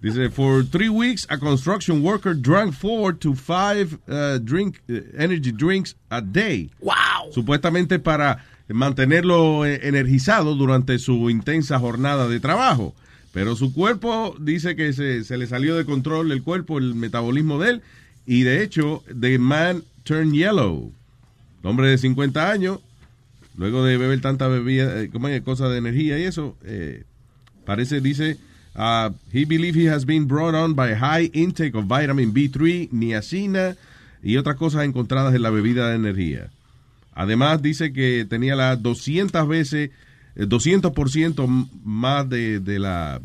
[0.00, 5.52] Dice, for three weeks, a construction worker drank four to five uh, drink, uh, energy
[5.52, 6.70] drinks a day.
[6.80, 7.32] ¡Wow!
[7.32, 12.94] Supuestamente para mantenerlo eh, energizado durante su intensa jornada de trabajo.
[13.32, 17.58] Pero su cuerpo dice que se, se le salió de control el cuerpo, el metabolismo
[17.58, 17.82] de él.
[18.30, 20.92] Y de hecho, the man turned yellow.
[21.64, 22.78] El hombre de 50 años,
[23.56, 25.42] luego de beber tanta bebida, eh, ¿cómo es?
[25.42, 27.02] Cosas de energía y eso, eh,
[27.66, 28.36] parece, dice,
[28.76, 33.76] uh, he believes he has been brought on by high intake of vitamin B3, niacina
[34.22, 36.50] y otras cosas encontradas en la bebida de energía.
[37.12, 39.90] Además, dice que tenía las 200 veces,
[40.36, 43.20] eh, 200% m- más de, de la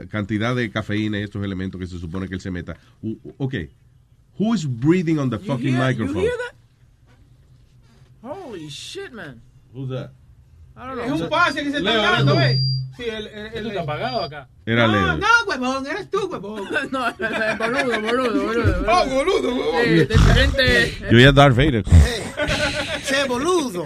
[0.00, 2.76] eh, cantidad de cafeína y estos elementos que se supone que él se meta.
[3.38, 3.54] Ok.
[4.40, 6.16] Who is breathing on the You fucking hear, microphone?
[6.16, 6.54] You hear that?
[8.26, 9.42] Holy shit, man.
[9.74, 10.12] Who's that?
[10.76, 11.14] I don't know.
[11.14, 12.40] Es un pase que se está dando.
[12.40, 12.58] ¿eh?
[12.96, 14.48] Sí, el, el, el, está apagado acá.
[14.64, 15.16] Era no, Leo.
[15.18, 16.64] no, huevón, eres tú, huevón.
[16.90, 17.12] no,
[17.58, 18.84] boludo, boludo, boludo.
[18.88, 19.84] Oh, boludo, huevón.
[19.84, 20.96] Sí, diferente.
[21.12, 21.84] Yo ya Darth Vader.
[23.06, 23.84] ¡Che, boludo!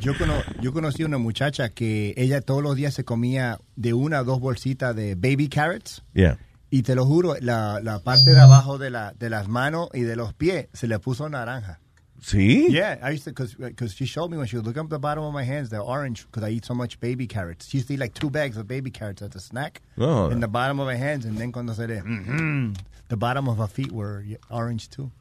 [0.00, 4.18] Yo, cono- yo conocí una muchacha que ella todos los días se comía de una
[4.20, 6.02] a dos bolsitas de baby carrots.
[6.14, 6.38] Yeah.
[6.76, 10.00] Y te lo juro, la, la parte de abajo de, la, de las manos y
[10.00, 11.78] de los pies se le puso naranja.
[12.20, 12.66] ¿Sí?
[12.70, 15.22] Yeah, I used to, because she showed me when she was looking up the bottom
[15.22, 17.68] of my hands, they're orange because I eat so much baby carrots.
[17.68, 20.30] She used to eat like two bags of baby carrots as a snack Oh.
[20.30, 22.74] in the bottom of my hands, and then cuando se le, mhm,
[23.08, 25.12] the bottom of her feet were orange too.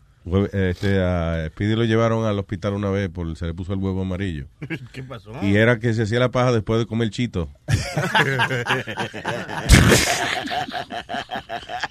[0.53, 4.01] Este, a Speedy lo llevaron al hospital una vez por se le puso el huevo
[4.01, 4.47] amarillo.
[4.93, 5.31] ¿Qué pasó?
[5.41, 7.49] Y era que se hacía la paja después de comer chito.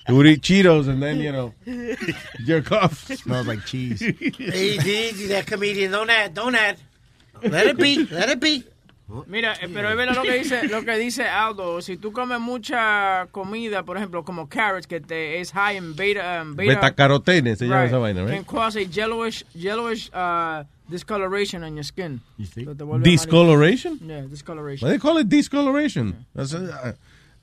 [0.09, 1.55] You eat Cheetos and then, you know,
[2.45, 3.07] jerk off.
[3.07, 4.03] Smells like cheese.
[4.39, 5.93] Easy, that comedian.
[5.93, 6.77] Don't add, don't add.
[7.43, 8.65] Let it be, let it be.
[9.27, 11.81] Mira, eh, pero es verdad lo que dice lo que dice Aldo.
[11.83, 16.43] Si tú comes mucha comida, por ejemplo, como carrots, que te, es high en beta,
[16.43, 17.89] um, beta, Betacarotene se llama Right.
[17.89, 18.47] esa vaina, can right?
[18.47, 22.21] cause a yellowish, yellowish uh, discoloration on your skin.
[22.39, 23.99] Vuelve Discoloration?
[24.07, 24.87] Yeah, discoloration.
[24.87, 26.25] Why they call it discoloration?
[26.35, 26.93] That's a, uh,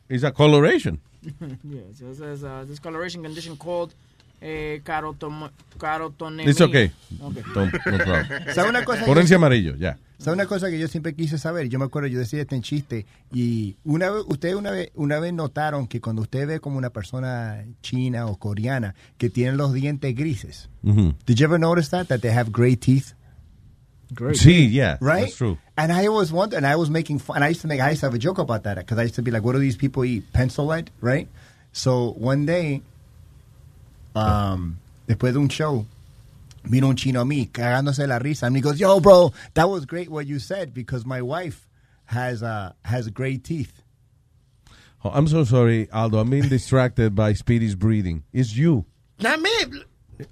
[0.09, 0.99] it's a coloration.
[1.23, 3.93] yeah, so it's a discoloration condition called
[4.42, 6.50] eh, carotom carotonemia.
[6.51, 6.92] It's okay.
[7.22, 7.43] Okay.
[7.53, 8.27] Don't- no problem.
[8.53, 9.06] ¿Sabe una cosa?
[9.06, 9.98] Ponerse amarillo, ya.
[10.18, 11.69] ¿Sabe una cosa que yo siempre quise saber?
[11.69, 15.18] Yo me acuerdo, yo decía este en chiste, y una vez, ustedes una vez, una
[15.19, 19.72] vez notaron que cuando usted ve como una persona china o coreana que tienen los
[19.74, 21.16] dientes grises, Mhm.
[21.26, 23.14] did you ever notice that, that they have gray teeth?
[24.34, 25.26] Sí, yeah, Right?
[25.27, 25.58] that's true.
[25.77, 27.92] And I always wondered, and I was making fun, and I used to make, I
[27.92, 29.59] used to have a joke about that, because I used to be like, what do
[29.59, 30.24] these people eat?
[30.34, 31.27] Pencil lead, right?
[31.72, 32.82] So one day,
[34.15, 34.75] um,
[35.07, 35.85] después de un show,
[36.63, 39.85] vino un chino a mí, cagándose la risa, and he goes, yo, bro, that was
[39.85, 41.67] great what you said, because my wife
[42.05, 43.81] has, uh, has gray teeth.
[45.03, 46.19] Oh, I'm so sorry, Aldo.
[46.19, 48.23] I'm being distracted by Speedy's breathing.
[48.33, 48.85] It's you.
[49.21, 49.49] Not me.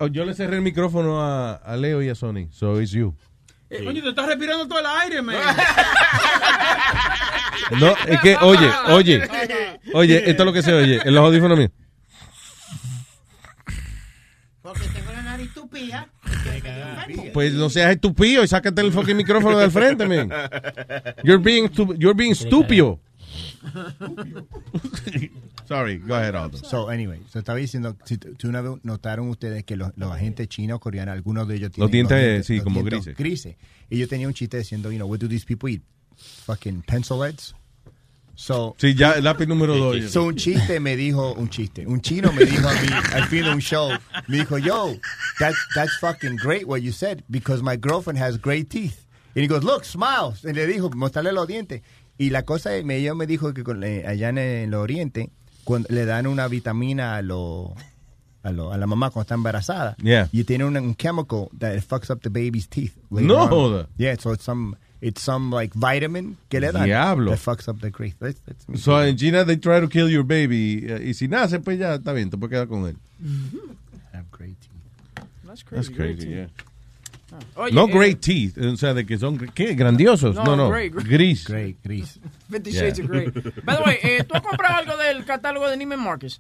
[0.01, 3.15] Oh, yo le cerré el micrófono a, a Leo y a Sony, so it's you.
[3.69, 5.35] Eh, Coño, te estás respirando todo el aire, man.
[7.80, 9.30] No, es que, oye, oye,
[9.93, 11.72] oye, esto es lo que se oye en los audífonos míos.
[14.61, 15.11] Porque tengo
[17.33, 20.30] Pues no seas estúpido y sácate el fucking micrófono del frente, man.
[21.23, 22.99] You're being, stu- you're being stupio.
[25.67, 26.57] Sorry, go ahead, Aldo.
[26.59, 30.11] So, anyway, so estaba diciendo, si t- si una vez notaron ustedes que los, los
[30.11, 33.56] agentes chinos o coreanos, algunos de ellos tienen Los dientes, sí, como dientes grises.
[33.89, 35.81] Y yo tenía un chiste diciendo, you know, what do these people eat?
[36.45, 37.53] Fucking pencil heads.
[38.40, 40.11] So, Sí, ya el lápiz número dos.
[40.11, 43.43] So un chiste me dijo, un chiste, un chino me dijo a mí al fin
[43.45, 43.90] de un show,
[44.27, 44.93] me dijo, yo,
[45.40, 49.06] that's, that's fucking great what you said, because my girlfriend has great teeth.
[49.35, 50.35] And he goes, look, smile.
[50.43, 51.82] Y le dijo, mostrarle los dientes.
[52.19, 55.32] Y la cosa, me, ella me dijo que con- eh, allá en el oriente,
[55.64, 57.74] cuando le dan una vitamina a lo,
[58.43, 60.30] a, lo- a la mamá cuando está embarazada, Yeah.
[60.32, 62.93] y tiene un, un chemical that fucks up the baby's teeth.
[63.09, 63.88] No on.
[63.98, 67.32] Yeah, so it's some, it's some like vitamin que le dan Diablo.
[67.32, 68.16] that fucks up the teeth.
[68.19, 70.85] That's- that's- So in China they try to kill your baby.
[70.88, 72.95] eh, y si nace, pues ya está bien, te puedes quedar con él.
[74.14, 74.56] Have great
[75.45, 76.30] That's That's crazy, teeth.
[76.30, 76.48] yeah.
[77.56, 79.76] Oye, no eh, great teeth, o sea, de que son ¿qué?
[79.76, 80.35] grandiosos.
[80.35, 81.06] No, No, no, gray, gray.
[81.06, 81.45] gris.
[81.48, 82.19] Gray, gris.
[82.50, 82.82] Fifty Yeah.
[82.82, 83.30] Shades of Grey.
[83.64, 86.40] By the way, eh, ¿tú has comprado algo del catálogo de Neiman Marcus?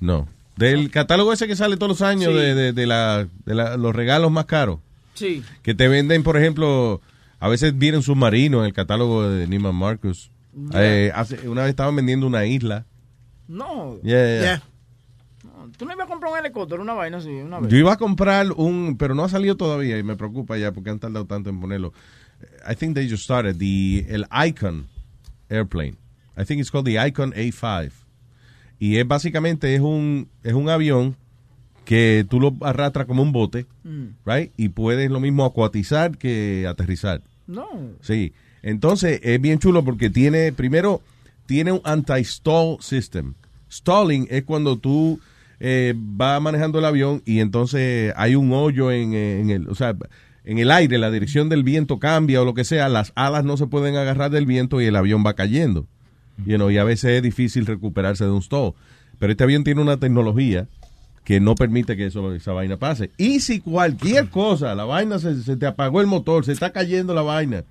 [0.00, 0.28] No.
[0.56, 2.38] Del catálogo ese que sale todos los años Sí.
[2.38, 4.80] de, de, de la, de la- los regalos más caros.
[5.14, 5.42] Sí.
[5.62, 7.00] Que te venden, por ejemplo,
[7.46, 10.30] a veces vienen submarinos en el catálogo de Neiman Marcus.
[10.72, 10.82] Yeah.
[10.84, 12.84] Eh, hace- una vez estaban vendiendo una isla.
[13.48, 13.98] No.
[14.02, 14.62] Yeah, yeah, yeah.
[15.44, 17.70] No, Tú no ibas a comprar un helicóptero, una vaina así, una vez.
[17.70, 20.90] Yo iba a comprar un, pero no ha salido todavía y me preocupa ya porque
[20.90, 21.92] han tardado tanto en ponerlo.
[22.70, 24.86] I think they just started the el Icon
[25.48, 25.96] airplane.
[26.36, 27.92] I think it's called the Icon A5.
[28.78, 31.16] Y es básicamente es un es un avión
[31.84, 34.06] que tú lo arrastras como un bote, Mm.
[34.26, 34.52] right?
[34.56, 37.22] Y puedes lo mismo acuatizar que aterrizar.
[37.46, 37.68] No.
[38.00, 38.32] Sí.
[38.62, 41.02] Entonces es bien chulo porque tiene, primero,
[41.46, 43.34] tiene un anti-stall system.
[43.70, 45.20] Stalling es cuando tú
[45.60, 49.74] eh, vas manejando el avión y entonces hay un hoyo en, eh, en el, o
[49.74, 49.96] sea,
[50.44, 53.56] en el aire, la dirección del viento cambia o lo que sea, las alas no
[53.56, 55.86] se pueden agarrar del viento y el avión va cayendo.
[56.44, 58.74] Y a veces es difícil recuperarse de un stall.
[59.18, 60.68] Pero este avión tiene una tecnología
[61.26, 63.10] que no permite que eso, esa vaina pase.
[63.18, 67.14] Y si cualquier cosa, la vaina se, se te apagó el motor, se está cayendo
[67.14, 67.64] la vaina,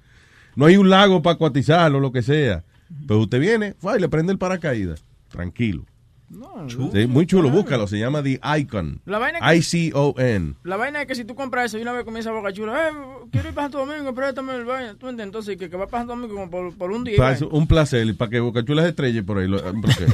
[0.58, 2.66] no hay un lago para acuatizarlo, lo que sea,
[3.08, 5.86] pues usted viene y le prende el paracaídas, tranquilo.
[6.28, 9.00] No, Sí, muy chulo, búscalo, se llama The Icon.
[9.06, 10.56] La vaina que- I-C-O-N.
[10.64, 12.94] La vaina es que si tú compras eso y una vez comienza Boca Chula, eh,
[13.32, 14.90] quiero ir para Santo Domingo, préstame el vaina.
[14.96, 15.26] ¿Tú entiendes?
[15.26, 17.16] Entonces, que, que va para Santo Domingo como por, por un día.
[17.16, 19.48] y Pa- un placer, para que Boca Chula se estrelle por ahí.
[19.48, 20.06] lo- porque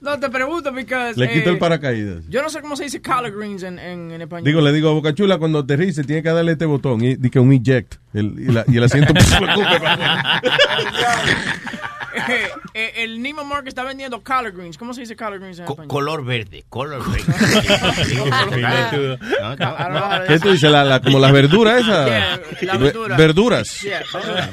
[0.00, 1.12] No, te pregunto, porque...
[1.16, 2.24] le quito el paracaídas.
[2.28, 4.44] Yo no sé cómo se dice collard greens en, en, en español.
[4.44, 7.28] Digo, le digo a Boca Chula, cuando aterrice, tiene que darle este botón, y, di
[7.30, 9.12] que un eject, el, y, la- y el asiento
[12.28, 14.78] Eh, eh, el Neiman Marcus está vendiendo collard greens.
[14.78, 15.88] ¿Cómo se dice collard greens en Co- español?
[15.88, 17.32] color verde, color verde.
[19.40, 20.24] No, no.
[20.26, 20.70] ¿Qué tú dices?
[20.70, 22.06] La, la- como las verduras esas.
[22.16, 23.16] Yeah, la Ve- verdura.
[23.16, 23.80] Verduras.
[23.82, 24.02] Yeah,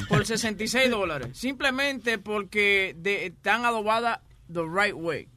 [0.10, 1.30] por 66 dólares.
[1.34, 4.20] Simplemente porque de- están adobadas
[4.52, 5.28] the right way.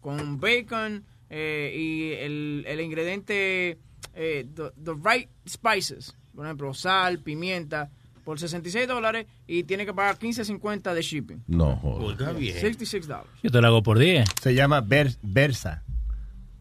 [0.00, 3.78] Con bacon eh, y el, el ingrediente,
[4.14, 6.14] eh, the, the right spices.
[6.34, 7.90] Por ejemplo, sal, pimienta.
[8.24, 11.42] Por 66 dólares y tiene que pagar 15.50 de shipping.
[11.46, 12.16] No, joder.
[12.16, 13.30] 66 dólares.
[13.42, 14.26] Yo te lo hago por 10.
[14.42, 15.82] Se llama Ver- Versa.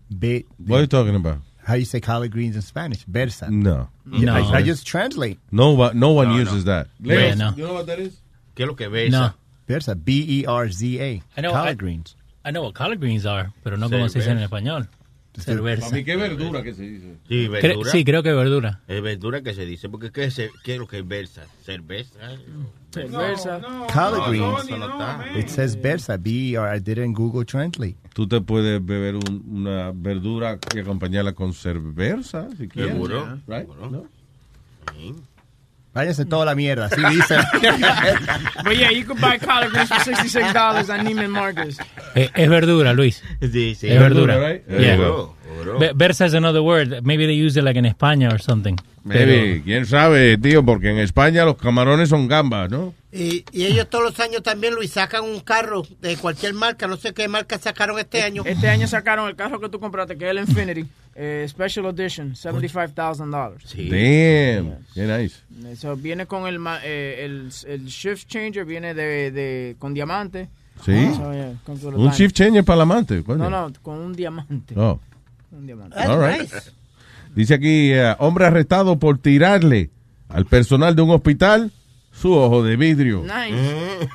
[0.09, 1.39] B What are you talking about?
[1.65, 3.05] How you say collard greens in Spanish?
[3.07, 3.47] Versa.
[3.49, 3.89] No.
[4.11, 5.39] Yeah, I, I just translate.
[5.49, 6.71] No, one- no one No, uses no.
[6.73, 6.87] that.
[6.99, 7.49] Yeah, Leo, no.
[7.55, 8.21] you know what that is?
[8.55, 9.09] ¿Qué es lo que ves?
[9.11, 9.33] No.
[9.65, 9.95] Versa.
[9.95, 11.23] B-E-R-Z-A.
[11.37, 12.15] I know, collard I- greens.
[12.45, 14.89] I know what collard greens are, pero no como se dice en español.
[15.41, 15.81] Cerveza.
[15.87, 17.15] Para mí, ¿qué verdura que se dice?
[17.27, 17.91] Sí, Cre- verdura.
[17.91, 18.81] sí, creo que verdura.
[18.87, 21.45] Es verdura que se dice, porque ¿qué es, qué es lo que es versa?
[21.63, 22.19] ¿Cerveza?
[22.91, 23.59] Cerveza.
[23.91, 24.69] Collard No, greens.
[24.69, 25.39] no.
[25.39, 26.17] It says versa.
[26.17, 26.75] B-E-R.
[26.77, 27.95] I did it in Google Translate.
[28.13, 32.91] Tú te puedes beber un- una verdura y acompañarla con cerveza, si quieres.
[32.93, 33.39] Seguro.
[33.47, 33.67] Right?
[33.67, 34.05] No?
[35.93, 36.85] Váyanse toda la mierda.
[36.87, 37.39] Así dicen.
[38.63, 41.77] But yeah, you could buy collard greens for $66 at Neiman Marcus.
[42.15, 43.21] Eh, es verdura, Luis.
[43.41, 43.89] Sí, sí.
[43.89, 44.39] Es verdura.
[44.39, 44.63] right?
[44.67, 44.97] Yeah.
[45.95, 47.01] Versa is another word.
[47.03, 48.75] Maybe they use it like in España or something.
[49.05, 52.93] Maybe, quién sabe, tío, porque en España los camarones son gambas, ¿no?
[53.11, 56.87] Y, y ellos todos los años también, Luis, sacan un carro de cualquier marca.
[56.87, 58.43] No sé qué marca sacaron este año.
[58.45, 62.33] Este año sacaron el carro que tú compraste, que es el Infinity, eh, Special Edition,
[62.33, 63.57] $75,000.
[63.89, 65.41] Damn, qué nice.
[65.69, 70.47] Eso viene con el, ma- eh, el, el shift changer, viene de, de con diamante.
[70.83, 71.09] Sí.
[71.15, 73.21] So, yeah, con todo el Un shift changer para el amante.
[73.27, 74.73] No, no, con un diamante.
[74.77, 74.99] Oh.
[75.53, 75.97] Un diamante.
[75.97, 76.49] All right.
[77.35, 79.89] Dice aquí, eh, hombre arrestado por tirarle
[80.29, 81.71] al personal de un hospital
[82.11, 83.23] su ojo de vidrio.
[83.23, 84.09] Nice.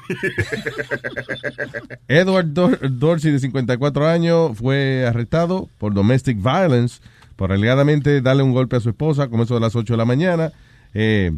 [2.09, 7.01] Edward Dor- Dorsey, de 54 años, fue arrestado por domestic violence,
[7.37, 10.05] por alegadamente darle un golpe a su esposa, como eso de las 8 de la
[10.05, 10.53] mañana.
[10.95, 11.33] Eh,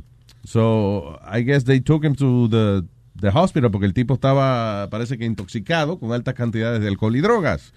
[0.45, 2.83] so, I guess they took him to the,
[3.21, 7.21] the hospital porque el tipo estaba, parece que intoxicado con altas cantidades de alcohol y
[7.21, 7.73] drogas.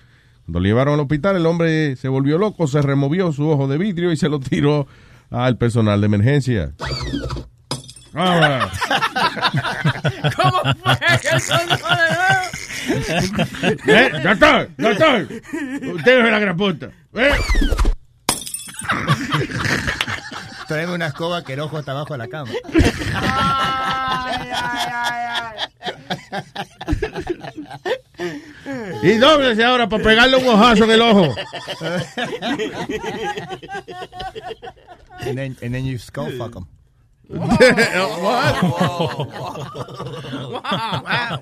[0.45, 3.77] Cuando lo llevaron al hospital, el hombre se volvió loco, se removió su ojo de
[3.77, 4.87] vidrio y se lo tiró
[5.29, 6.73] al personal de emergencia.
[10.35, 11.29] ¿Cómo fue que
[13.87, 15.27] Eh, doctor, doctor.
[15.95, 16.89] Usted es la gran puta.
[17.15, 17.31] Eh.
[20.67, 22.51] Tráeme una escoba que el ojo está abajo de la cama.
[29.03, 31.35] Y dóblese ahora para pegarle un ojazo en el ojo.
[35.21, 36.67] and then, and then you skull fuck them.
[40.53, 41.39] wow.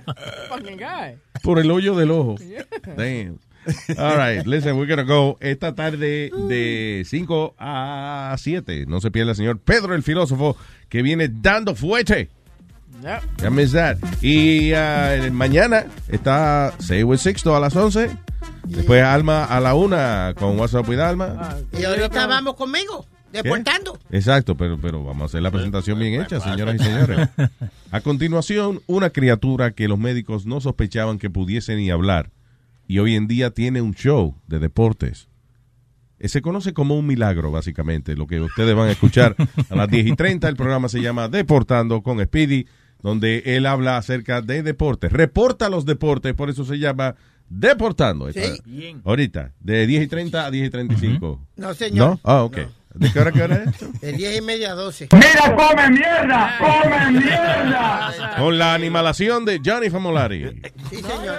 [0.49, 1.17] Fucking guy.
[1.43, 2.35] Por el hoyo del ojo.
[2.95, 3.39] Damn.
[3.97, 8.85] All right, listen, we're gonna go esta tarde de 5 a 7.
[8.87, 10.57] No se pierda el señor Pedro el filósofo
[10.89, 12.29] que viene dando fuerte.
[13.01, 13.41] Yep.
[13.41, 13.97] Ya miss that.
[14.21, 18.09] Y ah, mañana está Say with Sixto a las 11.
[18.65, 21.57] Después Alma a la 1 con WhatsApp with Alma.
[21.77, 23.97] Y ahorita vamos conmigo, deportando.
[24.11, 27.29] Exacto, pero, pero vamos a hacer la presentación bien hecha, señoras y señores.
[27.91, 32.31] A continuación, una criatura que los médicos no sospechaban que pudiese ni hablar
[32.87, 35.27] y hoy en día tiene un show de deportes.
[36.19, 39.35] Eh, Se conoce como un milagro, básicamente, lo que ustedes van a escuchar
[39.69, 40.47] a las 10 y 30.
[40.47, 42.67] El programa se llama Deportando con Speedy,
[43.03, 45.11] donde él habla acerca de deportes.
[45.11, 47.15] Reporta los deportes, por eso se llama
[47.49, 48.29] Deportando.
[48.29, 48.41] Está-
[49.03, 51.39] Ahorita, de 10 y 30 a 10 y 35.
[51.57, 52.09] No, señor.
[52.11, 52.19] ¿No?
[52.23, 52.57] Ah, ok.
[52.93, 54.01] ¿De qué hora, qué hora es?
[54.01, 55.07] De 10 y media a 12.
[55.13, 56.57] ¡Mira, come mierda!
[56.59, 58.35] ¡Come mierda!
[58.37, 60.61] Con la animalación de Johnny Famolari.
[60.89, 61.37] Sí, señor.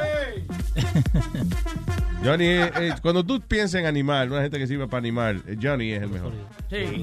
[2.24, 5.56] Johnny, eh, eh, cuando tú piensas en animal, una gente que sirve para animal, eh,
[5.60, 6.32] Johnny es el mejor.
[6.70, 7.02] Sí.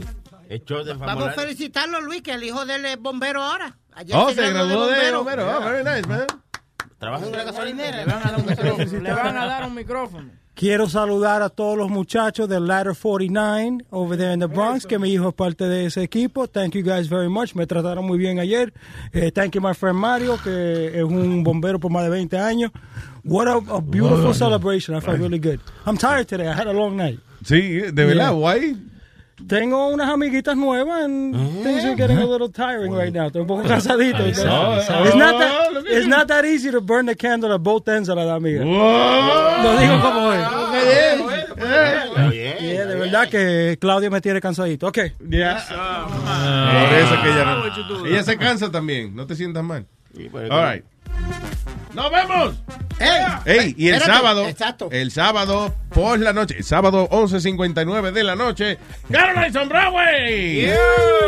[0.49, 3.77] Hecho de Vamos a felicitarlo, Luis, que el hijo de él es bombero ahora.
[3.93, 5.17] Ayer Oh, se graduó de bombero.
[5.19, 5.57] bombero.
[5.57, 6.25] Oh, very nice, man.
[6.97, 7.97] Trabaja en una gasolinera.
[7.97, 8.99] Le van a dar un micrófono.
[8.99, 10.29] Le van a dar un micrófono.
[10.55, 14.99] Quiero saludar a todos los muchachos del Ladder 49 over there in the Bronx, que
[14.99, 16.47] mi hijo es parte de ese equipo.
[16.49, 17.53] Thank you guys very much.
[17.55, 18.73] Me trataron muy bien ayer.
[19.13, 22.71] Eh, thank you, my friend Mario, que es un bombero por más de 20 años.
[23.23, 24.33] What a, a beautiful Wow.
[24.33, 24.97] celebration.
[24.97, 25.59] I felt really good.
[25.85, 26.47] I'm tired today.
[26.47, 27.19] I had a long night.
[27.45, 28.31] Sí, de verdad, Yeah.
[28.31, 28.75] guay.
[29.47, 33.27] Tengo unas amiguitas nuevas and things are getting a little tiring right now.
[33.27, 34.25] Estoy un poco cansadito.
[34.25, 37.87] It's not that, Oh, at it's not that easy to burn the candle at both
[37.87, 38.63] ends a la amiga.
[38.65, 40.47] Lo digo como es.
[41.61, 42.57] Eh.
[42.61, 44.87] Yeah, de verdad que Claudia me tiene cansadito.
[44.87, 44.97] Ok.
[45.29, 45.63] Yeah.
[45.67, 49.15] Por eso es que ella, no- ella se cansa también.
[49.15, 49.85] No te sientas mal.
[50.49, 50.83] All right.
[51.93, 52.55] ¡Nos vemos!
[53.45, 54.89] Ey, y el Espérate, sábado, exacto.
[54.91, 58.77] el sábado por la noche, el sábado 11.59 de la noche,
[59.09, 60.69] Caroline Broadway.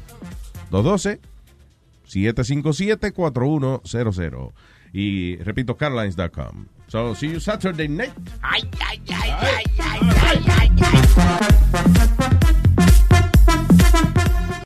[2.07, 4.51] 212-757-4100.
[4.93, 6.67] Y repito, carlines.com.
[6.87, 8.11] So, see you Saturday night.